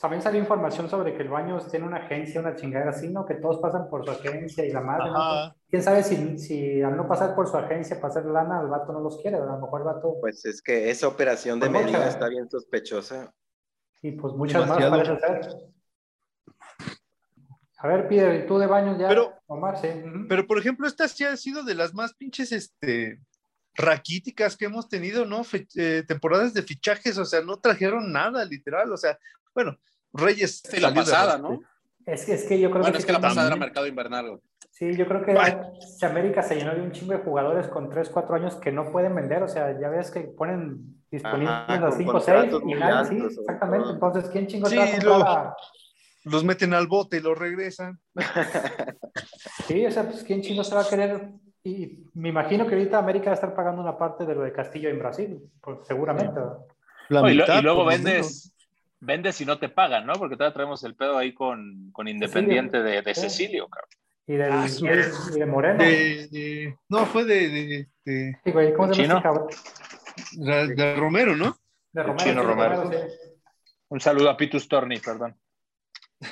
También 0.02 0.22
salió 0.22 0.41
información 0.41 0.89
sobre 0.89 1.15
que 1.15 1.23
el 1.23 1.30
Baños 1.30 1.72
tiene 1.72 1.85
una 1.85 1.99
agencia, 1.99 2.41
una 2.41 2.57
chingadera 2.57 2.89
así, 2.89 3.07
¿no? 3.07 3.26
Que 3.26 3.35
todos 3.35 3.60
pasan 3.61 3.89
por 3.89 4.03
su 4.03 4.11
agencia 4.11 4.65
y 4.65 4.73
la 4.73 4.81
madre, 4.81 5.10
¿no? 5.10 5.56
¿Quién 5.69 5.81
sabe 5.81 6.03
si, 6.03 6.38
si 6.38 6.81
al 6.81 6.98
no 6.98 7.07
pasar 7.07 7.35
por 7.35 7.48
su 7.48 7.56
agencia, 7.56 8.02
pasar 8.02 8.26
lana, 8.26 8.60
el 8.60 8.68
vato 8.68 8.91
no 8.91 8.99
los 8.99 9.22
quiere? 9.22 9.38
A 9.38 9.45
lo 9.45 9.60
mejor 9.60 9.80
el 9.80 9.85
vato... 9.85 10.18
Pues 10.19 10.44
es 10.44 10.61
que 10.61 10.89
esa 10.89 11.07
operación 11.07 11.57
de 11.61 11.69
pues 11.69 11.85
medida 11.85 12.06
está 12.06 12.27
bien 12.27 12.49
sospechosa. 12.49 13.34
Y 14.02 14.11
pues 14.11 14.34
muchas 14.34 14.68
más 14.68 14.77
parece 14.77 15.19
ser. 15.19 15.41
A 17.77 17.88
ver, 17.88 18.10
Pide, 18.10 18.39
tú 18.39 18.57
de 18.57 18.68
Baños 18.68 18.99
ya... 18.99 19.07
Pero, 19.07 19.35
pero 20.27 20.45
por 20.45 20.60
ejemplo, 20.60 20.85
esta 20.85 21.07
sí 21.07 21.23
ha 21.23 21.38
sido 21.38 21.64
de 21.64 21.76
las 21.76 21.94
más 21.94 22.14
pinches, 22.14 22.52
este 22.52 23.22
raquíticas 23.78 24.58
que 24.58 24.66
hemos 24.66 24.90
tenido, 24.90 25.26
¿no? 25.26 25.44
Eh, 25.76 26.04
temporadas 26.08 26.54
de 26.54 26.64
fichajes, 26.64 27.18
o 27.18 27.26
sea, 27.26 27.41
no 27.41 27.58
trajeron 27.60 28.12
nada, 28.12 28.44
literal, 28.44 28.91
o 28.91 28.98
sea, 28.98 29.18
bueno, 29.54 29.78
Reyes. 30.12 30.62
Sí, 30.68 30.80
la 30.80 30.94
pasada, 30.94 31.38
¿no? 31.38 31.62
Es 32.06 32.26
que, 32.26 32.34
es 32.34 32.45
que 32.45 32.60
yo 32.60 32.70
creo 32.70 32.82
bueno, 32.82 32.94
que. 32.94 32.99
es 32.99 33.06
que 33.06 33.14
la 33.14 33.22
pasada 33.22 33.48
era 33.48 33.56
mercado 33.56 33.88
invernal, 33.88 34.40
Sí, 34.72 34.95
yo 34.95 35.08
creo 35.08 35.26
que 35.26 35.36
América 36.06 36.44
se 36.44 36.56
llenó 36.56 36.76
de 36.76 36.82
un 36.82 36.91
chingo 36.91 37.14
de 37.14 37.20
jugadores 37.20 37.68
con 37.68 37.90
3, 37.90 38.10
4 38.10 38.36
años 38.36 38.56
que 38.58 38.72
no 38.72 38.91
pueden 38.91 39.16
vender, 39.16 39.41
o 39.41 39.48
sea, 39.48 39.76
ya 39.80 39.90
ves 39.90 40.12
que 40.12 40.22
ponen 40.22 41.04
disponibles 41.10 41.49
a 41.49 41.91
5 41.91 42.12
o 42.16 42.20
6 42.20 42.54
y 42.64 42.74
nada, 42.76 43.06
sí, 43.06 43.18
exactamente. 43.18 43.90
Entonces, 43.90 44.30
¿quién 44.30 44.45
chingo 44.45 44.68
sí, 44.68 44.78
Los 46.26 46.44
meten 46.44 46.76
al 46.76 46.86
bote 46.86 47.18
y 47.18 47.22
los 47.22 47.36
regresan. 47.36 47.99
sí, 49.68 49.84
o 49.84 49.90
sea, 49.90 50.04
pues 50.04 50.24
¿quién 50.24 50.44
chingo 50.44 50.64
se 50.64 50.76
va 50.76 50.82
a 50.82 50.88
querer 50.88 51.32
y 51.64 52.06
me 52.14 52.30
imagino 52.30 52.66
que 52.66 52.76
ahorita 52.76 52.98
América 52.98 53.26
va 53.26 53.32
a 53.32 53.36
estar 53.36 53.56
pagando 53.56 53.82
una 53.82 53.98
parte 53.98 54.26
de 54.26 54.36
lo 54.36 54.42
de 54.42 54.54
Castillo 54.54 54.90
en 54.90 55.00
Brasil, 55.00 55.40
pues, 55.62 55.80
seguramente. 55.88 56.40
y, 57.10 57.62
luego 57.62 57.86
vendes, 57.86 58.54
vendes 59.00 59.42
y 59.42 59.46
no 59.46 59.60
te 59.60 59.70
pagan, 59.70 60.06
¿no? 60.06 60.14
Porque 60.14 60.36
todavía 60.36 60.54
traemos 60.54 60.84
el 60.84 60.96
pedo 60.96 61.18
ahí 61.18 61.34
con, 61.34 61.92
con 61.92 62.08
Independiente 62.08 62.82
de, 62.82 63.02
de, 63.02 63.16
Cecilio, 63.16 63.68
cabrón. 63.68 63.90
Y, 64.28 64.34
del, 64.34 64.52
ah, 64.52 64.68
y, 64.68 65.40
de, 65.40 65.46
Moreno. 65.46 65.84
no, 66.90 67.06
fue 67.06 67.24
de. 67.26 67.88
de, 68.04 68.38
sí, 68.44 68.52
güey, 68.52 68.74
¿Cómo 68.74 68.94
se 68.94 69.08
llama 69.08 69.24
De, 70.34 70.96
Romero, 70.96 71.36
¿no? 71.36 71.58
De 71.92 72.04
Romero. 72.04 72.26
Chino 72.26 72.44
Romero. 72.44 72.90
Un 73.90 74.02
saludo 74.02 74.30
a 74.30 74.36
Pitus 74.36 74.68
Torni, 74.68 75.00
perdón. 75.00 75.36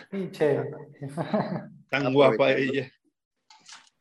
Pinche. 0.10 0.62
Tan 1.90 2.14
guapa 2.14 2.52
ella. 2.52 2.92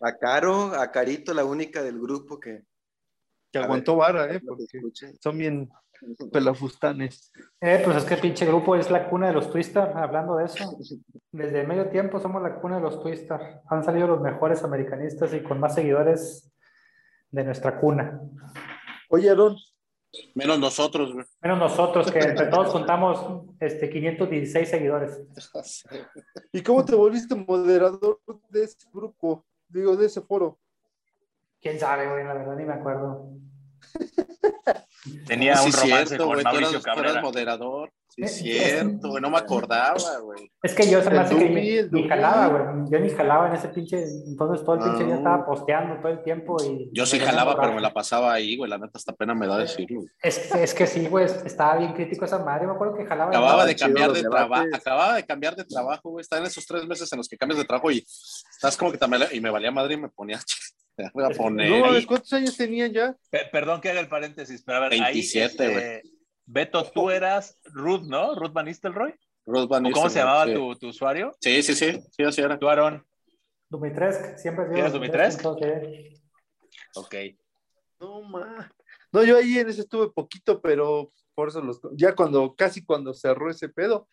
A 0.05 0.17
Caro, 0.19 0.75
a 0.75 0.91
Carito, 0.91 1.33
la 1.33 1.45
única 1.45 1.83
del 1.83 1.99
grupo 1.99 2.39
que... 2.39 2.63
Que 3.51 3.59
aguantó 3.59 3.97
vara, 3.97 4.35
¿eh? 4.35 4.41
Porque 4.41 4.67
son 5.21 5.39
bien 5.39 5.71
pelafustanes. 6.33 7.33
Eh, 7.61 7.81
pues 7.85 7.97
es 7.97 8.05
que 8.05 8.15
el 8.15 8.21
pinche 8.21 8.45
grupo 8.45 8.77
es 8.77 8.91
la 8.91 9.09
cuna 9.09 9.29
de 9.29 9.33
los 9.33 9.51
Twister, 9.51 9.83
hablando 9.95 10.37
de 10.37 10.47
eso. 10.47 10.77
Desde 11.33 11.65
medio 11.65 11.89
tiempo 11.89 12.21
somos 12.21 12.43
la 12.43 12.57
cuna 12.61 12.77
de 12.77 12.83
los 12.83 13.01
Twister. 13.01 13.63
Han 13.71 13.85
salido 13.85 14.09
los 14.09 14.21
mejores 14.21 14.63
americanistas 14.65 15.33
y 15.33 15.41
con 15.41 15.61
más 15.61 15.75
seguidores 15.75 16.53
de 17.31 17.45
nuestra 17.45 17.81
cuna. 17.81 18.21
Oye, 19.09 19.31
Aaron. 19.31 19.57
Menos 20.35 20.59
nosotros, 20.59 21.13
güey. 21.13 21.25
Menos 21.41 21.59
nosotros, 21.59 22.11
que 22.11 22.19
entre 22.19 22.47
todos 22.47 22.71
contamos 22.71 23.47
este, 23.59 23.89
516 23.89 24.69
seguidores. 24.69 25.23
¿Y 26.53 26.63
cómo 26.63 26.85
te 26.85 26.95
volviste 26.95 27.35
moderador 27.35 28.21
de 28.51 28.65
ese 28.65 28.87
grupo? 28.93 29.45
Digo, 29.69 29.97
de 29.97 30.07
ese 30.07 30.21
foro. 30.21 30.59
¿Quién 31.61 31.79
sabe, 31.79 32.09
güey? 32.09 32.25
La 32.25 32.35
verdad 32.35 32.57
ni 32.57 32.65
me 32.65 32.75
acuerdo. 32.75 33.31
Tenía 35.27 35.61
un 35.63 35.73
romance 35.73 36.17
con 36.17 36.43
Mauricio 36.43 36.83
Cabrera. 36.83 37.21
moderador. 37.21 37.93
Sí, 38.17 38.23
es 38.23 38.37
cierto, 38.37 39.09
güey, 39.09 39.21
no 39.21 39.29
me 39.29 39.39
acordaba, 39.39 39.99
güey. 40.23 40.49
Es 40.63 40.73
que 40.73 40.89
yo 40.89 41.03
se 41.03 41.11
me 41.11 41.19
hace 41.19 41.37
que 41.37 41.89
ni 41.91 42.09
jalaba, 42.09 42.47
güey. 42.47 42.91
Yo 42.91 43.01
ni 43.01 43.11
jalaba 43.11 43.49
en 43.49 43.55
ese 43.55 43.69
pinche, 43.69 44.05
entonces 44.27 44.65
todo 44.65 44.77
el 44.77 44.83
pinche 44.83 45.05
día 45.05 45.17
estaba 45.17 45.45
posteando 45.45 46.01
todo 46.01 46.13
el 46.13 46.23
tiempo 46.23 46.57
y... 46.63 46.91
Yo 46.93 47.07
sí 47.07 47.19
jalaba, 47.19 47.61
pero 47.61 47.75
me 47.75 47.81
la 47.81 47.93
pasaba 47.93 48.33
ahí, 48.33 48.57
güey, 48.57 48.71
la 48.71 48.79
neta 48.79 48.93
hasta 48.95 49.13
pena 49.15 49.35
me 49.35 49.49
da 49.49 49.59
decirlo. 49.59 50.03
Es, 50.23 50.55
es 50.55 50.75
que 50.75 50.87
sí, 50.87 51.07
güey, 51.09 51.25
estaba 51.25 51.77
bien 51.77 51.93
crítico 51.93 52.25
esa 52.25 52.39
madre, 52.39 52.67
me 52.67 52.75
acuerdo 52.75 52.97
que 52.97 53.05
jalaba... 53.05 53.31
Acababa 53.31 53.67
de 53.67 53.75
cambiar 53.75 54.13
de 54.13 54.23
trabajo, 54.23 54.67
acababa 54.73 55.17
de 55.17 55.25
cambiar 55.25 55.57
de 55.57 55.65
trabajo, 55.65 56.11
güey, 56.11 56.23
estaba 56.23 56.41
en 56.41 56.47
esos 56.47 56.65
tres 56.67 56.87
meses 56.87 57.13
en 57.13 57.19
los 57.19 57.29
que 57.29 57.37
cambias 57.37 57.59
de 57.59 57.65
trabajo 57.65 57.91
y 57.91 57.99
estás 57.99 58.77
como 58.77 58.93
que 58.93 58.99
también, 58.99 59.25
y 59.33 59.41
me 59.41 59.51
valía 59.51 59.73
madre 59.73 59.95
y 59.95 59.97
me 59.97 60.09
ponía 60.09 60.39
Voy 61.13 61.25
a 61.25 61.31
poner. 61.37 62.07
¿cuántos 62.07 62.33
años 62.33 62.57
tenían 62.57 62.93
ya? 62.93 63.17
perdón 63.51 63.81
que 63.81 63.91
haga 63.91 64.01
el 64.01 64.09
paréntesis, 64.09 64.63
pero 64.65 64.79
a 64.79 64.81
ver, 64.83 64.91
27, 64.91 65.69
güey. 65.69 66.14
Beto, 66.47 66.85
tú 66.85 67.11
eras 67.11 67.59
Ruth, 67.65 68.03
¿no? 68.03 68.35
Ruth 68.35 68.53
Van 68.53 68.67
Nistelrooy. 68.67 69.15
Ruth 69.47 69.69
Van 69.69 69.91
¿Cómo 69.91 70.09
se 70.09 70.19
llamaba 70.19 70.47
tu, 70.47 70.75
tu, 70.77 70.89
usuario? 70.89 71.33
Sí, 71.41 71.63
sí, 71.63 71.75
sí, 71.75 72.01
sí, 72.11 72.23
así 72.23 72.41
era. 72.41 72.59
Tú, 72.59 72.69
Aaron. 72.69 73.05
Dumitresk, 73.69 74.37
siempre 74.37 74.67
¿Eres 74.79 74.93
Dumitresk? 74.93 75.45
Ok. 76.95 77.15
No, 78.01 78.23
ma. 78.23 78.71
No, 79.13 79.23
yo 79.25 79.37
ahí 79.37 79.59
en 79.59 79.69
ese 79.69 79.83
estuve 79.83 80.11
poquito, 80.11 80.61
pero 80.61 81.13
por 81.35 81.49
eso 81.49 81.61
los, 81.61 81.81
ya 81.93 82.15
cuando, 82.15 82.55
casi 82.55 82.85
cuando 82.85 83.15
cerró 83.15 83.51
ese 83.51 83.69
pedo, 83.69 84.09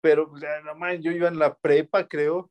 pero 0.00 0.32
no, 0.64 0.74
man, 0.76 1.02
yo 1.02 1.10
iba 1.10 1.28
en 1.28 1.38
la 1.38 1.54
prepa, 1.54 2.06
creo, 2.06 2.50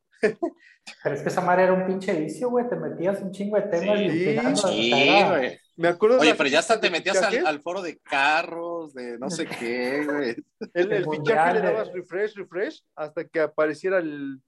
pero 1.03 1.15
es 1.15 1.21
que 1.21 1.29
esa 1.29 1.41
madre 1.41 1.63
era 1.63 1.73
un 1.73 1.85
pinche 1.85 2.13
vicio, 2.13 2.49
güey. 2.49 2.67
Te 2.69 2.75
metías 2.75 3.21
un 3.21 3.31
chingo 3.31 3.57
de 3.57 3.63
temas 3.63 3.99
sí, 3.99 4.91
sí, 4.91 5.23
güey. 5.27 5.59
Me 5.77 5.89
acuerdo 5.89 6.19
Oye, 6.19 6.35
pero 6.35 6.49
ya 6.49 6.59
hasta 6.59 6.79
te 6.79 6.89
metías 6.89 7.21
al, 7.21 7.61
foro 7.61 7.81
de 7.81 7.97
carros, 7.97 8.93
de 8.93 9.17
no 9.19 9.29
sé 9.29 9.45
qué, 9.45 10.05
güey. 10.05 10.35
El, 10.73 10.91
el 10.91 11.05
fichaje 11.05 11.55
le 11.55 11.61
dabas 11.61 11.91
refresh, 11.91 12.35
refresh, 12.35 12.81
hasta 12.95 13.25
que 13.25 13.41
apareciera 13.41 13.99
el, 13.99 14.39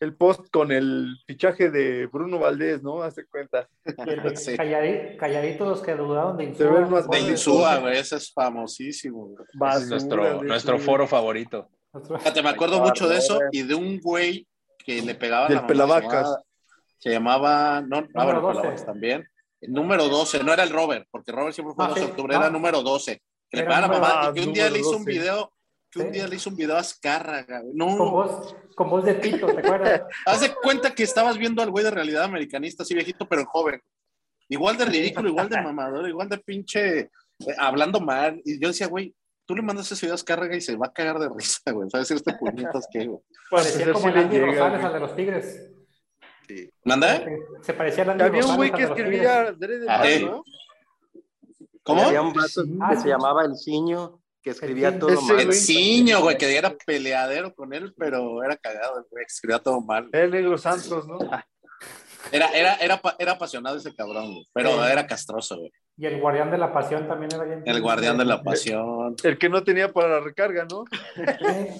el 0.00 0.14
post 0.14 0.50
con 0.50 0.72
el 0.72 1.16
fichaje 1.26 1.70
de 1.70 2.06
Bruno 2.06 2.38
Valdés, 2.38 2.82
¿no? 2.82 3.02
Hace 3.02 3.26
cuenta. 3.26 3.68
Sí. 4.36 4.56
calladitos 4.56 5.68
los 5.68 5.82
que 5.82 5.94
dudaron 5.94 6.36
de 6.36 6.44
Insúa. 6.44 7.02
De 7.10 7.20
Insúa, 7.20 7.76
güey, 7.78 7.98
ese 7.98 8.16
es 8.16 8.32
famosísimo. 8.32 9.34
es 9.74 9.88
nuestro, 9.88 10.42
nuestro 10.42 10.78
foro 10.78 11.06
favorito. 11.06 11.68
Fíjate, 11.92 12.42
me 12.42 12.50
acuerdo 12.50 12.80
mucho 12.80 13.08
de 13.08 13.18
eso 13.18 13.40
y 13.50 13.62
de 13.62 13.74
un 13.74 13.98
güey 14.00 14.46
que 14.78 15.02
le 15.02 15.14
pegaba 15.14 15.48
Del 15.48 15.66
Pelavacas. 15.66 16.36
Se 16.98 17.10
llamaba, 17.10 17.80
no, 17.80 18.02
no, 18.02 18.08
Pelavacas 18.12 18.86
también. 18.86 19.28
Número 19.62 20.08
12, 20.08 20.42
no 20.42 20.52
era 20.52 20.62
el 20.62 20.70
Robert, 20.70 21.06
porque 21.10 21.32
Robert 21.32 21.54
siempre 21.54 21.74
fue 21.74 21.84
ah, 21.84 21.92
de 21.94 22.04
octubre, 22.04 22.34
era 22.34 22.46
el 22.46 22.52
número 22.52 22.82
12. 22.82 23.22
Que 23.50 23.56
le 23.56 23.62
pegaba 23.64 23.78
a 23.78 23.88
la 23.88 23.88
mamá 23.88 24.30
y 24.30 24.40
que 24.40 24.46
un 24.46 24.52
día 24.52 24.70
le 24.70 24.78
hizo 24.78 24.96
un 24.96 25.04
video 25.04 25.52
que 25.90 25.98
un 25.98 26.12
día 26.12 26.28
le 26.28 26.36
hizo 26.36 26.50
un 26.50 26.56
video 26.56 26.76
a 26.76 26.80
Azcárraga. 26.80 27.62
No. 27.74 27.96
Con 27.96 28.10
voz, 28.10 28.56
con 28.76 28.90
voz 28.90 29.04
de 29.04 29.14
pito, 29.14 29.46
¿te 29.48 29.58
acuerdas? 29.58 30.02
Haz 30.26 30.40
de 30.40 30.54
cuenta 30.54 30.94
que 30.94 31.02
estabas 31.02 31.36
viendo 31.36 31.62
al 31.62 31.70
güey 31.70 31.84
de 31.84 31.90
realidad 31.90 32.24
americanista, 32.24 32.82
así 32.84 32.94
viejito, 32.94 33.28
pero 33.28 33.44
joven. 33.46 33.80
Igual 34.48 34.76
de 34.76 34.84
ridículo, 34.84 35.28
igual 35.28 35.48
de 35.48 35.60
mamador, 35.60 36.08
igual 36.08 36.28
de 36.28 36.38
pinche, 36.38 36.98
eh, 37.00 37.10
hablando 37.58 38.00
mal. 38.00 38.40
Y 38.44 38.60
yo 38.60 38.68
decía, 38.68 38.86
güey, 38.86 39.14
tú 39.46 39.56
le 39.56 39.62
mandas 39.62 39.90
ese 39.90 40.06
video 40.06 40.14
a 40.14 40.16
Azcárraga 40.16 40.56
y 40.56 40.60
se 40.60 40.76
va 40.76 40.86
a 40.86 40.92
cagar 40.92 41.18
de 41.18 41.28
risa, 41.28 41.72
güey. 41.72 41.88
Decir 41.92 42.16
este 42.16 42.34
puñetas 42.34 42.86
que, 42.90 43.06
güey. 43.06 43.20
Parecía 43.50 43.92
como 43.92 44.08
el 44.08 44.16
Andy 44.16 44.38
Rosales 44.38 44.84
al 44.84 44.92
de 44.92 45.00
los 45.00 45.16
Tigres. 45.16 45.72
Sí. 46.50 46.68
¿Manda? 46.84 47.22
Se 47.62 47.72
parecía 47.74 48.02
Andy 48.10 48.24
Había 48.24 48.44
un 48.44 48.56
güey 48.56 48.72
que 48.72 48.82
escribía 48.82 49.54
ah, 49.88 50.04
¿no? 50.20 50.42
¿Cómo? 51.84 52.02
Había 52.02 52.22
un 52.22 52.32
vato 52.32 52.64
que 52.90 52.96
se 52.96 53.08
llamaba 53.08 53.44
El 53.44 53.54
Ciño, 53.56 54.20
que 54.42 54.50
escribía 54.50 54.98
todo 54.98 55.20
mal. 55.22 55.38
El 55.38 55.52
Ciño, 55.52 56.22
güey, 56.22 56.36
que 56.36 56.56
era 56.56 56.74
peleadero 56.84 57.54
con 57.54 57.72
él, 57.72 57.94
pero 57.96 58.42
era 58.42 58.56
cagado, 58.56 59.06
güey, 59.12 59.24
escribía 59.24 59.60
todo 59.60 59.80
mal. 59.80 60.08
El 60.10 60.32
Negro 60.32 60.58
Santos, 60.58 61.06
¿no? 61.06 61.18
Era, 62.32 62.48
era, 62.48 62.74
era, 62.74 63.00
era 63.18 63.32
apasionado 63.32 63.76
ese 63.76 63.94
cabrón, 63.94 64.32
güey, 64.32 64.46
pero 64.52 64.84
era 64.84 65.06
castroso, 65.06 65.56
güey. 65.56 65.72
Y 65.96 66.06
el 66.06 66.20
guardián 66.20 66.50
de 66.50 66.58
la 66.58 66.72
pasión 66.72 67.06
también 67.06 67.32
era 67.32 67.44
bien. 67.44 67.62
El 67.64 67.80
guardián 67.80 68.18
de 68.18 68.24
la 68.24 68.42
pasión. 68.42 69.14
El 69.22 69.38
que 69.38 69.48
no 69.48 69.62
tenía 69.62 69.92
para 69.92 70.08
la 70.08 70.20
recarga, 70.20 70.66
¿no? 70.68 70.84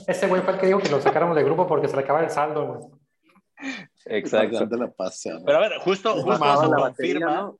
ese 0.06 0.28
güey 0.28 0.42
fue 0.42 0.52
el 0.54 0.60
que 0.60 0.66
dijo 0.66 0.78
que 0.78 0.90
lo 0.90 1.00
sacáramos 1.00 1.34
de 1.34 1.42
grupo 1.42 1.66
porque 1.66 1.88
se 1.88 1.96
le 1.96 2.02
acaba 2.02 2.22
el 2.22 2.30
saldo, 2.30 2.66
güey. 2.66 3.00
Exacto. 4.06 4.66
De 4.66 4.76
la 4.76 4.90
pasión. 4.90 5.42
Pero 5.44 5.58
a 5.58 5.60
ver, 5.60 5.78
justo, 5.78 6.14
justo 6.22 6.32
eso 6.32 6.70
confirma, 6.70 7.52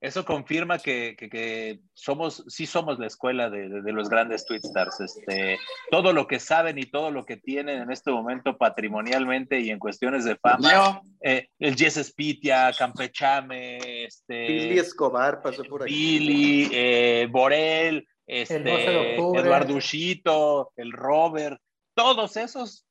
eso 0.00 0.24
confirma 0.24 0.78
que, 0.78 1.16
que, 1.16 1.80
somos, 1.94 2.44
sí 2.48 2.66
somos 2.66 2.98
la 2.98 3.06
escuela 3.06 3.48
de, 3.48 3.68
de, 3.68 3.92
los 3.92 4.08
grandes 4.08 4.44
Twitstars. 4.44 5.00
Este, 5.00 5.58
todo 5.90 6.12
lo 6.12 6.26
que 6.26 6.38
saben 6.38 6.78
y 6.78 6.84
todo 6.84 7.10
lo 7.10 7.24
que 7.24 7.36
tienen 7.36 7.82
en 7.82 7.90
este 7.90 8.10
momento 8.10 8.56
patrimonialmente 8.56 9.60
y 9.60 9.70
en 9.70 9.78
cuestiones 9.78 10.24
de 10.24 10.36
fama. 10.36 11.00
Eh, 11.22 11.48
el 11.58 11.76
Jess 11.76 11.94
Spitia, 12.06 12.72
Campechame, 12.78 14.04
este, 14.04 14.46
Billy 14.46 14.78
Escobar 14.78 15.42
pasó 15.42 15.64
por 15.64 15.82
ahí. 15.82 15.90
Billy, 15.90 16.68
eh, 16.72 17.28
Borel, 17.30 18.06
este, 18.26 19.16
Eduardo 19.16 19.74
Ushito, 19.74 20.72
el 20.76 20.92
Robert, 20.92 21.58
todos 21.94 22.36
esos 22.36 22.85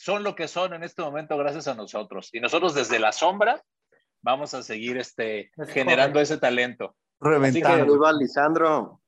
son 0.00 0.24
lo 0.24 0.34
que 0.34 0.48
son 0.48 0.72
en 0.72 0.82
este 0.82 1.02
momento 1.02 1.36
gracias 1.36 1.68
a 1.68 1.74
nosotros. 1.74 2.30
Y 2.32 2.40
nosotros 2.40 2.74
desde 2.74 2.98
la 2.98 3.12
sombra 3.12 3.62
vamos 4.22 4.54
a 4.54 4.62
seguir 4.62 4.96
este, 4.96 5.50
generando 5.68 6.20
ese 6.20 6.38
talento. 6.38 6.96
Reventando. 7.20 8.06
a 8.06 8.12
Lisandro. 8.14 9.02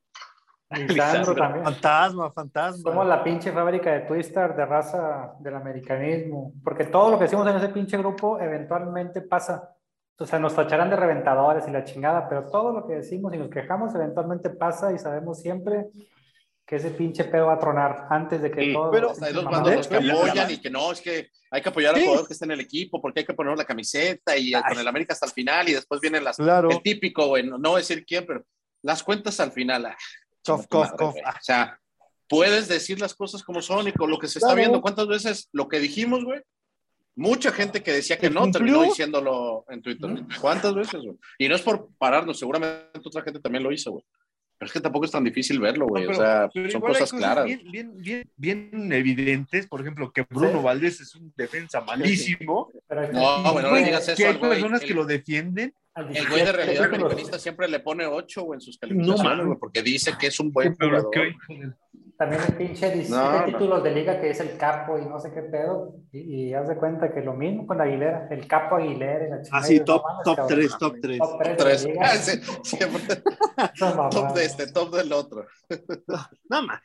Lisandro 0.69 1.35
también. 1.35 1.64
Fantasma, 1.64 2.31
fantasma. 2.31 2.82
Somos 2.82 3.06
la 3.06 3.24
pinche 3.24 3.52
fábrica 3.52 3.90
de 3.90 4.01
Twister 4.01 4.55
de 4.55 4.66
raza 4.66 5.32
del 5.40 5.56
americanismo. 5.56 6.52
Porque 6.62 6.85
todo 6.85 7.12
lo 7.12 7.19
que 7.19 7.24
hicimos 7.24 7.47
en 7.47 7.56
ese 7.56 7.70
pinche 7.70 7.97
grupo 7.97 8.39
eventualmente 8.39 9.23
pasa. 9.23 9.70
O 10.19 10.27
sea, 10.27 10.39
nos 10.39 10.55
tacharán 10.55 10.90
de 10.90 10.97
reventadores 10.97 11.66
y 11.66 11.70
la 11.70 11.85
chingada, 11.85 12.28
pero 12.28 12.51
todo 12.51 12.70
lo 12.70 12.86
que 12.86 12.97
decimos 12.97 13.32
y 13.32 13.39
nos 13.39 13.48
quejamos 13.48 13.94
eventualmente 13.94 14.51
pasa 14.51 14.93
y 14.93 14.98
sabemos 14.98 15.40
siempre 15.40 15.86
que 16.66 16.76
ese 16.76 16.90
pinche 16.90 17.24
pedo 17.24 17.47
va 17.47 17.55
a 17.55 17.59
tronar 17.59 18.06
antes 18.10 18.40
de 18.40 18.51
que 18.51 18.72
todo. 18.72 18.90
Pero 18.90 19.12
hay 19.20 19.32
dos 19.32 19.44
bandos 19.44 19.89
que 19.89 19.97
apoyan 19.97 20.51
y 20.51 20.59
que 20.59 20.70
no, 20.70 20.93
es 20.93 21.01
que 21.01 21.30
hay 21.51 21.60
que 21.60 21.68
apoyar 21.68 21.94
al 21.94 22.02
jugador 22.02 22.26
que 22.26 22.32
está 22.32 22.44
en 22.44 22.52
el 22.52 22.60
equipo 22.60 23.01
porque 23.01 23.20
hay 23.20 23.26
que 23.26 23.34
poner 23.34 23.56
la 23.56 23.64
camiseta 23.64 24.36
y 24.36 24.52
con 24.52 24.78
el 24.78 24.89
América 24.89 25.12
hasta 25.12 25.26
el 25.26 25.32
final 25.32 25.68
y 25.68 25.72
después 25.74 26.01
vienen 26.01 26.24
las. 26.24 26.39
El 26.39 26.82
típico, 26.82 27.26
güey, 27.26 27.47
no, 27.47 27.76
decir 27.76 28.05
quién, 28.06 28.24
pero 28.26 28.44
las 28.82 29.02
cuentas 29.02 29.39
al 29.40 29.52
final. 29.52 29.86
Ah, 29.86 29.97
cof, 30.44 30.66
cof, 30.66 30.90
cof. 30.93 31.14
O 31.14 31.43
sea, 31.43 31.78
puedes 32.28 32.68
decir 32.68 33.01
las 33.01 33.14
cosas 33.14 33.43
como 33.43 33.60
son 33.60 33.89
y 33.89 33.93
con 33.93 34.10
lo 34.10 34.18
que 34.18 34.28
se 34.28 34.39
está 34.39 34.55
viendo. 34.55 34.80
¿Cuántas 34.80 35.06
veces 35.06 35.48
lo 35.52 35.68
que 35.68 35.78
dijimos, 35.80 36.24
güey? 36.24 36.40
Mucha 37.14 37.52
gente 37.52 37.82
que 37.82 37.93
decía 37.93 38.18
que 38.18 38.30
no 38.30 38.51
terminó 38.51 38.84
diciéndolo 38.84 39.66
en 39.68 39.82
Twitter. 39.82 40.10
¿Cuántas 40.40 40.74
veces, 40.74 41.02
güey? 41.02 41.18
Y 41.39 41.48
no 41.48 41.56
es 41.56 41.60
por 41.60 41.90
pararnos, 41.98 42.39
seguramente 42.39 42.98
otra 43.05 43.20
gente 43.22 43.40
también 43.40 43.62
lo 43.62 43.70
hizo, 43.70 43.90
güey. 43.93 44.05
Pero 44.62 44.68
es 44.68 44.72
que 44.74 44.80
tampoco 44.80 45.06
es 45.06 45.10
tan 45.10 45.24
difícil 45.24 45.59
verlo, 45.59 45.89
güey. 45.89 46.06
o 46.06 46.14
sea, 46.14 46.48
son 46.70 46.80
cosas, 46.80 47.10
claras. 47.10 47.47
Bien, 47.47 47.60
bien, 47.68 47.97
bien, 47.97 48.30
bien, 48.36 48.93
evidentes. 48.93 49.66
Por 49.66 49.80
ejemplo, 49.80 50.12
que 50.12 50.22
Bruno 50.30 50.62
Valdés 50.62 51.01
es 51.01 51.16
un 51.16 51.32
defensa 51.36 51.80
malísimo. 51.80 52.70
No, 53.12 53.52
bueno, 53.52 53.70
no 53.70 53.74
le 53.74 53.86
digas 53.86 54.06
eso. 54.06 54.16
Que 54.16 54.26
hay 54.26 54.39
personas 54.39 54.82
que 54.82 54.94
lo 54.94 55.05
defienden. 55.05 55.74
El 55.97 56.28
güey 56.28 56.44
de 56.44 56.52
realidad 56.52 56.84
americanista 56.84 57.40
siempre 57.40 57.66
le 57.66 57.80
pone 57.80 58.06
8 58.06 58.55
en 58.55 58.60
sus 58.60 58.78
calificaciones, 58.78 59.47
güey, 59.47 59.59
porque 59.59 59.82
dice 59.82 60.12
que 60.16 60.28
es 60.28 60.39
un 60.39 60.52
buen 60.52 60.76
jugador. 60.76 61.10
También 62.16 62.43
el 62.47 62.55
pinche 62.55 62.90
17 62.90 63.52
títulos 63.52 63.82
de 63.82 63.90
liga 63.90 64.20
que 64.20 64.30
es 64.30 64.40
el 64.40 64.56
capo 64.56 64.98
y 64.98 65.06
no 65.06 65.18
sé 65.18 65.32
qué 65.32 65.43
pedo. 65.43 65.94
Y, 66.12 66.48
y 66.48 66.55
haz 66.55 66.68
de 66.68 66.76
cuenta 66.76 67.12
que 67.12 67.20
lo 67.20 67.34
mismo 67.34 67.66
con 67.66 67.80
Aguilera, 67.80 68.28
el 68.30 68.47
capo 68.47 68.76
Aguilera. 68.76 69.36
La 69.36 69.43
ah, 69.51 69.62
sí, 69.62 69.80
top, 69.80 70.02
top 70.24 70.47
3, 70.47 70.78
top 70.78 70.97
3. 71.01 71.18
Top 71.18 71.43
3. 71.59 71.80
Siempre. 72.62 73.22
top 74.10 74.34
de 74.34 74.44
este, 74.44 74.70
top 74.70 74.94
del 74.94 75.12
otro. 75.12 75.47
Nada 76.48 76.62
más. 76.62 76.80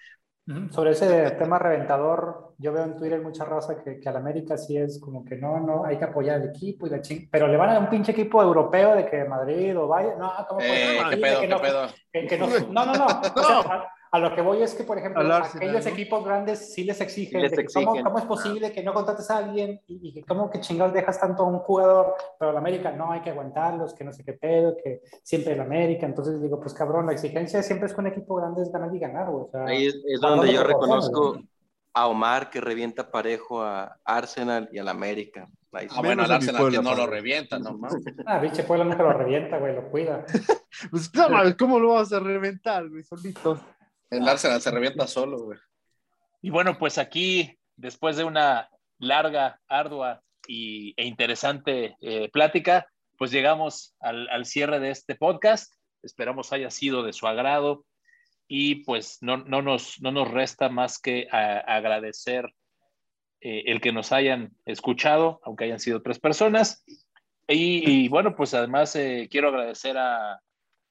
Sobre 0.72 0.92
ese 0.92 1.32
tema 1.32 1.60
reventador, 1.60 2.54
yo 2.58 2.72
veo 2.72 2.86
en 2.86 2.96
Twitter 2.96 3.22
mucha 3.22 3.44
raza 3.44 3.84
que, 3.84 4.00
que 4.00 4.08
al 4.08 4.16
América 4.16 4.58
sí 4.58 4.78
es 4.78 4.98
como 4.98 5.26
que 5.26 5.36
no, 5.36 5.60
no, 5.60 5.84
hay 5.84 5.98
que 5.98 6.06
apoyar 6.06 6.38
al 6.38 6.48
equipo 6.48 6.88
y 6.88 6.90
la 6.90 7.02
ching... 7.02 7.28
Pero 7.30 7.50
le 7.50 7.58
van 7.58 7.70
a 7.70 7.74
dar 7.74 7.82
un 7.82 7.90
pinche 7.90 8.14
equipo 8.14 8.42
europeo 8.42 8.96
de 8.96 9.06
que 9.06 9.26
Madrid 9.26 9.78
o 9.78 9.90
vaya. 9.90 10.16
No, 10.18 10.32
¿cómo 10.48 10.62
eh, 10.62 11.00
¿qué 11.10 11.18
pedo, 11.18 11.42
qué 11.42 11.48
pedo? 11.48 11.88
Que, 12.14 12.38
no, 12.38 12.86
no, 12.86 12.86
no, 12.86 12.94
no. 12.96 13.22
A 14.12 14.20
lo 14.20 14.34
que 14.34 14.42
voy 14.42 14.62
es 14.62 14.74
que, 14.74 14.84
por 14.84 14.98
ejemplo, 14.98 15.22
aquellos 15.34 15.86
equipos 15.86 16.24
grandes 16.24 16.74
sí 16.74 16.84
les 16.84 17.00
exigen, 17.02 17.42
¿cómo, 18.04 18.18
es 18.18 18.26
posible 18.26 18.72
que 18.72 18.84
no 18.84 18.94
contrates 18.94 19.30
a 19.30 19.38
alguien 19.38 19.82
y, 19.88 20.14
que 20.14 20.24
cómo 20.24 20.50
que 20.50 20.62
chingados 20.62 20.94
dejas 20.94 21.20
tanto 21.20 21.44
a 21.44 21.48
un 21.48 21.60
jugador, 21.60 22.16
pero 22.40 22.52
el 22.52 22.58
América 22.58 22.92
no 22.92 23.12
hay 23.12 23.22
que 23.22 23.32
aguantarlos, 23.32 23.94
que 23.94 24.04
no 24.04 24.14
sé 24.14 24.24
qué 24.24 24.34
pedo, 24.34 24.76
que 24.82 25.02
siempre 25.24 25.54
el 25.54 25.62
América. 25.62 26.06
Entonces 26.06 26.42
digo, 26.42 26.60
pues 26.60 26.74
cabrón, 26.74 27.06
la 27.06 27.14
exigencia 27.14 27.62
siempre 27.62 27.88
es 27.88 27.94
con 27.94 28.06
un 28.06 28.12
equipo 28.12 28.36
grande 28.36 28.64
es 28.64 28.72
ganar 28.72 28.94
y 28.96 29.00
ganar, 29.00 29.30
O 29.30 29.50
sea, 29.52 29.66
Ahí 29.66 29.88
es, 29.88 30.02
donde 30.22 30.54
yo 30.54 30.64
reconozco 30.64 31.40
a 31.94 32.08
Omar 32.08 32.50
que 32.50 32.62
revienta 32.62 33.12
parejo 33.12 33.62
a 33.62 33.98
Arsenal 34.06 34.70
y 34.72 34.78
al 34.78 34.88
América. 34.88 35.50
Ah, 35.74 36.02
bueno, 36.02 36.24
al 36.24 36.32
Arsenal 36.32 36.72
que 36.72 36.82
no 36.82 36.96
lo 36.96 37.08
revienta, 37.08 37.60
no 37.60 37.78
Ah, 38.26 38.40
pinche 38.40 38.64
Puebla 38.64 38.86
nunca 38.86 39.04
lo 39.04 39.14
revienta, 39.14 39.58
güey, 39.58 39.76
lo 39.76 39.90
cuida. 39.90 40.26
pues 40.92 41.12
¿cómo 41.58 41.80
lo 41.80 41.94
vas 41.94 42.14
a 42.14 42.20
reventar, 42.20 42.88
güey? 42.90 43.04
Solito. 43.04 43.60
El 44.10 44.28
Arsenal 44.28 44.62
se 44.62 44.72
revienta 44.72 45.08
solo, 45.08 45.38
güey. 45.44 45.60
Y 46.42 46.50
bueno, 46.50 46.78
pues 46.78 46.98
aquí, 46.98 47.58
después 47.76 48.16
de 48.16 48.24
una 48.24 48.70
larga, 49.00 49.60
ardua 49.68 50.22
y, 50.48 50.94
e 50.98 51.06
interesante 51.06 51.98
eh, 52.02 52.30
plática, 52.32 52.88
pues 53.18 53.32
llegamos 53.32 53.96
al, 54.00 54.46
cierre 54.46 54.80
de 54.80 54.92
este 54.92 55.16
podcast. 55.16 55.74
Esperamos 56.04 56.54
haya 56.54 56.70
sido 56.70 57.04
de 57.04 57.14
su 57.14 57.28
agrado 57.28 57.86
y 58.48 58.84
pues 58.86 59.18
no, 59.22 59.38
no, 59.38 59.62
nos, 59.62 60.00
no 60.02 60.12
nos 60.12 60.30
resta 60.30 60.70
más 60.70 61.00
que 61.00 61.28
agradecer 61.32 62.54
eh, 63.42 63.64
el 63.66 63.82
que 63.82 63.92
nos 63.92 64.12
hayan 64.12 64.52
escuchado, 64.66 65.42
aunque 65.44 65.66
hayan 65.66 65.80
sido 65.80 66.02
tres 66.02 66.20
personas. 66.20 66.86
Y, 67.50 68.10
bueno, 68.10 68.36
pues 68.36 68.54
además 68.54 68.96
eh, 68.96 69.30
quiero 69.32 69.48
agradecer 69.48 69.98
a, 69.98 70.42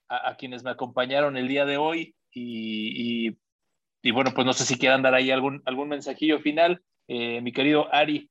a, 0.09 0.37
quienes 0.37 0.65
me 0.65 0.71
acompañaron 0.71 1.37
el 1.37 1.49
día 1.49 1.67
de 1.67 1.77
hoy 1.77 2.16
y, 2.39 3.39
y, 4.03 4.11
bueno, 4.11 4.31
pues 4.35 4.47
no 4.47 4.53
sé 4.53 4.65
si 4.65 4.79
quieran 4.79 5.03
dar 5.03 5.15
ahí 5.15 5.31
algún, 5.31 5.63
algún 5.65 5.89
mensajillo 5.89 6.39
final, 6.39 6.83
eh, 7.09 7.41
mi 7.41 7.53
querido 7.53 7.93
Ari. 7.93 8.31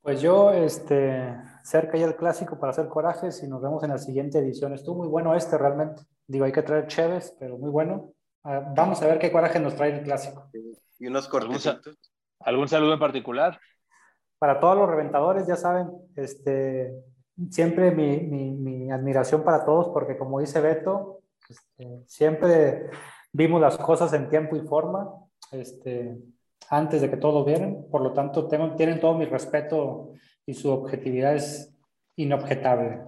Pues 0.00 0.20
yo, 0.22 0.52
este, 0.52 1.36
cerca 1.62 1.98
ya 1.98 2.06
el 2.06 2.16
clásico 2.16 2.58
para 2.58 2.70
hacer 2.70 2.88
corajes 2.88 3.42
y 3.42 3.48
nos 3.48 3.62
vemos 3.62 3.82
en 3.84 3.90
la 3.90 3.98
siguiente 3.98 4.38
edición. 4.38 4.72
Estuvo 4.72 4.96
muy 4.96 5.08
bueno 5.08 5.34
este 5.34 5.58
realmente. 5.58 6.02
Digo, 6.26 6.44
hay 6.46 6.52
que 6.52 6.62
traer 6.62 6.86
Chévez, 6.86 7.36
pero 7.38 7.58
muy 7.58 7.70
bueno. 7.70 8.12
Ah, 8.42 8.72
vamos 8.74 9.00
a 9.02 9.06
ver 9.06 9.18
qué 9.18 9.30
coraje 9.30 9.60
nos 9.60 9.76
trae 9.76 9.98
el 9.98 10.02
clásico. 10.02 10.50
Y 10.98 11.06
unos 11.06 11.28
cortitos. 11.28 11.80
¿Algún 12.40 12.68
saludo 12.68 12.94
en 12.94 12.98
particular? 12.98 13.58
Para 14.38 14.60
todos 14.60 14.76
los 14.76 14.88
reventadores, 14.88 15.46
ya 15.46 15.56
saben, 15.56 15.88
este, 16.16 16.92
siempre 17.50 17.90
mi, 17.90 18.18
mi, 18.20 18.50
mi 18.50 18.90
admiración 18.90 19.42
para 19.42 19.64
todos, 19.64 19.88
porque 19.88 20.18
como 20.18 20.40
dice 20.40 20.60
Beto, 20.60 21.23
este, 21.76 22.04
siempre 22.06 22.90
vimos 23.32 23.60
las 23.60 23.76
cosas 23.78 24.12
en 24.12 24.28
tiempo 24.28 24.56
y 24.56 24.60
forma, 24.60 25.10
este, 25.50 26.16
antes 26.70 27.00
de 27.00 27.10
que 27.10 27.16
todos 27.16 27.44
vieran, 27.44 27.86
por 27.90 28.02
lo 28.02 28.12
tanto 28.12 28.48
tengo, 28.48 28.74
tienen 28.76 29.00
todo 29.00 29.14
mi 29.14 29.24
respeto 29.24 30.12
y 30.46 30.54
su 30.54 30.70
objetividad 30.70 31.34
es 31.34 31.74
inobjetable. 32.16 33.02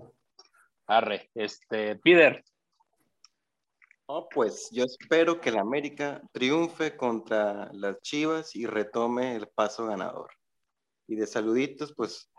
Arre, 0.87 1.31
este, 1.35 1.97
Peter. 1.97 2.45
Oh, 4.09 4.29
pues 4.29 4.69
yo 4.71 4.85
espero 4.85 5.41
que 5.41 5.51
la 5.51 5.63
América 5.63 6.23
triunfe 6.31 6.97
contra 6.97 7.73
las 7.73 8.01
Chivas 8.03 8.55
y 8.55 8.65
retome 8.67 9.35
el 9.35 9.49
paso 9.49 9.87
ganador. 9.87 10.31
Y 11.09 11.17
de 11.17 11.27
saluditos, 11.27 11.93
pues 11.93 12.31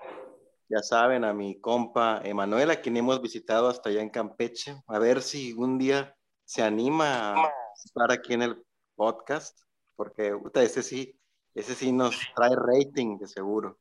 ya 0.69 0.79
saben, 0.79 1.25
a 1.25 1.33
mi 1.33 1.59
compa 1.59 2.21
Emanuel, 2.23 2.71
a 2.71 2.81
quien 2.81 2.95
hemos 2.95 3.21
visitado 3.21 3.67
hasta 3.67 3.89
allá 3.89 4.01
en 4.01 4.09
Campeche, 4.09 4.75
a 4.87 4.99
ver 4.99 5.21
si 5.21 5.53
un 5.53 5.77
día 5.77 6.16
se 6.47 6.63
anima 6.63 7.33
a 7.33 7.51
estar 7.83 8.09
aquí 8.11 8.33
en 8.33 8.43
el 8.43 8.63
podcast, 8.95 9.59
porque 9.97 10.33
ese 10.53 10.81
sí, 10.81 11.19
ese 11.53 11.75
sí 11.75 11.91
nos 11.91 12.15
trae 12.33 12.55
rating 12.55 13.17
de 13.17 13.27
seguro. 13.27 13.77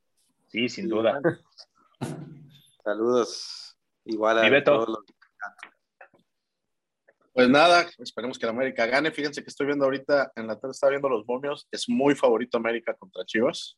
Sí, 0.48 0.68
sin 0.68 0.88
duda. 0.88 1.20
saludos, 2.84 3.78
igual 4.04 4.38
a 4.38 4.64
todos 4.64 4.88
los... 4.88 4.98
Pues 7.32 7.50
nada, 7.50 7.86
esperemos 7.98 8.38
que 8.38 8.46
la 8.46 8.52
América 8.52 8.86
gane. 8.86 9.12
Fíjense 9.12 9.42
que 9.42 9.50
estoy 9.50 9.66
viendo 9.66 9.84
ahorita 9.84 10.32
en 10.34 10.46
la 10.46 10.58
tele, 10.58 10.72
está 10.72 10.88
viendo 10.88 11.08
los 11.08 11.26
momios. 11.26 11.68
Es 11.70 11.86
muy 11.86 12.14
favorito 12.14 12.56
América 12.56 12.94
contra 12.94 13.26
Chivas 13.26 13.76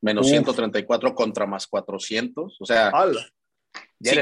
menos 0.00 0.28
134 0.28 1.14
contra 1.14 1.46
más 1.46 1.66
400. 1.66 2.56
O 2.58 2.64
sea, 2.64 2.92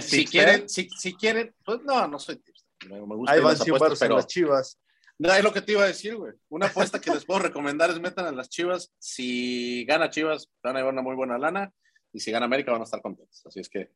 si, 0.01 0.25
quieren, 0.25 0.69
si, 0.69 0.89
si, 0.91 1.15
quieren, 1.15 1.55
pues 1.65 1.83
no, 1.83 2.09
no 2.09 2.19
soy 2.19 2.41
Me, 2.87 3.01
gusta 3.01 3.33
Ahí 3.33 3.41
van 3.41 3.53
las 3.53 3.61
apuestas, 3.63 3.99
pero 3.99 4.17
las 4.17 4.27
chivas. 4.27 4.79
No, 5.19 5.33
es 5.33 5.43
lo 5.43 5.53
que 5.53 5.63
te 5.63 5.73
iba 5.73 5.83
a 5.83 5.87
decir, 5.87 6.17
güey. 6.17 6.33
Una 6.49 6.67
apuesta 6.67 7.01
que 7.01 7.11
les 7.11 7.25
puedo 7.25 7.41
recomendar 7.41 7.91
es 7.91 8.01
metan 8.01 8.27
a 8.27 8.33
las 8.33 8.49
chivas. 8.49 8.93
Si 8.99 9.85
gana 9.85 10.11
chivas, 10.11 10.49
van 10.63 10.77
a 10.77 10.79
llevar 10.79 10.93
una 10.93 11.03
muy 11.03 11.17
buena 11.17 11.39
lana. 11.39 11.73
Y 12.13 12.21
si 12.21 12.31
gana 12.31 12.47
América, 12.47 12.71
van 12.71 12.83
a 12.83 12.85
estar 12.85 13.03
contentos. 13.03 13.45
Así 13.45 13.61
es 13.61 13.69
que 13.69 13.91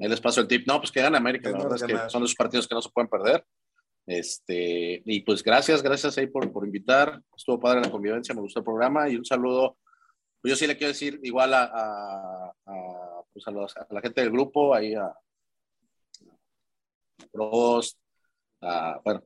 ahí 0.00 0.08
les 0.08 0.20
paso 0.20 0.40
el 0.40 0.48
tip. 0.48 0.66
No, 0.66 0.80
pues 0.80 0.90
que 0.90 1.00
gane 1.00 1.16
América. 1.16 1.50
La 1.50 1.58
verdad 1.58 1.76
es 1.76 1.82
que 1.82 2.10
son 2.10 2.24
esos 2.24 2.34
partidos 2.34 2.66
que 2.66 2.74
no 2.74 2.82
se 2.82 2.90
pueden 2.90 3.08
perder. 3.08 3.44
Este, 4.06 5.02
y 5.04 5.20
pues 5.20 5.44
gracias, 5.44 5.82
gracias 5.82 6.18
ahí 6.18 6.26
por, 6.26 6.50
por 6.50 6.66
invitar. 6.66 7.22
Estuvo 7.36 7.60
padre 7.60 7.80
la 7.80 7.90
convivencia, 7.90 8.34
me 8.34 8.40
gustó 8.40 8.60
el 8.60 8.64
programa. 8.64 9.08
Y 9.08 9.16
un 9.16 9.24
saludo 9.24 9.76
yo 10.48 10.56
sí 10.56 10.66
le 10.66 10.76
quiero 10.76 10.92
decir 10.92 11.20
igual 11.22 11.52
a, 11.52 11.64
a, 11.64 12.54
a, 12.66 13.22
pues 13.32 13.46
a, 13.48 13.50
la 13.50 14.00
gente 14.00 14.20
del 14.20 14.30
grupo, 14.30 14.74
ahí 14.74 14.94
a, 14.94 15.12
Prost, 17.32 17.98
a, 18.60 19.00
bueno, 19.04 19.22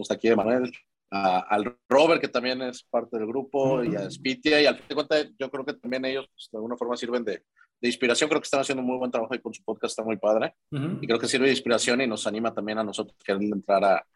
está 0.00 0.14
aquí, 0.14 0.34
Manuel, 0.34 0.72
al 1.10 1.76
Robert, 1.88 2.20
que 2.20 2.28
también 2.28 2.60
es 2.62 2.82
parte 2.82 3.16
del 3.16 3.26
grupo, 3.26 3.84
y 3.84 3.94
a 3.94 4.10
Spitia, 4.10 4.60
y 4.60 4.66
al 4.66 4.76
fin 4.76 4.86
de 4.88 4.94
cuentas, 4.94 5.28
yo 5.38 5.50
creo 5.50 5.64
que 5.64 5.74
también 5.74 6.04
ellos 6.04 6.26
pues, 6.28 6.48
de 6.50 6.58
alguna 6.58 6.76
forma 6.76 6.96
sirven 6.96 7.24
de, 7.24 7.44
de, 7.80 7.88
inspiración, 7.88 8.28
creo 8.28 8.40
que 8.40 8.46
están 8.46 8.60
haciendo 8.60 8.82
un 8.82 8.88
muy 8.88 8.98
buen 8.98 9.10
trabajo 9.10 9.32
ahí 9.32 9.40
con 9.40 9.54
su 9.54 9.62
podcast, 9.62 9.92
está 9.92 10.02
muy 10.02 10.16
padre, 10.16 10.54
y 10.70 11.06
creo 11.06 11.18
que 11.18 11.28
sirve 11.28 11.46
de 11.46 11.52
inspiración 11.52 12.00
y 12.00 12.06
nos 12.06 12.26
anima 12.26 12.52
también 12.52 12.78
a 12.78 12.84
nosotros 12.84 13.16
que 13.24 13.32
entrar 13.32 13.84
a, 13.84 14.06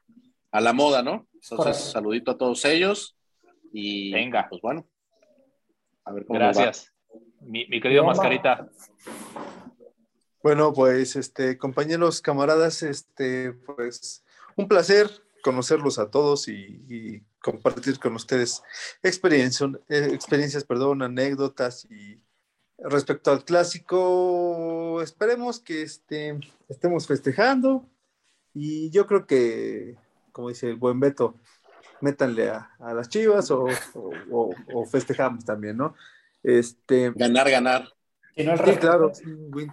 a 0.50 0.60
la 0.60 0.72
moda, 0.72 1.02
¿no? 1.02 1.28
Entonces, 1.34 1.76
saludito 1.76 2.32
a 2.32 2.38
todos 2.38 2.64
ellos, 2.64 3.16
y 3.72 4.12
Venga. 4.12 4.46
pues 4.48 4.60
bueno, 4.60 4.86
Gracias. 6.28 6.92
Mi, 7.40 7.80
querido 7.80 8.04
Mascarita. 8.04 8.68
Bueno, 10.42 10.72
pues, 10.72 11.16
este, 11.16 11.58
compañeros, 11.58 12.20
camaradas, 12.20 12.82
este, 12.82 13.52
pues, 13.52 14.24
un 14.58 14.68
placer 14.68 15.08
conocerlos 15.42 15.98
a 15.98 16.10
todos 16.10 16.48
y, 16.48 17.24
compartir 17.40 18.00
con 18.00 18.16
ustedes 18.16 18.62
experiencias, 19.00 19.70
eh, 19.88 20.10
experiencias, 20.12 20.64
perdón, 20.64 21.02
anécdotas 21.02 21.86
y 21.88 22.20
respecto 22.78 23.30
al 23.30 23.44
clásico, 23.44 25.00
esperemos 25.00 25.60
que 25.60 25.82
este, 25.82 26.38
estemos 26.68 27.06
festejando 27.06 27.86
y 28.52 28.90
yo 28.90 29.06
creo 29.06 29.24
que, 29.26 29.94
como 30.32 30.48
dice 30.48 30.68
el 30.68 30.76
buen 30.76 30.98
Beto, 30.98 31.36
métanle 32.00 32.50
a, 32.50 32.70
las 32.92 33.08
chivas 33.08 33.50
o, 33.52 33.68
festejamos 34.90 35.44
también, 35.44 35.76
¿no? 35.76 35.94
Este, 36.42 37.12
ganar, 37.14 37.48
ganar. 37.48 37.88
Si 38.36 38.44
no, 38.44 38.52
el 38.52 38.78
claro. 38.78 39.12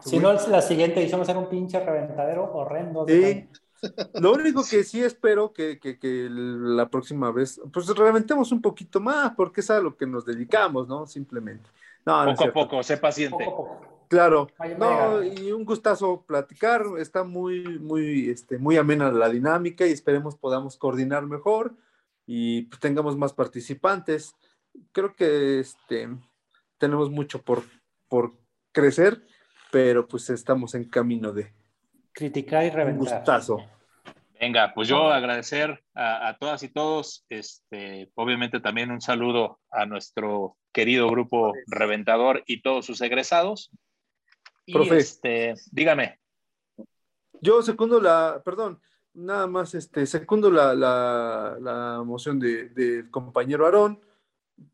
Si 0.01 0.19
no, 0.19 0.33
la 0.33 0.61
siguiente 0.61 1.01
edición 1.01 1.19
va 1.19 1.23
a 1.23 1.27
ser 1.27 1.37
un 1.37 1.49
pinche 1.49 1.79
reventadero 1.79 2.53
horrendo. 2.53 3.05
Sí. 3.07 3.49
Lo 4.15 4.33
único 4.33 4.63
que 4.63 4.83
sí 4.83 5.03
espero 5.03 5.53
que, 5.53 5.79
que, 5.79 5.99
que, 5.99 6.27
la 6.29 6.89
próxima 6.89 7.31
vez, 7.31 7.61
pues 7.71 7.87
reventemos 7.87 8.51
un 8.51 8.61
poquito 8.61 8.99
más, 8.99 9.33
porque 9.35 9.61
es 9.61 9.69
a 9.69 9.79
lo 9.79 9.95
que 9.95 10.05
nos 10.05 10.25
dedicamos, 10.25 10.87
¿no? 10.87 11.05
Simplemente. 11.05 11.69
poco 12.03 12.43
a 12.43 12.53
poco, 12.53 12.83
sé 12.83 12.97
paciente. 12.97 13.45
Claro, 14.07 14.47
no, 14.77 15.23
y 15.23 15.51
un 15.51 15.65
gustazo 15.65 16.23
platicar, 16.27 16.85
está 16.99 17.23
muy, 17.23 17.79
muy, 17.79 18.29
este, 18.29 18.57
muy 18.57 18.77
amena 18.77 19.11
la 19.11 19.29
dinámica 19.29 19.85
y 19.85 19.91
esperemos 19.91 20.35
podamos 20.35 20.77
coordinar 20.77 21.25
mejor 21.25 21.73
y 22.27 22.63
pues, 22.63 22.79
tengamos 22.79 23.17
más 23.17 23.33
participantes. 23.33 24.35
Creo 24.91 25.15
que 25.15 25.59
este, 25.59 26.09
tenemos 26.77 27.09
mucho 27.09 27.41
por, 27.41 27.63
por 28.07 28.33
crecer, 28.71 29.25
pero 29.71 30.07
pues 30.07 30.29
estamos 30.29 30.75
en 30.75 30.85
camino 30.85 31.31
de 31.31 31.51
criticar 32.15 32.65
y 32.65 32.69
reventar. 32.69 32.93
Un 32.93 32.99
gustazo. 32.99 33.57
Venga, 34.39 34.73
pues 34.73 34.87
yo 34.87 35.11
agradecer 35.11 35.83
a, 35.93 36.35
todas 36.39 36.63
y 36.63 36.69
todos, 36.69 37.25
este, 37.29 38.11
obviamente 38.15 38.59
también 38.59 38.91
un 38.91 39.01
saludo 39.01 39.59
a 39.71 39.85
nuestro 39.85 40.57
querido 40.73 41.09
grupo 41.09 41.53
Reventador 41.67 42.43
y 42.45 42.61
todos 42.61 42.85
sus 42.85 42.99
egresados. 43.01 43.71
Y 44.65 44.77
este, 44.93 45.53
dígame. 45.71 46.19
Yo 47.41 47.61
segundo 47.61 48.01
la, 48.01 48.41
perdón, 48.43 48.81
nada 49.13 49.47
más, 49.47 49.73
este, 49.73 50.05
segundo 50.05 50.51
la, 50.51 50.73
la, 50.73 52.03
moción 52.05 52.39
del 52.39 53.09
compañero 53.09 53.65
Aarón. 53.65 54.01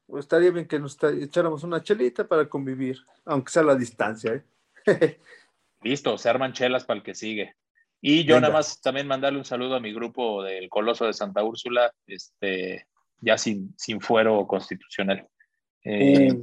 pues, 0.07 0.25
estaría 0.25 0.51
bien 0.51 0.67
que 0.67 0.79
nos 0.79 0.97
echáramos 1.03 1.63
una 1.63 1.83
chelita 1.83 2.27
para 2.27 2.49
convivir, 2.49 2.99
aunque 3.25 3.51
sea 3.51 3.61
a 3.61 3.65
la 3.65 3.75
distancia. 3.75 4.43
¿eh? 4.85 5.19
Listo, 5.83 6.17
se 6.17 6.29
arman 6.29 6.53
chelas 6.53 6.85
para 6.85 6.97
el 6.97 7.03
que 7.03 7.15
sigue. 7.15 7.55
Y 8.01 8.23
yo 8.23 8.39
nada 8.39 8.53
más 8.53 8.81
también 8.81 9.07
mandarle 9.07 9.37
un 9.37 9.45
saludo 9.45 9.75
a 9.75 9.79
mi 9.79 9.93
grupo 9.93 10.43
del 10.43 10.69
Coloso 10.69 11.05
de 11.05 11.13
Santa 11.13 11.43
Úrsula, 11.43 11.93
este, 12.07 12.87
ya 13.19 13.37
sin, 13.37 13.73
sin 13.77 14.01
fuero 14.01 14.47
constitucional. 14.47 15.27
Eh, 15.83 16.33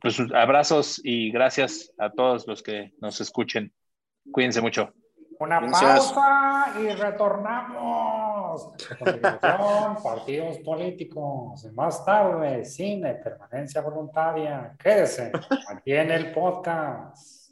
pues 0.00 0.18
abrazos 0.34 1.00
y 1.04 1.30
gracias 1.30 1.92
a 1.98 2.10
todos 2.10 2.46
los 2.46 2.62
que 2.62 2.92
nos 3.00 3.20
escuchen. 3.20 3.72
Cuídense 4.32 4.62
mucho. 4.62 4.92
Una 5.38 5.60
pausa 5.60 6.74
y 6.80 6.88
retornamos. 6.92 8.70
partidos 10.02 10.58
políticos. 10.58 11.66
Más 11.74 12.04
tarde, 12.04 12.64
cine, 12.64 13.14
permanencia 13.14 13.80
voluntaria. 13.80 14.74
Quédese 14.78 15.32
aquí 15.68 15.92
en 15.92 16.10
el 16.10 16.32
podcast. 16.32 17.43